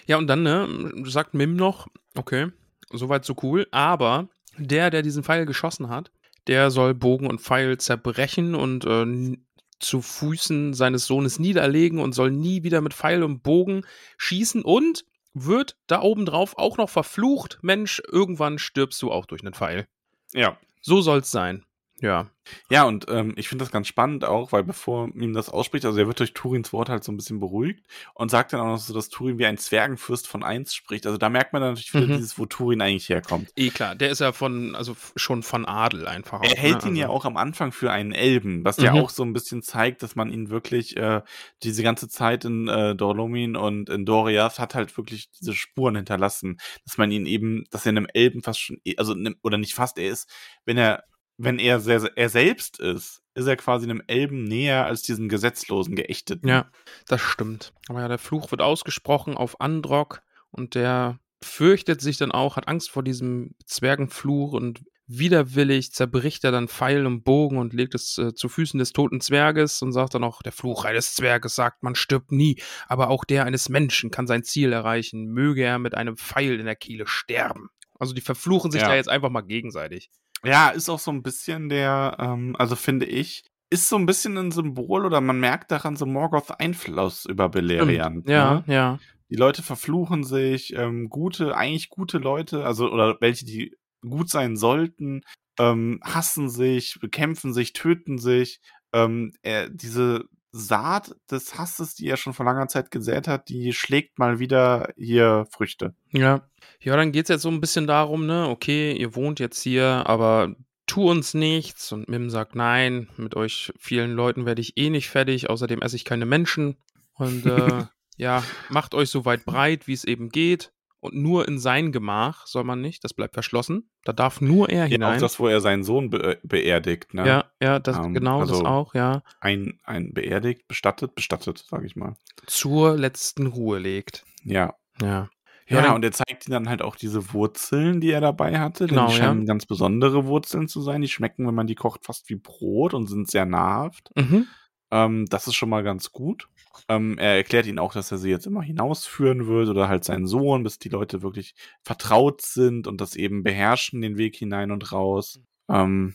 Ja, 0.06 0.18
und 0.18 0.26
dann, 0.28 0.42
ne, 0.42 0.92
sagt 1.04 1.34
Mim 1.34 1.56
noch, 1.56 1.88
okay, 2.16 2.48
soweit 2.90 3.24
so 3.24 3.34
cool, 3.42 3.66
aber 3.70 4.28
der, 4.56 4.90
der 4.90 5.02
diesen 5.02 5.24
Pfeil 5.24 5.46
geschossen 5.46 5.88
hat, 5.88 6.10
der 6.46 6.70
soll 6.70 6.94
Bogen 6.94 7.26
und 7.26 7.40
Pfeil 7.40 7.78
zerbrechen 7.78 8.54
und 8.54 8.84
äh, 8.84 9.36
zu 9.78 10.00
Füßen 10.00 10.74
seines 10.74 11.06
Sohnes 11.06 11.38
niederlegen 11.38 11.98
und 11.98 12.14
soll 12.14 12.30
nie 12.30 12.62
wieder 12.62 12.80
mit 12.80 12.94
Pfeil 12.94 13.22
und 13.22 13.42
Bogen 13.42 13.82
schießen 14.18 14.62
und 14.62 15.04
wird 15.34 15.76
da 15.86 16.00
oben 16.00 16.26
drauf 16.26 16.56
auch 16.56 16.76
noch 16.76 16.88
verflucht. 16.88 17.58
Mensch, 17.62 18.00
irgendwann 18.10 18.58
stirbst 18.58 19.02
du 19.02 19.10
auch 19.10 19.26
durch 19.26 19.42
einen 19.42 19.54
Pfeil. 19.54 19.86
Ja. 20.32 20.58
So 20.86 21.00
soll's 21.00 21.30
sein. 21.30 21.64
Ja. 22.04 22.26
Ja, 22.70 22.84
und 22.84 23.06
ähm, 23.08 23.32
ich 23.38 23.48
finde 23.48 23.64
das 23.64 23.72
ganz 23.72 23.88
spannend 23.88 24.26
auch, 24.26 24.52
weil 24.52 24.62
bevor 24.64 25.08
ihm 25.14 25.32
das 25.32 25.48
ausspricht, 25.48 25.86
also 25.86 25.98
er 25.98 26.06
wird 26.06 26.20
durch 26.20 26.34
Turins 26.34 26.74
Wort 26.74 26.90
halt 26.90 27.02
so 27.02 27.10
ein 27.10 27.16
bisschen 27.16 27.40
beruhigt 27.40 27.86
und 28.12 28.30
sagt 28.30 28.52
dann 28.52 28.60
auch 28.60 28.66
noch 28.66 28.76
so, 28.78 28.92
dass 28.92 29.08
Turin 29.08 29.38
wie 29.38 29.46
ein 29.46 29.56
Zwergenfürst 29.56 30.28
von 30.28 30.42
eins 30.42 30.74
spricht. 30.74 31.06
Also 31.06 31.16
da 31.16 31.30
merkt 31.30 31.54
man 31.54 31.62
dann 31.62 31.70
natürlich 31.70 31.94
wieder 31.94 32.06
Mhm. 32.12 32.18
dieses, 32.18 32.38
wo 32.38 32.44
Turin 32.44 32.82
eigentlich 32.82 33.08
herkommt. 33.08 33.48
Eh 33.56 33.70
klar, 33.70 33.94
der 33.94 34.10
ist 34.10 34.20
ja 34.20 34.32
von, 34.32 34.74
also 34.76 34.94
schon 35.16 35.42
von 35.42 35.64
Adel 35.64 36.06
einfach. 36.06 36.42
Er 36.42 36.50
auch, 36.52 36.56
hält 36.58 36.84
ne? 36.84 36.90
ihn 36.90 36.96
ja 36.96 37.06
Also- 37.06 37.16
auch 37.16 37.24
am 37.24 37.38
Anfang 37.38 37.72
für 37.72 37.90
einen 37.90 38.12
Elben, 38.12 38.62
was 38.62 38.76
ja 38.76 38.92
Mhm. 38.92 38.98
auch 39.00 39.08
so 39.08 39.22
ein 39.22 39.32
bisschen 39.32 39.62
zeigt, 39.62 40.02
dass 40.02 40.14
man 40.14 40.30
ihn 40.30 40.50
wirklich 40.50 40.98
äh, 40.98 41.22
diese 41.62 41.82
ganze 41.82 42.08
Zeit 42.10 42.44
in 42.44 42.68
äh, 42.68 42.94
Dorlomin 42.94 43.56
und 43.56 43.88
in 43.88 44.04
Doriath 44.04 44.58
hat 44.58 44.74
halt 44.74 44.94
wirklich 44.98 45.30
diese 45.30 45.54
Spuren 45.54 45.96
hinterlassen, 45.96 46.58
dass 46.84 46.98
man 46.98 47.10
ihn 47.10 47.24
eben, 47.24 47.64
dass 47.70 47.86
er 47.86 47.90
einem 47.90 48.06
Elben 48.12 48.42
fast 48.42 48.60
schon, 48.60 48.76
also 48.98 49.14
nem- 49.14 49.36
oder 49.42 49.56
nicht 49.56 49.72
fast, 49.72 49.96
er 49.96 50.10
ist, 50.10 50.28
wenn 50.66 50.76
er 50.76 51.04
wenn 51.36 51.58
er 51.58 51.80
sehr, 51.80 52.10
er 52.16 52.28
selbst 52.28 52.78
ist, 52.80 53.22
ist 53.34 53.46
er 53.46 53.56
quasi 53.56 53.84
einem 53.84 54.02
Elben 54.06 54.44
näher 54.44 54.86
als 54.86 55.02
diesen 55.02 55.28
gesetzlosen 55.28 55.96
Geächteten. 55.96 56.48
Ja, 56.48 56.70
das 57.08 57.20
stimmt. 57.20 57.72
Aber 57.88 58.00
ja, 58.00 58.08
der 58.08 58.18
Fluch 58.18 58.50
wird 58.50 58.62
ausgesprochen 58.62 59.36
auf 59.36 59.60
Androck 59.60 60.22
und 60.50 60.74
der 60.74 61.18
fürchtet 61.42 62.00
sich 62.00 62.16
dann 62.16 62.32
auch, 62.32 62.56
hat 62.56 62.68
Angst 62.68 62.90
vor 62.90 63.02
diesem 63.02 63.54
Zwergenfluch 63.66 64.52
und 64.52 64.84
widerwillig 65.06 65.92
zerbricht 65.92 66.44
er 66.44 66.52
dann 66.52 66.68
Pfeil 66.68 67.04
und 67.04 67.24
Bogen 67.24 67.58
und 67.58 67.74
legt 67.74 67.94
es 67.94 68.16
äh, 68.16 68.32
zu 68.34 68.48
Füßen 68.48 68.78
des 68.78 68.92
toten 68.92 69.20
Zwerges 69.20 69.82
und 69.82 69.92
sagt 69.92 70.14
dann 70.14 70.24
auch, 70.24 70.40
der 70.40 70.52
Fluch 70.52 70.84
eines 70.86 71.14
Zwerges 71.14 71.54
sagt, 71.54 71.82
man 71.82 71.94
stirbt 71.94 72.32
nie, 72.32 72.62
aber 72.86 73.10
auch 73.10 73.24
der 73.24 73.44
eines 73.44 73.68
Menschen 73.68 74.10
kann 74.10 74.26
sein 74.26 74.44
Ziel 74.44 74.72
erreichen, 74.72 75.26
möge 75.26 75.62
er 75.62 75.78
mit 75.78 75.94
einem 75.94 76.16
Pfeil 76.16 76.58
in 76.58 76.64
der 76.64 76.76
Kehle 76.76 77.06
sterben. 77.06 77.68
Also 77.98 78.14
die 78.14 78.22
verfluchen 78.22 78.70
sich 78.70 78.80
Ja. 78.80 78.88
da 78.88 78.94
jetzt 78.94 79.08
einfach 79.10 79.28
mal 79.30 79.42
gegenseitig. 79.42 80.10
Ja, 80.44 80.68
ist 80.70 80.88
auch 80.88 80.98
so 80.98 81.10
ein 81.10 81.22
bisschen 81.22 81.68
der, 81.68 82.16
ähm, 82.20 82.56
also 82.58 82.76
finde 82.76 83.06
ich, 83.06 83.44
ist 83.70 83.88
so 83.88 83.96
ein 83.96 84.06
bisschen 84.06 84.36
ein 84.36 84.50
Symbol 84.52 85.04
oder 85.04 85.20
man 85.20 85.40
merkt 85.40 85.70
daran 85.70 85.96
so 85.96 86.06
Morgoth 86.06 86.60
Einfluss 86.60 87.24
über 87.26 87.48
Beleriand. 87.48 88.28
Ja, 88.28 88.54
Ne? 88.54 88.64
ja. 88.66 88.98
Die 89.30 89.36
Leute 89.36 89.62
verfluchen 89.62 90.22
sich, 90.22 90.74
ähm, 90.76 91.08
gute, 91.08 91.56
eigentlich 91.56 91.88
gute 91.88 92.18
Leute, 92.18 92.64
also 92.64 92.90
oder 92.90 93.16
welche, 93.20 93.44
die 93.46 93.74
gut 94.02 94.28
sein 94.28 94.56
sollten, 94.56 95.22
ähm, 95.58 95.98
hassen 96.04 96.48
sich, 96.50 96.98
bekämpfen 97.00 97.52
sich, 97.52 97.72
töten 97.72 98.18
sich. 98.18 98.60
Ähm, 98.92 99.32
er, 99.42 99.70
diese 99.70 100.26
Saat 100.56 101.16
des 101.32 101.58
Hasses, 101.58 101.96
die 101.96 102.06
er 102.06 102.16
schon 102.16 102.32
vor 102.32 102.46
langer 102.46 102.68
Zeit 102.68 102.92
gesät 102.92 103.26
hat, 103.26 103.48
die 103.48 103.72
schlägt 103.72 104.20
mal 104.20 104.38
wieder 104.38 104.92
hier 104.96 105.46
Früchte. 105.50 105.96
Ja. 106.12 106.48
Ja, 106.80 106.96
dann 106.96 107.10
geht's 107.10 107.28
jetzt 107.28 107.42
so 107.42 107.48
ein 107.48 107.60
bisschen 107.60 107.88
darum, 107.88 108.26
ne, 108.26 108.48
okay, 108.48 108.92
ihr 108.92 109.16
wohnt 109.16 109.40
jetzt 109.40 109.60
hier, 109.60 110.04
aber 110.06 110.54
tu 110.86 111.10
uns 111.10 111.34
nichts. 111.34 111.90
Und 111.90 112.08
Mim 112.08 112.30
sagt, 112.30 112.54
nein, 112.54 113.08
mit 113.16 113.34
euch 113.34 113.72
vielen 113.78 114.12
Leuten 114.12 114.46
werde 114.46 114.60
ich 114.60 114.76
eh 114.76 114.90
nicht 114.90 115.08
fertig, 115.08 115.50
außerdem 115.50 115.82
esse 115.82 115.96
ich 115.96 116.04
keine 116.04 116.26
Menschen. 116.26 116.76
Und 117.14 117.46
äh, 117.46 117.86
ja, 118.16 118.44
macht 118.68 118.94
euch 118.94 119.10
so 119.10 119.24
weit 119.24 119.44
breit, 119.44 119.88
wie 119.88 119.92
es 119.94 120.04
eben 120.04 120.28
geht. 120.28 120.72
Und 121.04 121.14
nur 121.14 121.46
in 121.46 121.58
sein 121.58 121.92
Gemach 121.92 122.46
soll 122.46 122.64
man 122.64 122.80
nicht, 122.80 123.04
das 123.04 123.12
bleibt 123.12 123.34
verschlossen. 123.34 123.90
Da 124.04 124.14
darf 124.14 124.40
nur 124.40 124.70
er 124.70 124.84
Ja, 124.84 124.90
hinein. 124.90 125.16
auch 125.16 125.20
das, 125.20 125.38
wo 125.38 125.48
er 125.48 125.60
seinen 125.60 125.84
Sohn 125.84 126.08
be 126.08 126.38
beerdigt. 126.42 127.12
Ne? 127.12 127.26
ja, 127.26 127.44
ja, 127.60 127.78
das, 127.78 127.98
Ähm, 127.98 128.14
genau, 128.14 128.40
das 128.40 128.50
also- 128.52 128.64
auch, 128.64 128.94
ja. 128.94 129.22
Ein, 129.40 129.78
ein 129.84 130.14
beerdigt, 130.14 130.66
bestattet, 130.66 131.14
bestattet, 131.14 131.62
sage 131.68 131.84
ich 131.86 131.94
mal. 131.94 132.16
Zur 132.46 132.96
letzten 132.96 133.46
Ruhe 133.46 133.78
legt. 133.78 134.24
Ja. 134.44 134.74
Ja. 135.02 135.28
Ja, 135.68 135.82
dann- 135.82 135.94
und 135.94 136.04
er 136.04 136.12
zeigt 136.12 136.46
ihnen 136.46 136.52
dann 136.52 136.68
halt 136.68 136.80
auch 136.82 136.96
diese 136.96 137.32
Wurzeln, 137.34 138.00
die 138.00 138.10
er 138.10 138.20
dabei 138.22 138.58
hatte. 138.58 138.86
Genau, 138.86 139.06
die 139.08 139.12
ja. 139.14 139.18
scheinen 139.24 139.44
ganz 139.46 139.66
besondere 139.66 140.24
Wurzeln 140.26 140.68
zu 140.68 140.80
sein. 140.80 141.02
Die 141.02 141.08
schmecken, 141.08 141.46
wenn 141.46 141.54
man 141.54 141.66
die 141.66 141.74
kocht, 141.74 142.04
fast 142.04 142.28
wie 142.30 142.36
Brot 142.36 142.94
und 142.94 143.06
sind 143.08 143.30
sehr 143.30 143.44
nahrhaft. 143.46 144.10
Mhm. 144.16 144.46
Ähm, 144.90 145.26
das 145.28 145.46
ist 145.46 145.54
schon 145.54 145.68
mal 145.70 145.82
ganz 145.82 146.12
gut. 146.12 146.48
Ähm, 146.88 147.18
er 147.18 147.36
erklärt 147.36 147.66
ihnen 147.66 147.78
auch, 147.78 147.92
dass 147.92 148.10
er 148.12 148.18
sie 148.18 148.30
jetzt 148.30 148.46
immer 148.46 148.62
hinausführen 148.62 149.46
wird 149.46 149.68
oder 149.68 149.88
halt 149.88 150.04
seinen 150.04 150.26
Sohn, 150.26 150.62
bis 150.62 150.78
die 150.78 150.88
Leute 150.88 151.22
wirklich 151.22 151.54
vertraut 151.82 152.42
sind 152.42 152.86
und 152.86 153.00
das 153.00 153.16
eben 153.16 153.42
beherrschen, 153.42 154.00
den 154.02 154.18
Weg 154.18 154.36
hinein 154.36 154.70
und 154.70 154.92
raus. 154.92 155.40
Ähm, 155.68 156.14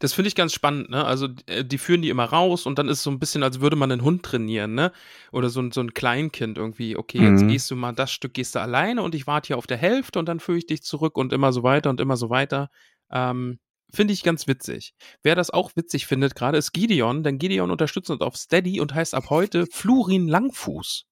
Das 0.00 0.12
finde 0.12 0.28
ich 0.28 0.34
ganz 0.34 0.52
spannend, 0.52 0.90
ne? 0.90 1.04
Also 1.04 1.28
äh, 1.46 1.64
die 1.64 1.78
führen 1.78 2.02
die 2.02 2.08
immer 2.08 2.24
raus 2.24 2.66
und 2.66 2.78
dann 2.78 2.88
ist 2.88 2.98
es 2.98 3.02
so 3.04 3.10
ein 3.10 3.18
bisschen, 3.18 3.42
als 3.42 3.60
würde 3.60 3.76
man 3.76 3.92
einen 3.92 4.02
Hund 4.02 4.22
trainieren, 4.24 4.74
ne? 4.74 4.92
Oder 5.32 5.50
so 5.50 5.60
ein, 5.60 5.70
so 5.72 5.80
ein 5.80 5.94
Kleinkind 5.94 6.58
irgendwie, 6.58 6.96
okay, 6.96 7.22
jetzt 7.22 7.42
Mhm. 7.42 7.48
gehst 7.48 7.70
du 7.70 7.76
mal, 7.76 7.92
das 7.92 8.10
Stück 8.10 8.34
gehst 8.34 8.54
du 8.54 8.60
alleine 8.60 9.02
und 9.02 9.14
ich 9.14 9.26
warte 9.26 9.48
hier 9.48 9.58
auf 9.58 9.66
der 9.66 9.76
Hälfte 9.76 10.18
und 10.18 10.26
dann 10.28 10.40
führe 10.40 10.58
ich 10.58 10.66
dich 10.66 10.82
zurück 10.82 11.16
und 11.16 11.32
immer 11.32 11.52
so 11.52 11.62
weiter 11.62 11.90
und 11.90 12.00
immer 12.00 12.16
so 12.16 12.30
weiter. 12.30 12.70
Ähm, 13.10 13.58
finde 13.92 14.14
ich 14.14 14.22
ganz 14.22 14.46
witzig. 14.46 14.94
Wer 15.22 15.34
das 15.34 15.50
auch 15.50 15.72
witzig 15.76 16.06
findet, 16.06 16.34
gerade 16.34 16.58
ist 16.58 16.72
Gideon, 16.72 17.22
denn 17.22 17.38
Gideon 17.38 17.70
unterstützt 17.70 18.10
uns 18.10 18.20
auf 18.20 18.36
Steady 18.36 18.80
und 18.80 18.94
heißt 18.94 19.14
ab 19.14 19.30
heute 19.30 19.66
Flurin 19.66 20.28
Langfuß. 20.28 21.04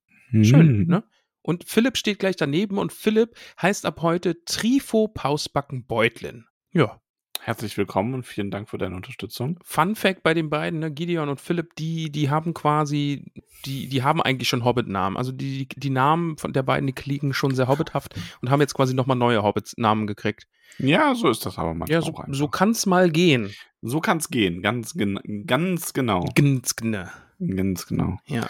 Schön, 0.42 0.80
mhm. 0.80 0.86
ne? 0.86 1.04
Und 1.42 1.64
Philipp 1.64 1.96
steht 1.96 2.18
gleich 2.18 2.34
daneben 2.34 2.76
und 2.76 2.92
Philipp 2.92 3.38
heißt 3.62 3.86
ab 3.86 4.02
heute 4.02 4.42
Trifo 4.44 5.06
Pausbacken 5.06 5.86
Beutlin. 5.86 6.44
Ja. 6.72 7.00
Herzlich 7.47 7.78
willkommen 7.78 8.12
und 8.12 8.24
vielen 8.24 8.51
Dank 8.51 8.68
für 8.68 8.76
deine 8.76 8.97
Unterstützung. 8.97 9.61
Fun 9.62 9.94
Fact 9.94 10.24
bei 10.24 10.34
den 10.34 10.51
beiden, 10.51 10.80
ne, 10.80 10.90
Gideon 10.90 11.28
und 11.28 11.40
Philipp, 11.40 11.76
die, 11.76 12.11
die 12.11 12.28
haben 12.28 12.55
quasi, 12.55 13.30
die, 13.64 13.88
die 13.88 14.03
haben 14.03 14.20
eigentlich 14.20 14.49
schon 14.49 14.64
Hobbit-Namen. 14.64 15.16
Also 15.16 15.30
die, 15.30 15.68
die 15.68 15.90
Namen 15.90 16.38
von 16.38 16.53
der 16.53 16.64
beiden, 16.64 16.88
die 16.88 16.92
klingen 16.92 17.32
schon 17.34 17.55
sehr 17.55 17.68
hobbithaft 17.68 18.16
und 18.42 18.51
haben 18.51 18.61
jetzt 18.61 18.74
quasi 18.74 18.94
nochmal 18.94 19.16
neue 19.16 19.44
Hobbits-Namen 19.44 20.09
gekriegt. 20.09 20.49
Ja, 20.78 21.14
so 21.14 21.28
ist 21.28 21.47
das 21.47 21.57
aber 21.57 21.72
manchmal 21.72 22.01
Ja, 22.01 22.03
so, 22.03 22.12
so 22.30 22.49
kann's 22.49 22.84
mal 22.84 23.12
gehen. 23.12 23.55
So 23.80 24.01
kann 24.01 24.18
es 24.18 24.28
gehen, 24.28 24.61
ganz, 24.61 24.94
gen 24.94 25.44
ganz 25.47 25.92
genau. 25.92 26.24
Gnskne. 26.34 27.12
Ganz 27.38 27.86
genau. 27.86 28.18
Ja. 28.26 28.49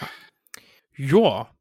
Ja. 0.95 1.51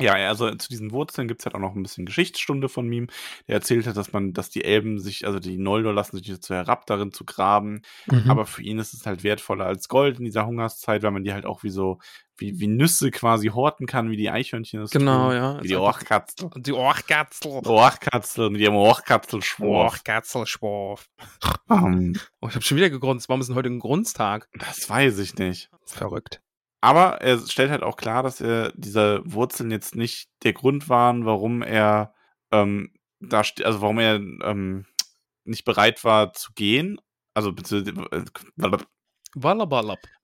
Ja, 0.00 0.14
also 0.14 0.50
zu 0.54 0.68
diesen 0.68 0.92
Wurzeln 0.92 1.28
gibt's 1.28 1.44
halt 1.44 1.54
auch 1.54 1.60
noch 1.60 1.74
ein 1.74 1.82
bisschen 1.82 2.06
Geschichtsstunde 2.06 2.68
von 2.68 2.90
ihm. 2.92 3.08
Der 3.48 3.56
erzählt 3.56 3.86
hat, 3.86 3.96
dass 3.96 4.12
man, 4.12 4.32
dass 4.32 4.50
die 4.50 4.64
Elben 4.64 4.98
sich, 5.00 5.26
also 5.26 5.38
die 5.40 5.58
Noldor 5.58 5.92
lassen 5.92 6.16
sich 6.16 6.26
jetzt 6.26 6.46
so 6.46 6.54
herab, 6.54 6.86
darin 6.86 7.12
zu 7.12 7.24
graben. 7.24 7.82
Mhm. 8.06 8.30
Aber 8.30 8.46
für 8.46 8.62
ihn 8.62 8.78
ist 8.78 8.94
es 8.94 9.06
halt 9.06 9.24
wertvoller 9.24 9.66
als 9.66 9.88
Gold 9.88 10.18
in 10.18 10.24
dieser 10.24 10.46
Hungerszeit, 10.46 11.02
weil 11.02 11.10
man 11.10 11.24
die 11.24 11.32
halt 11.32 11.46
auch 11.46 11.62
wie 11.62 11.70
so, 11.70 11.98
wie, 12.36 12.60
wie 12.60 12.68
Nüsse 12.68 13.10
quasi 13.10 13.48
horten 13.48 13.86
kann, 13.86 14.10
wie 14.10 14.16
die 14.16 14.30
Eichhörnchen 14.30 14.80
das 14.80 14.90
Genau, 14.90 15.28
tun. 15.30 15.36
ja. 15.36 15.56
Wie 15.58 15.62
Ist 15.64 15.70
die 15.70 15.76
Orchkatzel. 15.76 16.50
die 16.56 16.72
Orchkatzel. 16.72 17.50
Orchkatzel 17.66 18.50
mit 18.50 18.60
ihrem 18.60 18.76
Orchkatzelschworf. 18.76 19.92
Orchkatzelschworf. 19.92 21.08
Ähm, 21.70 22.14
Oh, 22.40 22.46
ich 22.48 22.54
habe 22.54 22.62
schon 22.64 22.76
wieder 22.76 22.90
gegrunzt. 22.90 23.28
Warum 23.28 23.40
ist 23.40 23.48
denn 23.48 23.56
heute 23.56 23.68
ein 23.68 23.80
Grunztag? 23.80 24.48
das 24.54 24.88
weiß 24.88 25.18
ich 25.18 25.34
nicht. 25.36 25.70
Verrückt. 25.84 26.40
Aber 26.80 27.20
er 27.20 27.38
stellt 27.38 27.70
halt 27.70 27.82
auch 27.82 27.96
klar, 27.96 28.22
dass 28.22 28.40
er 28.40 28.72
diese 28.76 29.20
Wurzeln 29.24 29.70
jetzt 29.70 29.96
nicht 29.96 30.28
der 30.44 30.52
Grund 30.52 30.88
waren, 30.88 31.26
warum 31.26 31.62
er 31.62 32.14
ähm, 32.52 32.92
da 33.20 33.42
also 33.64 33.80
warum 33.80 33.98
er 33.98 34.14
ähm, 34.14 34.86
nicht 35.44 35.64
bereit 35.64 36.04
war 36.04 36.32
zu 36.32 36.52
gehen. 36.54 37.00
Also 37.34 37.52
beziehungsweise, 37.52 37.98
äh, 38.12 38.24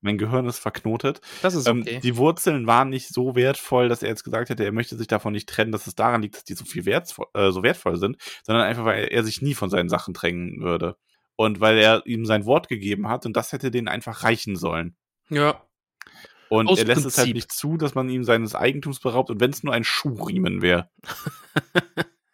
mein 0.00 0.18
Gehirn 0.18 0.46
ist 0.46 0.59
verknotet. 0.59 1.20
Das 1.42 1.55
ist 1.55 1.66
Ähm, 1.66 1.82
okay. 1.82 2.00
die 2.02 2.16
Wurzeln 2.16 2.66
waren 2.66 2.88
nicht 2.88 3.09
so 3.09 3.34
wertvoll, 3.34 3.88
dass 3.88 4.02
er 4.02 4.09
jetzt 4.09 4.24
gesagt 4.24 4.48
hätte, 4.48 4.64
er 4.64 4.72
möchte 4.72 4.96
sich 4.96 5.07
davon 5.07 5.32
nicht 5.32 5.48
trennen, 5.48 5.72
dass 5.72 5.86
es 5.86 5.94
daran 5.94 6.22
liegt, 6.22 6.36
dass 6.36 6.44
die 6.44 6.55
so 6.55 6.64
viel 6.64 6.86
wertvoll, 6.86 7.26
äh, 7.34 7.50
so 7.50 7.62
wertvoll 7.62 7.96
sind, 7.96 8.16
sondern 8.44 8.64
einfach, 8.64 8.84
weil 8.84 9.09
er 9.09 9.22
sich 9.24 9.42
nie 9.42 9.55
von 9.55 9.70
seinen 9.70 9.88
Sachen 9.88 10.14
trennen 10.14 10.62
würde. 10.62 10.96
Und 11.36 11.61
weil 11.61 11.78
er 11.78 12.07
ihm 12.07 12.26
sein 12.26 12.46
Wort 12.46 12.68
gegeben 12.68 13.09
hat 13.09 13.26
und 13.26 13.36
das 13.36 13.52
hätte 13.52 13.70
denen 13.70 13.88
einfach 13.88 14.22
reichen 14.22 14.57
sollen. 14.57 14.96
ja. 15.28 15.61
Und 16.51 16.68
Aus 16.68 16.78
er 16.78 16.84
lässt 16.84 17.05
es 17.07 17.16
halt 17.18 17.26
Prinzip. 17.26 17.34
nicht 17.34 17.53
zu, 17.53 17.76
dass 17.76 17.95
man 17.95 18.09
ihm 18.09 18.24
seines 18.24 18.55
Eigentums 18.55 19.01
beraubt 19.01 19.30
und 19.30 19.40
wenn 19.40 19.51
es 19.51 19.62
nur 19.62 19.72
ein 19.74 19.84
Schuhriemen 19.84 20.62
wäre. 20.62 20.88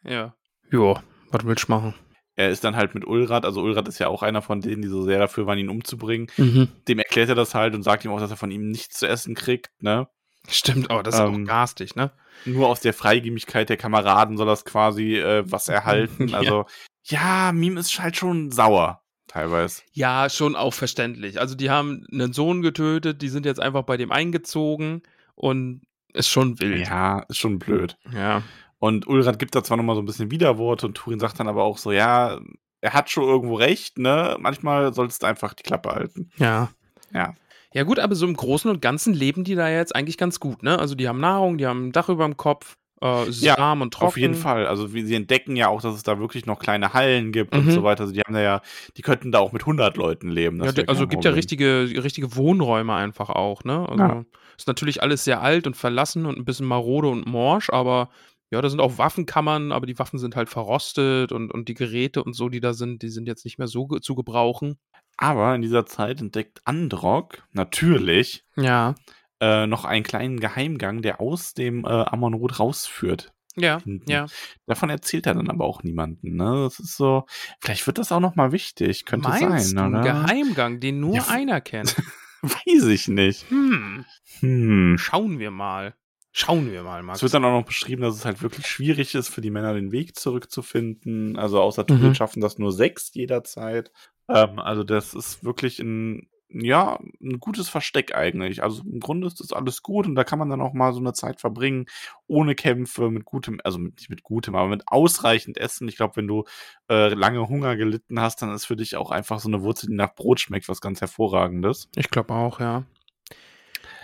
Ja. 0.02 0.34
Ja. 0.72 1.02
Was 1.30 1.44
willst 1.44 1.68
du 1.68 1.72
machen? 1.72 1.94
Er 2.36 2.48
ist 2.50 2.64
dann 2.64 2.74
halt 2.74 2.94
mit 2.94 3.06
Ulrad, 3.06 3.44
also 3.44 3.60
Ulrad 3.60 3.86
ist 3.88 3.98
ja 3.98 4.08
auch 4.08 4.22
einer 4.22 4.40
von 4.40 4.60
denen, 4.60 4.80
die 4.82 4.88
so 4.88 5.02
sehr 5.02 5.18
dafür 5.18 5.46
waren, 5.46 5.58
ihn 5.58 5.68
umzubringen. 5.68 6.28
Mhm. 6.38 6.68
Dem 6.88 6.98
erklärt 6.98 7.28
er 7.28 7.34
das 7.34 7.54
halt 7.54 7.74
und 7.74 7.82
sagt 7.82 8.04
ihm 8.04 8.10
auch, 8.10 8.18
dass 8.20 8.30
er 8.30 8.36
von 8.38 8.50
ihm 8.50 8.70
nichts 8.70 8.98
zu 8.98 9.06
essen 9.06 9.34
kriegt, 9.34 9.70
ne? 9.80 10.08
Stimmt, 10.48 10.88
oh, 10.90 11.02
das 11.02 11.16
ist 11.16 11.20
Ähm, 11.20 11.42
auch 11.44 11.46
garstig, 11.46 11.96
ne? 11.96 12.12
Nur 12.46 12.68
aus 12.68 12.80
der 12.80 12.94
Freigebigkeit 12.94 13.68
der 13.68 13.76
Kameraden 13.76 14.38
soll 14.38 14.46
das 14.46 14.64
quasi 14.64 15.16
äh, 15.18 15.44
was 15.46 15.68
erhalten. 15.68 16.28
Ja. 16.28 16.38
Also, 16.38 16.64
ja, 17.04 17.52
Meme 17.52 17.78
ist 17.80 18.00
halt 18.00 18.16
schon 18.16 18.50
sauer, 18.50 19.02
teilweise. 19.30 19.82
Ja, 19.92 20.28
schon 20.28 20.56
auch 20.56 20.74
verständlich. 20.74 21.40
Also 21.40 21.54
die 21.54 21.70
haben 21.70 22.06
einen 22.12 22.32
Sohn 22.32 22.62
getötet, 22.62 23.22
die 23.22 23.28
sind 23.28 23.46
jetzt 23.46 23.60
einfach 23.60 23.82
bei 23.82 23.96
dem 23.96 24.10
eingezogen 24.10 25.02
und 25.34 25.82
ist 26.12 26.28
schon 26.28 26.58
wild. 26.60 26.88
Ja, 26.88 27.20
ist 27.28 27.38
schon 27.38 27.58
blöd. 27.58 27.96
Ja. 28.12 28.42
Und 28.78 29.06
Ulrad 29.06 29.38
gibt 29.38 29.54
da 29.54 29.62
zwar 29.62 29.76
nochmal 29.76 29.94
so 29.94 30.02
ein 30.02 30.06
bisschen 30.06 30.30
Widerworte 30.30 30.86
und 30.86 30.94
Turin 30.94 31.20
sagt 31.20 31.38
dann 31.38 31.48
aber 31.48 31.62
auch 31.62 31.78
so, 31.78 31.92
ja, 31.92 32.40
er 32.80 32.92
hat 32.92 33.10
schon 33.10 33.24
irgendwo 33.24 33.54
recht, 33.54 33.98
ne? 33.98 34.36
Manchmal 34.40 34.92
solltest 34.94 35.22
du 35.22 35.26
einfach 35.26 35.54
die 35.54 35.62
Klappe 35.62 35.90
halten. 35.90 36.30
Ja. 36.38 36.70
Ja. 37.12 37.34
Ja 37.72 37.84
gut, 37.84 38.00
aber 38.00 38.16
so 38.16 38.26
im 38.26 38.34
Großen 38.34 38.68
und 38.68 38.82
Ganzen 38.82 39.14
leben 39.14 39.44
die 39.44 39.54
da 39.54 39.68
jetzt 39.68 39.94
eigentlich 39.94 40.18
ganz 40.18 40.40
gut, 40.40 40.64
ne? 40.64 40.78
Also 40.78 40.96
die 40.96 41.06
haben 41.06 41.20
Nahrung, 41.20 41.56
die 41.56 41.66
haben 41.66 41.88
ein 41.88 41.92
Dach 41.92 42.08
über 42.08 42.24
dem 42.24 42.36
Kopf, 42.36 42.76
äh, 43.02 43.28
Ja, 43.30 43.56
warm 43.58 43.82
und 43.82 43.94
trocken. 43.94 44.06
Auf 44.08 44.16
jeden 44.16 44.34
Fall. 44.34 44.66
Also 44.66 44.92
wie 44.94 45.02
sie 45.02 45.14
entdecken 45.14 45.56
ja 45.56 45.68
auch, 45.68 45.80
dass 45.82 45.94
es 45.94 46.02
da 46.02 46.18
wirklich 46.18 46.46
noch 46.46 46.58
kleine 46.58 46.92
Hallen 46.92 47.32
gibt 47.32 47.52
Mhm. 47.54 47.60
und 47.60 47.70
so 47.72 47.82
weiter. 47.82 48.02
Also 48.02 48.12
die 48.12 48.20
haben 48.20 48.34
da 48.34 48.40
ja, 48.40 48.60
die 48.96 49.02
könnten 49.02 49.32
da 49.32 49.38
auch 49.38 49.52
mit 49.52 49.64
100 49.66 49.96
Leuten 49.96 50.28
leben. 50.30 50.62
Ja, 50.62 50.70
also 50.86 51.06
gibt 51.06 51.24
ja 51.24 51.30
richtige, 51.30 51.90
richtige 52.02 52.36
Wohnräume 52.36 52.94
einfach 52.94 53.30
auch, 53.30 53.64
ne? 53.64 53.88
Also 53.88 54.02
Ja. 54.02 54.24
ist 54.56 54.66
natürlich 54.68 55.02
alles 55.02 55.24
sehr 55.24 55.40
alt 55.42 55.66
und 55.66 55.76
verlassen 55.76 56.26
und 56.26 56.38
ein 56.38 56.44
bisschen 56.44 56.66
marode 56.66 57.08
und 57.08 57.26
morsch, 57.26 57.70
aber 57.70 58.10
ja, 58.52 58.60
da 58.60 58.68
sind 58.68 58.80
auch 58.80 58.98
Waffenkammern, 58.98 59.70
aber 59.70 59.86
die 59.86 59.98
Waffen 59.98 60.18
sind 60.18 60.34
halt 60.34 60.48
verrostet 60.48 61.30
und, 61.30 61.52
und 61.52 61.68
die 61.68 61.74
Geräte 61.74 62.24
und 62.24 62.34
so, 62.34 62.48
die 62.48 62.58
da 62.60 62.72
sind, 62.72 63.02
die 63.02 63.08
sind 63.08 63.28
jetzt 63.28 63.44
nicht 63.44 63.58
mehr 63.58 63.68
so 63.68 63.86
ge 63.86 64.00
zu 64.00 64.16
gebrauchen. 64.16 64.76
Aber 65.16 65.54
in 65.54 65.62
dieser 65.62 65.86
Zeit 65.86 66.20
entdeckt 66.20 66.60
Androck 66.64 67.44
natürlich 67.52 68.44
Ja. 68.56 68.94
Äh, 69.40 69.66
noch 69.66 69.84
einen 69.84 70.04
kleinen 70.04 70.38
Geheimgang, 70.40 71.02
der 71.02 71.20
aus 71.20 71.54
dem 71.54 71.84
äh, 71.84 71.88
Ammonrot 71.88 72.58
rausführt. 72.58 73.32
Ja, 73.56 73.80
Hinten. 73.82 74.08
ja. 74.10 74.26
Davon 74.66 74.90
erzählt 74.90 75.26
er 75.26 75.34
dann 75.34 75.50
aber 75.50 75.64
auch 75.64 75.82
niemanden. 75.82 76.36
Ne? 76.36 76.62
Das 76.64 76.78
ist 76.78 76.96
so, 76.96 77.26
vielleicht 77.60 77.86
wird 77.86 77.98
das 77.98 78.12
auch 78.12 78.20
noch 78.20 78.36
mal 78.36 78.52
wichtig. 78.52 79.04
Könnte 79.06 79.28
Meinst 79.28 79.70
sein, 79.70 79.76
du, 79.90 79.96
oder? 79.98 80.02
Geheimgang, 80.02 80.78
den 80.80 81.00
nur 81.00 81.16
Ja, 81.16 81.24
einer 81.28 81.60
kennt? 81.60 81.96
Weiß 82.42 82.84
ich 82.86 83.08
nicht. 83.08 83.50
Hm, 83.50 84.04
Hm. 84.38 84.96
schauen 84.98 85.38
wir 85.38 85.50
mal. 85.50 85.94
Schauen 86.32 86.70
wir 86.70 86.84
mal, 86.84 87.02
Max. 87.02 87.18
Es 87.18 87.22
wird 87.24 87.34
dann 87.34 87.44
auch 87.44 87.58
noch 87.58 87.66
beschrieben, 87.66 88.02
dass 88.02 88.14
es 88.14 88.24
halt 88.24 88.40
wirklich 88.40 88.64
schwierig 88.66 89.16
ist, 89.16 89.28
für 89.28 89.40
die 89.40 89.50
Männer 89.50 89.74
den 89.74 89.90
Weg 89.90 90.16
zurückzufinden. 90.16 91.36
Also 91.36 91.60
außer 91.60 91.84
Turin 91.86 92.10
Mhm. 92.10 92.14
schaffen 92.14 92.40
das 92.40 92.56
nur 92.58 92.72
sechs 92.72 93.12
jederzeit. 93.14 93.90
Ähm, 94.28 94.60
also 94.60 94.84
das 94.84 95.12
ist 95.12 95.42
wirklich 95.44 95.80
ein, 95.80 96.30
ja, 96.52 96.98
ein 97.22 97.38
gutes 97.38 97.68
Versteck 97.68 98.14
eigentlich. 98.14 98.62
Also 98.62 98.82
im 98.82 99.00
Grunde 99.00 99.26
ist 99.26 99.40
das 99.40 99.52
alles 99.52 99.82
gut 99.82 100.06
und 100.06 100.14
da 100.14 100.24
kann 100.24 100.38
man 100.38 100.50
dann 100.50 100.60
auch 100.60 100.72
mal 100.72 100.92
so 100.92 101.00
eine 101.00 101.12
Zeit 101.12 101.40
verbringen, 101.40 101.86
ohne 102.26 102.54
Kämpfe, 102.54 103.10
mit 103.10 103.24
gutem, 103.24 103.60
also 103.64 103.78
mit, 103.78 103.96
nicht 103.96 104.10
mit 104.10 104.22
gutem, 104.22 104.54
aber 104.56 104.68
mit 104.68 104.82
ausreichend 104.86 105.58
Essen. 105.58 105.88
Ich 105.88 105.96
glaube, 105.96 106.16
wenn 106.16 106.26
du 106.26 106.44
äh, 106.88 107.08
lange 107.14 107.48
Hunger 107.48 107.76
gelitten 107.76 108.20
hast, 108.20 108.42
dann 108.42 108.52
ist 108.54 108.66
für 108.66 108.76
dich 108.76 108.96
auch 108.96 109.10
einfach 109.10 109.40
so 109.40 109.48
eine 109.48 109.62
Wurzel, 109.62 109.88
die 109.88 109.94
nach 109.94 110.14
Brot 110.14 110.40
schmeckt, 110.40 110.68
was 110.68 110.80
ganz 110.80 111.00
hervorragendes. 111.00 111.88
Ich 111.96 112.10
glaube 112.10 112.34
auch, 112.34 112.60
ja. 112.60 112.84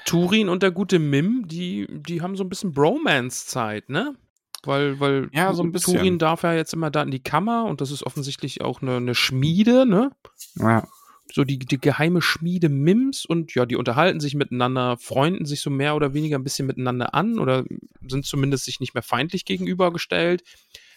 Turin 0.04 0.48
und 0.48 0.62
der 0.62 0.70
gute 0.70 1.00
Mim, 1.00 1.48
die, 1.48 1.88
die 1.90 2.22
haben 2.22 2.36
so 2.36 2.44
ein 2.44 2.48
bisschen 2.48 2.72
Bromance-Zeit, 2.72 3.88
ne? 3.88 4.14
Weil, 4.62 5.00
weil 5.00 5.28
Ja, 5.32 5.52
so 5.52 5.62
ein 5.62 5.72
bisschen. 5.72 5.96
Turin 5.96 6.18
darf 6.18 6.42
ja 6.42 6.52
jetzt 6.52 6.72
immer 6.72 6.90
da 6.90 7.02
in 7.02 7.10
die 7.10 7.22
Kammer 7.22 7.64
und 7.64 7.80
das 7.80 7.90
ist 7.90 8.04
offensichtlich 8.04 8.62
auch 8.62 8.82
eine, 8.82 8.96
eine 8.96 9.14
Schmiede, 9.14 9.86
ne? 9.86 10.12
Ja. 10.54 10.86
So 11.32 11.44
die, 11.44 11.58
die 11.58 11.78
geheime 11.78 12.22
Schmiede 12.22 12.68
Mims 12.68 13.26
und 13.26 13.54
ja, 13.54 13.66
die 13.66 13.76
unterhalten 13.76 14.20
sich 14.20 14.34
miteinander, 14.34 14.96
freunden 14.98 15.44
sich 15.44 15.60
so 15.60 15.70
mehr 15.70 15.96
oder 15.96 16.14
weniger 16.14 16.38
ein 16.38 16.44
bisschen 16.44 16.66
miteinander 16.66 17.14
an 17.14 17.38
oder 17.38 17.64
sind 18.06 18.24
zumindest 18.24 18.64
sich 18.64 18.80
nicht 18.80 18.94
mehr 18.94 19.02
feindlich 19.02 19.44
gegenübergestellt. 19.44 20.42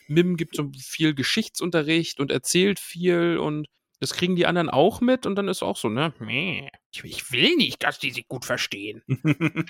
Mim 0.08 0.38
gibt 0.38 0.56
so 0.56 0.72
viel 0.78 1.14
Geschichtsunterricht 1.14 2.20
und 2.20 2.32
erzählt 2.32 2.80
viel 2.80 3.38
und 3.38 3.68
das 4.00 4.14
kriegen 4.14 4.36
die 4.36 4.46
anderen 4.46 4.70
auch 4.70 5.02
mit 5.02 5.26
und 5.26 5.36
dann 5.36 5.48
ist 5.48 5.62
auch 5.62 5.78
so, 5.78 5.90
ne? 5.90 6.14
Ich, 6.92 7.04
ich 7.04 7.32
will 7.32 7.56
nicht, 7.56 7.84
dass 7.84 8.00
die 8.00 8.12
sich 8.12 8.28
gut 8.28 8.46
verstehen. 8.46 9.04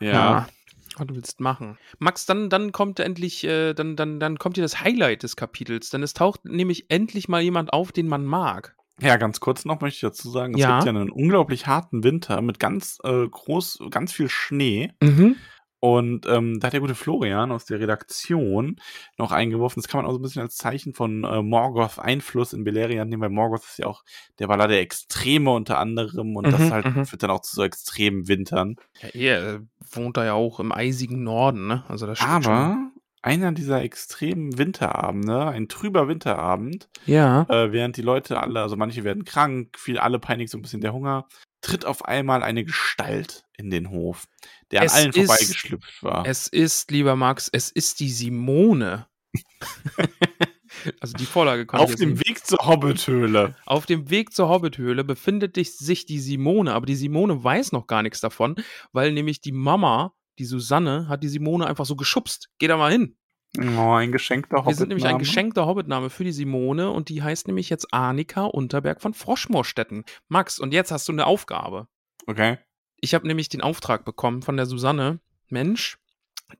ja. 0.00 0.48
Was 0.96 1.06
du 1.06 1.14
willst 1.14 1.40
machen. 1.40 1.78
Max, 1.98 2.26
dann, 2.26 2.50
dann 2.50 2.70
kommt 2.70 3.00
endlich, 3.00 3.44
äh, 3.44 3.72
dann, 3.72 3.96
dann, 3.96 4.20
dann 4.20 4.38
kommt 4.38 4.56
hier 4.56 4.62
das 4.62 4.80
Highlight 4.80 5.22
des 5.22 5.36
Kapitels, 5.36 5.90
denn 5.90 6.02
es 6.02 6.12
taucht 6.12 6.44
nämlich 6.44 6.90
endlich 6.90 7.28
mal 7.28 7.42
jemand 7.42 7.72
auf, 7.72 7.92
den 7.92 8.08
man 8.08 8.24
mag. 8.24 8.76
Ja, 9.00 9.16
ganz 9.16 9.40
kurz 9.40 9.64
noch 9.64 9.80
möchte 9.80 9.96
ich 9.96 10.00
dazu 10.12 10.30
sagen, 10.30 10.54
es 10.54 10.60
Ja. 10.60 10.74
gibt 10.78 10.84
ja 10.84 10.90
einen 10.90 11.10
unglaublich 11.10 11.66
harten 11.66 12.04
Winter 12.04 12.40
mit 12.42 12.58
ganz 12.58 12.98
äh, 13.04 13.26
groß, 13.28 13.78
ganz 13.90 14.12
viel 14.12 14.28
Schnee. 14.28 14.92
Mhm. 15.02 15.36
Und 15.84 16.26
ähm, 16.26 16.60
da 16.60 16.66
hat 16.68 16.74
der 16.74 16.80
gute 16.80 16.94
Florian 16.94 17.50
aus 17.50 17.64
der 17.64 17.80
Redaktion 17.80 18.76
noch 19.18 19.32
eingeworfen, 19.32 19.82
das 19.82 19.90
kann 19.90 19.98
man 20.00 20.06
auch 20.08 20.12
so 20.12 20.20
ein 20.20 20.22
bisschen 20.22 20.42
als 20.42 20.54
Zeichen 20.56 20.94
von 20.94 21.24
äh, 21.24 21.42
Morgoth 21.42 21.98
Einfluss 21.98 22.52
in 22.52 22.62
Beleriand 22.62 23.10
nehmen, 23.10 23.22
weil 23.22 23.30
Morgoth 23.30 23.64
ist 23.64 23.78
ja 23.80 23.86
auch 23.86 24.04
der 24.38 24.48
Waller 24.48 24.68
der 24.68 24.78
Extreme 24.80 25.50
unter 25.50 25.78
anderem 25.80 26.36
und 26.36 26.46
Mhm, 26.46 26.50
das 26.52 26.70
halt 26.70 26.84
mhm. 26.84 27.04
führt 27.04 27.24
dann 27.24 27.30
auch 27.32 27.40
zu 27.40 27.56
so 27.56 27.64
extremen 27.64 28.28
Wintern. 28.28 28.76
Ja, 29.12 29.32
er 29.38 29.60
wohnt 29.90 30.16
da 30.16 30.24
ja 30.24 30.34
auch 30.34 30.60
im 30.60 30.70
eisigen 30.70 31.24
Norden, 31.24 31.66
ne? 31.66 31.82
Also 31.88 32.06
das 32.06 32.18
stimmt 32.18 32.44
schon. 32.44 32.92
Einer 33.22 33.52
dieser 33.52 33.82
extremen 33.82 34.58
Winterabende, 34.58 35.46
ein 35.46 35.68
trüber 35.68 36.08
Winterabend, 36.08 36.88
Ja. 37.06 37.46
äh, 37.48 37.70
während 37.70 37.96
die 37.96 38.02
Leute 38.02 38.40
alle, 38.40 38.60
also 38.60 38.76
manche 38.76 39.04
werden 39.04 39.24
krank, 39.24 39.78
viel 39.78 39.98
alle 39.98 40.18
peinigt 40.18 40.50
so 40.50 40.58
ein 40.58 40.62
bisschen 40.62 40.80
der 40.80 40.92
Hunger, 40.92 41.28
tritt 41.60 41.84
auf 41.84 42.04
einmal 42.04 42.42
eine 42.42 42.64
Gestalt 42.64 43.44
in 43.56 43.70
den 43.70 43.90
Hof, 43.90 44.24
der 44.72 44.82
Es 44.82 44.92
an 44.92 44.98
allen 44.98 45.12
vorbeigeschlüpft 45.12 46.02
war. 46.02 46.26
Es 46.26 46.48
ist, 46.48 46.90
lieber 46.90 47.14
Max, 47.14 47.48
es 47.52 47.70
ist 47.70 48.00
die 48.00 48.10
Simone. 48.10 49.06
also 51.00 51.14
die 51.14 51.24
Vorlage 51.24 51.64
kommt 51.66 51.82
auf 51.82 51.94
dem. 51.94 52.18
Weg 52.20 52.44
zur 52.44 52.58
Hobbithöhle. 52.58 53.54
Auf 53.66 53.86
dem 53.86 54.10
Weg 54.10 54.32
zur 54.34 54.48
Hobbithöhle 54.48 55.04
befindet 55.04 55.54
sich 55.56 56.06
die 56.06 56.18
Simone, 56.18 56.74
aber 56.74 56.86
die 56.86 56.96
Simone 56.96 57.42
weiß 57.42 57.72
noch 57.72 57.86
gar 57.86 58.02
nichts 58.02 58.20
davon, 58.20 58.56
weil 58.92 59.12
nämlich 59.12 59.40
die 59.40 59.52
Mama, 59.52 60.12
die 60.38 60.44
Susanne, 60.44 61.08
hat 61.08 61.22
die 61.22 61.28
Simone 61.28 61.66
einfach 61.66 61.86
so 61.86 61.96
geschubst. 61.96 62.48
Geh 62.58 62.68
da 62.68 62.76
mal 62.76 62.92
hin. 62.92 63.16
Oh, 63.58 63.92
ein 63.92 64.12
geschenkter 64.12 64.58
Hobbit. 64.58 64.68
Wir 64.68 64.74
sind 64.76 64.88
nämlich 64.88 65.06
ein 65.06 65.18
geschenkter 65.18 65.66
Hobbitname 65.66 66.08
für 66.08 66.24
die 66.24 66.32
Simone 66.32 66.90
und 66.90 67.10
die 67.10 67.22
heißt 67.22 67.46
nämlich 67.48 67.68
jetzt 67.68 67.92
Annika 67.92 68.44
Unterberg 68.44 69.02
von 69.02 69.12
Froschmoorstetten. 69.12 70.04
Max, 70.28 70.58
und 70.58 70.72
jetzt 70.72 70.90
hast 70.90 71.06
du 71.08 71.12
eine 71.12 71.26
Aufgabe. 71.26 71.86
Okay. 72.26 72.58
Ich 73.00 73.14
habe 73.14 73.26
nämlich 73.26 73.50
den 73.50 73.60
Auftrag 73.60 74.04
bekommen 74.04 74.42
von 74.42 74.56
der 74.56 74.66
Susanne. 74.66 75.20
Mensch, 75.48 75.98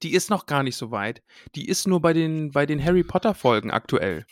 die 0.02 0.12
ist 0.12 0.28
noch 0.28 0.44
gar 0.44 0.62
nicht 0.62 0.76
so 0.76 0.90
weit. 0.90 1.22
Die 1.54 1.66
ist 1.66 1.86
nur 1.86 2.02
bei 2.02 2.12
den, 2.12 2.50
bei 2.50 2.66
den 2.66 2.84
Harry 2.84 3.04
Potter 3.04 3.34
Folgen 3.34 3.70
aktuell. 3.70 4.26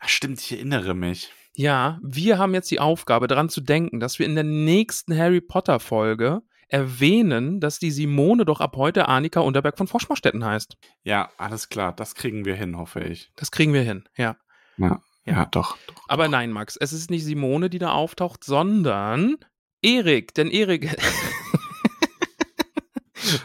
Ach, 0.00 0.08
stimmt, 0.08 0.40
ich 0.40 0.52
erinnere 0.52 0.94
mich. 0.94 1.32
Ja, 1.54 1.98
wir 2.02 2.38
haben 2.38 2.54
jetzt 2.54 2.70
die 2.70 2.80
Aufgabe, 2.80 3.26
daran 3.26 3.48
zu 3.48 3.60
denken, 3.60 3.98
dass 3.98 4.18
wir 4.18 4.26
in 4.26 4.34
der 4.34 4.44
nächsten 4.44 5.16
Harry 5.16 5.40
Potter 5.40 5.80
Folge 5.80 6.42
erwähnen, 6.68 7.60
dass 7.60 7.78
die 7.78 7.90
Simone 7.90 8.44
doch 8.44 8.60
ab 8.60 8.76
heute 8.76 9.08
Annika 9.08 9.40
Unterberg 9.40 9.78
von 9.78 9.86
Froschmoorstetten 9.86 10.44
heißt. 10.44 10.76
Ja, 11.02 11.30
alles 11.38 11.68
klar, 11.68 11.92
das 11.94 12.14
kriegen 12.14 12.44
wir 12.44 12.54
hin, 12.54 12.76
hoffe 12.76 13.00
ich. 13.00 13.30
Das 13.36 13.50
kriegen 13.50 13.72
wir 13.72 13.82
hin, 13.82 14.04
ja. 14.16 14.36
Ja, 14.76 15.00
ja, 15.24 15.46
doch. 15.46 15.76
doch. 15.86 16.04
Aber 16.08 16.28
nein, 16.28 16.52
Max, 16.52 16.76
es 16.76 16.92
ist 16.92 17.10
nicht 17.10 17.24
Simone, 17.24 17.70
die 17.70 17.78
da 17.78 17.92
auftaucht, 17.92 18.44
sondern 18.44 19.36
Erik. 19.82 20.34
Denn 20.34 20.50
Erik. 20.50 20.96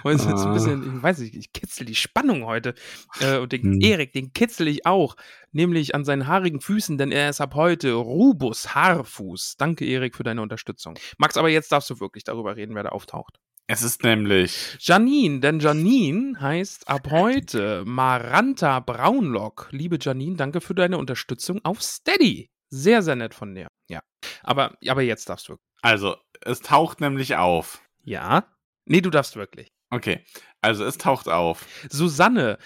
Heute 0.04 0.16
ist 0.18 0.26
jetzt 0.30 0.42
ein 0.42 0.48
Ah. 0.50 0.54
bisschen, 0.54 0.98
ich 0.98 1.04
weiß 1.04 1.20
nicht, 1.20 1.36
ich 1.36 1.54
kitzel 1.54 1.86
die 1.86 1.96
Spannung 1.96 2.46
heute. 2.46 2.74
Äh, 3.20 3.38
und 3.38 3.52
den 3.52 3.62
Hm. 3.64 3.82
Erik, 3.82 4.14
den 4.14 4.34
kitzel 4.34 4.68
ich 4.68 4.86
auch. 4.86 5.16
Nämlich 5.52 5.94
an 5.96 6.06
seinen 6.06 6.28
haarigen 6.28 6.62
Füßen, 6.62 6.98
denn 6.98 7.12
er 7.12 7.30
ist 7.30 7.42
ab 7.42 7.56
heute 7.56 7.94
Rubus 7.94 8.74
Haarfuß. 8.76 9.56
Danke, 9.58 9.86
Erik, 9.86 10.16
für 10.16 10.24
deine 10.24 10.42
Unterstützung. 10.42 10.96
Max, 11.18 11.38
aber 11.38 11.50
jetzt 11.50 11.72
darfst 11.72 11.90
du 11.90 12.00
wirklich 12.00 12.24
darüber 12.24 12.56
reden, 12.56 12.76
wer 12.76 12.84
da 12.84 12.90
auftaucht. 12.90 13.40
Es 13.68 13.82
ist 13.82 14.04
nämlich. 14.04 14.78
Janine, 14.82 15.40
denn 15.40 15.60
Janine 15.62 16.40
heißt 16.40 16.90
ab 16.90 17.08
heute 17.12 17.84
Maranta 17.86 18.82
Braunlock. 18.82 19.70
Liebe 19.72 19.98
Janine, 20.02 20.36
danke 20.36 20.60
für 20.60 20.76
deine 20.76 20.98
Unterstützung 20.98 21.64
auf 21.64 21.82
Steady. 21.82 22.50
Sehr, 22.70 23.02
sehr 23.04 23.16
nett 23.16 23.34
von 23.34 23.56
dir. 23.56 23.68
Ja. 23.90 24.02
Aber, 24.42 24.76
aber 24.88 25.02
jetzt 25.04 25.30
darfst 25.30 25.48
du. 25.48 25.56
Also, 25.82 26.16
es 26.42 26.60
taucht 26.60 27.00
nämlich 27.00 27.36
auf. 27.38 27.82
Ja? 28.04 28.46
Nee, 28.86 29.02
du 29.02 29.10
darfst 29.10 29.36
wirklich. 29.36 29.72
Okay, 29.90 30.26
also 30.60 30.84
es 30.86 30.98
taucht 30.98 31.30
auf. 31.30 31.68
Susanne, 31.88 32.58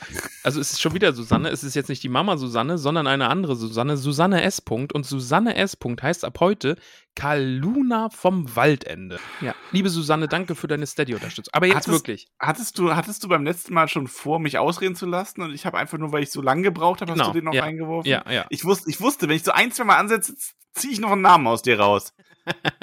also 0.44 0.62
es 0.62 0.72
ist 0.72 0.82
schon 0.82 0.94
wieder 0.94 1.12
Susanne, 1.12 1.50
es 1.50 1.62
ist 1.62 1.76
jetzt 1.76 1.90
nicht 1.90 2.02
die 2.02 2.08
Mama 2.10 2.38
Susanne, 2.38 2.78
sondern 2.78 3.06
eine 3.06 3.28
andere 3.28 3.58
Susanne, 3.58 3.98
Susanne 3.98 4.44
S. 4.44 4.62
Punkt. 4.62 4.94
Und 4.94 5.06
Susanne 5.06 5.56
S. 5.58 5.76
Punkt 5.76 6.02
heißt 6.02 6.24
ab 6.24 6.40
heute 6.40 6.78
Kaluna 7.16 8.10
vom 8.10 8.56
Waldende. 8.56 9.20
Ja, 9.42 9.54
liebe 9.74 9.90
Susanne, 9.90 10.30
danke 10.30 10.56
für 10.56 10.68
deine 10.68 10.88
Steady-Unterstützung. 10.88 11.52
Aber 11.54 11.66
jetzt 11.66 11.76
Hattest- 11.76 11.92
wirklich. 11.92 12.28
Hattest 12.40 12.80
du, 12.80 12.96
hattest 12.96 13.24
du 13.26 13.28
beim 13.28 13.44
letzten 13.44 13.74
Mal 13.74 13.90
schon 13.90 14.08
vor, 14.08 14.40
mich 14.40 14.58
ausreden 14.58 14.96
zu 14.96 15.06
lassen? 15.06 15.42
Und 15.42 15.54
ich 15.54 15.66
habe 15.66 15.78
einfach 15.78 15.98
nur, 15.98 16.14
weil 16.14 16.24
ich 16.24 16.32
so 16.32 16.42
lange 16.42 16.62
gebraucht 16.62 17.02
habe, 17.02 17.12
hast 17.12 17.18
Genau, 17.18 17.32
du 17.32 17.40
den 17.40 17.44
noch 17.46 17.54
ja, 17.54 17.64
eingeworfen? 17.64 18.10
Ja, 18.10 18.24
ja. 18.32 18.46
Ich 18.50 18.64
wusste, 18.64 18.90
ich 18.90 19.02
wusste, 19.02 19.28
wenn 19.28 19.36
ich 19.36 19.44
so 19.44 19.52
ein, 19.52 19.72
zwei 19.74 19.84
Mal 19.84 19.98
ansetze, 19.98 20.34
ziehe 20.74 20.94
ich 20.94 21.00
noch 21.02 21.12
einen 21.12 21.24
Namen 21.24 21.46
aus 21.48 21.62
dir 21.62 21.78
raus. 21.80 22.14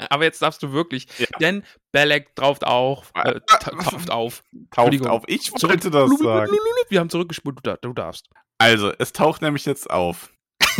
Aber 0.09 0.23
jetzt 0.23 0.41
darfst 0.41 0.61
du 0.63 0.71
wirklich, 0.71 1.07
Ja. 1.17 1.27
denn 1.39 1.63
Belek 1.91 2.35
tauft 2.35 2.65
auf, 2.65 3.11
äh, 3.15 3.39
ta- 3.47 3.71
tauft 3.71 4.09
auf. 4.11 4.43
Taucht 4.71 5.05
auf. 5.07 5.23
Ich 5.27 5.51
Zurück. 5.51 5.63
wollte 5.71 5.91
das 5.91 6.09
sagen. 6.19 6.51
Wir 6.89 6.99
haben 6.99 7.09
zurückgespult, 7.09 7.59
du 7.81 7.93
darfst. 7.93 8.27
Also, 8.57 8.91
es 8.99 9.11
taucht 9.13 9.41
nämlich 9.41 9.65
jetzt 9.65 9.89
auf. 9.89 10.31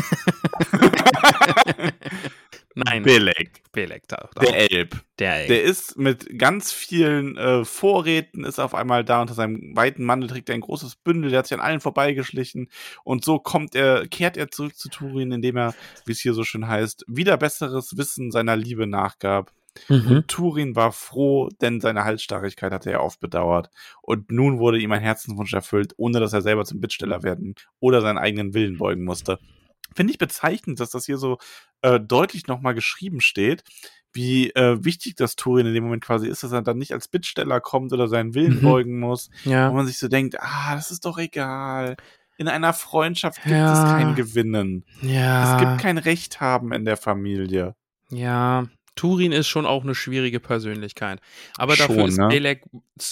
Nein, 2.76 3.04
Belek, 3.04 3.64
Belek 3.72 4.06
taucht 4.10 4.42
der 4.42 4.50
auf. 4.50 4.56
Elb. 4.70 5.02
Der, 5.18 5.48
Der 5.48 5.64
ist 5.64 5.98
mit 5.98 6.38
ganz 6.38 6.74
vielen 6.74 7.38
äh, 7.38 7.64
Vorräten, 7.64 8.44
ist 8.44 8.60
auf 8.60 8.76
einmal 8.76 9.06
da. 9.06 9.22
Unter 9.22 9.34
seinem 9.34 9.76
weiten 9.78 10.04
Mantel 10.04 10.30
trägt 10.30 10.50
er 10.50 10.56
ein 10.56 10.62
großes 10.62 10.98
Bündel, 10.98 11.30
der 11.30 11.40
hat 11.40 11.48
sich 11.48 11.58
an 11.58 11.64
allen 11.64 11.80
vorbeigeschlichen. 11.80 12.70
Und 13.06 13.24
so 13.24 13.40
kommt 13.40 13.76
er, 13.76 14.08
kehrt 14.08 14.36
er 14.36 14.52
zurück 14.52 14.76
zu 14.76 14.90
Turin, 14.90 15.32
indem 15.32 15.56
er, 15.56 15.74
wie 16.06 16.12
es 16.12 16.20
hier 16.20 16.34
so 16.34 16.44
schön 16.44 16.68
heißt, 16.68 17.06
wieder 17.08 17.38
besseres 17.38 17.98
Wissen 17.98 18.30
seiner 18.32 18.58
Liebe 18.58 18.88
nachgab. 18.88 19.54
Mhm. 19.88 20.26
Turin 20.28 20.76
war 20.76 20.92
froh, 20.92 21.50
denn 21.62 21.80
seine 21.80 22.04
Halsstarrigkeit 22.04 22.74
hatte 22.74 22.92
er 22.92 23.04
oft 23.04 23.22
bedauert. 23.22 23.70
Und 24.02 24.32
nun 24.32 24.60
wurde 24.60 24.80
ihm 24.80 24.92
ein 24.92 25.02
Herzenswunsch 25.02 25.54
erfüllt, 25.54 25.94
ohne 25.98 26.20
dass 26.20 26.34
er 26.34 26.42
selber 26.42 26.66
zum 26.66 26.82
Bittsteller 26.82 27.24
werden 27.24 27.56
oder 27.80 28.02
seinen 28.02 28.18
eigenen 28.18 28.54
Willen 28.54 28.78
beugen 28.78 29.06
musste. 29.06 29.40
Finde 29.94 30.12
ich 30.12 30.18
bezeichnend, 30.18 30.80
dass 30.80 30.90
das 30.92 31.06
hier 31.06 31.18
so 31.18 31.38
äh, 31.82 32.00
deutlich 32.00 32.48
nochmal 32.48 32.74
geschrieben 32.74 33.22
steht, 33.22 33.64
wie 34.14 34.50
äh, 34.52 34.84
wichtig 34.84 35.16
das 35.16 35.36
Turin 35.36 35.68
in 35.68 35.74
dem 35.74 35.84
Moment 35.84 36.04
quasi 36.04 36.28
ist, 36.28 36.42
dass 36.44 36.52
er 36.54 36.62
dann 36.62 36.78
nicht 36.78 36.94
als 36.94 37.08
Bittsteller 37.10 37.60
kommt 37.60 37.92
oder 37.94 38.08
seinen 38.08 38.34
Willen 38.34 38.56
Mhm. 38.58 38.62
beugen 38.62 39.00
muss, 39.00 39.30
wo 39.44 39.50
Ja. 39.52 39.72
man 39.72 39.86
sich 39.86 39.98
so 40.00 40.08
denkt, 40.08 40.38
ah, 40.40 40.76
das 40.76 40.90
ist 40.92 41.06
doch 41.06 41.18
egal. 41.18 41.98
In 42.38 42.48
einer 42.48 42.74
Freundschaft 42.74 43.42
gibt 43.42 43.52
Ja. 43.54 43.72
es 43.74 43.94
kein 43.96 44.16
Gewinnen. 44.16 44.86
ja. 45.02 45.54
Es 45.54 45.60
gibt 45.60 45.78
kein 45.82 45.98
Recht 45.98 46.42
haben 46.42 46.72
in 46.74 46.84
der 46.86 46.98
Familie. 46.98 47.76
Ja, 48.10 48.66
Turin 48.96 49.32
ist 49.32 49.48
schon 49.48 49.66
auch 49.66 49.84
eine 49.84 49.96
schwierige 49.96 50.39
Persönlichkeit. 50.39 51.20
Aber 51.58 51.76
dafür 51.76 51.96
Schon, 52.02 52.10
ist 52.10 52.18
ne? 52.18 52.28
Belek 52.30 52.64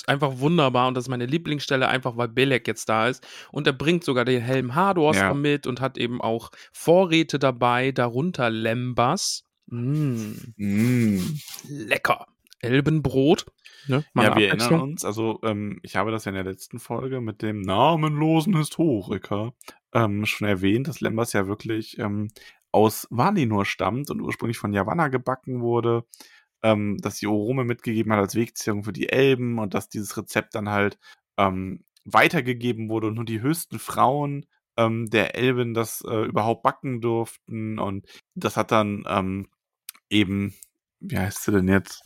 einfach 0.07 0.39
wunderbar 0.39 0.87
und 0.87 0.95
das 0.95 1.05
ist 1.05 1.09
meine 1.09 1.25
Lieblingsstelle, 1.25 1.87
einfach 1.87 2.17
weil 2.17 2.29
Belek 2.29 2.67
jetzt 2.67 2.87
da 2.89 3.07
ist. 3.07 3.25
Und 3.51 3.67
er 3.67 3.73
bringt 3.73 4.03
sogar 4.03 4.25
den 4.25 4.41
Helm 4.41 4.75
Hardors 4.75 5.17
Ja. 5.17 5.33
mit 5.33 5.67
und 5.67 5.81
hat 5.81 5.97
eben 5.97 6.21
auch 6.21 6.51
Vorräte 6.71 7.39
dabei, 7.39 7.91
darunter 7.91 8.49
Lembas. 8.49 9.43
Mm, 9.67 10.33
Mm. 10.57 11.39
lecker. 11.67 12.25
Elbenbrot. 12.59 13.45
Ne? 13.87 14.05
Mal 14.13 14.23
ja, 14.25 14.35
wir 14.37 14.47
erinnern 14.47 14.79
uns, 14.79 15.03
also 15.03 15.39
ähm, 15.43 15.79
ich 15.83 15.97
habe 15.97 16.11
das 16.11 16.23
ja 16.23 16.29
in 16.29 16.35
der 16.35 16.45
letzten 16.45 16.79
Folge 16.79 17.19
mit 17.19 17.41
dem 17.41 17.59
namenlosen 17.61 18.55
Historiker 18.55 19.53
ähm, 19.93 20.25
schon 20.25 20.47
erwähnt, 20.47 20.87
dass 20.87 21.01
Lembas 21.01 21.33
ja 21.33 21.47
wirklich 21.47 21.99
ähm, 21.99 22.29
aus 22.73 23.07
Valinor 23.11 23.65
stammt 23.65 24.09
und 24.09 24.21
ursprünglich 24.21 24.57
von 24.57 24.73
Yavanna 24.73 25.07
gebacken 25.07 25.61
wurde, 25.61 26.05
ähm, 26.63 26.97
dass 26.99 27.19
die 27.19 27.27
Orome 27.27 27.63
mitgegeben 27.63 28.11
hat 28.11 28.19
als 28.19 28.35
Wegzehrung 28.35 28.83
für 28.83 28.93
die 28.93 29.09
Elben 29.09 29.59
und 29.59 29.73
dass 29.73 29.89
dieses 29.89 30.17
Rezept 30.17 30.55
dann 30.55 30.69
halt 30.69 30.97
ähm, 31.37 31.83
weitergegeben 32.05 32.89
wurde 32.89 33.07
und 33.07 33.15
nur 33.15 33.25
die 33.25 33.41
höchsten 33.41 33.79
Frauen 33.79 34.45
ähm, 34.77 35.09
der 35.09 35.35
Elben 35.35 35.73
das 35.73 36.03
äh, 36.07 36.25
überhaupt 36.25 36.63
backen 36.63 36.99
durften 36.99 37.79
und 37.79 38.07
das 38.35 38.57
hat 38.57 38.71
dann 38.71 39.03
ähm, 39.07 39.47
eben, 40.09 40.55
wie 40.99 41.17
heißt 41.17 41.43
sie 41.43 41.51
denn 41.51 41.67
jetzt? 41.67 42.01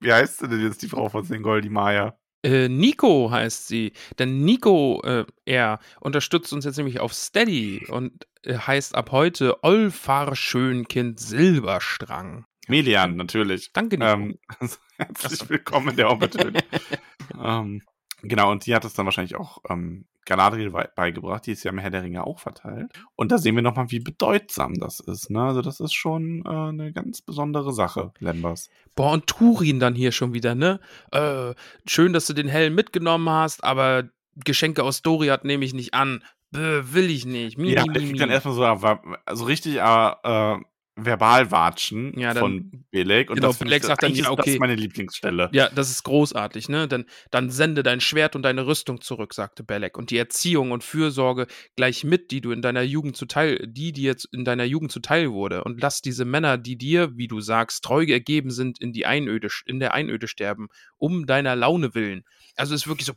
Wie 0.00 0.12
heißt 0.12 0.38
sie 0.38 0.48
denn 0.48 0.60
jetzt, 0.60 0.82
die 0.82 0.88
Frau 0.88 1.08
von 1.08 1.24
Singoldi 1.24 1.68
Maya? 1.68 2.18
Äh, 2.42 2.68
Nico 2.68 3.30
heißt 3.30 3.68
sie. 3.68 3.92
Denn 4.18 4.44
Nico, 4.44 5.00
äh, 5.04 5.24
er 5.44 5.78
unterstützt 6.00 6.52
uns 6.52 6.64
jetzt 6.64 6.76
nämlich 6.76 7.00
auf 7.00 7.12
Steady 7.12 7.86
und 7.88 8.26
äh, 8.44 8.54
heißt 8.54 8.94
ab 8.94 9.12
heute 9.12 9.62
Olfar 9.62 10.34
Schönkind 10.34 11.20
Silberstrang. 11.20 12.44
Melian, 12.68 13.16
natürlich. 13.16 13.72
Danke, 13.72 13.98
Nico. 13.98 14.12
Ähm, 14.12 14.38
herzlich 14.96 15.48
willkommen 15.48 15.90
in 15.90 15.96
der 15.96 16.08
Hobbithöhle. 16.08 16.60
ähm, 17.42 17.82
genau, 18.22 18.50
und 18.50 18.66
die 18.66 18.74
hat 18.74 18.84
es 18.84 18.94
dann 18.94 19.04
wahrscheinlich 19.06 19.36
auch 19.36 19.58
ähm, 19.68 20.04
Galadriel 20.24 20.70
bei- 20.70 20.88
beigebracht. 20.94 21.46
Die 21.46 21.52
ist 21.52 21.64
ja 21.64 21.70
im 21.72 21.78
Herr 21.78 21.90
der 21.90 22.02
Ringe 22.02 22.24
auch 22.26 22.38
verteilt. 22.38 22.92
Und 23.16 23.32
da 23.32 23.38
sehen 23.38 23.54
wir 23.56 23.62
nochmal, 23.62 23.90
wie 23.90 23.98
bedeutsam 23.98 24.74
das 24.74 25.00
ist. 25.00 25.30
Ne? 25.30 25.42
Also 25.42 25.62
das 25.62 25.80
ist 25.80 25.92
schon 25.94 26.44
äh, 26.46 26.48
eine 26.48 26.92
ganz 26.92 27.20
besondere 27.22 27.72
Sache, 27.72 28.12
Lembas. 28.20 28.70
Boah, 28.94 29.12
und 29.12 29.26
Turin 29.26 29.80
dann 29.80 29.94
hier 29.94 30.12
schon 30.12 30.32
wieder, 30.34 30.54
ne? 30.54 30.78
Äh, 31.10 31.54
schön, 31.86 32.12
dass 32.12 32.26
du 32.26 32.32
den 32.34 32.48
Helm 32.48 32.74
mitgenommen 32.74 33.28
hast, 33.28 33.64
aber 33.64 34.04
Geschenke 34.36 34.82
aus 34.84 35.02
Doriath 35.02 35.44
nehme 35.44 35.64
ich 35.64 35.74
nicht 35.74 35.92
an. 35.94 36.22
Bäh, 36.52 36.82
will 36.92 37.10
ich 37.10 37.24
nicht. 37.26 37.56
Mi, 37.58 37.72
Ja, 37.72 37.82
mi, 37.82 37.88
mi, 37.88 37.94
kriegt 37.98 38.20
dann 38.20 38.28
mi. 38.28 38.34
erstmal 38.34 38.54
so, 38.54 38.64
aber- 38.64 39.02
also 39.26 39.44
richtig, 39.44 39.80
aber, 39.82 40.60
äh, 40.60 40.64
Verbalwatschen 40.94 42.18
Ja, 42.18 42.34
dann- 42.34 42.40
von 42.40 42.84
Belek. 42.90 43.30
Und 43.30 43.36
genau, 43.36 43.48
das, 43.48 43.58
Belek 43.58 43.82
sagt 43.82 44.02
dann, 44.02 44.12
ja, 44.12 44.24
ist 44.24 44.24
das 44.24 44.30
okay. 44.38 44.58
meine 44.58 44.74
Lieblingsstelle. 44.74 45.48
Ja, 45.52 45.70
das 45.70 45.90
ist 45.90 46.02
großartig, 46.02 46.68
ne? 46.68 46.86
Dann, 46.86 47.06
dann 47.30 47.50
sende 47.50 47.82
dein 47.82 48.00
Schwert 48.00 48.36
und 48.36 48.42
deine 48.42 48.66
Rüstung 48.66 49.00
zurück, 49.00 49.32
sagte 49.32 49.64
Belek. 49.64 49.96
Und 49.96 50.10
die 50.10 50.18
Erziehung 50.18 50.70
und 50.70 50.84
Fürsorge 50.84 51.46
gleich 51.76 52.04
mit, 52.04 52.30
die 52.30 52.40
du 52.42 52.50
in 52.52 52.60
deiner 52.60 52.82
Jugend 52.82 53.16
zuteil, 53.16 53.66
die 53.66 53.92
dir 53.92 54.14
in 54.32 54.44
deiner 54.44 54.64
Jugend 54.64 54.92
zuteil 54.92 55.30
wurde. 55.32 55.64
Und 55.64 55.80
lass 55.80 56.02
diese 56.02 56.24
Männer, 56.26 56.58
die 56.58 56.76
dir, 56.76 57.16
wie 57.16 57.28
du 57.28 57.40
sagst, 57.40 57.84
treu 57.84 58.04
ergeben 58.04 58.50
sind, 58.50 58.78
in 58.80 58.92
die 58.92 59.06
Einöde, 59.06 59.48
in 59.66 59.80
der 59.80 59.94
Einöde 59.94 60.28
sterben, 60.28 60.68
um 60.98 61.26
deiner 61.26 61.56
Laune 61.56 61.94
willen. 61.94 62.24
Also 62.56 62.74
es 62.74 62.82
ist 62.82 62.88
wirklich 62.88 63.06
so, 63.06 63.14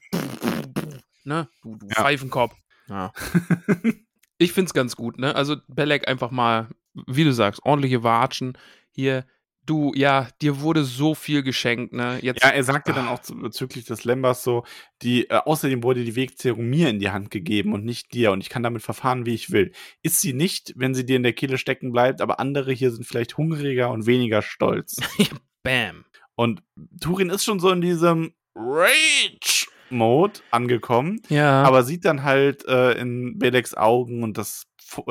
ne? 1.26 1.50
Du, 1.62 1.76
du 1.76 1.88
Ja. 1.90 1.96
Pfeifenkopf. 1.96 2.56
Ja. 2.88 3.12
ich 4.38 4.54
find's 4.54 4.74
ganz 4.74 4.96
gut, 4.96 5.20
ne? 5.20 5.36
Also 5.36 5.58
Belek 5.68 6.08
einfach 6.08 6.32
mal, 6.32 6.70
wie 7.08 7.24
du 7.24 7.34
sagst, 7.34 7.62
ordentliche 7.64 8.04
Watschen. 8.04 8.58
Hier, 8.92 9.26
du, 9.66 9.92
ja, 9.96 10.28
dir 10.42 10.62
wurde 10.62 10.84
so 10.84 11.16
viel 11.16 11.42
geschenkt, 11.44 11.92
ne? 11.94 12.20
Jetzt, 12.22 12.44
Ja, 12.44 12.50
er 12.50 12.64
sagte 12.64 12.94
dann 12.94 13.08
Ah. 13.08 13.14
auch 13.14 13.20
zu- 13.22 13.36
bezüglich 13.36 13.86
des 13.86 14.04
Lembas 14.04 14.44
so, 14.44 14.64
die, 15.02 15.30
äh, 15.30 15.38
außerdem 15.44 15.82
wurde 15.84 16.04
die 16.04 16.16
Wegzehrung 16.16 16.68
mir 16.70 16.90
in 16.90 17.00
die 17.00 17.10
Hand 17.10 17.32
gegeben 17.32 17.74
und 17.74 17.84
nicht 17.84 18.14
dir 18.14 18.32
und 18.32 18.42
ich 18.42 18.50
kann 18.50 18.64
damit 18.64 18.84
verfahren, 18.84 19.26
wie 19.26 19.34
ich 19.34 19.52
will. 19.52 19.72
Ist 20.04 20.22
sie 20.22 20.34
nicht, 20.34 20.74
wenn 20.76 20.94
sie 20.94 21.06
dir 21.06 21.16
in 21.18 21.24
der 21.24 21.34
Kehle 21.34 21.58
stecken 21.58 21.92
bleibt, 21.92 22.22
aber 22.22 22.40
andere 22.40 22.72
hier 22.74 22.92
sind 22.92 23.06
vielleicht 23.06 23.38
hungriger 23.38 23.90
und 23.92 24.06
weniger 24.06 24.42
stolz. 24.42 24.98
bam. 25.64 26.06
und 26.36 26.62
Turin 27.02 27.30
ist 27.32 27.44
schon 27.44 27.60
so 27.60 27.72
in 27.72 27.82
diesem 27.82 28.34
Rage-Mode 28.56 30.40
angekommen, 30.52 31.22
Ja. 31.30 31.64
aber 31.64 31.84
sieht 31.84 32.06
dann 32.06 32.24
halt 32.24 32.66
äh, 32.68 32.92
in 32.94 33.38
Beleks 33.40 33.74
Augen 33.74 34.24
und 34.24 34.38
das, 34.38 34.66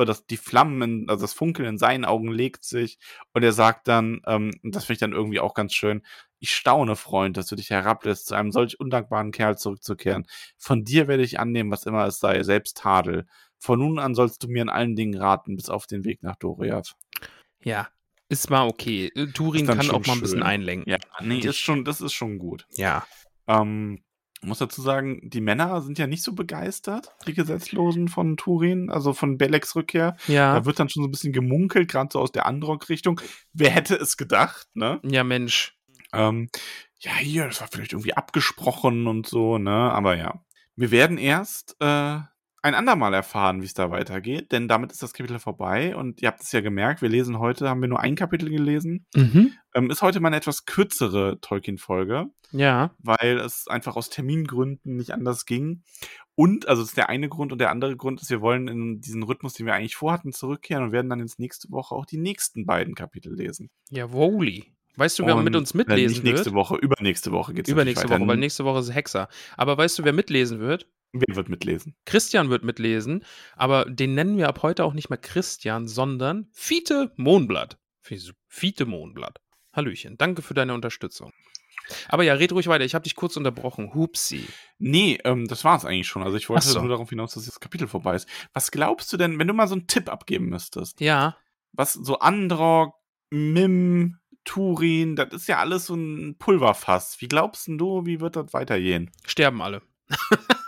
das 0.04 0.26
die 0.26 0.36
Flammen, 0.36 0.82
in, 0.82 1.08
also 1.08 1.22
das 1.22 1.32
Funkeln 1.32 1.68
in 1.68 1.78
seinen 1.78 2.04
Augen 2.04 2.30
legt 2.30 2.64
sich 2.64 2.98
und 3.32 3.42
er 3.42 3.52
sagt 3.52 3.88
dann, 3.88 4.20
ähm, 4.26 4.50
und 4.62 4.74
das 4.74 4.84
finde 4.84 4.94
ich 4.94 5.00
dann 5.00 5.12
irgendwie 5.12 5.40
auch 5.40 5.54
ganz 5.54 5.74
schön, 5.74 6.02
ich 6.40 6.54
staune, 6.54 6.96
Freund, 6.96 7.36
dass 7.36 7.46
du 7.46 7.56
dich 7.56 7.70
herablässt, 7.70 8.26
zu 8.26 8.34
einem 8.34 8.52
solch 8.52 8.78
undankbaren 8.78 9.32
Kerl 9.32 9.56
zurückzukehren. 9.56 10.26
Von 10.58 10.84
dir 10.84 11.08
werde 11.08 11.22
ich 11.22 11.40
annehmen, 11.40 11.70
was 11.70 11.86
immer 11.86 12.06
es 12.06 12.18
sei, 12.18 12.42
selbst 12.42 12.76
Tadel. 12.76 13.26
Von 13.58 13.78
nun 13.78 13.98
an 13.98 14.14
sollst 14.14 14.42
du 14.42 14.48
mir 14.48 14.62
in 14.62 14.68
allen 14.68 14.94
Dingen 14.94 15.18
raten, 15.18 15.56
bis 15.56 15.70
auf 15.70 15.86
den 15.86 16.04
Weg 16.04 16.22
nach 16.22 16.36
Doriath. 16.36 16.94
ja. 17.62 17.88
Ist 18.28 18.48
mal 18.48 18.66
okay. 18.66 19.12
Äh, 19.14 19.28
Turin 19.28 19.66
kann 19.66 19.90
auch 19.90 20.06
mal 20.06 20.14
ein 20.14 20.20
bisschen 20.20 20.38
schön. 20.38 20.42
einlenken. 20.42 20.90
Ja, 20.90 20.98
nee, 21.20 21.40
ist 21.40 21.58
schon, 21.58 21.84
das 21.84 22.00
ist 22.00 22.14
schon 22.14 22.38
gut. 22.38 22.66
Ja. 22.70 23.06
Ähm, 23.46 24.02
muss 24.44 24.58
dazu 24.58 24.82
sagen, 24.82 25.20
die 25.22 25.40
Männer 25.40 25.80
sind 25.82 25.98
ja 25.98 26.06
nicht 26.06 26.22
so 26.22 26.32
begeistert, 26.32 27.08
die 27.26 27.34
Gesetzlosen 27.34 28.08
von 28.08 28.36
Turin, 28.36 28.90
also 28.90 29.12
von 29.12 29.38
Beleks 29.38 29.74
Rückkehr. 29.76 30.16
Ja. 30.26 30.54
Da 30.54 30.64
wird 30.64 30.78
dann 30.78 30.88
schon 30.88 31.02
so 31.02 31.08
ein 31.08 31.10
bisschen 31.10 31.32
gemunkelt, 31.32 31.90
gerade 31.90 32.10
so 32.12 32.20
aus 32.20 32.32
der 32.32 32.46
Androck-Richtung. 32.46 33.20
Wer 33.52 33.70
hätte 33.70 33.96
es 33.96 34.16
gedacht, 34.16 34.68
ne? 34.74 35.00
Ja, 35.02 35.24
Mensch. 35.24 35.76
Ähm, 36.12 36.48
ja, 37.00 37.14
hier, 37.16 37.46
das 37.46 37.60
war 37.60 37.68
vielleicht 37.70 37.92
irgendwie 37.92 38.14
abgesprochen 38.14 39.06
und 39.06 39.26
so, 39.26 39.58
ne? 39.58 39.70
Aber 39.70 40.16
ja. 40.16 40.44
Wir 40.76 40.90
werden 40.90 41.18
erst 41.18 41.76
äh, 41.80 42.18
ein 42.64 42.74
andermal 42.74 43.12
erfahren, 43.12 43.60
wie 43.60 43.66
es 43.66 43.74
da 43.74 43.90
weitergeht, 43.90 44.50
denn 44.50 44.68
damit 44.68 44.90
ist 44.90 45.02
das 45.02 45.12
Kapitel 45.12 45.38
vorbei 45.38 45.94
und 45.94 46.22
ihr 46.22 46.28
habt 46.28 46.42
es 46.42 46.50
ja 46.50 46.60
gemerkt, 46.62 47.02
wir 47.02 47.10
lesen 47.10 47.38
heute, 47.38 47.68
haben 47.68 47.82
wir 47.82 47.88
nur 47.88 48.00
ein 48.00 48.14
Kapitel 48.16 48.48
gelesen. 48.48 49.04
Mhm. 49.14 49.52
Ähm, 49.74 49.90
ist 49.90 50.00
heute 50.00 50.18
mal 50.20 50.28
eine 50.28 50.36
etwas 50.36 50.64
kürzere 50.64 51.38
Tolkien-Folge 51.42 52.26
Ja. 52.52 52.90
weil 52.98 53.38
es 53.38 53.68
einfach 53.68 53.96
aus 53.96 54.08
Termingründen 54.08 54.96
nicht 54.96 55.10
anders 55.12 55.44
ging. 55.44 55.82
Und, 56.36 56.66
also 56.66 56.80
das 56.82 56.88
ist 56.90 56.96
der 56.96 57.10
eine 57.10 57.28
Grund 57.28 57.52
und 57.52 57.58
der 57.58 57.70
andere 57.70 57.96
Grund 57.96 58.22
ist, 58.22 58.30
wir 58.30 58.40
wollen 58.40 58.66
in 58.68 59.00
diesen 59.00 59.22
Rhythmus, 59.22 59.52
den 59.52 59.66
wir 59.66 59.74
eigentlich 59.74 59.96
vorhatten, 59.96 60.32
zurückkehren 60.32 60.84
und 60.84 60.92
werden 60.92 61.10
dann 61.10 61.20
ins 61.20 61.38
nächste 61.38 61.70
Woche 61.70 61.94
auch 61.94 62.06
die 62.06 62.16
nächsten 62.18 62.64
beiden 62.64 62.94
Kapitel 62.94 63.34
lesen. 63.34 63.68
Jawoli. 63.90 64.72
Weißt 64.96 65.18
du, 65.18 65.26
wer 65.26 65.36
Und, 65.36 65.44
mit 65.44 65.54
uns 65.56 65.72
äh, 65.72 65.76
mitlesen 65.78 66.14
Nicht 66.14 66.24
nächste 66.24 66.46
wird? 66.46 66.54
Woche, 66.54 66.76
übernächste 66.76 67.30
Woche 67.32 67.52
geht's 67.52 67.68
Übernächste 67.68 68.08
Woche, 68.08 68.26
weil 68.26 68.36
nächste 68.36 68.64
Woche 68.64 68.78
ist 68.78 68.94
Hexer. 68.94 69.28
Aber 69.56 69.76
weißt 69.76 69.98
du, 69.98 70.04
wer 70.04 70.12
mitlesen 70.12 70.60
wird? 70.60 70.88
Wer 71.16 71.36
wird 71.36 71.48
mitlesen? 71.48 71.94
Christian 72.06 72.50
wird 72.50 72.64
mitlesen, 72.64 73.24
aber 73.54 73.84
den 73.84 74.14
nennen 74.14 74.36
wir 74.36 74.48
ab 74.48 74.62
heute 74.62 74.84
auch 74.84 74.94
nicht 74.94 75.10
mehr 75.10 75.18
Christian, 75.18 75.86
sondern 75.86 76.48
Fiete 76.52 77.12
Mohnblatt. 77.16 77.78
Fiete 78.48 78.84
Mohnblatt. 78.84 79.40
Hallöchen, 79.72 80.18
danke 80.18 80.42
für 80.42 80.54
deine 80.54 80.74
Unterstützung. 80.74 81.30
Aber 82.08 82.24
ja, 82.24 82.34
red 82.34 82.52
ruhig 82.52 82.66
weiter, 82.66 82.84
ich 82.84 82.96
habe 82.96 83.04
dich 83.04 83.14
kurz 83.14 83.36
unterbrochen. 83.36 83.94
Hupsi. 83.94 84.44
Nee, 84.78 85.20
ähm, 85.24 85.46
das 85.46 85.62
war's 85.64 85.84
eigentlich 85.84 86.08
schon. 86.08 86.22
Also 86.24 86.36
ich 86.36 86.48
wollte 86.48 86.66
so. 86.66 86.80
nur 86.80 86.88
darauf 86.88 87.10
hinaus, 87.10 87.34
dass 87.34 87.44
das 87.44 87.60
Kapitel 87.60 87.86
vorbei 87.86 88.16
ist. 88.16 88.28
Was 88.52 88.72
glaubst 88.72 89.12
du 89.12 89.16
denn, 89.16 89.38
wenn 89.38 89.46
du 89.46 89.54
mal 89.54 89.68
so 89.68 89.74
einen 89.74 89.86
Tipp 89.86 90.08
abgeben 90.08 90.46
müsstest? 90.48 91.00
Ja, 91.00 91.36
Was 91.72 91.92
so 91.92 92.18
Androck, 92.18 92.94
Mim, 93.30 94.18
Turin, 94.44 95.14
das 95.14 95.32
ist 95.32 95.46
ja 95.46 95.58
alles 95.58 95.86
so 95.86 95.94
ein 95.94 96.36
Pulverfass. 96.38 97.20
Wie 97.20 97.28
glaubst 97.28 97.68
denn 97.68 97.78
du, 97.78 98.04
wie 98.04 98.20
wird 98.20 98.36
das 98.36 98.52
weitergehen? 98.52 99.10
sterben 99.24 99.62
alle. 99.62 99.82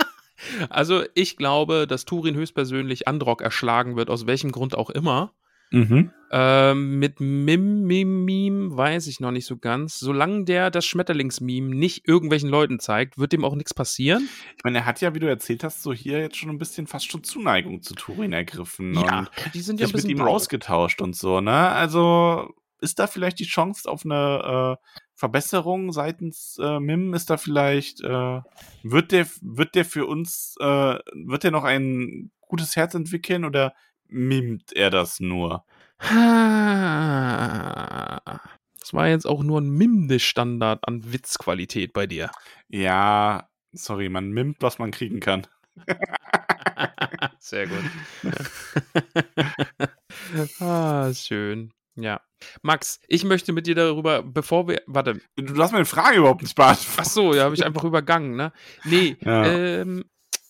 also, 0.69 1.05
ich 1.15 1.37
glaube, 1.37 1.87
dass 1.87 2.05
Turin 2.05 2.35
höchstpersönlich 2.35 3.09
Androck 3.09 3.43
erschlagen 3.43 3.97
wird, 3.97 4.11
aus 4.11 4.27
welchem 4.27 4.53
Grund 4.53 4.77
auch 4.77 4.91
immer. 4.91 5.33
Mhm. 5.71 6.11
Ähm, 6.31 6.99
mit 6.99 7.21
Mim, 7.21 7.83
Mim, 7.83 8.25
Mim 8.25 8.77
weiß 8.77 9.07
ich 9.07 9.21
noch 9.21 9.31
nicht 9.31 9.47
so 9.47 9.57
ganz. 9.57 9.99
Solange 9.99 10.45
der 10.45 10.71
das 10.71 10.85
Schmetterlingsmeme 10.87 11.75
nicht 11.75 12.07
irgendwelchen 12.07 12.49
Leuten 12.49 12.79
zeigt, 12.79 13.19
wird 13.19 13.33
dem 13.33 13.45
auch 13.45 13.55
nichts 13.55 13.75
passieren. 13.75 14.29
Ich 14.57 14.65
meine, 14.65 14.79
er 14.79 14.87
hat 14.87 15.01
ja, 15.01 15.15
wie 15.15 15.21
du 15.21 15.29
erzählt 15.29 15.65
hast, 15.65 15.83
so 15.83 15.93
hier 15.93 16.21
jetzt 16.21 16.37
schon 16.37 16.51
ein 16.51 16.59
bisschen 16.59 16.87
fast 16.87 17.11
schon 17.11 17.25
Zuneigung 17.25 17.83
zu 17.83 17.95
Turin 17.95 18.33
ergriffen 18.33 18.95
Ja, 18.95 19.21
und 19.21 19.55
die 19.55 19.61
sind 19.61 19.81
ja 19.81 19.87
ein 19.87 19.89
sich 19.89 19.95
mit 19.95 20.05
bisschen 20.05 20.11
ihm 20.11 20.23
ausgetauscht 20.23 21.01
und 21.01 21.17
so, 21.17 21.41
ne? 21.41 21.53
Also 21.53 22.49
ist 22.81 22.99
da 22.99 23.07
vielleicht 23.07 23.39
die 23.39 23.47
Chance 23.47 23.89
auf 23.91 24.05
eine 24.05 24.79
äh, 24.79 25.06
Verbesserung 25.17 25.93
seitens 25.93 26.59
äh, 26.63 26.79
Mim? 26.79 27.15
Ist 27.15 27.31
da 27.31 27.39
vielleicht, 27.39 28.03
äh, 28.03 28.41
wird 28.83 29.13
der, 29.13 29.27
wird 29.41 29.75
der 29.75 29.85
für 29.85 30.07
uns, 30.07 30.55
äh, 30.61 30.65
wird 30.65 31.43
der 31.43 31.51
noch 31.51 31.65
ein 31.65 32.31
gutes 32.43 32.77
Herz 32.77 32.95
entwickeln 32.95 33.45
oder 33.45 33.75
mimt 34.07 34.73
er 34.75 34.91
das 34.91 35.19
nur? 35.19 35.65
Das 38.87 38.95
war 38.95 39.09
jetzt 39.09 39.27
auch 39.27 39.43
nur 39.43 39.61
ein 39.61 39.71
Mimde-Standard 39.71 40.87
an 40.87 41.13
Witzqualität 41.13 41.93
bei 41.93 42.07
dir. 42.07 42.31
Ja, 42.69 43.49
sorry, 43.73 44.09
man 44.09 44.31
mimt, 44.31 44.59
was 44.61 44.79
man 44.79 44.93
kriegen 44.93 45.19
kann. 45.19 45.45
Sehr 47.41 47.67
gut. 47.67 47.83
ah, 50.61 51.13
schön. 51.13 51.73
Ja. 51.97 52.21
Max, 52.63 53.01
ich 53.09 53.25
möchte 53.25 53.53
mit 53.53 53.67
dir 53.67 53.75
darüber, 53.75 54.23
bevor 54.23 54.69
wir. 54.69 54.83
Warte. 54.87 55.21
Du 55.37 55.63
hast 55.63 55.73
meine 55.73 55.85
Frage 55.85 56.19
überhaupt 56.19 56.43
nicht 56.43 56.55
beantwortet. 56.57 56.95
Ach 56.99 57.05
so, 57.05 57.35
ja, 57.35 57.45
habe 57.45 57.55
ich 57.55 57.65
einfach 57.65 57.85
übergangen, 57.85 58.37
ne? 58.37 58.53
Nee, 58.85 59.17
Ja. 59.25 59.47
ähm. 59.47 60.05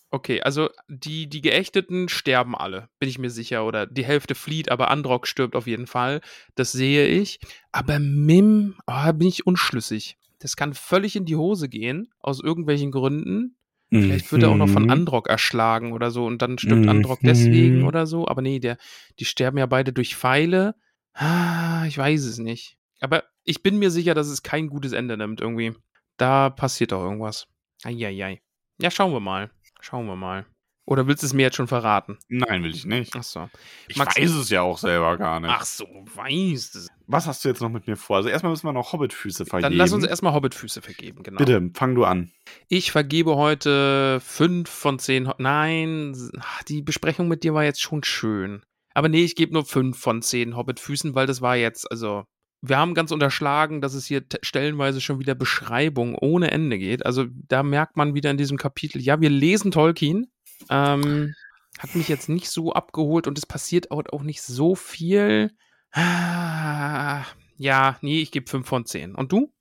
Okay, 0.09 0.41
also 0.41 0.69
die, 0.87 1.27
die 1.27 1.41
Geächteten 1.41 2.07
sterben 2.07 2.55
alle, 2.55 2.87
bin 2.97 3.09
ich 3.09 3.19
mir 3.19 3.29
sicher. 3.29 3.65
Oder 3.65 3.85
die 3.85 4.05
Hälfte 4.05 4.35
flieht, 4.35 4.71
aber 4.71 4.89
Androck 4.89 5.27
stirbt 5.27 5.53
auf 5.53 5.67
jeden 5.67 5.85
Fall. 5.85 6.21
Das 6.55 6.71
sehe 6.71 7.07
ich. 7.07 7.39
Aber 7.73 7.99
Mim, 7.99 8.75
oh, 8.87 9.11
bin 9.13 9.27
ich 9.27 9.45
unschlüssig. 9.45 10.17
Das 10.39 10.55
kann 10.55 10.73
völlig 10.73 11.17
in 11.17 11.25
die 11.25 11.35
Hose 11.35 11.67
gehen, 11.67 12.07
aus 12.21 12.39
irgendwelchen 12.41 12.91
Gründen. 12.91 13.57
Vielleicht 13.89 14.31
wird 14.31 14.43
er 14.43 14.49
auch 14.49 14.55
noch 14.57 14.69
von 14.69 14.83
Mhm. 14.83 14.89
Androck 14.91 15.27
erschlagen 15.27 15.91
oder 15.93 16.09
so 16.11 16.25
und 16.25 16.41
dann 16.41 16.57
stirbt 16.57 16.83
Mhm. 16.83 16.89
Androck 16.89 17.19
deswegen 17.21 17.83
oder 17.83 18.05
so. 18.07 18.27
Aber 18.27 18.41
nee, 18.41 18.59
der, 18.59 18.77
die 19.19 19.25
sterben 19.25 19.57
ja 19.57 19.65
beide 19.65 19.91
durch 19.93 20.15
Pfeile. 20.15 20.75
Ah, 21.19 21.85
ich 21.87 21.97
weiß 21.97 22.23
es 22.25 22.37
nicht. 22.37 22.77
Aber 22.99 23.23
ich 23.43 23.63
bin 23.63 23.79
mir 23.79 23.91
sicher, 23.91 24.13
dass 24.13 24.27
es 24.27 24.43
kein 24.43 24.67
gutes 24.69 24.91
Ende 24.91 25.17
nimmt 25.17 25.41
irgendwie. 25.41 25.73
Da 26.17 26.49
passiert 26.49 26.91
doch 26.91 27.03
irgendwas. 27.03 27.47
Eieiei. 27.83 28.41
Ja, 28.79 28.91
schauen 28.91 29.11
wir 29.13 29.19
mal. 29.19 29.51
Schauen 29.81 30.07
wir 30.07 30.15
mal. 30.15 30.45
Oder 30.85 31.05
willst 31.05 31.21
du 31.21 31.27
es 31.27 31.33
mir 31.33 31.41
jetzt 31.43 31.57
schon 31.57 31.67
verraten? 31.67 32.17
Nein, 32.29 32.63
will 32.63 32.71
ich 32.73 32.85
nicht. 32.85 33.13
Ach 33.15 33.23
so. 33.23 33.49
Ich 33.89 33.97
Max- 33.97 34.17
weiß 34.17 34.31
es 34.31 34.49
ja 34.49 34.61
auch 34.61 34.77
selber 34.77 35.17
gar 35.17 35.39
nicht. 35.41 35.49
Ach 35.51 35.65
so, 35.65 35.85
weißt 35.85 36.75
es. 36.77 36.87
Was 37.07 37.27
hast 37.27 37.43
du 37.43 37.49
jetzt 37.49 37.61
noch 37.61 37.69
mit 37.69 37.87
mir 37.87 37.97
vor? 37.97 38.17
Also 38.17 38.29
erstmal 38.29 38.51
müssen 38.51 38.65
wir 38.67 38.71
noch 38.73 38.93
Hobbitfüße 38.93 39.45
vergeben. 39.45 39.71
Dann 39.71 39.77
lass 39.77 39.91
uns 39.91 40.05
erstmal 40.05 40.33
Hobbitfüße 40.33 40.81
vergeben, 40.81 41.23
genau. 41.23 41.39
Bitte, 41.39 41.71
fang 41.73 41.93
du 41.93 42.05
an. 42.05 42.31
Ich 42.69 42.91
vergebe 42.93 43.35
heute 43.35 44.21
fünf 44.21 44.69
von 44.69 44.97
zehn. 44.97 45.27
Ho 45.27 45.33
Nein, 45.39 46.15
ach, 46.39 46.63
die 46.63 46.81
Besprechung 46.81 47.27
mit 47.27 47.43
dir 47.43 47.53
war 47.53 47.65
jetzt 47.65 47.81
schon 47.81 48.03
schön. 48.03 48.61
Aber 48.97 49.09
nee, 49.09 49.23
ich 49.23 49.35
gebe 49.35 49.53
nur 49.53 49.63
fünf 49.63 49.99
von 49.99 50.23
zehn 50.23 50.55
Hobbitfüßen, 50.57 51.13
weil 51.13 51.27
das 51.27 51.39
war 51.39 51.55
jetzt, 51.55 51.91
also, 51.91 52.23
wir 52.61 52.79
haben 52.79 52.95
ganz 52.95 53.11
unterschlagen, 53.11 53.79
dass 53.79 53.93
es 53.93 54.07
hier 54.07 54.23
stellenweise 54.41 55.01
schon 55.01 55.19
wieder 55.19 55.35
Beschreibung 55.35 56.15
ohne 56.15 56.49
Ende 56.49 56.79
geht. 56.79 57.05
Also, 57.05 57.25
da 57.47 57.61
merkt 57.61 57.95
man 57.95 58.15
wieder 58.15 58.31
in 58.31 58.37
diesem 58.37 58.57
Kapitel, 58.57 58.99
ja, 58.99 59.21
wir 59.21 59.29
lesen 59.29 59.69
Tolkien. 59.69 60.31
Ähm, 60.71 61.35
hat 61.77 61.93
mich 61.93 62.07
jetzt 62.07 62.27
nicht 62.27 62.49
so 62.49 62.73
abgeholt 62.73 63.27
und 63.27 63.37
es 63.37 63.45
passiert 63.45 63.91
auch, 63.91 64.23
nicht 64.23 64.41
so 64.41 64.73
viel. 64.73 65.51
Ah, 65.91 67.23
Ja, 67.55 67.99
nee, 68.01 68.23
ich 68.23 68.31
gebe 68.31 68.49
fünf 68.49 68.67
von 68.67 68.87
zehn. 68.87 69.13
Und 69.13 69.31
du? 69.31 69.53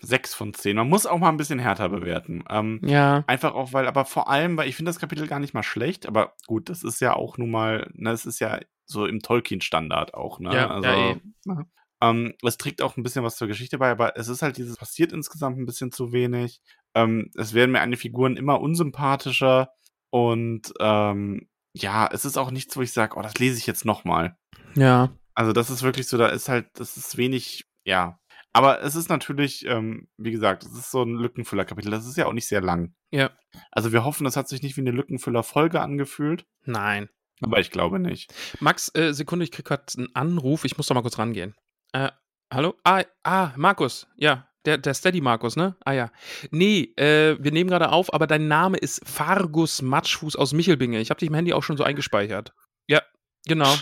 Sechs 0.00 0.34
von 0.34 0.54
zehn. 0.54 0.76
Man 0.76 0.88
muss 0.88 1.06
auch 1.06 1.18
mal 1.18 1.28
ein 1.28 1.36
bisschen 1.36 1.58
härter 1.58 1.88
bewerten. 1.88 2.44
Ähm, 2.48 2.80
Ja. 2.84 3.24
Einfach 3.26 3.54
auch, 3.54 3.72
weil, 3.72 3.86
aber 3.86 4.04
vor 4.04 4.28
allem, 4.28 4.56
weil 4.56 4.68
ich 4.68 4.76
finde 4.76 4.90
das 4.90 4.98
Kapitel 5.00 5.26
gar 5.26 5.40
nicht 5.40 5.54
mal 5.54 5.62
schlecht, 5.62 6.06
aber 6.06 6.34
gut, 6.46 6.68
das 6.68 6.82
ist 6.82 7.00
ja 7.00 7.14
auch 7.14 7.38
nun 7.38 7.50
mal, 7.50 7.90
ne, 7.94 8.10
es 8.10 8.26
ist 8.26 8.38
ja 8.38 8.60
so 8.84 9.06
im 9.06 9.20
Tolkien-Standard 9.20 10.14
auch, 10.14 10.40
ne? 10.40 10.54
Ja, 10.54 10.70
also, 10.70 10.88
ja, 10.88 11.10
eh. 11.10 11.16
ne? 11.44 11.66
Ähm, 12.00 12.34
es 12.42 12.58
trägt 12.58 12.80
auch 12.80 12.96
ein 12.96 13.02
bisschen 13.02 13.24
was 13.24 13.36
zur 13.36 13.48
Geschichte 13.48 13.78
bei, 13.78 13.90
aber 13.90 14.16
es 14.16 14.28
ist 14.28 14.42
halt 14.42 14.56
dieses, 14.56 14.76
passiert 14.76 15.12
insgesamt 15.12 15.58
ein 15.58 15.66
bisschen 15.66 15.90
zu 15.90 16.12
wenig. 16.12 16.60
Ähm, 16.94 17.30
es 17.34 17.54
werden 17.54 17.72
mir 17.72 17.80
eine 17.80 17.96
Figuren 17.96 18.36
immer 18.36 18.60
unsympathischer 18.60 19.70
und 20.10 20.72
ähm, 20.80 21.48
ja, 21.74 22.08
es 22.12 22.24
ist 22.24 22.38
auch 22.38 22.50
nichts, 22.50 22.76
wo 22.76 22.82
ich 22.82 22.92
sage, 22.92 23.16
oh, 23.16 23.22
das 23.22 23.34
lese 23.38 23.58
ich 23.58 23.66
jetzt 23.66 23.84
nochmal. 23.84 24.36
Ja. 24.74 25.10
Also 25.34 25.52
das 25.52 25.70
ist 25.70 25.82
wirklich 25.82 26.08
so, 26.08 26.18
da 26.18 26.28
ist 26.28 26.48
halt, 26.48 26.68
das 26.74 26.96
ist 26.96 27.16
wenig, 27.16 27.66
ja. 27.84 28.18
Aber 28.58 28.82
es 28.82 28.96
ist 28.96 29.08
natürlich, 29.08 29.64
ähm, 29.66 30.08
wie 30.16 30.32
gesagt, 30.32 30.64
es 30.64 30.72
ist 30.72 30.90
so 30.90 31.04
ein 31.04 31.14
Lückenfüller-Kapitel. 31.14 31.92
Das 31.92 32.06
ist 32.06 32.16
ja 32.16 32.26
auch 32.26 32.32
nicht 32.32 32.48
sehr 32.48 32.60
lang. 32.60 32.92
Ja. 33.12 33.30
Also 33.70 33.92
wir 33.92 34.04
hoffen, 34.04 34.24
das 34.24 34.36
hat 34.36 34.48
sich 34.48 34.62
nicht 34.62 34.76
wie 34.76 34.80
eine 34.80 34.90
Lückenfüller-Folge 34.90 35.80
angefühlt, 35.80 36.44
Nein. 36.64 37.08
aber 37.40 37.60
ich 37.60 37.70
glaube 37.70 38.00
nicht. 38.00 38.34
Max, 38.58 38.92
äh, 38.96 39.12
Sekunde, 39.12 39.44
ich 39.44 39.52
krieg 39.52 39.64
gerade 39.64 39.84
einen 39.96 40.12
Anruf. 40.16 40.64
Ich 40.64 40.76
muss 40.76 40.88
doch 40.88 40.96
mal 40.96 41.02
kurz 41.02 41.20
rangehen. 41.20 41.54
Äh, 41.92 42.10
hallo? 42.52 42.74
Ah, 42.82 43.04
ah, 43.22 43.52
Markus. 43.54 44.08
Ja, 44.16 44.48
der, 44.64 44.76
der 44.76 44.94
Steady 44.94 45.20
Markus, 45.20 45.54
ne? 45.54 45.76
Ah 45.84 45.92
ja. 45.92 46.10
Nee, 46.50 46.92
äh, 46.96 47.36
wir 47.38 47.52
nehmen 47.52 47.70
gerade 47.70 47.92
auf, 47.92 48.12
aber 48.12 48.26
dein 48.26 48.48
Name 48.48 48.76
ist 48.76 49.08
Fargus 49.08 49.82
Matschfuß 49.82 50.34
aus 50.34 50.52
Michelbinge. 50.52 50.98
Ich 50.98 51.10
habe 51.10 51.20
dich 51.20 51.28
im 51.28 51.34
Handy 51.36 51.52
auch 51.52 51.62
schon 51.62 51.76
so 51.76 51.84
eingespeichert. 51.84 52.52
Ja, 52.88 53.02
genau. 53.46 53.72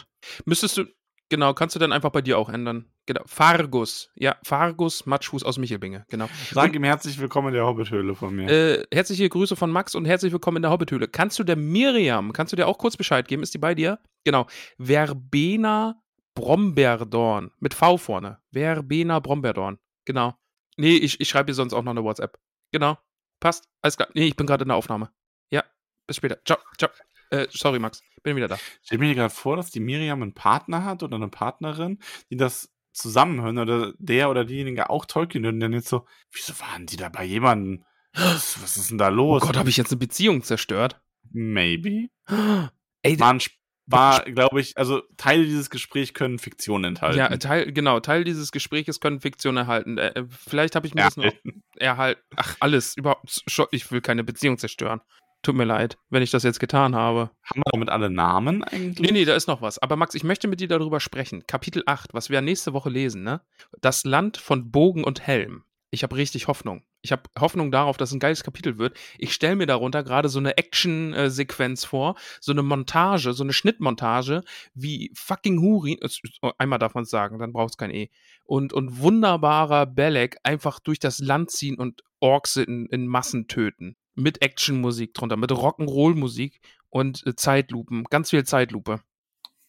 Müsstest 0.44 0.76
du, 0.76 0.84
genau, 1.28 1.54
kannst 1.54 1.74
du 1.74 1.78
dann 1.78 1.92
einfach 1.92 2.10
bei 2.10 2.22
dir 2.22 2.38
auch 2.38 2.48
ändern. 2.48 2.86
Genau. 3.06 3.22
Fargus. 3.26 4.10
Ja, 4.14 4.36
Fargus 4.42 5.06
Matschfuß 5.06 5.44
aus 5.44 5.58
Michelbinge. 5.58 6.04
Genau. 6.08 6.28
Sag 6.50 6.74
ihm 6.74 6.84
herzlich 6.84 7.18
willkommen 7.18 7.48
in 7.48 7.54
der 7.54 7.66
Hobbithöhle 7.66 8.14
von 8.14 8.34
mir. 8.34 8.48
Äh, 8.48 8.84
herzliche 8.92 9.28
Grüße 9.28 9.54
von 9.54 9.70
Max 9.70 9.94
und 9.94 10.04
herzlich 10.06 10.32
willkommen 10.32 10.56
in 10.56 10.62
der 10.62 10.72
Hobbithöhle. 10.72 11.06
Kannst 11.06 11.38
du 11.38 11.44
der 11.44 11.56
Miriam, 11.56 12.32
kannst 12.32 12.52
du 12.52 12.56
dir 12.56 12.66
auch 12.66 12.78
kurz 12.78 12.96
Bescheid 12.96 13.28
geben? 13.28 13.42
Ist 13.42 13.54
die 13.54 13.58
bei 13.58 13.74
dir? 13.74 14.00
Genau. 14.24 14.46
Verbena 14.78 16.02
Brombeerdorn. 16.34 17.52
Mit 17.60 17.74
V 17.74 17.96
vorne. 17.96 18.38
Verbena 18.52 19.20
Brombeerdorn. 19.20 19.78
Genau. 20.04 20.34
Nee, 20.76 20.96
ich, 20.96 21.20
ich 21.20 21.28
schreibe 21.28 21.46
dir 21.46 21.54
sonst 21.54 21.72
auch 21.72 21.82
noch 21.82 21.92
eine 21.92 22.04
WhatsApp. 22.04 22.38
Genau. 22.72 22.98
Passt. 23.40 23.68
Alles 23.82 23.96
klar. 23.96 24.08
Nee, 24.14 24.26
ich 24.26 24.36
bin 24.36 24.46
gerade 24.46 24.62
in 24.62 24.68
der 24.68 24.76
Aufnahme. 24.76 25.10
Ja. 25.50 25.64
Bis 26.06 26.16
später. 26.16 26.38
Ciao. 26.44 26.58
Ciao. 26.78 26.90
Äh, 27.30 27.46
sorry, 27.50 27.78
Max. 27.78 28.02
Bin 28.26 28.34
wieder 28.34 28.48
da. 28.48 28.58
Stell 28.82 28.98
mir 28.98 29.14
gerade 29.14 29.32
vor, 29.32 29.54
dass 29.56 29.70
die 29.70 29.78
Miriam 29.78 30.20
einen 30.20 30.34
Partner 30.34 30.84
hat 30.84 31.04
oder 31.04 31.14
eine 31.14 31.28
Partnerin, 31.28 32.00
die 32.28 32.36
das 32.36 32.72
zusammenhören 32.92 33.56
oder 33.58 33.92
der 33.98 34.30
oder 34.30 34.44
diejenige 34.44 34.90
auch 34.90 35.04
Tolkien 35.04 35.44
hören 35.44 35.54
und 35.54 35.60
dann 35.60 35.72
jetzt 35.72 35.88
so, 35.88 36.06
wieso 36.32 36.58
waren 36.58 36.86
die 36.86 36.96
da 36.96 37.08
bei 37.08 37.22
jemandem? 37.22 37.84
Was, 38.14 38.60
was 38.60 38.76
ist 38.76 38.90
denn 38.90 38.98
da 38.98 39.08
Oh 39.08 39.12
los? 39.12 39.42
Gott, 39.42 39.56
habe 39.56 39.68
ich 39.68 39.76
jetzt 39.76 39.92
eine 39.92 40.00
Beziehung 40.00 40.42
zerstört? 40.42 41.00
Maybe. 41.30 42.08
Ey, 43.02 43.20
War, 43.20 43.38
war 43.86 44.24
glaube 44.24 44.60
ich, 44.60 44.76
also 44.76 45.02
Teile 45.16 45.44
dieses 45.44 45.70
Gesprächs 45.70 46.12
können 46.12 46.40
Fiktion 46.40 46.82
enthalten. 46.82 47.18
ja, 47.18 47.28
Teil, 47.36 47.72
genau, 47.72 48.00
Teil 48.00 48.24
dieses 48.24 48.50
Gesprächs 48.50 48.98
können 48.98 49.20
Fiktion 49.20 49.56
erhalten. 49.56 49.98
Äh, 49.98 50.24
vielleicht 50.28 50.74
habe 50.74 50.88
ich 50.88 50.94
mir 50.94 51.02
das 51.02 51.16
noch 51.16 51.24
Erhalten. 51.26 51.62
erhalten. 51.76 52.22
Ach, 52.34 52.56
alles. 52.58 52.96
Überhaupt. 52.96 53.44
Ich 53.70 53.92
will 53.92 54.00
keine 54.00 54.24
Beziehung 54.24 54.58
zerstören. 54.58 55.00
Tut 55.46 55.54
mir 55.54 55.62
leid, 55.62 55.96
wenn 56.10 56.24
ich 56.24 56.32
das 56.32 56.42
jetzt 56.42 56.58
getan 56.58 56.96
habe. 56.96 57.30
Haben 57.44 57.60
wir 57.60 57.70
damit 57.70 57.88
alle 57.88 58.10
Namen 58.10 58.64
eigentlich? 58.64 58.98
Nee, 58.98 59.12
nee, 59.12 59.24
da 59.24 59.36
ist 59.36 59.46
noch 59.46 59.62
was. 59.62 59.78
Aber 59.78 59.94
Max, 59.94 60.16
ich 60.16 60.24
möchte 60.24 60.48
mit 60.48 60.58
dir 60.58 60.66
darüber 60.66 60.98
sprechen. 60.98 61.46
Kapitel 61.46 61.84
8, 61.86 62.14
was 62.14 62.30
wir 62.30 62.40
nächste 62.40 62.72
Woche 62.72 62.90
lesen, 62.90 63.22
ne? 63.22 63.42
Das 63.80 64.04
Land 64.04 64.38
von 64.38 64.72
Bogen 64.72 65.04
und 65.04 65.24
Helm. 65.24 65.62
Ich 65.92 66.02
habe 66.02 66.16
richtig 66.16 66.48
Hoffnung. 66.48 66.82
Ich 67.00 67.12
habe 67.12 67.22
Hoffnung 67.38 67.70
darauf, 67.70 67.96
dass 67.96 68.08
es 68.08 68.16
ein 68.16 68.18
geiles 68.18 68.42
Kapitel 68.42 68.76
wird. 68.78 68.98
Ich 69.18 69.32
stelle 69.32 69.54
mir 69.54 69.66
darunter 69.66 70.02
gerade 70.02 70.28
so 70.28 70.40
eine 70.40 70.58
Action-Sequenz 70.58 71.84
vor, 71.84 72.16
so 72.40 72.50
eine 72.50 72.64
Montage, 72.64 73.32
so 73.32 73.44
eine 73.44 73.52
Schnittmontage, 73.52 74.42
wie 74.74 75.12
fucking 75.14 75.60
Hurin, 75.60 75.98
oh, 76.42 76.50
einmal 76.58 76.80
darf 76.80 76.94
man 76.94 77.04
es 77.04 77.10
sagen, 77.10 77.38
dann 77.38 77.52
braucht 77.52 77.74
es 77.74 77.76
kein 77.76 77.92
E, 77.92 78.10
und, 78.42 78.72
und 78.72 78.98
wunderbarer 78.98 79.86
Belek 79.86 80.38
einfach 80.42 80.80
durch 80.80 80.98
das 80.98 81.20
Land 81.20 81.52
ziehen 81.52 81.78
und 81.78 82.02
Orks 82.18 82.56
in, 82.56 82.86
in 82.86 83.06
Massen 83.06 83.46
töten. 83.46 83.96
Mit 84.16 84.42
Actionmusik 84.42 85.14
drunter, 85.14 85.36
mit 85.36 85.52
Rock'n'Roll-Musik 85.52 86.60
und 86.88 87.26
äh, 87.26 87.36
Zeitlupen, 87.36 88.04
ganz 88.04 88.30
viel 88.30 88.44
Zeitlupe. 88.44 89.00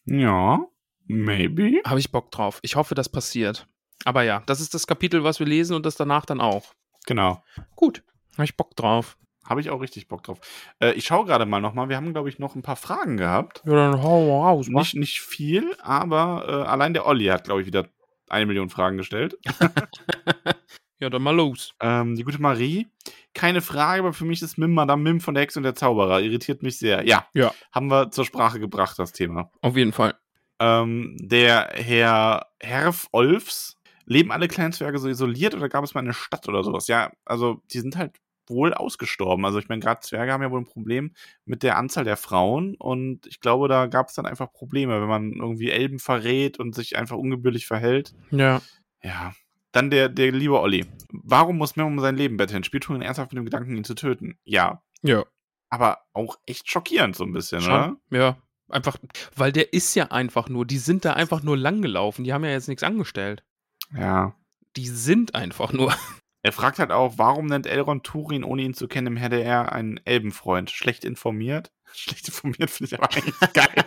Ja, 0.04 0.64
maybe. 1.06 1.80
Habe 1.84 2.00
ich 2.00 2.10
Bock 2.10 2.30
drauf. 2.30 2.58
Ich 2.62 2.74
hoffe, 2.76 2.94
das 2.94 3.08
passiert. 3.08 3.68
Aber 4.04 4.22
ja, 4.22 4.42
das 4.46 4.60
ist 4.60 4.72
das 4.74 4.86
Kapitel, 4.86 5.22
was 5.22 5.38
wir 5.38 5.46
lesen 5.46 5.74
und 5.74 5.84
das 5.84 5.96
danach 5.96 6.24
dann 6.24 6.40
auch. 6.40 6.74
Genau. 7.06 7.42
Gut, 7.76 8.02
habe 8.34 8.44
ich 8.44 8.56
Bock 8.56 8.74
drauf. 8.74 9.18
Habe 9.44 9.60
ich 9.60 9.70
auch 9.70 9.80
richtig 9.80 10.08
Bock 10.08 10.22
drauf. 10.22 10.40
Äh, 10.78 10.92
ich 10.92 11.06
schaue 11.06 11.24
gerade 11.24 11.46
mal 11.46 11.60
nochmal. 11.60 11.88
Wir 11.88 11.96
haben, 11.96 12.12
glaube 12.12 12.28
ich, 12.28 12.38
noch 12.38 12.54
ein 12.54 12.62
paar 12.62 12.76
Fragen 12.76 13.16
gehabt. 13.16 13.62
Ja, 13.64 13.72
dann 13.72 14.02
hau 14.02 14.42
raus, 14.42 14.68
Nicht, 14.68 14.94
nicht 14.94 15.20
viel, 15.20 15.74
aber 15.80 16.44
äh, 16.46 16.68
allein 16.68 16.92
der 16.92 17.06
Olli 17.06 17.26
hat, 17.26 17.44
glaube 17.44 17.62
ich, 17.62 17.66
wieder 17.66 17.88
eine 18.28 18.46
Million 18.46 18.68
Fragen 18.68 18.98
gestellt. 18.98 19.38
Ja, 21.00 21.08
dann 21.10 21.22
mal 21.22 21.34
los. 21.34 21.74
Ähm, 21.80 22.16
die 22.16 22.24
gute 22.24 22.40
Marie. 22.42 22.88
Keine 23.38 23.60
Frage, 23.60 24.02
aber 24.02 24.12
für 24.12 24.24
mich 24.24 24.42
ist 24.42 24.58
Mim 24.58 24.74
Madame 24.74 25.02
Mim 25.02 25.20
von 25.20 25.34
der 25.34 25.42
Hexe 25.42 25.60
und 25.60 25.62
der 25.62 25.76
Zauberer. 25.76 26.20
Irritiert 26.20 26.62
mich 26.62 26.76
sehr. 26.76 27.06
Ja. 27.06 27.26
Ja. 27.34 27.54
Haben 27.72 27.88
wir 27.88 28.10
zur 28.10 28.24
Sprache 28.24 28.58
gebracht, 28.58 28.98
das 28.98 29.12
Thema. 29.12 29.52
Auf 29.62 29.76
jeden 29.76 29.92
Fall. 29.92 30.14
Ähm, 30.58 31.16
der 31.20 31.70
Herr 31.74 32.48
Herf 32.60 33.06
Olfs. 33.12 33.76
Leben 34.06 34.32
alle 34.32 34.48
Kleinzwerge 34.48 34.98
so 34.98 35.06
isoliert 35.06 35.54
oder 35.54 35.68
gab 35.68 35.84
es 35.84 35.94
mal 35.94 36.00
eine 36.00 36.14
Stadt 36.14 36.48
oder 36.48 36.64
sowas? 36.64 36.88
Ja, 36.88 37.12
also 37.26 37.62
die 37.72 37.78
sind 37.78 37.96
halt 37.96 38.16
wohl 38.48 38.74
ausgestorben. 38.74 39.44
Also 39.44 39.58
ich 39.58 39.68
meine, 39.68 39.82
gerade 39.82 40.00
Zwerge 40.00 40.32
haben 40.32 40.42
ja 40.42 40.50
wohl 40.50 40.62
ein 40.62 40.66
Problem 40.66 41.12
mit 41.44 41.62
der 41.62 41.76
Anzahl 41.76 42.04
der 42.04 42.16
Frauen 42.16 42.74
und 42.74 43.26
ich 43.26 43.40
glaube, 43.40 43.68
da 43.68 43.86
gab 43.86 44.08
es 44.08 44.14
dann 44.14 44.26
einfach 44.26 44.50
Probleme, 44.50 45.00
wenn 45.00 45.08
man 45.08 45.32
irgendwie 45.32 45.70
Elben 45.70 45.98
verrät 45.98 46.58
und 46.58 46.74
sich 46.74 46.96
einfach 46.96 47.16
ungebührlich 47.16 47.66
verhält. 47.66 48.14
Ja. 48.30 48.62
Ja. 49.02 49.32
Dann 49.72 49.90
der, 49.90 50.08
der 50.08 50.32
liebe 50.32 50.58
Olli. 50.60 50.86
Warum 51.10 51.58
muss 51.58 51.76
Mim 51.76 51.86
um 51.86 52.00
sein 52.00 52.16
Leben 52.16 52.36
betteln? 52.36 52.64
Spielt 52.64 52.84
Turin 52.84 53.02
ernsthaft 53.02 53.32
mit 53.32 53.38
dem 53.38 53.44
Gedanken, 53.44 53.76
ihn 53.76 53.84
zu 53.84 53.94
töten? 53.94 54.38
Ja. 54.44 54.82
Ja. 55.02 55.24
Aber 55.70 55.98
auch 56.14 56.38
echt 56.46 56.70
schockierend 56.70 57.16
so 57.16 57.24
ein 57.24 57.32
bisschen, 57.32 57.62
oder? 57.64 57.96
Schon. 58.10 58.18
Ja. 58.18 58.38
Einfach, 58.70 58.98
weil 59.34 59.52
der 59.52 59.72
ist 59.72 59.94
ja 59.94 60.10
einfach 60.10 60.48
nur, 60.48 60.66
die 60.66 60.78
sind 60.78 61.04
da 61.04 61.14
einfach 61.14 61.42
nur 61.42 61.56
langgelaufen. 61.56 62.24
Die 62.24 62.32
haben 62.32 62.44
ja 62.44 62.50
jetzt 62.50 62.68
nichts 62.68 62.82
angestellt. 62.82 63.42
Ja. 63.94 64.34
Die 64.76 64.88
sind 64.88 65.34
einfach 65.34 65.72
nur. 65.72 65.94
Er 66.40 66.52
fragt 66.52 66.78
halt 66.78 66.92
auch, 66.92 67.14
warum 67.16 67.46
nennt 67.46 67.66
Elrond 67.66 68.04
Turin, 68.04 68.44
ohne 68.44 68.62
ihn 68.62 68.72
zu 68.72 68.86
kennen, 68.86 69.08
im 69.08 69.18
HDR 69.18 69.72
einen 69.72 70.00
Elbenfreund? 70.04 70.70
Schlecht 70.70 71.04
informiert? 71.04 71.72
Schlecht 71.92 72.28
informiert 72.28 72.70
finde 72.70 72.94
ich 72.94 72.98
aber 72.98 73.12
eigentlich 73.12 73.34
geil. 73.52 73.84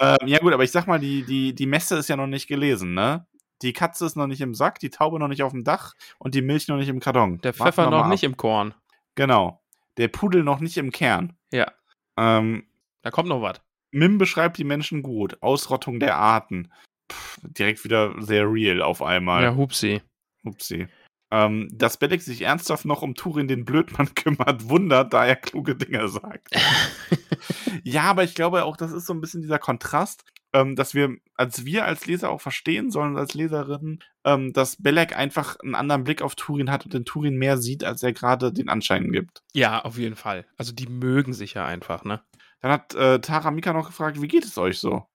ähm, 0.00 0.26
ja 0.26 0.38
gut, 0.38 0.54
aber 0.54 0.64
ich 0.64 0.70
sag 0.70 0.86
mal, 0.86 0.98
die, 0.98 1.24
die, 1.24 1.54
die 1.54 1.66
Messe 1.66 1.98
ist 1.98 2.08
ja 2.08 2.16
noch 2.16 2.26
nicht 2.26 2.48
gelesen, 2.48 2.94
ne? 2.94 3.26
Die 3.62 3.72
Katze 3.72 4.06
ist 4.06 4.16
noch 4.16 4.26
nicht 4.26 4.40
im 4.40 4.54
Sack, 4.54 4.78
die 4.78 4.90
Taube 4.90 5.18
noch 5.18 5.28
nicht 5.28 5.42
auf 5.42 5.52
dem 5.52 5.64
Dach 5.64 5.94
und 6.18 6.34
die 6.34 6.42
Milch 6.42 6.68
noch 6.68 6.76
nicht 6.76 6.88
im 6.88 7.00
Karton. 7.00 7.38
Der 7.38 7.52
Pfeffer 7.52 7.90
noch 7.90 8.02
mal 8.02 8.08
nicht 8.08 8.24
im 8.24 8.36
Korn. 8.36 8.74
Genau. 9.14 9.60
Der 9.96 10.08
Pudel 10.08 10.44
noch 10.44 10.60
nicht 10.60 10.76
im 10.76 10.92
Kern. 10.92 11.36
Ja. 11.52 11.72
Ähm, 12.16 12.66
Da 13.02 13.10
kommt 13.10 13.28
noch 13.28 13.42
was. 13.42 13.60
Mim 13.90 14.18
beschreibt 14.18 14.58
die 14.58 14.64
Menschen 14.64 15.02
gut. 15.02 15.42
Ausrottung 15.42 15.98
der 15.98 16.16
Arten. 16.16 16.70
Pff, 17.10 17.38
direkt 17.42 17.84
wieder 17.84 18.14
sehr 18.22 18.44
real 18.50 18.82
auf 18.82 19.02
einmal. 19.02 19.42
Ja, 19.42 19.56
Hupsi. 19.56 20.02
Upsi. 20.44 20.86
Ähm, 21.30 21.68
dass 21.72 21.98
Bellick 21.98 22.22
sich 22.22 22.42
ernsthaft 22.42 22.84
noch 22.84 23.02
um 23.02 23.14
Turin 23.14 23.48
den 23.48 23.64
Blödmann 23.64 24.14
kümmert, 24.14 24.68
wundert, 24.68 25.12
da 25.12 25.26
er 25.26 25.36
kluge 25.36 25.74
Dinge 25.74 26.08
sagt. 26.08 26.48
ja, 27.82 28.02
aber 28.04 28.24
ich 28.24 28.34
glaube 28.34 28.64
auch, 28.64 28.76
das 28.76 28.92
ist 28.92 29.06
so 29.06 29.12
ein 29.12 29.20
bisschen 29.20 29.42
dieser 29.42 29.58
Kontrast, 29.58 30.24
ähm, 30.52 30.76
dass 30.76 30.94
wir, 30.94 31.16
als 31.34 31.64
wir 31.64 31.84
als 31.84 32.06
Leser 32.06 32.30
auch 32.30 32.40
verstehen 32.40 32.90
sollen, 32.90 33.16
als 33.16 33.34
Leserinnen, 33.34 34.02
ähm, 34.24 34.52
dass 34.52 34.80
Belek 34.80 35.16
einfach 35.16 35.58
einen 35.60 35.74
anderen 35.74 36.04
Blick 36.04 36.22
auf 36.22 36.34
Turin 36.34 36.70
hat 36.70 36.84
und 36.84 36.94
den 36.94 37.04
Turin 37.04 37.36
mehr 37.36 37.58
sieht, 37.58 37.84
als 37.84 38.02
er 38.02 38.12
gerade 38.12 38.52
den 38.52 38.68
Anschein 38.68 39.12
gibt. 39.12 39.42
Ja, 39.52 39.84
auf 39.84 39.98
jeden 39.98 40.16
Fall. 40.16 40.46
Also 40.56 40.72
die 40.72 40.86
mögen 40.86 41.32
sich 41.32 41.54
ja 41.54 41.66
einfach, 41.66 42.04
ne? 42.04 42.22
Dann 42.60 42.72
hat 42.72 42.94
äh, 42.94 43.20
Tara 43.20 43.50
Mika 43.50 43.72
noch 43.72 43.86
gefragt, 43.86 44.20
wie 44.20 44.28
geht 44.28 44.44
es 44.44 44.58
euch 44.58 44.78
so? 44.78 45.06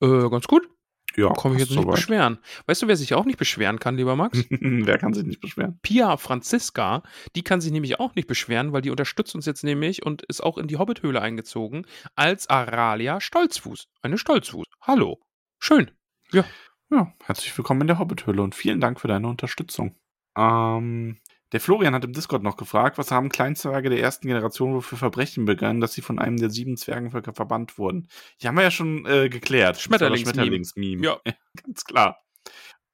Äh, 0.00 0.28
ganz 0.30 0.46
gut. 0.46 0.68
Ja, 1.16 1.32
Kann 1.32 1.52
mich 1.52 1.60
jetzt 1.60 1.68
passt 1.68 1.76
nicht 1.76 1.84
soweit. 1.84 1.94
beschweren. 1.96 2.38
Weißt 2.66 2.82
du, 2.82 2.88
wer 2.88 2.96
sich 2.96 3.14
auch 3.14 3.24
nicht 3.24 3.38
beschweren 3.38 3.78
kann, 3.78 3.96
lieber 3.96 4.16
Max? 4.16 4.44
Wer 4.50 4.98
kann 4.98 5.14
sich 5.14 5.24
nicht 5.24 5.40
beschweren? 5.40 5.78
Pia 5.82 6.16
Franziska, 6.16 7.02
die 7.36 7.42
kann 7.42 7.60
sich 7.60 7.70
nämlich 7.72 8.00
auch 8.00 8.14
nicht 8.14 8.26
beschweren, 8.26 8.72
weil 8.72 8.82
die 8.82 8.90
unterstützt 8.90 9.34
uns 9.34 9.46
jetzt 9.46 9.62
nämlich 9.64 10.04
und 10.04 10.22
ist 10.22 10.42
auch 10.42 10.58
in 10.58 10.66
die 10.66 10.76
Hobbithöhle 10.76 11.20
eingezogen 11.20 11.86
als 12.16 12.48
Aralia 12.50 13.20
Stolzfuß. 13.20 13.88
Eine 14.02 14.18
Stolzfuß. 14.18 14.66
Hallo. 14.82 15.20
Schön. 15.58 15.90
Ja, 16.32 17.12
herzlich 17.24 17.56
willkommen 17.56 17.82
in 17.82 17.86
der 17.86 17.98
Hobbithöhle 17.98 18.42
und 18.42 18.54
vielen 18.54 18.80
Dank 18.80 19.00
für 19.00 19.08
deine 19.08 19.28
Unterstützung. 19.28 19.96
Ähm, 20.36 21.18
der 21.52 21.60
Florian 21.60 21.94
hat 21.94 22.04
im 22.04 22.12
Discord 22.12 22.42
noch 22.42 22.56
gefragt, 22.56 22.98
was 22.98 23.10
haben 23.10 23.28
Kleinzwerge 23.28 23.90
der 23.90 24.00
ersten 24.00 24.26
Generation 24.26 24.74
wohl 24.74 24.82
für 24.82 24.96
Verbrechen 24.96 25.44
begangen, 25.44 25.80
dass 25.80 25.92
sie 25.92 26.02
von 26.02 26.18
einem 26.18 26.36
der 26.36 26.50
sieben 26.50 26.76
Zwergenvölker 26.76 27.32
verbannt 27.32 27.78
wurden? 27.78 28.08
Die 28.40 28.48
haben 28.48 28.56
wir 28.56 28.62
ja 28.62 28.70
schon 28.70 29.06
äh, 29.06 29.28
geklärt. 29.28 29.80
Schmetterlingsmeme. 29.80 30.34
Schmetterlingsmeme. 30.34 31.02
Ja. 31.04 31.18
ganz 31.62 31.84
klar. 31.84 32.18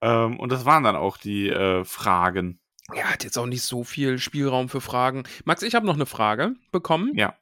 Ähm, 0.03 0.39
und 0.39 0.51
das 0.53 0.65
waren 0.65 0.83
dann 0.83 0.97
auch 0.97 1.17
die 1.17 1.49
äh, 1.49 1.85
Fragen. 1.85 2.61
Ja, 2.95 3.05
hat 3.05 3.25
jetzt 3.25 3.39
auch 3.39 3.47
nicht 3.47 3.63
so 3.63 3.85
viel 3.85 4.19
Spielraum 4.19 4.69
für 4.69 4.81
Fragen. 4.81 5.25
Max, 5.45 5.63
ich 5.63 5.75
habe 5.75 5.87
noch 5.87 5.95
eine 5.95 6.07
Frage 6.07 6.55
bekommen. 6.73 7.13
Ja. 7.15 7.37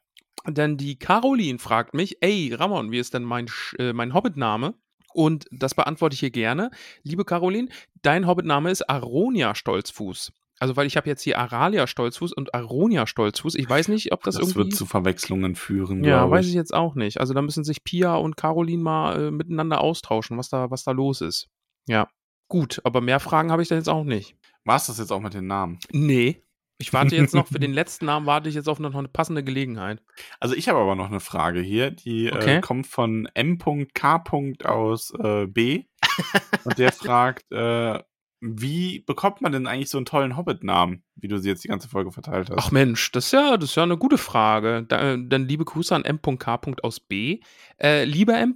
denn 0.45 0.77
die 0.77 0.97
Caroline 0.99 1.59
fragt 1.59 1.93
mich, 1.93 2.17
ey, 2.21 2.53
Ramon, 2.53 2.91
wie 2.91 2.99
ist 2.99 3.13
denn 3.13 3.23
mein, 3.23 3.47
äh, 3.77 3.93
mein 3.93 4.13
Hobbit-Name? 4.13 4.75
Und 5.13 5.47
das 5.51 5.73
beantworte 5.73 6.13
ich 6.13 6.19
hier 6.19 6.29
gerne. 6.31 6.69
Liebe 7.03 7.25
Caroline, 7.25 7.69
dein 8.03 8.27
Hobbit-Name 8.27 8.69
ist 8.69 8.87
Aronia 8.89 9.55
Stolzfuß. 9.55 10.31
Also, 10.59 10.75
weil 10.75 10.87
ich 10.87 10.97
habe 10.97 11.07
jetzt 11.07 11.21
hier 11.21 11.39
Aralia 11.39 11.87
Stolzfuß 11.87 12.33
und 12.33 12.53
Aronia 12.53 13.07
Stolzfuß. 13.07 13.55
Ich 13.55 13.69
weiß 13.69 13.87
nicht, 13.87 14.11
ob 14.11 14.23
das, 14.23 14.35
Das, 14.35 14.43
irgendwie... 14.49 14.57
wird 14.57 14.75
zu 14.75 14.85
Verwechslungen 14.85 15.55
führen, 15.55 16.03
ja, 16.03 16.19
glaube 16.19 16.35
weiß 16.35 16.47
ich 16.47 16.53
jetzt 16.53 16.73
auch 16.73 16.95
nicht. 16.95 17.19
Also, 17.19 17.33
da 17.33 17.41
müssen 17.41 17.63
sich 17.63 17.83
Pia 17.83 18.15
und 18.15 18.35
Caroline 18.37 18.83
mal 18.83 19.27
äh, 19.27 19.31
miteinander 19.31 19.81
austauschen, 19.81 20.37
was 20.37 20.49
da, 20.49 20.69
was 20.69 20.83
da 20.83 20.91
los 20.91 21.21
ist. 21.21 21.47
Ja, 21.87 22.09
gut, 22.49 22.81
aber 22.83 23.01
mehr 23.01 23.19
Fragen 23.19 23.51
habe 23.51 23.61
ich 23.61 23.69
da 23.69 23.75
jetzt 23.75 23.89
auch 23.89 24.03
nicht. 24.03 24.35
War 24.65 24.75
es 24.75 24.87
das 24.87 24.99
jetzt 24.99 25.11
auch 25.11 25.21
mit 25.21 25.33
den 25.33 25.47
Namen? 25.47 25.79
Nee. 25.91 26.43
Ich 26.81 26.93
warte 26.93 27.15
jetzt 27.15 27.33
noch, 27.33 27.47
für 27.47 27.59
den 27.59 27.73
letzten 27.73 28.05
Namen 28.05 28.25
warte 28.25 28.47
ich 28.47 28.55
jetzt 28.55 28.69
auf 28.69 28.79
noch 28.79 28.95
eine 28.95 29.09
passende 29.09 29.43
Gelegenheit. 29.43 30.01
Also 30.39 30.55
ich 30.55 30.69
habe 30.69 30.79
aber 30.79 30.95
noch 30.95 31.07
eine 31.07 31.19
Frage 31.19 31.59
hier, 31.59 31.91
die 31.91 32.31
Okay. 32.31 32.57
äh, 32.57 32.61
kommt 32.61 32.87
von 32.87 33.27
M.K. 33.33 34.23
aus 34.63 35.13
äh, 35.19 35.45
B. 35.47 35.83
und 36.63 36.77
der 36.77 36.93
fragt, 36.93 37.51
äh, 37.51 37.99
wie 38.41 38.99
bekommt 38.99 39.41
man 39.41 39.51
denn 39.51 39.67
eigentlich 39.67 39.89
so 39.89 39.97
einen 39.97 40.05
tollen 40.05 40.37
Hobbit-Namen, 40.37 41.03
wie 41.15 41.27
du 41.27 41.37
sie 41.39 41.49
jetzt 41.49 41.63
die 41.63 41.67
ganze 41.67 41.89
Folge 41.89 42.11
verteilt 42.11 42.49
hast? 42.49 42.57
Ach 42.57 42.71
Mensch, 42.71 43.11
das 43.11 43.25
ist 43.25 43.31
ja, 43.33 43.57
das 43.57 43.71
ist 43.71 43.75
ja 43.75 43.83
eine 43.83 43.97
gute 43.97 44.17
Frage. 44.17 44.85
Da, 44.87 45.17
dann 45.17 45.47
liebe 45.47 45.65
Grüße 45.65 45.93
an 45.93 46.05
M.K. 46.05 46.61
aus 46.81 46.99
B. 47.01 47.41
Äh, 47.81 48.05
lieber 48.05 48.37
M. 48.37 48.55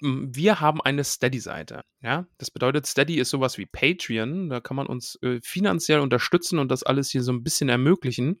Wir 0.00 0.60
haben 0.60 0.80
eine 0.80 1.04
Steady-Seite. 1.04 1.82
Ja, 2.02 2.26
das 2.38 2.50
bedeutet, 2.50 2.86
Steady 2.86 3.18
ist 3.18 3.30
sowas 3.30 3.56
wie 3.56 3.66
Patreon. 3.66 4.48
Da 4.48 4.60
kann 4.60 4.76
man 4.76 4.86
uns 4.86 5.16
äh, 5.22 5.40
finanziell 5.42 6.00
unterstützen 6.00 6.58
und 6.58 6.70
das 6.70 6.82
alles 6.82 7.10
hier 7.10 7.22
so 7.22 7.32
ein 7.32 7.44
bisschen 7.44 7.68
ermöglichen. 7.68 8.40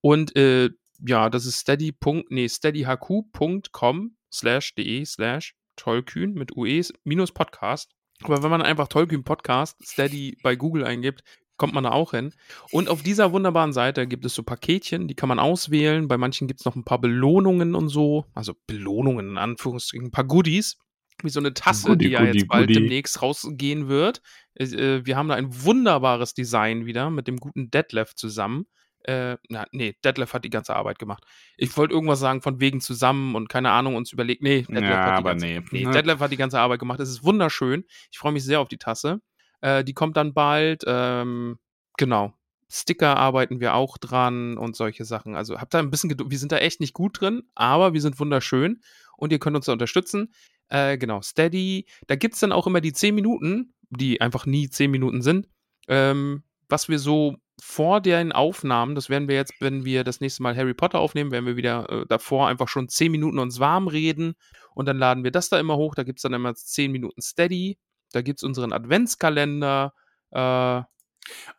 Und 0.00 0.36
äh, 0.36 0.70
ja, 1.06 1.30
das 1.30 1.46
ist 1.46 1.60
steady. 1.60 1.94
Nee, 2.28 2.48
steadyhq.com 2.48 4.16
slash 4.32 4.74
de 4.74 5.04
slash 5.04 5.54
tollkühn 5.76 6.34
mit 6.34 6.56
UE 6.56 6.82
minus 7.04 7.32
Podcast. 7.32 7.92
Aber 8.22 8.42
wenn 8.42 8.50
man 8.50 8.62
einfach 8.62 8.88
Tollkühn 8.88 9.24
Podcast 9.24 9.76
Steady 9.84 10.36
bei 10.42 10.56
Google 10.56 10.84
eingibt, 10.84 11.22
kommt 11.56 11.74
man 11.74 11.84
da 11.84 11.90
auch 11.90 12.12
hin. 12.12 12.32
Und 12.72 12.88
auf 12.88 13.02
dieser 13.02 13.32
wunderbaren 13.32 13.72
Seite 13.72 14.06
gibt 14.06 14.24
es 14.24 14.34
so 14.34 14.42
Paketchen, 14.42 15.08
die 15.08 15.14
kann 15.14 15.28
man 15.28 15.38
auswählen. 15.38 16.08
Bei 16.08 16.16
manchen 16.16 16.48
gibt 16.48 16.60
es 16.60 16.66
noch 16.66 16.74
ein 16.74 16.84
paar 16.84 17.00
Belohnungen 17.00 17.74
und 17.74 17.88
so. 17.90 18.24
Also 18.34 18.54
Belohnungen 18.66 19.30
in 19.30 19.38
Anführungsstrichen, 19.38 20.08
ein 20.08 20.10
paar 20.10 20.24
Goodies. 20.24 20.78
Wie 21.22 21.28
so 21.28 21.38
eine 21.38 21.52
Tasse, 21.52 21.88
Goodie, 21.88 22.06
die 22.06 22.10
ja 22.12 22.20
Goodie, 22.20 22.38
jetzt 22.38 22.48
bald 22.48 22.68
Goodie. 22.68 22.80
demnächst 22.80 23.20
rausgehen 23.20 23.88
wird. 23.88 24.22
Äh, 24.54 25.04
wir 25.04 25.16
haben 25.18 25.28
da 25.28 25.34
ein 25.34 25.64
wunderbares 25.64 26.32
Design 26.32 26.86
wieder 26.86 27.10
mit 27.10 27.28
dem 27.28 27.36
guten 27.36 27.70
Detlef 27.70 28.14
zusammen. 28.14 28.66
Äh, 29.04 29.36
na, 29.48 29.66
nee, 29.72 29.96
Detlef 30.04 30.34
hat 30.34 30.44
die 30.44 30.50
ganze 30.50 30.76
Arbeit 30.76 30.98
gemacht. 30.98 31.24
Ich 31.56 31.76
wollte 31.76 31.94
irgendwas 31.94 32.20
sagen 32.20 32.42
von 32.42 32.60
wegen 32.60 32.80
zusammen 32.80 33.34
und 33.34 33.48
keine 33.48 33.70
Ahnung, 33.70 33.96
uns 33.96 34.12
überlegt. 34.12 34.42
Nee, 34.42 34.62
Detlef 34.62 34.82
ja, 34.82 35.04
hat 35.04 35.06
die 35.06 35.18
aber 35.18 35.30
ganze, 35.30 35.46
nee. 35.46 35.60
Nee, 35.70 35.84
Ne? 35.86 35.90
Detlef 35.92 36.20
hat 36.20 36.32
die 36.32 36.36
ganze 36.36 36.60
Arbeit 36.60 36.80
gemacht. 36.80 37.00
Es 37.00 37.08
ist 37.08 37.24
wunderschön. 37.24 37.84
Ich 38.10 38.18
freue 38.18 38.32
mich 38.32 38.44
sehr 38.44 38.60
auf 38.60 38.68
die 38.68 38.78
Tasse. 38.78 39.20
Äh, 39.60 39.84
die 39.84 39.94
kommt 39.94 40.16
dann 40.16 40.34
bald. 40.34 40.84
Ähm, 40.86 41.58
genau. 41.96 42.34
Sticker 42.72 43.16
arbeiten 43.16 43.58
wir 43.58 43.74
auch 43.74 43.98
dran 43.98 44.56
und 44.56 44.76
solche 44.76 45.04
Sachen. 45.04 45.34
Also 45.34 45.60
habt 45.60 45.74
da 45.74 45.80
ein 45.80 45.90
bisschen 45.90 46.08
Geduld. 46.08 46.30
Wir 46.30 46.38
sind 46.38 46.52
da 46.52 46.58
echt 46.58 46.80
nicht 46.80 46.94
gut 46.94 47.20
drin, 47.20 47.42
aber 47.54 47.94
wir 47.94 48.00
sind 48.00 48.20
wunderschön 48.20 48.80
und 49.16 49.32
ihr 49.32 49.40
könnt 49.40 49.56
uns 49.56 49.66
da 49.66 49.72
unterstützen. 49.72 50.32
Äh, 50.68 50.96
genau, 50.96 51.20
Steady. 51.20 51.86
Da 52.06 52.14
gibt 52.14 52.34
es 52.34 52.40
dann 52.40 52.52
auch 52.52 52.66
immer 52.68 52.80
die 52.80 52.92
10 52.92 53.14
Minuten, 53.14 53.74
die 53.90 54.20
einfach 54.20 54.46
nie 54.46 54.70
10 54.70 54.90
Minuten 54.90 55.20
sind. 55.20 55.48
Ähm, 55.88 56.44
was 56.68 56.88
wir 56.88 57.00
so 57.00 57.36
vor 57.62 58.00
den 58.00 58.32
Aufnahmen, 58.32 58.94
das 58.94 59.08
werden 59.10 59.28
wir 59.28 59.36
jetzt, 59.36 59.54
wenn 59.60 59.84
wir 59.84 60.04
das 60.04 60.20
nächste 60.20 60.42
Mal 60.42 60.56
Harry 60.56 60.74
Potter 60.74 60.98
aufnehmen, 60.98 61.30
werden 61.30 61.46
wir 61.46 61.56
wieder 61.56 61.88
äh, 61.90 62.06
davor 62.08 62.48
einfach 62.48 62.68
schon 62.68 62.88
10 62.88 63.10
Minuten 63.12 63.38
uns 63.38 63.60
warm 63.60 63.88
reden 63.88 64.34
und 64.74 64.86
dann 64.86 64.98
laden 64.98 65.24
wir 65.24 65.30
das 65.30 65.48
da 65.48 65.58
immer 65.60 65.76
hoch. 65.76 65.94
Da 65.94 66.02
gibt 66.02 66.18
es 66.18 66.22
dann 66.22 66.32
immer 66.32 66.54
10 66.54 66.90
Minuten 66.92 67.20
Steady. 67.22 67.78
Da 68.12 68.22
gibt 68.22 68.40
es 68.40 68.44
unseren 68.44 68.72
Adventskalender. 68.72 69.92
Äh, 70.30 70.82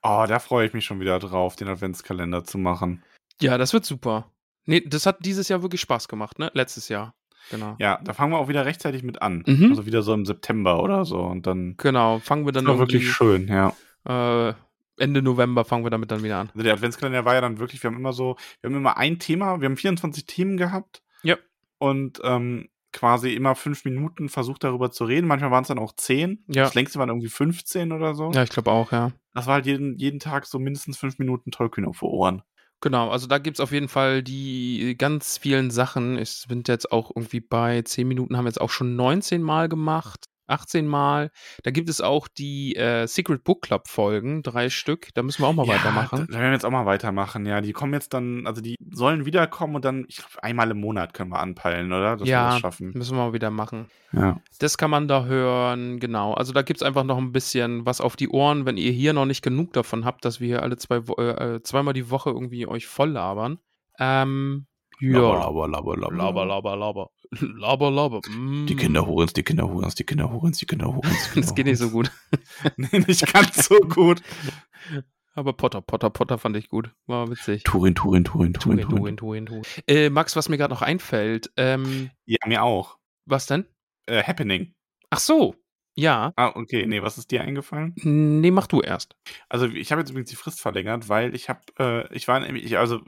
Oh, 0.03 0.25
da 0.27 0.39
freue 0.39 0.65
ich 0.67 0.73
mich 0.73 0.85
schon 0.85 0.99
wieder 0.99 1.19
drauf, 1.19 1.55
den 1.55 1.67
Adventskalender 1.67 2.43
zu 2.43 2.57
machen. 2.57 3.03
ja, 3.39 3.57
das 3.57 3.73
wird 3.73 3.85
super. 3.85 4.31
Nee, 4.65 4.81
das 4.81 5.05
hat 5.05 5.23
dieses 5.23 5.47
Jahr 5.49 5.61
wirklich 5.61 5.81
Spaß 5.81 6.07
gemacht, 6.07 6.39
ne? 6.39 6.49
Letztes 6.53 6.89
Jahr. 6.89 7.13
Genau. 7.51 7.75
Ja, 7.79 7.99
da 8.03 8.13
fangen 8.13 8.33
wir 8.33 8.39
auch 8.39 8.47
wieder 8.47 8.65
rechtzeitig 8.65 9.03
mit 9.03 9.21
an. 9.21 9.43
Mhm. 9.47 9.69
Also 9.69 9.85
wieder 9.85 10.01
so 10.01 10.13
im 10.13 10.25
September 10.25 10.81
oder 10.83 11.05
so. 11.05 11.19
Und 11.19 11.47
dann 11.47 11.75
Genau, 11.77 12.19
fangen 12.19 12.45
wir 12.45 12.51
dann 12.51 12.65
das 12.65 12.73
war 12.73 12.81
irgendwie, 12.81 12.93
wirklich 12.95 13.13
schön, 13.13 13.47
ja. 13.47 13.69
äh, 14.49 14.53
Ende 15.01 15.21
November 15.21 15.65
fangen 15.65 15.83
wir 15.83 15.89
damit 15.89 16.11
dann 16.11 16.23
wieder 16.23 16.39
an. 16.39 16.49
Also 16.49 16.63
der 16.63 16.73
Adventskalender 16.73 17.25
war 17.25 17.33
ja 17.33 17.41
dann 17.41 17.59
wirklich, 17.59 17.81
wir 17.83 17.89
haben 17.89 17.97
immer 17.97 18.13
so, 18.13 18.37
wir 18.61 18.69
haben 18.69 18.77
immer 18.77 18.97
ein 18.97 19.19
Thema, 19.19 19.59
wir 19.59 19.65
haben 19.65 19.77
24 19.77 20.25
Themen 20.25 20.57
gehabt. 20.57 21.01
Ja. 21.23 21.37
Und 21.77 22.21
ähm, 22.23 22.69
quasi 22.93 23.33
immer 23.33 23.55
fünf 23.55 23.85
Minuten 23.85 24.29
versucht 24.29 24.63
darüber 24.63 24.91
zu 24.91 25.05
reden. 25.05 25.27
Manchmal 25.27 25.51
waren 25.51 25.63
es 25.63 25.69
dann 25.69 25.79
auch 25.79 25.93
zehn. 25.95 26.43
Ja. 26.47 26.63
Das 26.63 26.75
längste 26.75 26.99
waren 26.99 27.09
irgendwie 27.09 27.29
15 27.29 27.91
oder 27.91 28.13
so. 28.13 28.31
Ja, 28.31 28.43
ich 28.43 28.49
glaube 28.49 28.71
auch, 28.71 28.91
ja. 28.91 29.11
Das 29.33 29.47
war 29.47 29.55
halt 29.55 29.65
jeden, 29.65 29.97
jeden 29.97 30.19
Tag 30.19 30.45
so 30.45 30.59
mindestens 30.59 30.97
fünf 30.97 31.17
Minuten 31.19 31.51
Tollkühn 31.51 31.85
auf 31.85 31.99
die 31.99 32.05
Ohren. 32.05 32.43
Genau, 32.81 33.09
also 33.09 33.27
da 33.27 33.37
gibt 33.37 33.57
es 33.57 33.61
auf 33.61 33.71
jeden 33.71 33.87
Fall 33.87 34.23
die 34.23 34.95
ganz 34.97 35.37
vielen 35.37 35.69
Sachen. 35.69 36.17
Ich 36.17 36.45
bin 36.47 36.63
jetzt 36.67 36.91
auch 36.91 37.11
irgendwie 37.15 37.39
bei 37.39 37.83
10 37.83 38.07
Minuten, 38.07 38.35
haben 38.35 38.45
wir 38.45 38.49
jetzt 38.49 38.59
auch 38.59 38.71
schon 38.71 38.95
19 38.95 39.41
Mal 39.43 39.69
gemacht, 39.69 40.25
18 40.51 40.85
Mal. 40.87 41.31
Da 41.63 41.71
gibt 41.71 41.89
es 41.89 42.01
auch 42.01 42.27
die 42.27 42.75
äh, 42.75 43.07
Secret 43.07 43.43
Book 43.43 43.63
Club 43.63 43.87
Folgen, 43.87 44.43
drei 44.43 44.69
Stück. 44.69 45.09
Da 45.13 45.23
müssen 45.23 45.41
wir 45.43 45.47
auch 45.47 45.53
mal 45.53 45.67
weitermachen. 45.67 46.27
Da, 46.29 46.33
werden 46.35 46.47
wir 46.49 46.53
jetzt 46.53 46.65
auch 46.65 46.71
mal 46.71 46.85
weitermachen, 46.85 47.45
ja. 47.45 47.61
Die 47.61 47.71
kommen 47.73 47.93
jetzt 47.93 48.13
dann, 48.13 48.45
also 48.45 48.61
die 48.61 48.75
sollen 48.91 49.25
wiederkommen 49.25 49.75
und 49.75 49.85
dann, 49.85 50.05
ich 50.07 50.17
glaube, 50.17 50.43
einmal 50.43 50.69
im 50.71 50.79
Monat 50.79 51.13
können 51.13 51.31
wir 51.31 51.39
anpeilen, 51.39 51.91
oder? 51.91 52.17
Dass 52.17 52.27
wir 52.27 52.31
Ja. 52.31 52.49
das 52.51 52.59
schaffen. 52.59 52.91
Müssen 52.93 53.15
wir 53.17 53.25
mal 53.25 53.33
wieder 53.33 53.49
machen. 53.49 53.87
Ja. 54.13 54.41
Das 54.59 54.77
kann 54.77 54.91
man 54.91 55.07
da 55.07 55.25
hören, 55.25 55.99
genau. 55.99 56.33
Also 56.33 56.51
da 56.53 56.61
gibt 56.61 56.81
es 56.81 56.83
einfach 56.83 57.03
noch 57.03 57.17
ein 57.17 57.31
bisschen 57.31 57.85
was 57.85 58.01
auf 58.01 58.15
die 58.15 58.29
Ohren, 58.29 58.65
wenn 58.65 58.77
ihr 58.77 58.91
hier 58.91 59.13
noch 59.13 59.25
nicht 59.25 59.41
genug 59.41 59.73
davon 59.73 60.05
habt, 60.05 60.25
dass 60.25 60.39
wir 60.41 60.47
hier 60.47 60.63
alle 60.63 60.77
zwei, 60.77 60.97
äh, 61.17 61.55
äh, 61.55 61.63
zweimal 61.63 61.93
die 61.93 62.09
Woche 62.09 62.29
irgendwie 62.29 62.67
euch 62.67 62.87
voll 62.87 63.11
labern. 63.11 63.59
Ähm, 63.99 64.65
ja. 65.01 65.19
Laber, 65.19 65.67
laber, 65.67 65.97
laber, 65.97 66.15
Laber, 66.15 66.45
laber, 66.45 66.75
laber. 66.75 67.09
Laber, 67.39 67.91
laber. 67.91 68.21
Mm. 68.29 68.65
Die 68.67 68.75
Kinder 68.75 69.05
Hurens, 69.05 69.33
die 69.33 69.43
Kinder 69.43 69.67
Hurens, 69.67 69.95
die 69.95 70.03
Kinder 70.03 70.31
Hurens, 70.31 70.57
die 70.59 70.65
Kinder 70.65 70.87
Hurens. 70.93 71.31
Das 71.35 71.55
geht 71.55 71.65
nicht 71.65 71.79
so 71.79 71.89
gut. 71.89 72.11
nee, 72.77 72.99
nicht 72.99 73.33
ganz 73.33 73.67
so 73.67 73.77
gut. 73.79 74.21
Aber 75.33 75.53
Potter, 75.53 75.81
Potter, 75.81 76.09
Potter 76.09 76.37
fand 76.37 76.57
ich 76.57 76.69
gut. 76.69 76.91
War 77.07 77.29
witzig. 77.29 77.63
Turin, 77.63 77.95
Turin, 77.95 78.23
Turin, 78.23 78.53
Turin, 78.53 78.79
Turin, 78.81 78.97
Turin, 78.97 79.17
Turin, 79.17 79.45
Turin. 79.45 79.63
Äh, 79.87 80.09
Max, 80.09 80.35
was 80.35 80.49
mir 80.49 80.57
gerade 80.57 80.73
noch 80.73 80.81
einfällt, 80.81 81.51
ähm, 81.57 82.11
Ja, 82.25 82.37
mir 82.47 82.63
auch. 82.63 82.97
was 83.25 83.45
denn? 83.47 83.65
Äh, 84.07 84.23
Happening. 84.23 84.73
Ach 85.09 85.19
so, 85.19 85.55
ja. 85.95 86.33
Ah, 86.35 86.51
okay. 86.55 86.85
Nee, 86.85 87.01
was 87.01 87.17
ist 87.17 87.31
dir 87.31 87.41
eingefallen? 87.41 87.93
Nee, 87.95 88.51
mach 88.51 88.67
du 88.67 88.81
erst. 88.81 89.15
Also 89.49 89.67
ich 89.67 89.91
habe 89.91 90.01
jetzt 90.01 90.09
übrigens 90.11 90.29
die 90.29 90.35
Frist 90.35 90.61
verlängert, 90.61 91.09
weil 91.09 91.35
ich 91.35 91.49
habe, 91.49 91.61
äh, 91.79 92.13
ich 92.15 92.27
war 92.27 92.39
nämlich, 92.39 92.63
ich, 92.65 92.77
also 92.77 93.01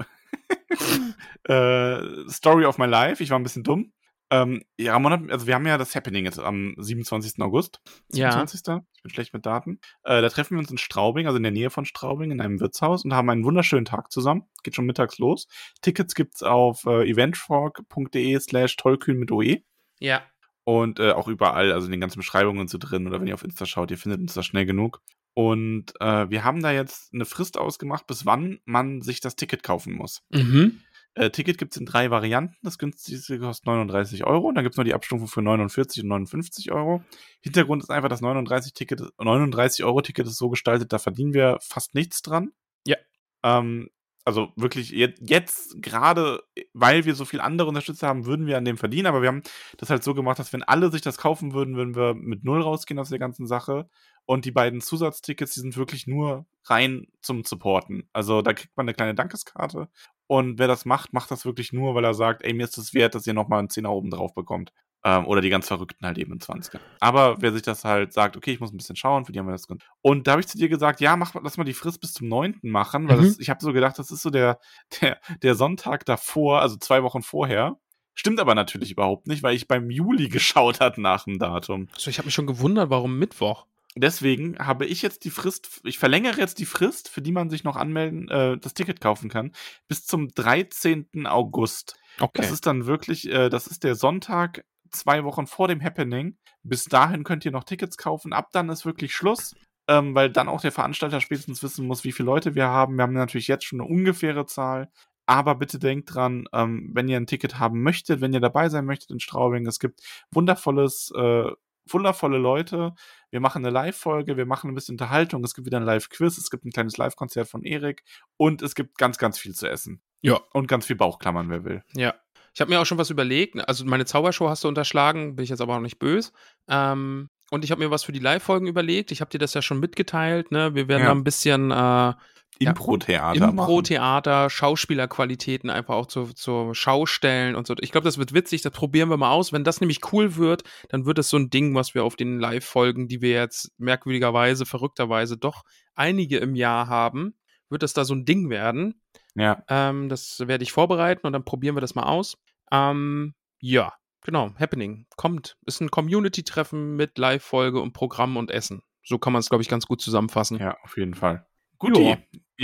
äh, 1.43 2.29
Story 2.29 2.65
of 2.65 2.77
my 2.77 2.85
life, 2.85 3.21
ich 3.21 3.29
war 3.29 3.39
ein 3.39 3.43
bisschen 3.43 3.63
dumm. 3.63 3.91
Ähm, 4.33 4.63
ja, 4.77 4.93
Ramon 4.93 5.29
also 5.29 5.45
wir 5.45 5.53
haben 5.53 5.67
ja 5.67 5.77
das 5.77 5.93
Happening 5.93 6.25
jetzt 6.25 6.39
am 6.39 6.73
27. 6.77 7.39
August. 7.41 7.81
Ja. 8.11 8.31
27. 8.31 8.83
Ich 8.95 9.03
bin 9.03 9.11
schlecht 9.11 9.33
mit 9.33 9.45
Daten. 9.45 9.79
Äh, 10.03 10.23
da 10.23 10.29
treffen 10.29 10.55
wir 10.55 10.59
uns 10.59 10.71
in 10.71 10.79
Straubing, 10.79 11.27
also 11.27 11.37
in 11.37 11.43
der 11.43 11.51
Nähe 11.51 11.69
von 11.69 11.85
Straubing, 11.85 12.31
in 12.31 12.41
einem 12.41 12.59
Wirtshaus 12.59 13.05
und 13.05 13.13
haben 13.13 13.29
einen 13.29 13.43
wunderschönen 13.43 13.85
Tag 13.85 14.11
zusammen. 14.11 14.43
Geht 14.63 14.75
schon 14.75 14.85
mittags 14.85 15.19
los. 15.19 15.47
Tickets 15.81 16.15
gibt's 16.15 16.41
auf 16.41 16.85
äh, 16.85 17.07
eventfork.de 17.07 18.39
slash 18.39 18.75
tollkühn 18.77 19.19
mit 19.19 19.31
OE. 19.31 19.57
Ja. 19.99 20.23
Und 20.63 20.99
äh, 20.99 21.11
auch 21.11 21.27
überall, 21.27 21.71
also 21.71 21.85
in 21.85 21.91
den 21.91 22.01
ganzen 22.01 22.19
Beschreibungen 22.19 22.59
und 22.59 22.69
so 22.69 22.79
drin. 22.79 23.05
Oder 23.05 23.19
wenn 23.19 23.27
ihr 23.27 23.35
auf 23.35 23.43
Insta 23.43 23.67
schaut, 23.67 23.91
ihr 23.91 23.99
findet 23.99 24.21
uns 24.21 24.33
da 24.33 24.41
schnell 24.41 24.65
genug. 24.65 25.01
Und 25.33 25.93
äh, 25.99 26.29
wir 26.29 26.43
haben 26.43 26.61
da 26.61 26.71
jetzt 26.71 27.13
eine 27.13 27.25
Frist 27.25 27.57
ausgemacht, 27.57 28.05
bis 28.07 28.25
wann 28.25 28.59
man 28.65 29.01
sich 29.01 29.19
das 29.19 29.35
Ticket 29.35 29.63
kaufen 29.63 29.93
muss. 29.93 30.21
Mhm. 30.29 30.79
Äh, 31.15 31.29
Ticket 31.29 31.57
gibt's 31.57 31.77
in 31.77 31.85
drei 31.85 32.09
Varianten. 32.09 32.55
Das 32.63 32.77
günstigste 32.77 33.39
kostet 33.39 33.67
39 33.67 34.25
Euro. 34.25 34.51
Dann 34.51 34.63
gibt's 34.63 34.77
noch 34.77 34.83
die 34.83 34.93
Abstufung 34.93 35.27
für 35.27 35.41
49 35.41 36.03
und 36.03 36.09
59 36.09 36.71
Euro. 36.71 37.03
Hintergrund 37.41 37.83
ist 37.83 37.89
einfach, 37.89 38.09
das 38.09 38.21
39 38.21 38.73
Ticket, 38.73 39.01
39 39.19 39.85
Euro 39.85 40.01
Ticket 40.01 40.27
ist 40.27 40.37
so 40.37 40.49
gestaltet, 40.49 40.91
da 40.91 40.97
verdienen 40.99 41.33
wir 41.33 41.59
fast 41.61 41.93
nichts 41.93 42.21
dran. 42.21 42.51
Ja. 42.85 42.97
Ähm, 43.43 43.89
also 44.25 44.51
wirklich 44.55 44.91
jetzt, 44.91 45.21
jetzt 45.29 45.81
gerade, 45.81 46.43
weil 46.73 47.05
wir 47.05 47.15
so 47.15 47.25
viel 47.25 47.41
andere 47.41 47.67
Unterstützer 47.67 48.07
haben, 48.07 48.25
würden 48.25 48.47
wir 48.47 48.57
an 48.57 48.65
dem 48.65 48.77
verdienen. 48.77 49.07
Aber 49.07 49.21
wir 49.21 49.27
haben 49.27 49.43
das 49.77 49.89
halt 49.89 50.03
so 50.03 50.13
gemacht, 50.13 50.39
dass 50.39 50.53
wenn 50.53 50.63
alle 50.63 50.91
sich 50.91 51.01
das 51.01 51.17
kaufen 51.17 51.53
würden, 51.53 51.75
würden 51.75 51.95
wir 51.95 52.13
mit 52.13 52.43
null 52.43 52.61
rausgehen 52.61 52.99
aus 52.99 53.09
der 53.09 53.19
ganzen 53.19 53.47
Sache. 53.47 53.89
Und 54.25 54.45
die 54.45 54.51
beiden 54.51 54.79
Zusatztickets, 54.79 55.53
die 55.53 55.59
sind 55.59 55.75
wirklich 55.75 56.07
nur 56.07 56.45
rein 56.65 57.07
zum 57.21 57.43
Supporten. 57.43 58.07
Also 58.13 58.41
da 58.41 58.53
kriegt 58.53 58.75
man 58.77 58.85
eine 58.85 58.93
kleine 58.93 59.15
Dankeskarte. 59.15 59.89
Und 60.27 60.57
wer 60.57 60.67
das 60.67 60.85
macht, 60.85 61.11
macht 61.13 61.29
das 61.29 61.45
wirklich 61.45 61.73
nur, 61.73 61.93
weil 61.95 62.05
er 62.05 62.13
sagt, 62.13 62.43
ey, 62.43 62.53
mir 62.53 62.63
ist 62.63 62.77
es 62.77 62.93
wert, 62.93 63.15
dass 63.15 63.27
ihr 63.27 63.33
nochmal 63.33 63.59
einen 63.59 63.69
Zehner 63.69 63.91
oben 63.91 64.09
drauf 64.09 64.33
bekommt. 64.33 64.71
Ähm, 65.05 65.25
oder 65.27 65.41
die 65.41 65.49
ganz 65.49 65.67
Verrückten 65.67 66.05
halt 66.05 66.17
eben 66.17 66.31
in 66.31 66.39
20 66.39 66.79
Aber 67.01 67.41
wer 67.41 67.51
sich 67.51 67.61
das 67.61 67.83
halt 67.83 68.13
sagt, 68.13 68.37
okay, 68.37 68.51
ich 68.53 68.61
muss 68.61 68.71
ein 68.71 68.77
bisschen 68.77 68.95
schauen, 68.95 69.25
für 69.25 69.33
die 69.33 69.39
haben 69.39 69.47
wir 69.47 69.51
das. 69.51 69.67
Und 70.01 70.27
da 70.27 70.31
habe 70.31 70.41
ich 70.41 70.47
zu 70.47 70.57
dir 70.57 70.69
gesagt, 70.69 71.01
ja, 71.01 71.17
mach, 71.17 71.33
lass 71.43 71.57
mal 71.57 71.65
die 71.65 71.73
Frist 71.73 71.99
bis 71.99 72.13
zum 72.13 72.29
9. 72.29 72.59
machen, 72.63 73.09
weil 73.09 73.17
Mhm. 73.17 73.23
das, 73.23 73.39
ich 73.39 73.49
habe 73.49 73.61
so 73.61 73.73
gedacht, 73.73 73.99
das 73.99 74.11
ist 74.11 74.21
so 74.21 74.29
der, 74.29 74.59
der, 75.01 75.19
der 75.41 75.55
Sonntag 75.55 76.05
davor, 76.05 76.61
also 76.61 76.77
zwei 76.77 77.03
Wochen 77.03 77.21
vorher. 77.21 77.77
Stimmt 78.15 78.39
aber 78.39 78.55
natürlich 78.55 78.91
überhaupt 78.91 79.27
nicht, 79.27 79.43
weil 79.43 79.55
ich 79.55 79.67
beim 79.67 79.89
Juli 79.89 80.27
geschaut 80.29 80.79
hat 80.79 80.97
nach 80.97 81.25
dem 81.25 81.37
Datum. 81.39 81.89
So, 81.97 82.09
ich 82.09 82.17
habe 82.17 82.27
mich 82.27 82.33
schon 82.35 82.47
gewundert, 82.47 82.89
warum 82.89 83.17
Mittwoch. 83.19 83.65
Deswegen 83.95 84.57
habe 84.57 84.85
ich 84.87 85.01
jetzt 85.03 85.23
die 85.23 85.29
Frist, 85.29 85.81
ich 85.83 85.99
verlängere 85.99 86.39
jetzt 86.39 86.57
die 86.59 86.65
Frist, 86.65 87.09
für 87.09 87.21
die 87.21 87.31
man 87.31 87.49
sich 87.51 87.63
noch 87.63 87.75
anmelden, 87.75 88.27
äh, 88.29 88.57
das 88.57 88.73
Ticket 88.73 89.01
kaufen 89.01 89.29
kann, 89.29 89.51
bis 89.87 90.05
zum 90.05 90.29
13. 90.29 91.27
August. 91.27 91.95
Okay. 92.19 92.31
Das 92.41 92.51
ist 92.51 92.65
dann 92.65 92.85
wirklich, 92.87 93.29
äh, 93.29 93.49
das 93.49 93.67
ist 93.67 93.83
der 93.83 93.93
Sonntag, 93.95 94.65
zwei 94.93 95.23
Wochen 95.23 95.47
vor 95.47 95.67
dem 95.67 95.83
Happening. 95.83 96.37
Bis 96.63 96.85
dahin 96.85 97.23
könnt 97.23 97.45
ihr 97.45 97.51
noch 97.51 97.63
Tickets 97.63 97.97
kaufen. 97.97 98.33
Ab 98.33 98.49
dann 98.51 98.69
ist 98.69 98.85
wirklich 98.85 99.13
Schluss, 99.13 99.53
ähm, 99.87 100.15
weil 100.15 100.29
dann 100.29 100.47
auch 100.47 100.61
der 100.61 100.71
Veranstalter 100.71 101.21
spätestens 101.21 101.61
wissen 101.63 101.85
muss, 101.85 102.03
wie 102.03 102.11
viele 102.11 102.27
Leute 102.27 102.55
wir 102.55 102.67
haben. 102.67 102.95
Wir 102.95 103.03
haben 103.03 103.13
natürlich 103.13 103.47
jetzt 103.47 103.65
schon 103.65 103.81
eine 103.81 103.89
ungefähre 103.89 104.45
Zahl. 104.45 104.89
Aber 105.25 105.55
bitte 105.55 105.79
denkt 105.79 106.13
dran, 106.13 106.45
ähm, 106.53 106.91
wenn 106.93 107.07
ihr 107.07 107.17
ein 107.17 107.27
Ticket 107.27 107.57
haben 107.59 107.81
möchtet, 107.81 108.19
wenn 108.21 108.33
ihr 108.33 108.41
dabei 108.41 108.67
sein 108.69 108.85
möchtet 108.85 109.11
in 109.11 109.19
Straubing, 109.19 109.65
es 109.67 109.79
gibt 109.79 110.01
wundervolles, 110.31 111.11
äh, 111.15 111.49
wundervolle 111.89 112.37
Leute. 112.37 112.93
Wir 113.31 113.39
machen 113.39 113.65
eine 113.65 113.73
Live-Folge, 113.73 114.35
wir 114.37 114.45
machen 114.45 114.69
ein 114.69 114.75
bisschen 114.75 114.93
Unterhaltung, 114.93 115.43
es 115.43 115.53
gibt 115.53 115.65
wieder 115.65 115.77
ein 115.77 115.85
Live-Quiz, 115.85 116.37
es 116.37 116.49
gibt 116.49 116.65
ein 116.65 116.71
kleines 116.71 116.97
Live-Konzert 116.97 117.47
von 117.47 117.63
Erik 117.63 118.03
und 118.37 118.61
es 118.61 118.75
gibt 118.75 118.97
ganz, 118.97 119.17
ganz 119.17 119.39
viel 119.39 119.55
zu 119.55 119.69
essen. 119.69 120.01
Ja. 120.21 120.39
Und 120.53 120.67
ganz 120.67 120.85
viel 120.85 120.95
Bauchklammern, 120.95 121.49
wer 121.49 121.63
will. 121.63 121.83
Ja. 121.95 122.13
Ich 122.53 122.61
habe 122.61 122.69
mir 122.71 122.79
auch 122.79 122.85
schon 122.85 122.97
was 122.97 123.09
überlegt. 123.09 123.67
Also 123.67 123.85
meine 123.85 124.05
Zaubershow 124.05 124.47
hast 124.49 124.63
du 124.63 124.67
unterschlagen, 124.67 125.35
bin 125.35 125.43
ich 125.43 125.49
jetzt 125.49 125.61
aber 125.61 125.75
auch 125.75 125.81
nicht 125.81 125.99
böse. 125.99 126.31
Ähm, 126.67 127.29
und 127.51 127.63
ich 127.63 127.71
habe 127.71 127.83
mir 127.83 127.91
was 127.91 128.03
für 128.03 128.11
die 128.11 128.19
Live-Folgen 128.19 128.67
überlegt. 128.67 129.11
Ich 129.11 129.21
habe 129.21 129.29
dir 129.29 129.37
das 129.39 129.53
ja 129.53 129.61
schon 129.61 129.79
mitgeteilt. 129.79 130.51
Ne? 130.51 130.73
Wir 130.75 130.87
werden 130.87 131.01
Ja. 131.01 131.07
da 131.09 131.11
ein 131.15 131.23
bisschen 131.23 131.71
äh, 131.71 132.13
Impro-Theater 132.59 133.39
machen. 133.39 133.59
Impro-Theater, 133.59 134.49
Schauspielerqualitäten 134.49 135.69
einfach 135.69 135.95
auch 135.95 136.05
zur, 136.05 136.35
zur 136.35 136.75
Schau 136.75 137.05
stellen 137.05 137.55
und 137.55 137.67
so. 137.67 137.75
Ich 137.79 137.91
glaube, 137.91 138.05
das 138.05 138.17
wird 138.17 138.33
witzig, 138.33 138.61
das 138.61 138.71
probieren 138.71 139.09
wir 139.09 139.17
mal 139.17 139.31
aus. 139.31 139.51
Wenn 139.53 139.63
das 139.63 139.81
nämlich 139.81 140.13
cool 140.13 140.35
wird, 140.35 140.63
dann 140.89 141.05
wird 141.05 141.19
es 141.19 141.29
so 141.29 141.37
ein 141.37 141.49
Ding, 141.49 141.75
was 141.75 141.93
wir 141.95 142.03
auf 142.03 142.15
den 142.15 142.39
Live-Folgen, 142.39 143.07
die 143.07 143.21
wir 143.21 143.31
jetzt 143.31 143.71
merkwürdigerweise, 143.77 144.65
verrückterweise 144.65 145.37
doch 145.37 145.63
einige 145.95 146.37
im 146.37 146.55
Jahr 146.55 146.87
haben, 146.87 147.35
wird 147.69 147.83
das 147.83 147.93
da 147.93 148.05
so 148.05 148.13
ein 148.13 148.25
Ding 148.25 148.49
werden. 148.49 149.01
Ja. 149.35 149.63
Ähm, 149.67 150.09
das 150.09 150.43
werde 150.45 150.63
ich 150.63 150.71
vorbereiten 150.71 151.25
und 151.25 151.33
dann 151.33 151.43
probieren 151.45 151.75
wir 151.75 151.81
das 151.81 151.95
mal 151.95 152.03
aus. 152.03 152.37
Ähm, 152.71 153.33
ja, 153.59 153.93
genau, 154.21 154.53
Happening. 154.59 155.05
Kommt. 155.15 155.57
Ist 155.65 155.81
ein 155.81 155.91
Community-Treffen 155.91 156.95
mit 156.95 157.17
Live-Folge 157.17 157.81
und 157.81 157.93
Programm 157.93 158.37
und 158.37 158.51
Essen. 158.51 158.81
So 159.03 159.17
kann 159.17 159.33
man 159.33 159.41
es, 159.41 159.49
glaube 159.49 159.61
ich, 159.61 159.69
ganz 159.69 159.85
gut 159.85 160.01
zusammenfassen. 160.01 160.59
Ja, 160.59 160.77
auf 160.83 160.97
jeden 160.97 161.13
Fall. 161.13 161.45
Gut. 161.77 161.97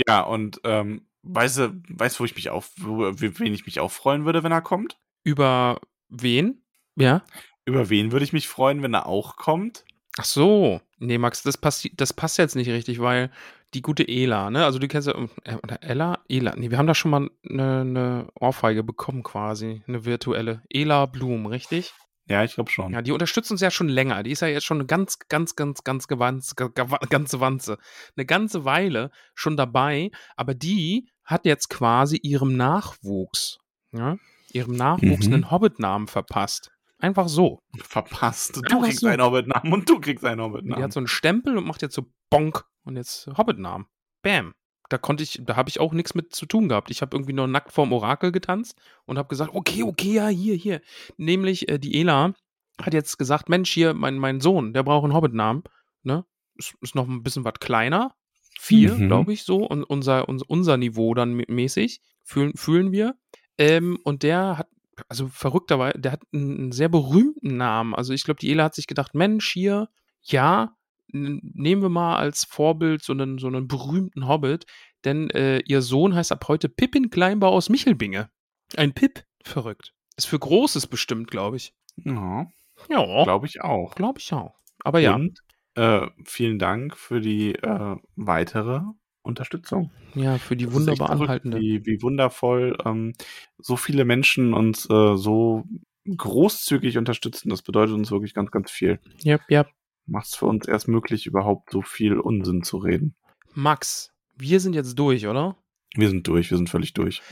Ja. 0.06 0.22
Und 0.22 0.60
ähm, 0.64 1.06
weißt 1.22 1.58
du, 1.58 1.82
weißt, 1.88 2.20
wo 2.20 2.24
ich 2.24 2.34
mich 2.34 2.50
auf, 2.50 2.70
wo, 2.78 3.12
wen 3.14 3.54
ich 3.54 3.66
mich 3.66 3.80
auch 3.80 3.90
freuen 3.90 4.24
würde, 4.24 4.42
wenn 4.42 4.52
er 4.52 4.62
kommt? 4.62 4.98
Über 5.22 5.80
wen? 6.08 6.62
Ja. 6.96 7.22
Über 7.66 7.90
wen 7.90 8.12
würde 8.12 8.24
ich 8.24 8.32
mich 8.32 8.48
freuen, 8.48 8.82
wenn 8.82 8.94
er 8.94 9.06
auch 9.06 9.36
kommt? 9.36 9.84
Ach 10.18 10.24
so. 10.24 10.80
Nee, 10.98 11.18
Max, 11.18 11.42
das 11.42 11.56
passt, 11.56 11.88
das 11.94 12.12
passt 12.12 12.38
jetzt 12.38 12.56
nicht 12.56 12.68
richtig, 12.68 13.00
weil 13.00 13.30
die 13.74 13.82
gute 13.82 14.06
Ela, 14.06 14.50
ne? 14.50 14.64
Also 14.64 14.78
du 14.78 14.88
kennst 14.88 15.06
ja, 15.08 15.14
äh, 15.44 15.54
oder 15.62 15.82
Ella? 15.82 16.18
Ela. 16.28 16.54
Nee, 16.56 16.70
wir 16.70 16.78
haben 16.78 16.86
da 16.86 16.94
schon 16.94 17.10
mal 17.10 17.30
eine, 17.48 17.80
eine 17.80 18.28
Ohrfeige 18.40 18.82
bekommen 18.82 19.22
quasi. 19.22 19.82
Eine 19.86 20.04
virtuelle. 20.04 20.62
Ela 20.70 21.06
Blum, 21.06 21.46
richtig? 21.46 21.92
Ja, 22.26 22.44
ich 22.44 22.54
glaube 22.54 22.70
schon. 22.70 22.92
Ja, 22.92 23.02
die 23.02 23.10
unterstützt 23.12 23.50
uns 23.50 23.60
ja 23.60 23.70
schon 23.70 23.88
länger. 23.88 24.22
Die 24.22 24.30
ist 24.30 24.40
ja 24.42 24.48
jetzt 24.48 24.64
schon 24.64 24.78
eine 24.78 24.86
ganz, 24.86 25.18
ganz, 25.28 25.56
ganz, 25.56 25.82
ganz 25.82 26.06
gewanz, 26.06 26.54
ge- 26.54 26.68
gewa- 26.68 27.04
ganze 27.08 27.40
Wanze. 27.40 27.78
Eine 28.16 28.26
ganze 28.26 28.64
Weile 28.64 29.10
schon 29.34 29.56
dabei, 29.56 30.10
aber 30.36 30.54
die 30.54 31.08
hat 31.24 31.44
jetzt 31.44 31.70
quasi 31.70 32.18
ihrem 32.22 32.56
Nachwuchs, 32.56 33.58
ja, 33.92 34.16
ihrem 34.52 34.74
Nachwuchs 34.76 35.26
Mhm. 35.28 35.34
einen 35.34 35.50
Hobbit-Namen 35.50 36.06
verpasst. 36.08 36.70
Einfach 37.00 37.28
so. 37.28 37.60
Verpasst. 37.78 38.56
Du 38.56 38.60
Einfach 38.62 38.82
kriegst 38.82 39.00
so. 39.00 39.06
einen 39.08 39.22
Hobbit-Namen 39.22 39.72
und 39.72 39.88
du 39.88 40.00
kriegst 40.00 40.24
einen 40.24 40.38
Die 40.38 40.42
hat 40.44 40.50
Hobbit-Namen. 40.52 40.90
so 40.90 41.00
einen 41.00 41.06
Stempel 41.08 41.56
und 41.58 41.66
macht 41.66 41.82
jetzt 41.82 41.94
so 41.94 42.06
Bonk 42.30 42.64
und 42.84 42.96
jetzt 42.96 43.28
Hobbit-Namen. 43.36 43.86
Bam. 44.22 44.54
Da 44.88 44.98
konnte 44.98 45.22
ich, 45.22 45.40
da 45.44 45.54
habe 45.56 45.68
ich 45.68 45.78
auch 45.80 45.92
nichts 45.92 46.14
mit 46.14 46.34
zu 46.34 46.46
tun 46.46 46.68
gehabt. 46.68 46.90
Ich 46.90 47.00
habe 47.00 47.16
irgendwie 47.16 47.32
nur 47.32 47.46
nackt 47.46 47.72
vorm 47.72 47.92
Orakel 47.92 48.32
getanzt 48.32 48.76
und 49.06 49.18
habe 49.18 49.28
gesagt, 49.28 49.52
okay, 49.54 49.82
okay, 49.84 50.14
ja, 50.14 50.28
hier, 50.28 50.54
hier. 50.56 50.80
Nämlich 51.16 51.68
äh, 51.68 51.78
die 51.78 52.00
Ela 52.00 52.34
hat 52.82 52.92
jetzt 52.94 53.16
gesagt, 53.18 53.48
Mensch, 53.48 53.70
hier, 53.72 53.94
mein, 53.94 54.18
mein 54.18 54.40
Sohn, 54.40 54.72
der 54.72 54.82
braucht 54.82 55.04
einen 55.04 55.14
Hobbit-Namen. 55.14 55.62
Ne? 56.02 56.24
Ist, 56.56 56.74
ist 56.80 56.94
noch 56.96 57.06
ein 57.08 57.22
bisschen 57.22 57.44
was 57.44 57.54
kleiner. 57.60 58.14
Vier, 58.58 58.94
Mhm. 58.94 59.06
glaube 59.06 59.32
ich, 59.32 59.44
so. 59.44 59.58
Und 59.64 59.84
unser, 59.84 60.28
unser, 60.28 60.50
unser 60.50 60.76
Niveau 60.76 61.14
dann 61.14 61.34
mä- 61.40 61.50
mäßig. 61.50 62.00
Fühlen, 62.24 62.52
fühlen 62.56 62.90
wir. 62.92 63.14
Ähm, 63.58 63.98
und 64.04 64.22
der 64.22 64.58
hat, 64.58 64.68
also 65.08 65.28
verrückterweise, 65.28 65.98
der 65.98 66.12
hat 66.12 66.22
einen, 66.32 66.72
sehr 66.72 66.88
berühmten 66.88 67.56
Namen. 67.56 67.94
Also 67.94 68.12
ich 68.12 68.24
glaube, 68.24 68.40
die 68.40 68.50
Ela 68.50 68.64
hat 68.64 68.74
sich 68.74 68.86
gedacht, 68.86 69.14
Mensch, 69.14 69.50
hier, 69.50 69.88
ja, 70.22 70.76
nehmen 71.12 71.82
wir 71.82 71.88
mal 71.88 72.16
als 72.16 72.44
Vorbild 72.44 73.02
so 73.02 73.12
einen, 73.12 73.38
so 73.38 73.48
einen 73.48 73.66
berühmten 73.68 74.28
Hobbit, 74.28 74.66
denn 75.04 75.30
äh, 75.30 75.60
ihr 75.66 75.82
Sohn 75.82 76.14
heißt 76.14 76.32
ab 76.32 76.44
heute 76.48 76.68
Pippin 76.68 77.10
Kleinbau 77.10 77.48
aus 77.48 77.68
Michelbinge. 77.68 78.30
Ein 78.76 78.92
Pip, 78.92 79.24
verrückt. 79.42 79.92
Ist 80.16 80.26
für 80.26 80.38
Großes 80.38 80.86
bestimmt, 80.86 81.30
glaube 81.30 81.56
ich. 81.56 81.74
Ja, 81.96 82.46
Ja, 82.88 83.24
glaube 83.24 83.46
ich 83.46 83.60
auch. 83.62 83.94
glaube 83.94 84.20
ich 84.20 84.32
auch. 84.32 84.54
Aber 84.84 85.00
ja, 85.00 85.14
Und 85.14 85.40
äh, 85.74 86.06
vielen 86.24 86.58
Dank 86.58 86.96
für 86.96 87.20
die 87.20 87.54
äh, 87.54 87.96
weitere 88.16 88.82
Unterstützung. 89.22 89.90
ja, 90.14 90.38
für 90.38 90.56
die 90.56 90.72
wunderbar 90.72 91.10
anhaltende. 91.10 91.58
Wie, 91.58 91.84
wie 91.86 92.02
wundervoll 92.02 92.76
ähm, 92.84 93.12
so 93.58 93.76
viele 93.76 94.04
Menschen 94.04 94.54
uns 94.54 94.88
äh, 94.88 95.16
so 95.16 95.64
großzügig 96.06 96.98
unterstützen. 96.98 97.50
Das 97.50 97.62
bedeutet 97.62 97.94
uns 97.94 98.10
wirklich 98.10 98.34
ganz, 98.34 98.50
ganz 98.50 98.70
viel. 98.70 98.98
Ja, 99.22 99.38
ja. 99.48 99.66
Macht 100.06 100.26
es 100.26 100.34
für 100.34 100.46
uns 100.46 100.66
erst 100.66 100.88
möglich, 100.88 101.26
überhaupt 101.26 101.70
so 101.70 101.82
viel 101.82 102.18
Unsinn 102.18 102.62
zu 102.62 102.78
reden. 102.78 103.14
Max, 103.54 104.12
wir 104.36 104.60
sind 104.60 104.74
jetzt 104.74 104.98
durch, 104.98 105.26
oder? 105.26 105.56
Wir 105.94 106.08
sind 106.08 106.26
durch, 106.26 106.50
wir 106.50 106.56
sind 106.56 106.70
völlig 106.70 106.94
durch. 106.94 107.22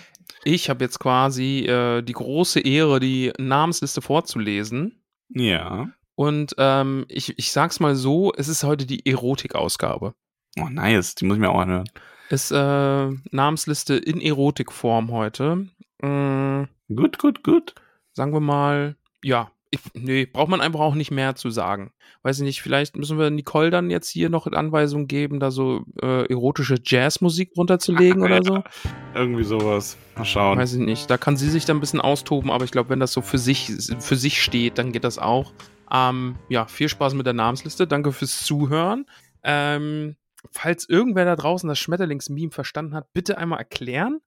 Ich 0.44 0.68
habe 0.68 0.84
jetzt 0.84 0.98
quasi 0.98 1.60
äh, 1.60 2.02
die 2.02 2.12
große 2.12 2.60
Ehre, 2.60 3.00
die 3.00 3.32
Namensliste 3.38 4.02
vorzulesen. 4.02 5.00
Ja. 5.30 5.90
Und 6.14 6.54
ähm, 6.58 7.06
ich, 7.08 7.38
ich 7.38 7.52
sag's 7.52 7.80
mal 7.80 7.94
so, 7.94 8.32
es 8.36 8.48
ist 8.48 8.64
heute 8.64 8.86
die 8.86 9.06
Erotikausgabe. 9.06 10.14
Oh, 10.60 10.68
nice. 10.68 11.14
Die 11.14 11.24
muss 11.24 11.36
ich 11.36 11.40
mir 11.40 11.50
auch 11.50 11.60
anhören. 11.60 11.88
Ist 12.30 12.50
äh, 12.50 13.08
Namensliste 13.30 13.94
in 13.96 14.20
Erotikform 14.20 15.10
heute. 15.10 15.66
Mm, 16.02 16.64
Gut, 16.94 17.18
gut, 17.18 17.42
gut. 17.42 17.74
sagen 18.12 18.32
wir 18.32 18.40
mal, 18.40 18.96
ja, 19.22 19.50
ich, 19.70 19.80
nee, 19.94 20.24
braucht 20.26 20.48
man 20.48 20.60
einfach 20.62 20.80
auch 20.80 20.94
nicht 20.94 21.10
mehr 21.10 21.34
zu 21.34 21.50
sagen. 21.50 21.92
Weiß 22.22 22.38
ich 22.38 22.44
nicht, 22.44 22.62
vielleicht 22.62 22.96
müssen 22.96 23.18
wir 23.18 23.30
Nicole 23.30 23.70
dann 23.70 23.90
jetzt 23.90 24.08
hier 24.08 24.30
noch 24.30 24.46
Anweisungen 24.46 25.06
geben, 25.06 25.40
da 25.40 25.50
so 25.50 25.84
äh, 26.02 26.26
erotische 26.30 26.76
Jazzmusik 26.82 27.52
runterzulegen 27.56 28.22
oder 28.22 28.42
so. 28.42 28.62
Irgendwie 29.14 29.44
sowas. 29.44 29.96
Mal 30.16 30.24
schauen. 30.24 30.58
Weiß 30.58 30.72
ich 30.74 30.80
nicht. 30.80 31.10
Da 31.10 31.18
kann 31.18 31.36
sie 31.36 31.50
sich 31.50 31.64
dann 31.66 31.76
ein 31.76 31.80
bisschen 31.80 32.00
austoben, 32.00 32.50
aber 32.50 32.64
ich 32.64 32.70
glaube, 32.70 32.90
wenn 32.90 33.00
das 33.00 33.12
so 33.12 33.20
für 33.20 33.38
sich, 33.38 33.70
für 34.00 34.16
sich 34.16 34.42
steht, 34.42 34.78
dann 34.78 34.92
geht 34.92 35.04
das 35.04 35.18
auch. 35.18 35.52
Ähm, 35.92 36.36
ja, 36.48 36.66
viel 36.66 36.88
Spaß 36.88 37.14
mit 37.14 37.26
der 37.26 37.34
Namensliste. 37.34 37.86
Danke 37.86 38.12
fürs 38.12 38.44
Zuhören. 38.44 39.06
Ähm, 39.42 40.16
falls 40.52 40.88
irgendwer 40.88 41.24
da 41.24 41.36
draußen 41.36 41.68
das 41.68 41.78
Schmetterlings-Meme 41.78 42.50
verstanden 42.50 42.94
hat, 42.94 43.12
bitte 43.12 43.38
einmal 43.38 43.58
erklären. 43.58 44.20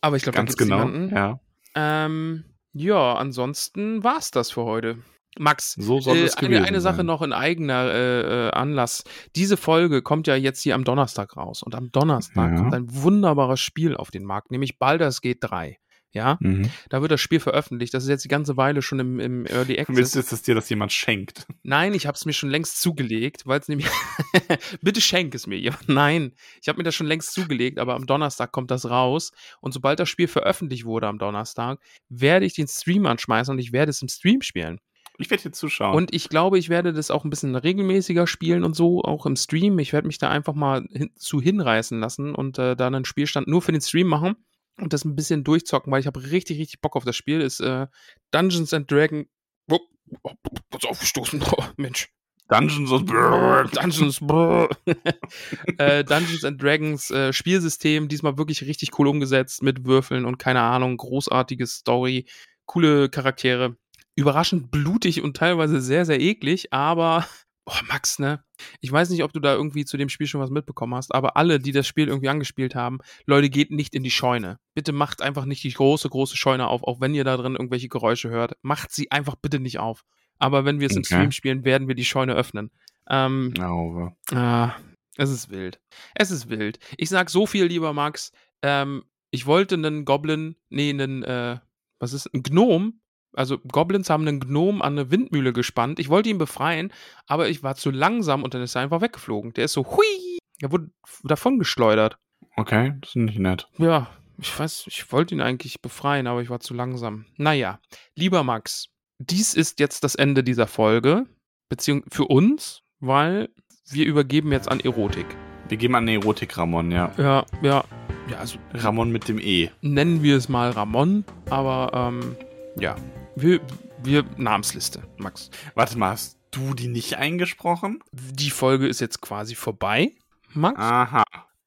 Aber 0.00 0.16
ich 0.16 0.22
glaube, 0.22 0.36
da 0.36 0.42
Ganz 0.42 0.56
gibt's 0.56 0.62
genau. 0.64 0.84
niemanden. 0.84 1.14
Ja. 1.14 1.40
Ähm, 1.74 2.44
ja, 2.72 3.14
ansonsten 3.14 4.04
war's 4.04 4.30
das 4.30 4.50
für 4.50 4.64
heute. 4.64 4.98
Max, 5.38 5.72
So 5.72 6.00
soll 6.00 6.16
äh, 6.18 6.22
es 6.24 6.36
eine, 6.36 6.48
gewesen 6.48 6.64
eine 6.64 6.80
Sache 6.80 7.02
noch 7.02 7.20
in 7.22 7.32
eigener 7.32 7.90
äh, 7.92 8.48
äh, 8.48 8.50
Anlass. 8.52 9.02
Diese 9.34 9.56
Folge 9.56 10.00
kommt 10.02 10.26
ja 10.28 10.36
jetzt 10.36 10.60
hier 10.60 10.74
am 10.76 10.84
Donnerstag 10.84 11.36
raus. 11.36 11.62
Und 11.62 11.74
am 11.74 11.90
Donnerstag 11.90 12.52
Ja. 12.52 12.56
kommt 12.56 12.74
ein 12.74 12.86
wunderbares 13.02 13.60
Spiel 13.60 13.96
auf 13.96 14.10
den 14.10 14.24
Markt, 14.24 14.50
nämlich 14.52 14.78
Baldur's 14.78 15.20
Gate 15.20 15.38
3. 15.40 15.78
Ja, 16.14 16.38
Mhm. 16.40 16.70
da 16.90 17.02
wird 17.02 17.10
das 17.10 17.20
Spiel 17.20 17.40
veröffentlicht. 17.40 17.92
Das 17.92 18.04
ist 18.04 18.08
jetzt 18.08 18.24
die 18.24 18.28
ganze 18.28 18.56
Weile 18.56 18.82
schon 18.82 19.00
im, 19.00 19.18
im 19.18 19.46
Early 19.46 19.76
Willst 19.88 19.90
Access. 19.90 20.12
du 20.12 20.18
jetzt, 20.20 20.32
dass 20.32 20.42
dir 20.42 20.54
das 20.54 20.68
jemand 20.70 20.92
schenkt? 20.92 21.46
Nein, 21.64 21.92
ich 21.92 22.06
habe 22.06 22.14
es 22.14 22.24
mir 22.24 22.32
schon 22.32 22.50
längst 22.50 22.80
zugelegt, 22.80 23.46
weil 23.46 23.58
es 23.60 23.66
nämlich. 23.68 23.88
Bitte 24.80 25.00
schenk 25.00 25.34
es 25.34 25.46
mir. 25.46 25.58
jemand. 25.58 25.88
Nein, 25.88 26.32
ich 26.62 26.68
habe 26.68 26.78
mir 26.78 26.84
das 26.84 26.94
schon 26.94 27.08
längst 27.08 27.32
zugelegt, 27.32 27.78
aber 27.80 27.94
am 27.96 28.06
Donnerstag 28.06 28.52
kommt 28.52 28.70
das 28.70 28.88
raus. 28.88 29.32
Und 29.60 29.72
sobald 29.74 29.98
das 29.98 30.08
Spiel 30.08 30.28
veröffentlicht 30.28 30.84
wurde 30.84 31.08
am 31.08 31.18
Donnerstag, 31.18 31.80
werde 32.08 32.46
ich 32.46 32.54
den 32.54 32.68
Stream 32.68 33.06
anschmeißen 33.06 33.52
und 33.52 33.58
ich 33.58 33.72
werde 33.72 33.90
es 33.90 34.00
im 34.00 34.08
Stream 34.08 34.40
spielen. 34.40 34.78
Ich 35.18 35.30
werde 35.30 35.42
hier 35.42 35.52
zuschauen. 35.52 35.94
Und 35.96 36.14
ich 36.14 36.28
glaube, 36.28 36.58
ich 36.58 36.68
werde 36.68 36.92
das 36.92 37.10
auch 37.10 37.24
ein 37.24 37.30
bisschen 37.30 37.54
regelmäßiger 37.54 38.26
spielen 38.26 38.64
und 38.64 38.74
so, 38.74 39.02
auch 39.02 39.26
im 39.26 39.36
Stream. 39.36 39.78
Ich 39.78 39.92
werde 39.92 40.06
mich 40.08 40.18
da 40.18 40.28
einfach 40.30 40.54
mal 40.54 40.86
hin, 40.92 41.10
zu 41.16 41.40
hinreißen 41.40 42.00
lassen 42.00 42.34
und 42.34 42.58
äh, 42.58 42.74
da 42.76 42.86
einen 42.88 43.04
Spielstand 43.04 43.46
nur 43.48 43.62
für 43.62 43.72
den 43.72 43.80
Stream 43.80 44.06
machen 44.08 44.36
und 44.76 44.92
das 44.92 45.04
ein 45.04 45.16
bisschen 45.16 45.44
durchzocken, 45.44 45.92
weil 45.92 46.00
ich 46.00 46.06
habe 46.06 46.30
richtig, 46.30 46.58
richtig 46.58 46.80
Bock 46.80 46.96
auf 46.96 47.04
das 47.04 47.16
Spiel. 47.16 47.40
Ist 47.40 47.60
äh, 47.60 47.86
Dungeons 48.30 48.74
and 48.74 48.90
Dragon, 48.90 49.26
wupp, 49.68 49.82
oh, 50.22 50.32
was 50.70 50.84
aufgestoßen. 50.84 51.42
Oh, 51.42 51.64
Mensch. 51.76 52.08
Dungeons 52.48 52.90
und 52.90 53.08
Dungeons, 53.08 54.20
äh, 55.78 56.04
Dungeons 56.04 56.44
and 56.44 56.62
Dragons 56.62 57.10
äh, 57.10 57.32
Spielsystem, 57.32 58.06
diesmal 58.08 58.36
wirklich 58.36 58.62
richtig 58.62 58.98
cool 58.98 59.08
umgesetzt 59.08 59.62
mit 59.62 59.86
Würfeln 59.86 60.26
und 60.26 60.38
keine 60.38 60.60
Ahnung, 60.60 60.98
großartige 60.98 61.66
Story, 61.66 62.26
coole 62.66 63.08
Charaktere, 63.08 63.76
überraschend 64.14 64.70
blutig 64.70 65.22
und 65.22 65.38
teilweise 65.38 65.80
sehr, 65.80 66.04
sehr 66.04 66.20
eklig, 66.20 66.70
aber 66.70 67.26
Oh, 67.66 67.78
Max, 67.88 68.18
ne? 68.18 68.44
Ich 68.80 68.92
weiß 68.92 69.08
nicht, 69.08 69.24
ob 69.24 69.32
du 69.32 69.40
da 69.40 69.54
irgendwie 69.54 69.86
zu 69.86 69.96
dem 69.96 70.10
Spiel 70.10 70.26
schon 70.26 70.40
was 70.40 70.50
mitbekommen 70.50 70.94
hast, 70.94 71.14
aber 71.14 71.36
alle, 71.36 71.58
die 71.58 71.72
das 71.72 71.86
Spiel 71.86 72.08
irgendwie 72.08 72.28
angespielt 72.28 72.74
haben, 72.74 72.98
Leute, 73.24 73.48
geht 73.48 73.70
nicht 73.70 73.94
in 73.94 74.02
die 74.02 74.10
Scheune. 74.10 74.58
Bitte 74.74 74.92
macht 74.92 75.22
einfach 75.22 75.46
nicht 75.46 75.64
die 75.64 75.72
große, 75.72 76.10
große 76.10 76.36
Scheune 76.36 76.68
auf, 76.68 76.82
auch 76.82 77.00
wenn 77.00 77.14
ihr 77.14 77.24
da 77.24 77.36
drin 77.38 77.54
irgendwelche 77.54 77.88
Geräusche 77.88 78.28
hört. 78.28 78.56
Macht 78.62 78.92
sie 78.92 79.10
einfach 79.10 79.36
bitte 79.36 79.60
nicht 79.60 79.78
auf. 79.78 80.04
Aber 80.38 80.66
wenn 80.66 80.78
wir 80.80 80.88
es 80.88 80.92
okay. 80.92 80.98
im 80.98 81.04
Stream 81.04 81.32
spielen, 81.32 81.64
werden 81.64 81.88
wir 81.88 81.94
die 81.94 82.04
Scheune 82.04 82.34
öffnen. 82.34 82.70
Ähm, 83.08 83.54
oh. 83.58 84.10
äh, 84.30 84.68
es 85.16 85.30
ist 85.30 85.50
wild. 85.50 85.80
Es 86.14 86.30
ist 86.30 86.50
wild. 86.50 86.78
Ich 86.98 87.08
sag 87.08 87.30
so 87.30 87.46
viel, 87.46 87.64
lieber 87.64 87.94
Max. 87.94 88.32
Ähm, 88.62 89.04
ich 89.30 89.46
wollte 89.46 89.76
einen 89.76 90.04
Goblin, 90.04 90.56
nee, 90.68 90.90
einen, 90.90 91.22
äh, 91.22 91.58
was 91.98 92.12
ist, 92.12 92.26
ein 92.34 92.42
Gnom 92.42 93.00
also 93.34 93.58
Goblins 93.58 94.10
haben 94.10 94.26
einen 94.26 94.40
Gnom 94.40 94.82
an 94.82 94.94
eine 94.94 95.10
Windmühle 95.10 95.52
gespannt. 95.52 95.98
Ich 95.98 96.08
wollte 96.08 96.28
ihn 96.28 96.38
befreien, 96.38 96.92
aber 97.26 97.48
ich 97.48 97.62
war 97.62 97.74
zu 97.74 97.90
langsam 97.90 98.42
und 98.42 98.54
dann 98.54 98.62
ist 98.62 98.74
er 98.74 98.82
einfach 98.82 99.00
weggeflogen. 99.00 99.52
Der 99.54 99.66
ist 99.66 99.72
so, 99.72 99.84
hui, 99.84 100.38
er 100.60 100.72
wurde 100.72 100.90
davon 101.22 101.58
geschleudert. 101.58 102.18
Okay, 102.56 102.94
das 103.00 103.10
ist 103.10 103.16
nicht 103.16 103.38
nett. 103.38 103.68
Ja, 103.78 104.08
ich 104.38 104.58
weiß, 104.58 104.84
ich 104.86 105.10
wollte 105.12 105.34
ihn 105.34 105.40
eigentlich 105.40 105.80
befreien, 105.80 106.26
aber 106.26 106.42
ich 106.42 106.50
war 106.50 106.60
zu 106.60 106.74
langsam. 106.74 107.26
Naja, 107.36 107.80
lieber 108.14 108.42
Max, 108.44 108.88
dies 109.18 109.54
ist 109.54 109.80
jetzt 109.80 110.04
das 110.04 110.14
Ende 110.14 110.42
dieser 110.42 110.66
Folge, 110.66 111.26
beziehungsweise 111.68 112.14
für 112.14 112.24
uns, 112.24 112.82
weil 113.00 113.48
wir 113.90 114.06
übergeben 114.06 114.52
jetzt 114.52 114.70
an 114.70 114.80
Erotik. 114.80 115.26
Wir 115.68 115.76
geben 115.76 115.94
an 115.94 116.08
Erotik, 116.08 116.56
Ramon, 116.56 116.90
ja. 116.90 117.12
Ja, 117.16 117.44
ja. 117.62 117.84
Ja, 118.30 118.38
also. 118.38 118.58
Ramon 118.72 119.10
mit 119.10 119.28
dem 119.28 119.38
E. 119.38 119.70
Nennen 119.82 120.22
wir 120.22 120.36
es 120.36 120.48
mal 120.48 120.70
Ramon, 120.70 121.24
aber 121.50 121.90
ähm, 121.92 122.36
ja, 122.78 122.96
wir, 123.36 123.60
wir 124.02 124.24
Namensliste, 124.36 125.02
Max. 125.18 125.50
Warte 125.74 125.98
mal, 125.98 126.10
hast 126.10 126.38
du 126.50 126.74
die 126.74 126.88
nicht 126.88 127.16
eingesprochen? 127.16 128.02
Die 128.12 128.50
Folge 128.50 128.86
ist 128.86 129.00
jetzt 129.00 129.20
quasi 129.20 129.54
vorbei, 129.54 130.12
Max. 130.52 130.78
Aha. 130.78 131.24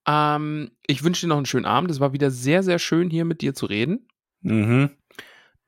Ähm, 0.07 0.71
ich 0.85 1.03
wünsche 1.03 1.25
dir 1.25 1.29
noch 1.29 1.37
einen 1.37 1.45
schönen 1.45 1.65
Abend. 1.65 1.91
Es 1.91 1.99
war 1.99 2.13
wieder 2.13 2.31
sehr, 2.31 2.63
sehr 2.63 2.79
schön, 2.79 3.09
hier 3.09 3.25
mit 3.25 3.41
dir 3.41 3.53
zu 3.53 3.65
reden. 3.65 4.07
Mhm. 4.41 4.91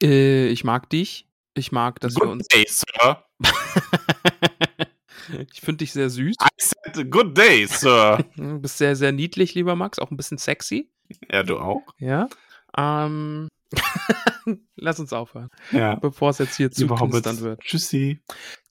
Äh, 0.01 0.47
ich 0.47 0.63
mag 0.63 0.89
dich. 0.89 1.27
Ich 1.55 1.71
mag, 1.71 1.99
dass 1.99 2.13
good 2.13 2.23
wir 2.23 2.31
uns. 2.31 2.47
Day, 2.47 2.65
Sir. 2.67 3.25
ich 5.51 5.61
finde 5.61 5.79
dich 5.79 5.91
sehr 5.91 6.09
süß. 6.09 6.35
I 6.41 6.47
said 6.57 7.11
good 7.11 7.37
day, 7.37 7.65
Sir. 7.65 8.23
Du 8.35 8.59
bist 8.59 8.77
sehr, 8.77 8.95
sehr 8.95 9.11
niedlich, 9.11 9.55
lieber 9.55 9.75
Max. 9.75 9.99
Auch 9.99 10.11
ein 10.11 10.17
bisschen 10.17 10.37
sexy. 10.37 10.89
Ja, 11.29 11.43
du 11.43 11.57
auch. 11.57 11.83
Ja. 11.97 12.29
Ähm. 12.77 13.49
Lass 14.75 14.99
uns 14.99 15.13
aufhören. 15.13 15.49
Ja. 15.71 15.95
Bevor 15.95 16.29
es 16.31 16.39
jetzt 16.39 16.55
hier 16.55 16.71
zu 16.71 16.87
konstant 16.87 17.41
wird. 17.41 17.61
Tschüssi. 17.61 18.21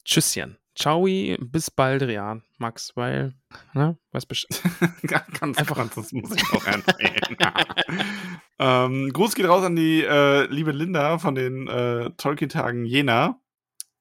Tschüsschen. 0.05 0.59
Ciao, 0.79 1.09
bis 1.41 1.73
bald, 1.73 2.03
Rian, 2.03 2.45
Max, 2.59 2.93
weil, 2.95 3.35
ne, 3.75 3.99
weiß 4.13 4.27
bestimmt. 4.27 4.63
ganz 5.41 5.59
einfach, 5.59 5.77
ganz, 5.77 5.97
das 5.97 6.13
muss 6.13 6.37
ich 6.37 6.53
auch 6.53 6.65
empfehlen. 6.69 7.37
ähm, 8.61 9.13
Gruß 9.13 9.35
geht 9.35 9.49
raus 9.49 9.65
an 9.65 9.75
die 9.75 10.05
äh, 10.05 10.47
liebe 10.47 10.71
Linda 10.71 11.19
von 11.19 11.35
den 11.35 11.67
äh, 11.67 12.11
Tolkien-Tagen 12.17 12.85
Jena, 12.85 13.41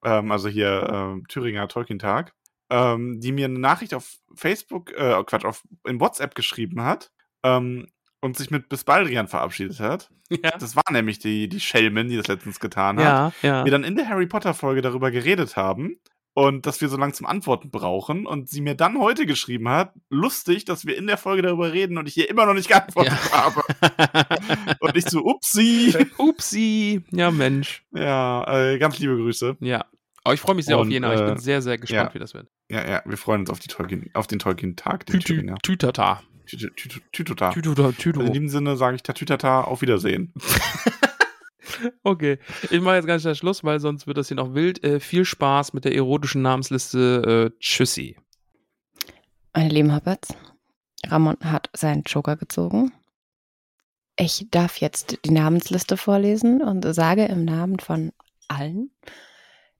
ähm, 0.06 0.32
also 0.32 0.50
hier 0.50 1.18
äh, 1.18 1.28
Thüringer 1.28 1.68
Tolkien-Tag, 1.68 2.36
ähm, 2.70 3.22
die 3.22 3.32
mir 3.32 3.46
eine 3.46 3.58
Nachricht 3.58 3.96
auf 3.96 4.20
Facebook, 4.36 4.92
äh, 4.92 5.24
Quatsch, 5.26 5.46
auf, 5.46 5.64
in 5.84 6.00
WhatsApp 6.00 6.36
geschrieben 6.36 6.84
hat, 6.84 7.12
ähm, 7.42 7.88
und 8.22 8.38
sich 8.38 8.52
mit 8.52 8.70
Bisbaldrian 8.70 9.28
verabschiedet 9.28 9.80
hat. 9.80 10.10
Ja. 10.30 10.52
Das 10.60 10.76
war 10.76 10.84
nämlich 10.92 11.20
die, 11.20 11.48
die 11.48 11.60
Shellman, 11.60 12.10
die 12.10 12.18
das 12.18 12.28
letztens 12.28 12.60
getan 12.60 12.98
hat. 12.98 13.34
Ja, 13.42 13.50
ja. 13.50 13.66
Wir 13.66 13.72
dann 13.72 13.84
in 13.84 13.96
der 13.96 14.10
Harry 14.10 14.28
Potter-Folge 14.28 14.82
darüber 14.82 15.12
geredet 15.12 15.56
haben 15.56 16.00
und 16.34 16.66
dass 16.66 16.82
wir 16.82 16.90
so 16.90 16.98
lang 16.98 17.14
zum 17.14 17.26
Antworten 17.26 17.72
brauchen 17.72 18.28
und 18.28 18.50
sie 18.50 18.62
mir 18.62 18.76
dann 18.76 19.00
heute 19.00 19.26
geschrieben 19.26 19.70
hat, 19.70 19.94
lustig, 20.10 20.66
dass 20.66 20.86
wir 20.86 20.98
in 20.98 21.08
der 21.08 21.18
Folge 21.18 21.42
darüber 21.42 21.72
reden 21.74 21.98
und 21.98 22.08
ich 22.08 22.18
ihr 22.18 22.30
immer 22.30 22.46
noch 22.46 22.54
nicht 22.54 22.68
geantwortet 22.68 23.14
Ja. 23.32 23.46
habe. 23.46 23.62
und 24.82 24.98
ich 24.98 25.06
so, 25.06 25.24
upsi. 25.24 25.96
Upsi. 26.18 27.04
Ja, 27.12 27.32
Mensch. 27.32 27.86
Ja, 27.92 28.44
äh, 28.48 28.78
ganz 28.78 29.00
liebe 29.00 29.16
Grüße. 29.16 29.58
Ja. 29.62 29.86
Aber 30.24 30.34
ich 30.34 30.42
freue 30.42 30.56
mich 30.56 30.66
sehr 30.66 30.76
auf 30.76 30.82
Und, 30.82 30.92
Jena. 30.92 31.14
Ich 31.14 31.22
äh, 31.22 31.26
bin 31.26 31.38
sehr, 31.38 31.62
sehr 31.62 31.78
gespannt, 31.78 32.10
ja. 32.10 32.14
wie 32.14 32.20
das 32.20 32.34
wird. 32.34 32.50
Ja, 32.70 32.86
ja, 32.88 33.02
wir 33.06 33.18
freuen 33.18 33.42
uns 33.42 33.50
auf, 33.50 33.60
die 33.60 33.70
Tolkien, 33.70 34.10
auf 34.14 34.28
den 34.28 34.40
Tolkien-Tag. 34.40 35.06
Tütata. 35.64 36.22
Tütüta. 36.48 37.52
Tütüta, 37.52 37.86
Also 37.88 38.22
in 38.22 38.34
diesem 38.34 38.50
Sinne 38.50 38.78
sage 38.78 38.96
ich 38.96 39.04
Tatütata, 39.04 39.62
auf 39.62 39.82
Wiedersehen. 39.82 40.34
Okay, 42.04 42.40
ich 42.72 42.82
mache 42.82 42.96
jetzt 42.96 43.08
ganz 43.08 43.22
schnell 43.22 43.36
Schluss, 43.36 43.64
weil 43.64 43.80
sonst 43.80 44.08
wird 44.08 44.18
das 44.18 44.30
hier 44.30 44.38
noch 44.38 44.54
wild. 44.54 44.84
Äh, 44.84 45.00
viel 45.00 45.26
Spaß 45.26 45.74
mit 45.74 45.86
der 45.86 45.94
erotischen 45.94 46.42
Namensliste. 46.42 47.52
Äh, 47.54 47.60
tschüssi. 47.60 48.18
Meine 49.54 49.70
lieben 49.70 49.94
Hobbits, 49.94 50.30
Ramon 51.06 51.38
hat 51.44 51.70
seinen 51.74 52.04
Joker 52.04 52.36
gezogen. 52.36 52.92
Ich 54.20 54.48
darf 54.50 54.78
jetzt 54.78 55.20
die 55.26 55.32
Namensliste 55.32 55.98
vorlesen 55.98 56.62
und 56.62 56.84
sage 56.94 57.26
im 57.26 57.46
Namen 57.46 57.80
von 57.80 58.12
allen 58.48 58.92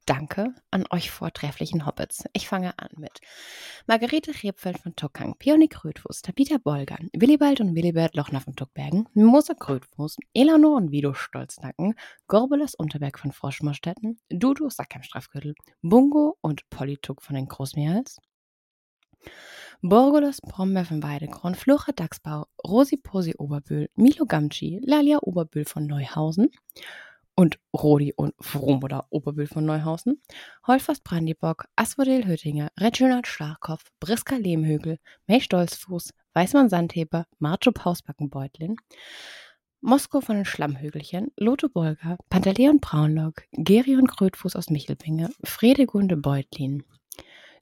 Danke 0.08 0.56
an 0.72 0.86
euch 0.90 1.12
vortrefflichen 1.12 1.86
Hobbits. 1.86 2.24
Ich 2.32 2.48
fange 2.48 2.80
an 2.80 2.88
mit 2.96 3.20
Margarete 3.88 4.32
Rebfeld 4.42 4.80
von 4.80 4.96
Tuckang, 4.96 5.36
Peony 5.38 5.68
Krötfuß, 5.68 6.22
Tabitha 6.22 6.60
Bolgan, 6.64 7.10
Willibald 7.12 7.60
und 7.60 7.76
Willibert 7.76 8.16
Lochner 8.16 8.40
von 8.40 8.56
Tuckbergen, 8.56 9.10
Mimosa 9.14 9.54
Krötfuß, 9.54 10.16
Elanor 10.34 10.78
und 10.78 10.92
Vido 10.92 11.14
Stolznacken, 11.14 11.94
Gorbelas 12.28 12.74
Unterberg 12.74 13.20
von 13.20 13.34
Froschmorstetten, 13.34 14.18
Dudu 14.30 14.70
Sackheim 14.70 15.04
Strafgürtel, 15.04 15.56
Bungo 15.82 16.38
und 16.40 16.70
Polly 16.70 16.96
Tuck 16.96 17.22
von 17.22 17.36
den 17.36 17.50
Großmeerhals, 17.50 18.22
Borgolas 19.82 20.40
Brombeer 20.40 20.86
von 20.86 21.04
Weidekron, 21.04 21.54
Flora 21.54 21.92
Dachsbau, 21.92 22.48
Rosi 22.66 22.96
Posi 22.96 23.36
Oberbühl, 23.38 23.90
Milo 23.96 24.26
Gamci, 24.26 24.80
Lalia 24.86 25.18
Oberbühl 25.22 25.66
von 25.66 25.86
Neuhausen 25.86 26.50
und 27.38 27.60
Rodi 27.72 28.14
und 28.14 28.34
Fromoda 28.42 29.06
Oberbühl 29.12 29.48
von 29.48 29.64
Neuhausen, 29.64 30.22
Holfast 30.66 31.04
Brandibock, 31.04 31.66
Asmodel 31.76 32.26
Hüttinger, 32.26 32.72
Reginald 32.80 33.28
Starkopf, 33.28 33.86
Briska 34.00 34.36
Lehmhügel, 34.36 34.98
May 35.28 35.40
Stolzfuß, 35.40 36.14
Weißmann 36.34 36.70
Sandheber, 36.70 37.28
Marjo 37.38 37.72
Pausbackenbeutlin, 37.72 38.76
Moskau 39.82 40.22
von 40.22 40.38
den 40.38 40.46
Schlammhügelchen, 40.46 41.32
Lotte 41.38 41.70
Bolger, 41.70 42.18
Pantaleon 42.30 42.80
Braunlock, 42.80 43.44
Gerion 43.52 44.08
Krötfuß 44.08 44.56
aus 44.56 44.72
Michelbinge, 44.72 45.30
Fredegunde 45.44 46.18
Beutlin, 46.18 46.84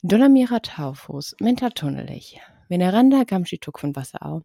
Dolomira 0.02 0.62
Taufuß, 0.62 1.36
Menta 1.42 1.70
Tunnelich, 1.70 2.40
Veneranda 2.70 3.26
Gamschituk 3.26 3.80
von 3.80 3.94
Wasserau, 3.94 4.44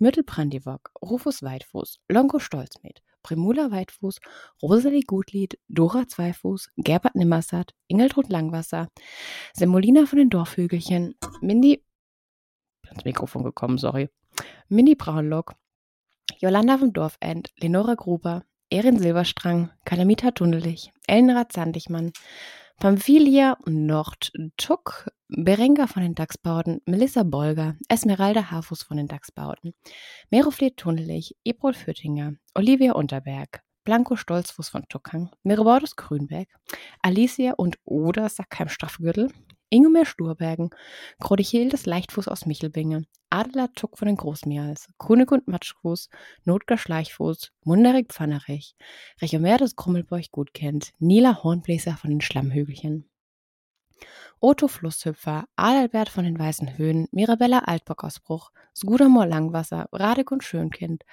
Myrtle 0.00 0.24
Brandiwok, 0.24 0.90
Rufus 1.00 1.44
Weitfuß, 1.44 2.00
Longo 2.08 2.40
Stolzmet, 2.40 3.02
Primula 3.22 3.70
Weitfuß, 3.70 4.20
Rosalie 4.62 5.02
Gutlied, 5.02 5.58
Dora 5.68 6.06
Zweifuß, 6.06 6.70
Gerbert 6.76 7.14
Nimmersatt, 7.14 7.74
Ingeltrud 7.86 8.28
Langwasser, 8.28 8.88
Semolina 9.52 10.06
von 10.06 10.18
den 10.18 10.30
Dorfhügelchen, 10.30 11.14
Mindy, 11.40 11.84
ans 12.88 13.04
Mikrofon 13.04 13.44
gekommen, 13.44 13.78
sorry, 13.78 14.10
Mindy 14.68 14.94
Braunlock, 14.94 15.54
Jolanda 16.38 16.78
vom 16.78 16.92
Dorfend, 16.92 17.50
Lenora 17.58 17.94
Gruber, 17.94 18.44
Erin 18.70 18.98
Silberstrang, 18.98 19.70
Kalamita 19.84 20.30
Tunnelich, 20.30 20.92
Ellenrad 21.06 21.52
Sandigmann, 21.52 22.12
Pamphilia 22.82 23.56
Nordtuck, 23.64 25.08
Berenga 25.28 25.86
von 25.86 26.02
den 26.02 26.16
Dachsbauten, 26.16 26.80
Melissa 26.84 27.22
Bolger, 27.22 27.76
Esmeralda 27.88 28.50
Hafuß 28.50 28.82
von 28.82 28.96
den 28.96 29.06
Dachsbauten, 29.06 29.72
Meroflet 30.30 30.76
Tunnelich, 30.78 31.36
Ebrol 31.44 31.74
Füttinger, 31.74 32.32
Olivia 32.56 32.94
Unterberg, 32.94 33.62
Blanco 33.84 34.16
Stolzfuß 34.16 34.68
von 34.68 34.82
Tuckang, 34.88 35.30
Miribortus 35.44 35.94
Grünberg, 35.94 36.48
Alicia 37.02 37.52
und 37.52 37.78
Oder 37.84 38.28
Sackheim 38.28 38.68
Straffgürtel, 38.68 39.30
Ingomer 39.72 40.04
Sturbergen, 40.04 40.68
Krodichildes 41.18 41.86
Leichtfuß 41.86 42.28
aus 42.28 42.44
Michelbinge, 42.44 43.06
Adela 43.30 43.68
Tuck 43.68 43.96
von 43.96 44.04
den 44.04 44.18
Großmeerhals, 44.18 44.90
Kunigund 44.98 45.48
Matschfuß, 45.48 46.10
Notger 46.44 46.76
Schleichfuß, 46.76 47.52
Munderig 47.64 48.12
Pfannerich, 48.12 48.76
Rechomer 49.22 49.56
des 49.56 49.74
Krummelbeuch 49.74 50.30
gut 50.30 50.52
kennt, 50.52 50.92
Nila 50.98 51.42
Hornbläser 51.42 51.96
von 51.96 52.10
den 52.10 52.20
Schlammhügelchen. 52.20 53.08
Otto 54.40 54.68
Flusshüpfer, 54.68 55.46
Adalbert 55.56 56.10
von 56.10 56.24
den 56.24 56.38
Weißen 56.38 56.76
Höhen, 56.76 57.08
Mirabella 57.10 57.60
Altbockausbruch, 57.60 58.50
Skudamor 58.76 59.24
Langwasser, 59.24 59.88
Radek 59.90 60.32
und 60.32 60.44
Schönkind, 60.44 61.04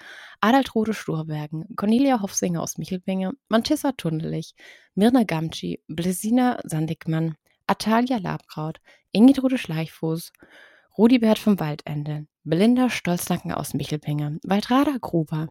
Adaltrode 0.42 0.94
Sturbergen, 0.94 1.78
Cornelia 1.78 2.22
Hofsinger 2.22 2.62
aus 2.62 2.78
Michelbinge, 2.78 3.32
Mantissa 3.48 3.94
Tundelich, 3.94 4.54
Mirna 4.96 5.24
Gamci, 5.24 5.82
Blesina 5.88 6.60
Sandigmann, 6.66 7.36
Atalia 7.70 8.18
Labkraut, 8.18 8.82
Ingitrude 9.12 9.60
Schleichfuß, 9.60 10.34
Rudibert 10.98 11.38
vom 11.38 11.60
Waldende, 11.60 12.26
Belinda 12.44 12.90
Stolznacken 12.90 13.52
aus 13.52 13.76
Michelbinge, 13.76 14.40
Waldrada 14.44 14.96
Gruber, 15.00 15.50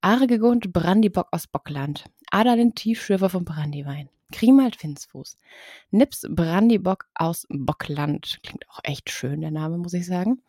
Argegund 0.00 0.72
Brandibock 0.72 1.28
aus 1.32 1.46
Bockland, 1.46 2.06
Adalin 2.30 2.74
Tiefschürfer 2.74 3.28
vom 3.28 3.44
Brandywein, 3.44 4.08
Grimald 4.32 4.74
Finsfuß, 4.76 5.36
Nips 5.90 6.26
Brandibock 6.30 7.08
aus 7.14 7.46
Bockland, 7.50 8.38
klingt 8.42 8.66
auch 8.70 8.80
echt 8.82 9.10
schön, 9.10 9.42
der 9.42 9.50
Name, 9.50 9.76
muss 9.76 9.92
ich 9.92 10.06
sagen. 10.06 10.40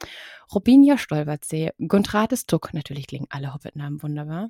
Robinia 0.56 0.98
Stolbertsee, 0.98 1.74
Gontrates 1.90 2.46
Tuck, 2.46 2.74
natürlich 2.74 3.08
klingen 3.08 3.28
alle 3.30 3.54
Hobbit-Namen 3.54 4.02
wunderbar. 4.02 4.50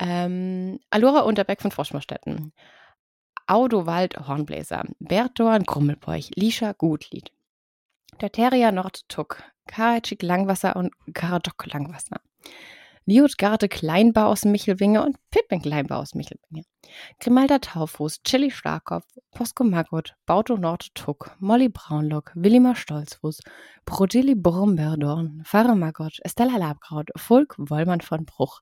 Ähm, 0.00 0.80
Alora 0.90 1.20
Unterbeck 1.20 1.62
von 1.62 1.70
Froschmorstetten, 1.70 2.52
Audowald 3.48 4.28
Hornbläser, 4.28 4.84
Bertdorn 4.98 5.64
Grummelbeuch, 5.64 6.30
Lisha 6.34 6.72
Gutlied, 6.72 7.32
der 8.20 8.30
Terrier 8.30 8.72
Nordtuck, 8.72 9.42
Karatschik 9.66 10.22
Langwasser 10.22 10.76
und 10.76 10.92
Karadok 11.14 11.66
Langwasser. 11.66 12.20
Liutgarde 13.06 13.70
Kleinbau 13.70 14.26
aus 14.26 14.44
Michelwinge 14.44 15.02
und 15.02 15.16
Pippin 15.30 15.62
Kleinbau 15.62 15.96
aus 15.96 16.14
Michelwinge. 16.14 16.64
Grimalda 17.20 17.58
Taufuß, 17.58 18.22
Chili 18.22 18.50
Starkopf, 18.50 19.06
Posko 19.30 19.64
Maggot, 19.64 20.14
Bauto 20.26 20.58
Nordtuck, 20.58 21.34
Molly 21.38 21.70
Braunlock, 21.70 22.32
Willimar 22.34 22.76
Stolzfuß, 22.76 23.40
Brodilli 23.86 24.34
Bromberdorn, 24.34 25.42
Pfarrer 25.46 25.74
Maggot, 25.74 26.18
Estella 26.22 26.58
Labkraut, 26.58 27.08
Fulk 27.16 27.54
Wollmann 27.56 28.02
von 28.02 28.26
Bruch, 28.26 28.60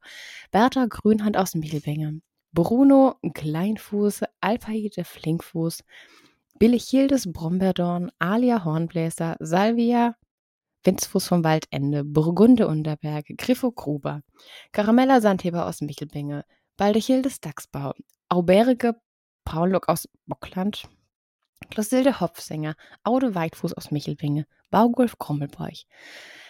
Bertha 0.52 0.86
Grünhand 0.86 1.36
aus 1.36 1.56
Michelwinge, 1.56 2.20
Bruno 2.56 3.16
Kleinfuß, 3.34 4.22
Alpaide 4.40 5.04
Flinkfuß, 5.04 5.84
Billichildes 6.58 7.30
Bromberdorn, 7.30 8.10
Alia 8.18 8.64
Hornbläser, 8.64 9.36
Salvia 9.40 10.16
Winzfuß 10.82 11.28
vom 11.28 11.44
Waldende, 11.44 12.02
Burgunde 12.02 12.66
Unterberg, 12.66 13.26
Griffo 13.36 13.72
Gruber, 13.72 14.22
Caramella 14.72 15.20
Sandheber 15.20 15.66
aus 15.66 15.82
Michelbinge, 15.82 16.46
Baldechildes 16.78 17.42
Dachsbau, 17.42 17.92
Auberge 18.30 18.94
Paulok 19.44 19.90
aus 19.90 20.08
Bockland, 20.24 20.88
Closilde 21.68 22.20
Hopfsänger, 22.20 22.74
Aude 23.04 23.34
Weitfuß 23.34 23.74
aus 23.74 23.90
Michelbinge, 23.90 24.46
Baugulf 24.70 25.18
Krummelbräuch, 25.18 25.86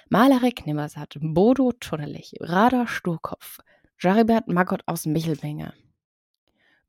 Malerek 0.08 0.66
Nimmersatt, 0.66 1.18
Bodo 1.20 1.72
Tunnelich, 1.72 2.34
Radar 2.38 2.86
Sturkopf, 2.86 3.58
Jaribert 3.98 4.46
Maggot 4.46 4.82
aus 4.86 5.04
Michelbinge, 5.04 5.74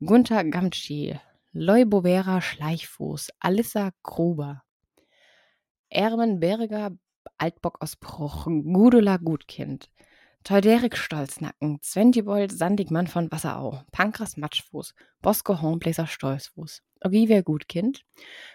Gunther 0.00 0.44
Gamtschi, 0.44 1.18
Leubovera 1.52 2.40
Schleichfuß, 2.40 3.30
Alissa 3.40 3.90
Gruber, 4.04 4.62
Ermen 5.90 6.38
Berger 6.38 6.92
Altbock 7.36 7.82
aus 7.82 7.96
Bruch, 7.96 8.44
Gudula 8.44 9.16
Gutkind, 9.16 9.90
Teuderik 10.44 10.96
Stolznacken, 10.96 11.80
Sventibold 11.82 12.52
Sandigmann 12.52 13.08
von 13.08 13.32
Wasserau, 13.32 13.82
Pankras 13.90 14.36
Matschfuß, 14.36 14.94
Bosco 15.20 15.60
Hornbläser 15.60 16.06
Stolzfuß, 16.06 16.80
Olivia 17.00 17.40
Gutkind, 17.40 18.04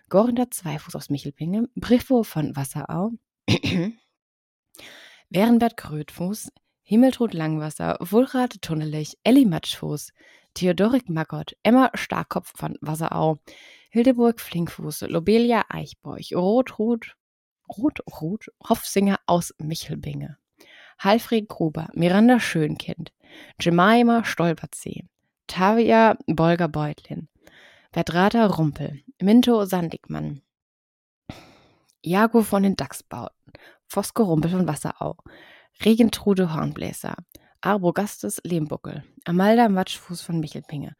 Gorinder 0.07 0.49
Zweifuß 0.49 0.95
aus 0.95 1.09
Michelbinge, 1.09 1.67
Briffo 1.75 2.23
von 2.23 2.55
Wasserau, 2.55 3.11
Wehrenbert 5.29 5.75
Krötfuß, 5.75 6.53
Himmeltrud 6.83 7.33
Langwasser, 7.33 7.97
Wulrad 7.99 8.61
Tunnelich, 8.61 9.17
Elli 9.23 9.45
Matschfuß, 9.45 10.13
Theodorik 10.53 11.09
Magott, 11.09 11.55
Emma 11.63 11.91
Starkopf 11.93 12.53
von 12.55 12.77
Wasserau, 12.81 13.39
Hildeburg 13.89 14.39
Flinkfuß, 14.39 15.01
Lobelia 15.01 15.65
Eichbeuch, 15.69 16.33
Rotrot 16.35 17.15
Rot-Rot 17.77 18.47
Hofsinger 18.67 19.19
aus 19.25 19.53
Michelbinge, 19.57 20.37
Halfred 20.99 21.47
Gruber, 21.47 21.89
Miranda 21.93 22.39
Schönkind, 22.39 23.11
Jemima 23.59 24.23
Stolperzee, 24.23 25.05
Tavia 25.47 26.17
Bolger-Beutlin, 26.27 27.29
Verdrata 27.91 28.45
Rumpel, 28.47 29.01
Minto 29.21 29.65
Sandigmann, 29.65 30.41
Jago 32.01 32.41
von 32.41 32.63
den 32.63 32.75
Dachsbauten, 32.75 33.53
Fosco 33.87 34.23
Rumpel 34.23 34.51
von 34.51 34.67
Wasserau, 34.67 35.17
Regentrude 35.83 36.53
Hornbläser, 36.53 37.15
Arbogastes 37.63 38.41
Lehmbuckel, 38.43 39.05
Amalda 39.23 39.69
Matschfuß 39.69 40.21
von 40.21 40.41
Michelpinge, 40.41 40.97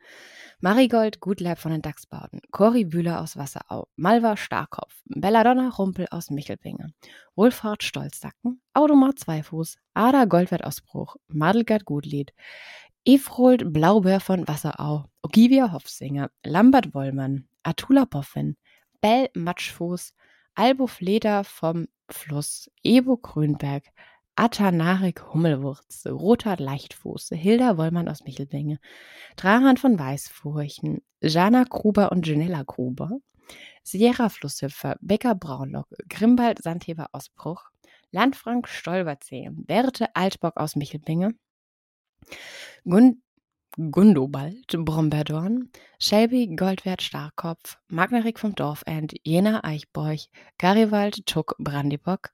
Marigold 0.61 1.19
Gutleib 1.19 1.59
von 1.59 1.73
den 1.73 1.81
Dachsbauten, 1.81 2.39
Cori 2.51 2.85
Bühler 2.85 3.19
aus 3.19 3.35
Wasserau, 3.35 3.89
Malva 3.97 4.37
Starkopf, 4.37 4.95
Belladonna 5.07 5.67
Rumpel 5.67 6.07
aus 6.09 6.29
Michelpinge, 6.29 6.93
Wohlfahrt 7.35 7.83
Stolzsacken, 7.83 8.61
Audomar 8.73 9.13
Zweifuß, 9.17 9.77
Ada 9.93 10.23
Goldwert 10.23 10.63
aus 10.63 10.79
Bruch, 10.79 11.17
Madelgard 11.27 11.83
Gutlied, 11.83 12.33
Efrold 13.03 13.73
Blaubeer 13.73 14.21
von 14.21 14.47
Wasserau, 14.47 15.03
Ogivia 15.21 15.73
Hofsinger, 15.73 16.31
Lambert 16.45 16.93
Wollmann, 16.93 17.49
Atula 17.63 18.05
Boffin, 18.05 18.55
Bell 19.01 19.29
Matschfuß, 19.33 20.13
Albo 20.55 20.87
Fleder 20.87 21.43
vom 21.43 21.89
Fluss, 22.09 22.71
Evo 22.83 23.17
Grünberg, 23.17 23.83
Atanarik 24.35 25.33
Hummelwurz, 25.33 26.05
Roter 26.07 26.57
Leichtfuß, 26.57 27.29
Hilda 27.33 27.77
Wollmann 27.77 28.09
aus 28.09 28.23
Michelbinge, 28.23 28.79
Drahan 29.35 29.77
von 29.77 29.97
Weißfurchen, 29.99 31.01
Jana 31.21 31.63
Gruber 31.63 32.11
und 32.11 32.25
Janella 32.25 32.63
Gruber, 32.63 33.19
Sierra 33.83 34.29
Flusshüpfer, 34.29 34.97
Becker 35.01 35.35
Braunlock, 35.35 35.87
Grimbald 36.09 36.63
Sandheber 36.63 37.09
aus 37.11 37.29
Landfrank 38.11 38.67
Stolberzee, 38.67 39.49
Berthe 39.51 40.15
Altbock 40.15 40.57
aus 40.57 40.75
Michelbinge, 40.75 41.35
Gund 42.83 43.17
Gundobald 43.75 44.67
Bromberdorn, 44.77 45.71
Shelby 45.97 46.55
Goldwert 46.55 47.01
Starkopf, 47.01 47.79
Magnarik 47.87 48.37
vom 48.37 48.53
Dorfend, 48.53 49.15
Jena 49.23 49.63
Eichborch, 49.63 50.29
Gariwald 50.59 51.25
Tuck 51.25 51.55
Brandibock, 51.57 52.29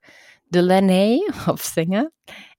Delaney 0.52 1.22
Hofsinger, 1.46 2.10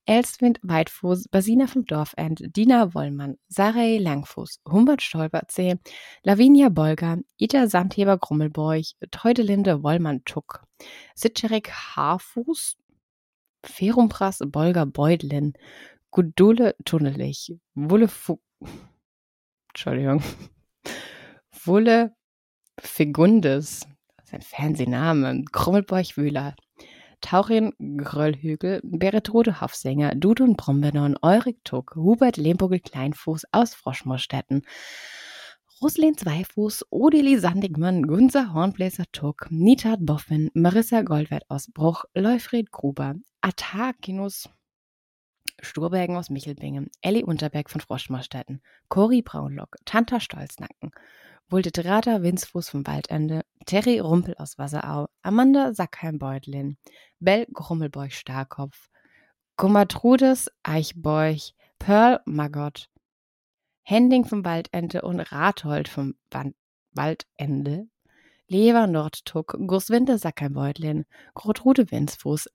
Elswind 0.06 0.58
Weitfuß, 0.62 1.28
Basina 1.28 1.66
vom 1.66 1.84
Dorfend, 1.84 2.56
Dina 2.56 2.94
Wollmann, 2.94 3.38
Sarey 3.48 3.98
Langfuß, 3.98 4.60
Humbert 4.66 5.02
Stolperzee, 5.02 5.76
Lavinia 6.22 6.70
Bolger, 6.70 7.18
Ida 7.36 7.68
Sandheber 7.68 8.16
Grummelbeuch, 8.16 8.94
Teudelinde 9.10 9.82
Wollmann 9.82 10.24
Tuck, 10.24 10.64
Sitscherik 11.14 11.70
Haarfuß, 11.70 12.78
Ferumpras 13.62 14.38
Bolger 14.46 14.86
Beudlin, 14.86 15.52
Gudule 16.10 16.74
Tunnelich, 16.86 17.54
Wulle 17.74 18.08
Fu 18.08 18.40
Entschuldigung. 19.68 20.22
Wulle 21.64 22.16
Fegundes, 22.80 23.86
das 24.16 24.26
ist 24.26 24.34
ein 24.34 24.40
Fernsehname, 24.40 25.44
Krummelbeuch 25.52 26.16
Wühler, 26.16 26.56
Taurin 27.22 27.72
Gröllhügel, 27.96 28.80
Beretrode 28.84 29.62
Hofsänger, 29.62 30.14
Dudun 30.14 30.56
Brombedon, 30.56 31.16
Eurik 31.22 31.64
Tuck, 31.64 31.94
Hubert 31.96 32.36
Lehmbogel 32.36 32.80
Kleinfuß 32.80 33.44
aus 33.52 33.74
Froschmoorstetten, 33.74 34.66
Roslin 35.80 36.16
Zweifuß, 36.16 36.86
Odili 36.90 37.38
Sandigmann, 37.38 38.06
Gunzer 38.06 38.52
Hornbläser 38.52 39.04
Tuck, 39.10 39.46
Nitat 39.50 39.98
Boffin, 40.02 40.50
Marissa 40.54 41.02
Goldwert 41.02 41.44
aus 41.48 41.72
Bruch, 41.72 42.04
Leufried 42.14 42.70
Gruber, 42.70 43.14
Atakinus 43.40 44.48
Sturbergen 45.60 46.16
aus 46.16 46.30
Michelbingen, 46.30 46.90
Elli 47.00 47.22
Unterberg 47.22 47.70
von 47.70 47.80
Froschmoorstetten, 47.80 48.62
Cori 48.88 49.22
Braunlock, 49.22 49.76
Tanta 49.84 50.20
Stolznacken, 50.20 50.92
Vuldetrata 51.52 52.22
Winzfuß 52.22 52.70
vom 52.70 52.86
Waldende, 52.86 53.42
Terry 53.66 53.98
Rumpel 53.98 54.34
aus 54.38 54.56
Wasserau, 54.56 55.08
Amanda 55.20 55.74
Sackheim-Beutlin, 55.74 56.78
Bell 57.20 57.46
Grummelbeuch 57.52 58.14
Starkopf, 58.14 58.88
Gummatrudes 59.58 60.50
Eichbeuch, 60.62 61.54
Pearl 61.78 62.20
Magott, 62.24 62.88
Hending 63.82 64.24
vom 64.24 64.46
Waldende 64.46 65.02
und 65.02 65.20
Rathold 65.20 65.88
vom 65.88 66.14
Wand 66.30 66.56
Waldende, 66.92 67.86
Lever 68.48 68.86
Nordtuck, 68.86 69.54
Gurswinde 69.66 70.16
Sackheim-Beutlin, 70.16 71.04
Grotrude 71.34 71.90
Winzfuß, 71.90 72.48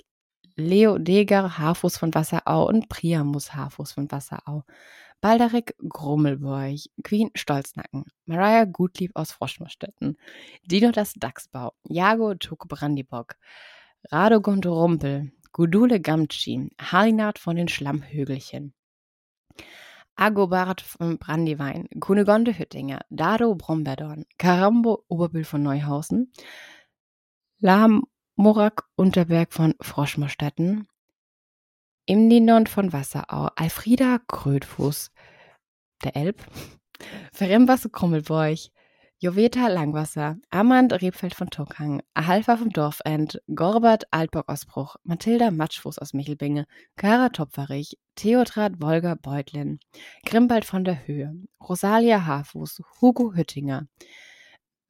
Leo 0.56 0.98
Deger 0.98 1.60
Haarfuß 1.60 1.98
von 1.98 2.16
Wasserau 2.16 2.68
und 2.68 2.90
Priamus 2.90 3.54
Haarfuß 3.54 3.92
von 3.92 4.12
Wasserau. 4.12 4.64
Balderik 5.22 5.76
Grummelborch, 5.80 6.90
Queen 7.04 7.32
Stolznacken, 7.34 8.06
Mariah 8.26 8.66
Gutlieb 8.66 9.12
aus 9.16 9.32
Froschmerstetten, 9.32 10.18
Dino 10.64 10.92
das 10.92 11.14
Dachsbau, 11.14 11.74
Jago 11.84 12.36
Tuk 12.36 12.68
Brandibock, 12.68 13.36
Radogund 14.12 14.66
Rumpel, 14.68 15.32
Gudule 15.52 16.00
Gamtschi, 16.00 16.70
Halinat 16.80 17.40
von 17.40 17.56
den 17.56 17.68
Schlammhügelchen, 17.68 18.74
Agobart 20.16 20.82
von 20.82 21.18
Brandywein, 21.18 21.88
Kunegonde 22.00 22.58
Hüttinger, 22.58 23.02
Dado 23.10 23.56
Bromberdorn, 23.56 24.26
Karambo 24.38 25.04
Oberbühl 25.08 25.44
von 25.44 25.64
Neuhausen, 25.64 26.32
Lamorak 27.60 28.84
Unterberg 28.96 29.54
von 29.54 29.74
Froschmerstetten, 29.82 30.88
Imninon 32.10 32.68
von 32.68 32.94
Wasserau, 32.94 33.50
Alfrieda 33.58 34.20
Krötfuß, 34.30 35.12
der 36.06 36.16
Elb, 36.16 36.42
Ferembas 37.34 37.90
Krummelborch, 37.92 38.72
Joveta 39.20 39.68
Langwasser, 39.68 40.38
Armand 40.50 40.94
Rebfeld 40.94 41.36
von 41.36 41.50
Tuckhang, 41.50 42.02
Ahalfa 42.14 42.56
vom 42.56 42.70
Dorfend, 42.70 43.42
Gorbert 43.54 44.06
Altbock 44.12 44.48
aus 44.48 44.66
Bruch, 44.66 44.96
Mathilda 45.04 45.52
Matschfuß 45.52 46.00
aus 46.00 46.14
Michelbinge, 46.14 46.66
Kara 46.96 47.28
Topferich, 47.28 48.00
Theotrat 48.16 48.80
Wolger 48.80 49.18
Beutlin, 49.18 49.80
Grimbald 50.26 50.64
von 50.64 50.86
der 50.86 51.08
Höhe, 51.08 51.36
Rosalia 51.62 52.26
Haarfuß, 52.26 52.84
Hugo 53.02 53.34
Hüttinger, 53.36 53.86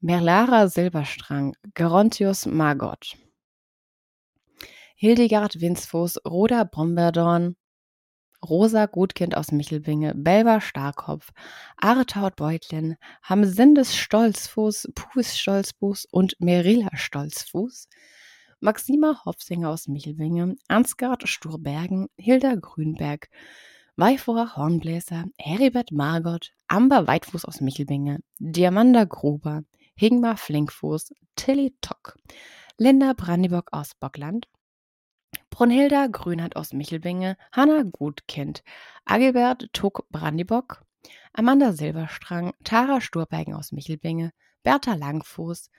Merlara 0.02 0.68
Silberstrang, 0.68 1.56
Gerontius 1.73 2.45
Margot. 2.45 3.18
Hildegard 4.99 5.61
Winsfuß, 5.61 6.22
Roda 6.26 6.64
Bromberdorn, 6.64 7.56
Rosa 8.44 8.88
Gutkind 8.88 9.38
aus 9.38 9.52
Michelbinge, 9.52 10.15
Belva 10.15 10.60
Starkopf, 10.60 11.30
Artaut 11.78 12.36
Beutlin, 12.36 12.95
Hamsindes 13.22 13.95
Stolzfuß, 13.95 14.90
Puis 14.95 15.38
Stolzfuß 15.38 16.07
und 16.10 16.34
Merila 16.40 16.90
Stolzfuß, 16.95 17.90
Maxima 18.60 19.22
Hopfsinger 19.24 19.69
aus 19.69 19.88
Michelbinge, 19.88 20.56
Ansgard 20.68 21.30
Sturbergen, 21.30 22.07
Hilda 22.18 22.56
Grünberg, 22.56 23.30
Weifora 23.98 24.56
Hornbläser, 24.56 25.26
Heribert 25.38 25.91
Margot, 25.91 26.53
Amber 26.68 27.06
Weitfuß 27.06 27.45
aus 27.45 27.61
Michelbinge, 27.61 28.18
Diamanda 28.40 29.03
Gruber, 29.03 29.61
Hingmar 29.95 30.38
Flinkfuß, 30.38 31.14
Tilly 31.36 31.76
Tock, 31.82 32.18
Linda 32.80 33.14
Brandibock 33.14 33.69
aus 33.74 33.94
Bockland, 33.94 34.48
Brunhilda 35.57 36.05
Grünhardt 36.05 36.55
aus 36.55 36.71
Michelbinge, 36.71 37.35
Hanna 37.51 37.81
Gutkind, 37.81 38.63
Agilbert 39.05 39.73
Tuck 39.73 40.07
Brandibock, 40.11 40.85
Amanda 41.34 41.73
Silberstrang, 41.73 42.53
Tara 42.63 43.01
Sturbergen 43.01 43.55
aus 43.55 43.71
Michelbinge, 43.71 44.34
Bertha 44.61 44.93
Langfuß, 44.93 45.71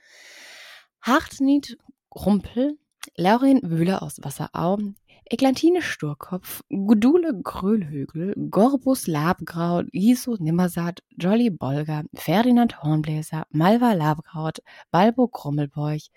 Hartnit 0.99 1.77
Rumpel, 2.13 2.77
Laurin 3.15 3.61
Wühler 3.63 4.03
aus 4.03 4.17
Wasserau, 4.21 4.79
Eglantine 5.23 5.81
Sturkopf, 5.81 6.61
Gudule 6.67 7.39
Grölhügel, 7.41 8.33
Gorbus 8.51 9.07
Labgraut, 9.07 9.85
Iso 9.93 10.35
Nimmersatt, 10.37 11.03
Jolly 11.17 11.51
Bolger, 11.51 12.03
Ferdinand 12.13 12.83
Hornbläser, 12.83 13.45
Malva 13.51 13.93
Labgraut, 13.93 14.61
Balbo 14.91 15.29
Grummelbeuch, 15.29 16.11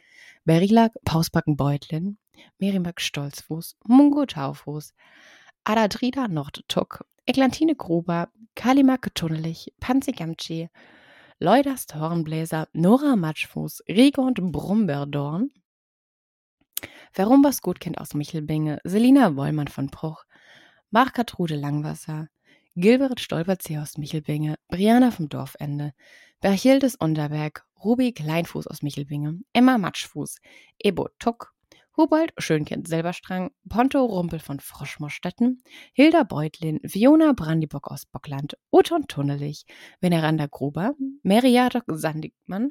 Berilak 0.45 0.95
Pausbacken-Beutlin, 1.05 2.19
Merimak 2.59 3.01
Stolzfuß, 3.01 3.77
Mungo 3.85 4.27
Taufuß, 4.27 4.95
Adadrida 5.65 6.29
Nordtuck, 6.29 7.05
Eglantine 7.27 7.77
Gruber, 7.77 8.29
Kalimak 8.55 9.15
Tunnelich, 9.15 9.73
Panzigamci, 9.81 10.69
Leudast 11.39 11.95
Hornbläser, 11.95 12.69
Nora 12.73 13.17
Matschfuß, 13.17 13.83
Rigond 13.89 14.39
Brumberdorn, 14.53 15.51
Verumbas 17.13 17.63
Gutkind 17.63 17.99
aus 17.99 18.15
Michelbinge, 18.15 18.79
Selina 18.85 19.37
Wollmann 19.37 19.69
von 19.69 19.89
Bruch, 19.89 20.25
Mark-Katrude 20.91 21.57
Langwasser, 21.57 22.29
Gilbert 22.75 23.21
Stolperzee 23.21 23.79
aus 23.79 23.99
Michelbinge, 23.99 24.57
Briana 24.69 25.11
vom 25.11 25.29
Dorfende, 25.29 25.93
Berchildes 26.41 26.95
Unterberg, 26.97 27.67
Ruby 27.85 28.13
Kleinfuß 28.13 28.67
aus 28.67 28.83
Michelbinge, 28.83 29.41
Emma 29.53 29.77
Matschfuß, 29.79 30.39
Ebo 30.79 31.09
Tuck, 31.19 31.52
Hubald 31.95 32.33
Schönkind 32.39 32.89
Silberstrang, 32.89 33.51
Ponto 33.69 34.03
Rumpel 34.05 34.39
von 34.39 34.61
Froschmorstetten, 34.61 35.63
Hilda 35.93 36.23
Beutlin, 36.23 36.81
Fiona 36.87 37.35
Brandibock 37.35 37.91
aus 37.91 38.07
Bockland, 38.07 38.57
Uton 38.71 39.07
Tunnelich, 39.09 39.67
Veneranda 40.01 40.47
Gruber, 40.47 40.95
Meriadok 41.23 41.85
Sandigmann, 41.89 42.71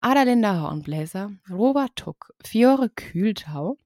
Adalinda 0.00 0.62
Hornbläser, 0.62 1.32
Robert 1.50 1.94
Tuck, 1.96 2.32
Fiore 2.42 2.88
Kühltau, 2.88 3.76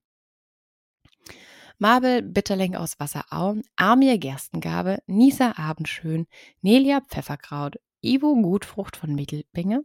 Mabel 1.77 2.21
Bitterling 2.21 2.75
aus 2.75 2.97
Wasserau, 3.01 3.57
Armir 3.75 4.17
Gerstengabe, 4.17 4.99
Nisa 5.07 5.57
Abendschön, 5.57 6.27
Nelia 6.61 7.01
Pfefferkraut, 7.01 7.75
Ivo 8.05 8.35
Gutfrucht 8.35 8.97
von 8.97 9.15
Mittelbinge, 9.15 9.83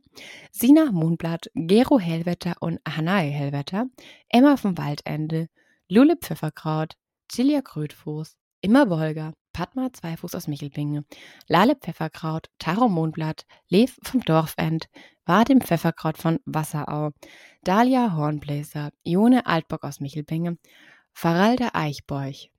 Sina 0.53 0.93
Mohnblatt, 0.93 1.51
Gero 1.55 1.99
Hellwetter 1.99 2.55
und 2.61 2.79
Hanae 2.87 3.31
Hellwetter, 3.31 3.87
Emma 4.29 4.57
vom 4.59 4.77
Waldende, 4.77 5.49
Lule 5.89 6.17
Pfefferkraut, 6.17 6.97
Cilia 7.31 7.63
Krötfuß, 7.63 8.37
Immer 8.61 8.91
Wolger, 8.91 9.33
Padma 9.55 9.91
Zweifuß 9.91 10.35
aus 10.35 10.49
Michelbinge, 10.49 11.05
Lale 11.49 11.77
Pfefferkraut, 11.77 12.49
Taro 12.59 12.89
Mondblatt, 12.91 13.47
Lev 13.69 13.99
vom 14.03 14.21
Dorfend, 14.21 14.91
Vadim 15.25 15.63
Pfefferkraut 15.63 16.19
von 16.19 16.41
Wasserau, 16.45 17.13
Dalia 17.63 18.15
Hornbläser, 18.15 18.91
Ione 19.03 19.47
Altbock 19.47 19.83
aus 19.83 20.01
Michelbinge, 20.01 20.59
Faralda 21.13 21.71
Eichbeuch, 21.73 22.51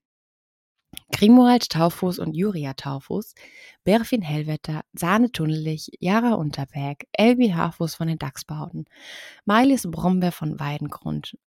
Grimoald 1.12 1.70
Taufuß 1.70 2.20
und 2.20 2.36
Juria 2.36 2.74
Taufuß, 2.74 3.36
Berfin 3.84 4.22
Hellwetter, 4.22 4.82
Sahne 4.94 5.32
Tunnelich, 5.32 5.92
Jara 6.00 6.34
Unterberg, 6.34 7.06
Elbi 7.14 7.50
Haarfuß 7.50 7.96
von 7.96 8.08
den 8.08 8.18
Dachsbauten, 8.18 8.86
Mailis 9.46 9.90
Brombeer 9.90 10.32
von 10.32 10.60
Weidengrund, 10.60 11.38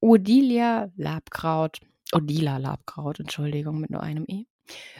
Odilia 0.00 0.90
Labkraut, 0.96 1.80
Odila 2.12 2.56
Labkraut, 2.56 3.20
Entschuldigung, 3.20 3.80
mit 3.80 3.90
nur 3.90 4.02
einem 4.02 4.24
E. 4.28 4.46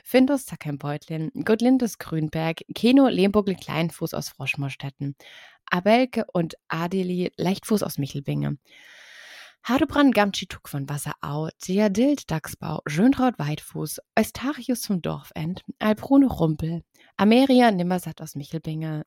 Findus 0.04 0.46
Zackenbeutlin, 0.46 1.30
Gottlindes 1.44 1.98
Grünberg, 1.98 2.62
Keno 2.74 3.08
Lehmbuckel 3.08 3.54
Kleinfuß 3.54 4.14
aus 4.14 4.28
Froschmorstetten, 4.28 5.16
Abelke 5.70 6.26
und 6.32 6.56
Adeli 6.68 7.32
Leichtfuß 7.36 7.82
aus 7.82 7.98
Michelbinge, 7.98 8.58
Hardebrand 9.64 10.12
Gamtschituk 10.12 10.68
von 10.68 10.88
Wasserau, 10.88 11.48
Diadild 11.64 12.28
Dachsbau, 12.28 12.80
Schöntraut 12.86 13.38
Weitfuß, 13.38 14.00
Eustachius 14.18 14.86
vom 14.86 15.00
Dorfend, 15.02 15.62
Albrune 15.78 16.26
Rumpel, 16.26 16.82
Ameria 17.16 17.70
Nimmersatt 17.70 18.20
aus 18.20 18.34
Michelbinge, 18.34 19.04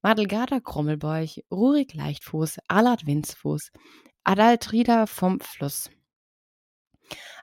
Madelgarda 0.00 0.60
Krummelbeuch, 0.60 1.44
Rurik 1.50 1.92
Leichtfuß, 1.92 2.56
Alad 2.68 3.04
Winzfuß, 3.04 3.70
Adaltrida 4.24 5.04
vom 5.04 5.40
Fluss, 5.40 5.90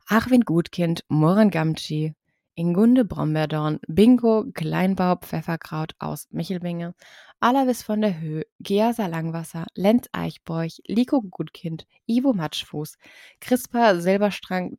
Achwin 0.08 0.42
Gutkind, 0.42 1.04
Moran 1.08 1.52
Gamtschi, 1.52 2.16
Ingunde 2.56 3.03
Brombeerdorn, 3.03 3.80
Bingo 3.88 4.45
Kleinbau 4.53 5.18
Pfefferkraut 5.18 5.94
aus 5.99 6.27
Michelbinge, 6.32 6.95
Alavis 7.41 7.84
von 7.84 7.99
der 7.99 8.19
Höhe, 8.19 8.45
Geasa 8.60 9.07
Langwasser, 9.07 9.65
Lenz 9.76 10.07
Eichborch, 10.14 10.82
Liko 10.88 11.22
Gutkind, 11.22 11.86
Ivo 12.07 12.34
Matschfuß, 12.34 12.98
Crispa 13.41 13.99
Silberstrang, 13.99 14.77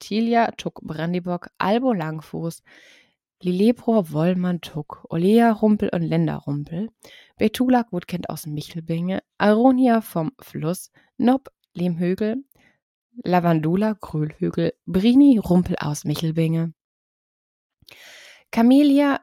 Tilia 0.00 0.50
Tuck 0.52 0.80
Brandibock, 0.82 1.50
Albo 1.56 1.92
Langfuß, 1.92 2.62
Lilebro 3.40 4.10
Wollmann 4.10 4.60
Tuck, 4.60 5.06
Olea 5.08 5.52
Rumpel 5.52 5.90
und 5.92 6.02
Lenda 6.02 6.36
Rumpel, 6.36 6.90
Betula 7.36 7.82
Gutkind 7.82 8.28
aus 8.28 8.46
Michelbinge, 8.46 9.22
Aronia 9.38 10.00
vom 10.00 10.32
Fluss, 10.40 10.90
Nob 11.16 11.50
Lehmhügel, 11.74 12.44
Lavandula 13.22 13.94
Krühlhügel, 13.94 14.74
Brini 14.86 15.38
Rumpel 15.38 15.76
aus 15.78 16.04
Michelbinge, 16.04 16.72
Camelia, 18.50 19.20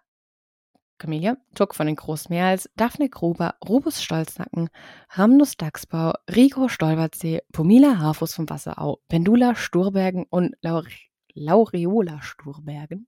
Camelia 0.97 1.37
Tuck 1.55 1.73
von 1.73 1.87
den 1.87 1.95
Großmeerls, 1.95 2.69
Daphne 2.75 3.09
Gruber, 3.09 3.55
Rubus 3.67 4.03
Stolznacken, 4.03 4.69
Ramnus 5.09 5.57
Dachsbau, 5.57 6.13
Rico 6.29 6.67
Stolbertsee, 6.67 7.41
Pomila 7.51 7.97
Harfuß 7.97 8.35
vom 8.35 8.49
Wasserau, 8.49 9.01
Pendula 9.07 9.55
Sturbergen 9.55 10.25
und 10.29 10.55
Laure 10.61 10.89
Laureola 11.33 12.21
Sturbergen, 12.21 13.07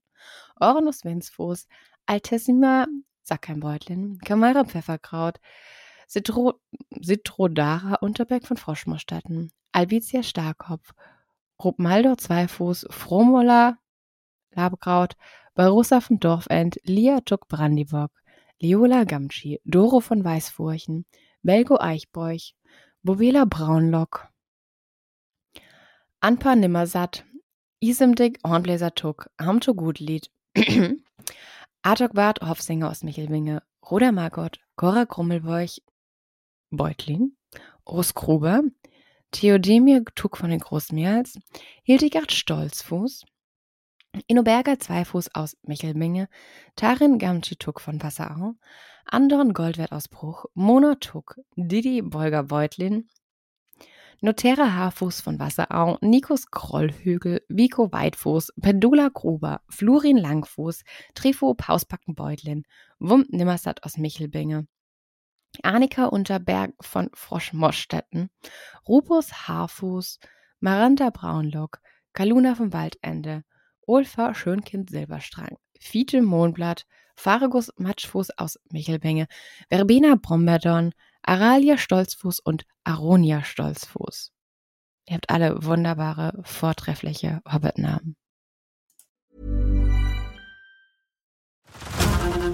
Ornus 0.58 1.04
Wensfuß, 1.04 1.68
Altessima 2.06 2.86
Sackheimbeutlin, 3.22 4.18
Kamara 4.18 4.64
Pfefferkraut, 4.64 5.40
Citro, 6.08 6.60
Citrodara 7.02 7.96
Unterberg 7.96 8.46
von 8.46 8.56
Froschmoorstatten, 8.56 9.50
Albizia 9.72 10.22
Starkopf, 10.22 10.92
Rupmaldor 11.62 12.18
Zweifuß, 12.18 12.86
Fromola 12.90 13.78
Labkraut, 14.52 15.16
Barussa 15.54 16.00
vom 16.00 16.18
Dorfend, 16.18 16.80
Lia 16.84 17.20
Tuk 17.20 17.48
Brandibock, 17.48 18.10
Liola 18.60 19.04
Gamschi, 19.04 19.60
Doro 19.64 20.00
von 20.00 20.24
Weißfurchen, 20.24 21.06
Belgo 21.42 21.78
Eichbeuch, 21.78 22.54
Bovela 23.02 23.44
Braunlock, 23.44 24.28
Anpa 26.20 26.56
Nimmersatt, 26.56 27.24
Isemdig 27.80 28.38
Hornbläser 28.42 28.94
Tuck, 28.94 29.30
Hamto 29.38 29.74
Gutlied, 29.74 30.30
Artok 31.82 32.14
Bart 32.14 32.40
Hofsinger 32.40 32.90
aus 32.90 33.02
Michelwinge, 33.02 33.62
Roda 33.90 34.10
Margot, 34.10 34.58
Cora 34.74 35.04
Krummelbeuch, 35.04 35.82
Beutlin, 36.70 37.36
Urs 37.84 38.14
Gruber, 38.14 38.62
Theodemir 39.32 40.04
Tuck 40.14 40.38
von 40.38 40.48
den 40.48 40.60
Großmeerls, 40.60 41.38
Hildegard 41.82 42.32
Stolzfuß, 42.32 43.26
Innoberger 44.26 44.78
Zweifuß 44.78 45.34
aus 45.34 45.56
Michelminge, 45.62 46.28
Tarin 46.76 47.18
Gamci 47.18 47.56
Tuck 47.56 47.80
von 47.80 47.98
Passau, 47.98 48.54
Andern 49.04 49.52
Goldwert 49.52 49.92
aus 49.92 50.08
Bruch, 50.08 50.46
Mona 50.54 50.94
Tuck, 50.96 51.36
Didi 51.56 52.02
Bolger 52.02 52.44
Beutlin, 52.44 53.08
Notera 54.20 54.72
Haarfuß 54.72 55.20
von 55.20 55.38
Wasserau, 55.38 55.98
Nikos 56.00 56.50
Krollhügel, 56.50 57.44
Vico 57.48 57.92
Weitfuß, 57.92 58.52
Pendula 58.60 59.10
Gruber, 59.12 59.60
Florin 59.68 60.16
Langfuß, 60.16 60.84
Trifo 61.14 61.54
Pausbackenbeutlin, 61.54 62.64
Wump 62.98 63.30
Nimmersatt 63.30 63.82
aus 63.84 63.98
Michelbinge, 63.98 64.66
Annika 65.62 66.06
Unterberg 66.06 66.72
von 66.80 67.10
Froschmoschstetten, 67.12 68.30
Rupus 68.88 69.48
Haarfuß, 69.48 70.20
Maranta 70.60 71.10
Braunlock, 71.10 71.80
Kaluna 72.12 72.54
vom 72.54 72.72
Waldende, 72.72 73.44
Olfa 73.86 74.34
Schönkind 74.34 74.90
Silberstrang, 74.90 75.56
Fiete 75.78 76.22
Mohnblatt, 76.22 76.86
Faragus 77.16 77.70
Matschfuß 77.76 78.30
aus 78.36 78.58
Michelbinge, 78.70 79.26
Verbena 79.70 80.16
Bromberdorn, 80.16 80.92
Aralia 81.22 81.78
Stolzfuß 81.78 82.40
und 82.40 82.64
Aronia 82.84 83.44
Stolzfuß. 83.44 84.32
Ihr 85.08 85.14
habt 85.14 85.30
alle 85.30 85.64
wunderbare, 85.64 86.40
vortreffliche 86.44 87.40
Hobbitnamen. 87.50 88.16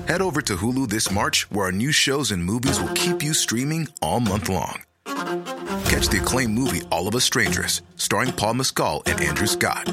Head 0.07 0.23
over 0.23 0.43
to 0.43 0.57
Hulu 0.57 0.89
this 0.89 1.11
March, 1.11 1.47
where 1.51 1.67
our 1.67 1.73
new 1.73 1.93
shows 1.93 2.33
and 2.33 2.45
movies 2.45 2.81
will 2.81 2.93
keep 2.95 3.23
you 3.23 3.33
streaming 3.33 3.89
all 4.03 4.19
month 4.19 4.49
long. 4.49 4.83
Catch 5.85 6.09
the 6.09 6.19
acclaimed 6.19 6.55
movie 6.55 6.83
All 6.91 7.07
of 7.07 7.15
Us 7.15 7.25
Strangers, 7.25 7.83
starring 7.97 8.33
Paul 8.33 8.55
Mescal 8.55 9.03
and 9.07 9.21
Andrew 9.21 9.47
Scott. 9.47 9.93